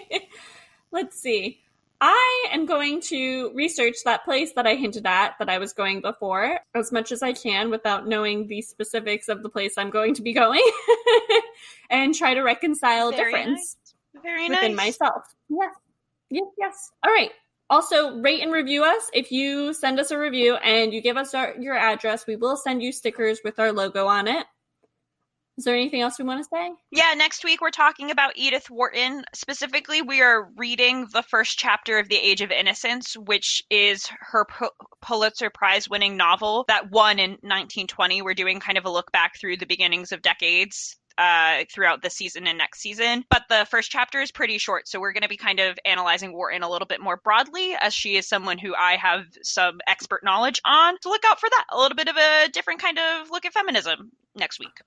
let's 0.92 1.20
see. 1.20 1.60
I 2.00 2.46
am 2.52 2.64
going 2.64 3.02
to 3.02 3.52
research 3.54 3.96
that 4.04 4.24
place 4.24 4.52
that 4.54 4.66
I 4.66 4.74
hinted 4.74 5.06
at 5.06 5.34
that 5.38 5.50
I 5.50 5.58
was 5.58 5.74
going 5.74 6.00
before 6.00 6.60
as 6.74 6.90
much 6.90 7.12
as 7.12 7.22
I 7.22 7.32
can 7.32 7.70
without 7.70 8.08
knowing 8.08 8.46
the 8.46 8.62
specifics 8.62 9.28
of 9.28 9.42
the 9.42 9.50
place 9.50 9.74
I'm 9.76 9.90
going 9.90 10.14
to 10.14 10.22
be 10.22 10.32
going 10.32 10.64
and 11.90 12.14
try 12.14 12.34
to 12.34 12.40
reconcile 12.40 13.10
Very 13.10 13.32
difference 13.32 13.76
nice. 14.14 14.22
Very 14.22 14.48
within 14.48 14.76
nice. 14.76 14.98
myself. 15.00 15.24
Yes. 15.48 15.74
Yes, 16.30 16.46
yes. 16.58 16.92
All 17.04 17.12
right. 17.12 17.30
Also, 17.68 18.16
rate 18.20 18.42
and 18.42 18.52
review 18.52 18.82
us. 18.82 19.10
If 19.12 19.30
you 19.30 19.74
send 19.74 20.00
us 20.00 20.10
a 20.10 20.18
review 20.18 20.56
and 20.56 20.92
you 20.92 21.00
give 21.00 21.16
us 21.16 21.34
our, 21.34 21.54
your 21.60 21.76
address, 21.76 22.26
we 22.26 22.36
will 22.36 22.56
send 22.56 22.82
you 22.82 22.92
stickers 22.92 23.40
with 23.44 23.58
our 23.60 23.72
logo 23.72 24.06
on 24.06 24.26
it. 24.26 24.46
Is 25.58 25.64
there 25.64 25.74
anything 25.74 26.00
else 26.00 26.18
we 26.18 26.24
want 26.24 26.42
to 26.42 26.48
say? 26.50 26.70
Yeah, 26.90 27.12
next 27.14 27.44
week 27.44 27.60
we're 27.60 27.70
talking 27.70 28.10
about 28.10 28.32
Edith 28.34 28.70
Wharton. 28.70 29.24
Specifically, 29.34 30.00
we 30.00 30.22
are 30.22 30.48
reading 30.56 31.06
the 31.12 31.22
first 31.22 31.58
chapter 31.58 31.98
of 31.98 32.08
The 32.08 32.16
Age 32.16 32.40
of 32.40 32.50
Innocence, 32.50 33.14
which 33.14 33.62
is 33.68 34.08
her 34.20 34.46
Pu- 34.46 34.70
Pulitzer 35.02 35.50
Prize 35.50 35.88
winning 35.88 36.16
novel 36.16 36.64
that 36.68 36.90
won 36.90 37.18
in 37.18 37.32
1920. 37.32 38.22
We're 38.22 38.32
doing 38.32 38.58
kind 38.58 38.78
of 38.78 38.86
a 38.86 38.90
look 38.90 39.12
back 39.12 39.38
through 39.38 39.58
the 39.58 39.66
beginnings 39.66 40.12
of 40.12 40.22
decades. 40.22 40.96
Uh, 41.18 41.64
throughout 41.70 42.00
this 42.00 42.14
season 42.14 42.46
and 42.46 42.56
next 42.56 42.80
season. 42.80 43.24
But 43.28 43.42
the 43.50 43.66
first 43.70 43.90
chapter 43.90 44.22
is 44.22 44.32
pretty 44.32 44.56
short, 44.56 44.88
so 44.88 44.98
we're 44.98 45.12
going 45.12 45.22
to 45.22 45.28
be 45.28 45.36
kind 45.36 45.60
of 45.60 45.78
analyzing 45.84 46.32
Wharton 46.32 46.62
a 46.62 46.70
little 46.70 46.86
bit 46.86 46.98
more 47.02 47.18
broadly, 47.18 47.74
as 47.78 47.92
she 47.92 48.16
is 48.16 48.26
someone 48.26 48.56
who 48.56 48.74
I 48.74 48.96
have 48.96 49.26
some 49.42 49.80
expert 49.86 50.24
knowledge 50.24 50.62
on. 50.64 50.96
So 51.02 51.10
look 51.10 51.24
out 51.26 51.38
for 51.38 51.50
that. 51.50 51.64
A 51.72 51.78
little 51.78 51.96
bit 51.96 52.08
of 52.08 52.16
a 52.16 52.48
different 52.50 52.80
kind 52.80 52.98
of 52.98 53.28
look 53.30 53.44
at 53.44 53.52
feminism 53.52 54.12
next 54.34 54.60
week. 54.60 54.80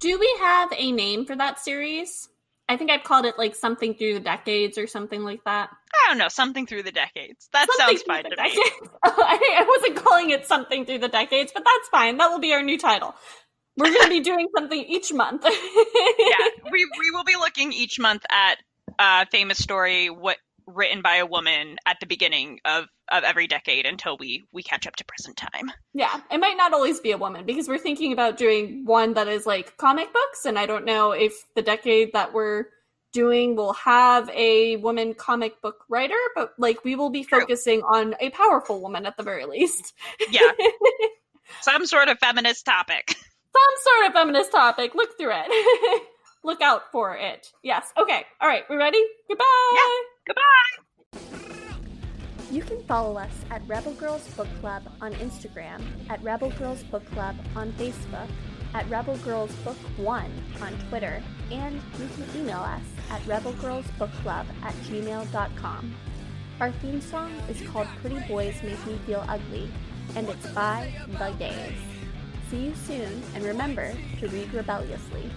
Do 0.00 0.18
we 0.18 0.36
have 0.40 0.72
a 0.76 0.92
name 0.92 1.24
for 1.26 1.34
that 1.36 1.58
series? 1.58 2.28
I 2.68 2.76
think 2.76 2.90
I've 2.90 3.02
called 3.02 3.24
it 3.24 3.38
like 3.38 3.54
something 3.54 3.94
through 3.94 4.14
the 4.14 4.20
decades 4.20 4.76
or 4.78 4.86
something 4.86 5.24
like 5.24 5.42
that. 5.44 5.70
I 5.70 6.08
don't 6.08 6.18
know, 6.18 6.28
something 6.28 6.66
through 6.66 6.82
the 6.82 6.92
decades. 6.92 7.48
That 7.52 7.66
Something 7.78 7.96
sounds 7.96 8.02
fine 8.02 8.24
to 8.24 8.30
me. 8.30 8.36
decades. 8.36 8.88
Oh, 9.04 9.14
I, 9.16 9.60
I 9.60 9.64
wasn't 9.64 9.96
calling 10.04 10.30
it 10.30 10.46
something 10.46 10.84
through 10.84 10.98
the 10.98 11.08
decades, 11.08 11.50
but 11.54 11.64
that's 11.64 11.88
fine. 11.88 12.18
That 12.18 12.30
will 12.30 12.40
be 12.40 12.52
our 12.52 12.62
new 12.62 12.76
title. 12.78 13.14
We're 13.76 13.92
going 13.92 14.02
to 14.04 14.08
be 14.10 14.20
doing 14.20 14.48
something 14.56 14.78
each 14.84 15.12
month. 15.12 15.44
yeah, 15.44 16.48
we 16.70 16.84
we 16.98 17.10
will 17.12 17.24
be 17.24 17.36
looking 17.36 17.72
each 17.72 17.98
month 17.98 18.24
at 18.30 18.56
a 18.98 19.26
famous 19.26 19.58
story 19.58 20.10
what 20.10 20.36
written 20.68 21.02
by 21.02 21.16
a 21.16 21.26
woman 21.26 21.76
at 21.86 21.98
the 22.00 22.06
beginning 22.06 22.60
of 22.64 22.86
of 23.10 23.24
every 23.24 23.46
decade 23.46 23.86
until 23.86 24.16
we 24.18 24.44
we 24.52 24.62
catch 24.62 24.86
up 24.86 24.96
to 24.96 25.04
present 25.04 25.36
time. 25.36 25.72
Yeah, 25.94 26.20
it 26.30 26.38
might 26.38 26.56
not 26.56 26.72
always 26.72 27.00
be 27.00 27.12
a 27.12 27.18
woman 27.18 27.44
because 27.46 27.68
we're 27.68 27.78
thinking 27.78 28.12
about 28.12 28.36
doing 28.36 28.84
one 28.84 29.14
that 29.14 29.28
is 29.28 29.46
like 29.46 29.76
comic 29.78 30.12
books, 30.12 30.44
and 30.44 30.58
I 30.58 30.66
don't 30.66 30.84
know 30.84 31.12
if 31.12 31.32
the 31.54 31.62
decade 31.62 32.12
that 32.12 32.32
we're 32.32 32.66
doing 33.12 33.56
will 33.56 33.72
have 33.72 34.28
a 34.30 34.76
woman 34.76 35.14
comic 35.14 35.60
book 35.62 35.84
writer, 35.88 36.18
but 36.34 36.52
like 36.58 36.84
we 36.84 36.94
will 36.94 37.10
be 37.10 37.24
True. 37.24 37.40
focusing 37.40 37.82
on 37.82 38.14
a 38.20 38.30
powerful 38.30 38.82
woman 38.82 39.06
at 39.06 39.16
the 39.16 39.22
very 39.22 39.46
least. 39.46 39.94
Yeah, 40.30 40.50
some 41.62 41.86
sort 41.86 42.08
of 42.08 42.18
feminist 42.18 42.64
topic. 42.66 43.16
Some 43.52 43.94
sort 43.94 44.08
of 44.08 44.12
feminist 44.12 44.52
topic. 44.52 44.94
Look 44.94 45.16
through 45.18 45.32
it. 45.32 46.02
Look 46.44 46.60
out 46.60 46.92
for 46.92 47.16
it. 47.16 47.50
Yes. 47.62 47.92
Okay. 47.96 48.24
All 48.40 48.48
right. 48.48 48.62
We 48.70 48.76
ready? 48.76 49.04
Goodbye. 49.28 49.44
Goodbye. 50.28 51.20
You 52.50 52.62
can 52.62 52.82
follow 52.84 53.18
us 53.18 53.32
at 53.50 53.66
Rebel 53.66 53.92
Girls 53.94 54.26
Book 54.28 54.48
Club 54.60 54.82
on 55.02 55.12
Instagram, 55.14 55.82
at 56.08 56.22
Rebel 56.22 56.50
Girls 56.52 56.82
Book 56.84 57.04
Club 57.10 57.36
on 57.56 57.72
Facebook, 57.72 58.28
at 58.74 58.88
Rebel 58.88 59.16
Girls 59.18 59.52
Book 59.64 59.76
One 59.96 60.30
on 60.60 60.72
Twitter, 60.88 61.22
and 61.50 61.74
you 61.74 62.08
can 62.14 62.40
email 62.40 62.60
us 62.60 62.82
at 63.10 63.20
rebelgirlsbookclub 63.22 64.46
at 64.62 64.74
gmail.com. 64.84 65.94
Our 66.60 66.72
theme 66.72 67.00
song 67.00 67.32
is 67.48 67.60
called 67.68 67.88
Pretty 68.00 68.20
Boys 68.26 68.62
Make 68.62 68.84
Me 68.86 68.98
Feel 69.06 69.24
Ugly, 69.28 69.70
and 70.16 70.28
it's 70.28 70.46
by 70.48 70.92
The 71.18 71.32
Gays. 71.38 71.78
See 72.50 72.66
you 72.66 72.74
soon, 72.74 73.22
and 73.34 73.44
remember 73.44 73.94
to 74.20 74.28
read 74.28 74.52
rebelliously. 74.52 75.30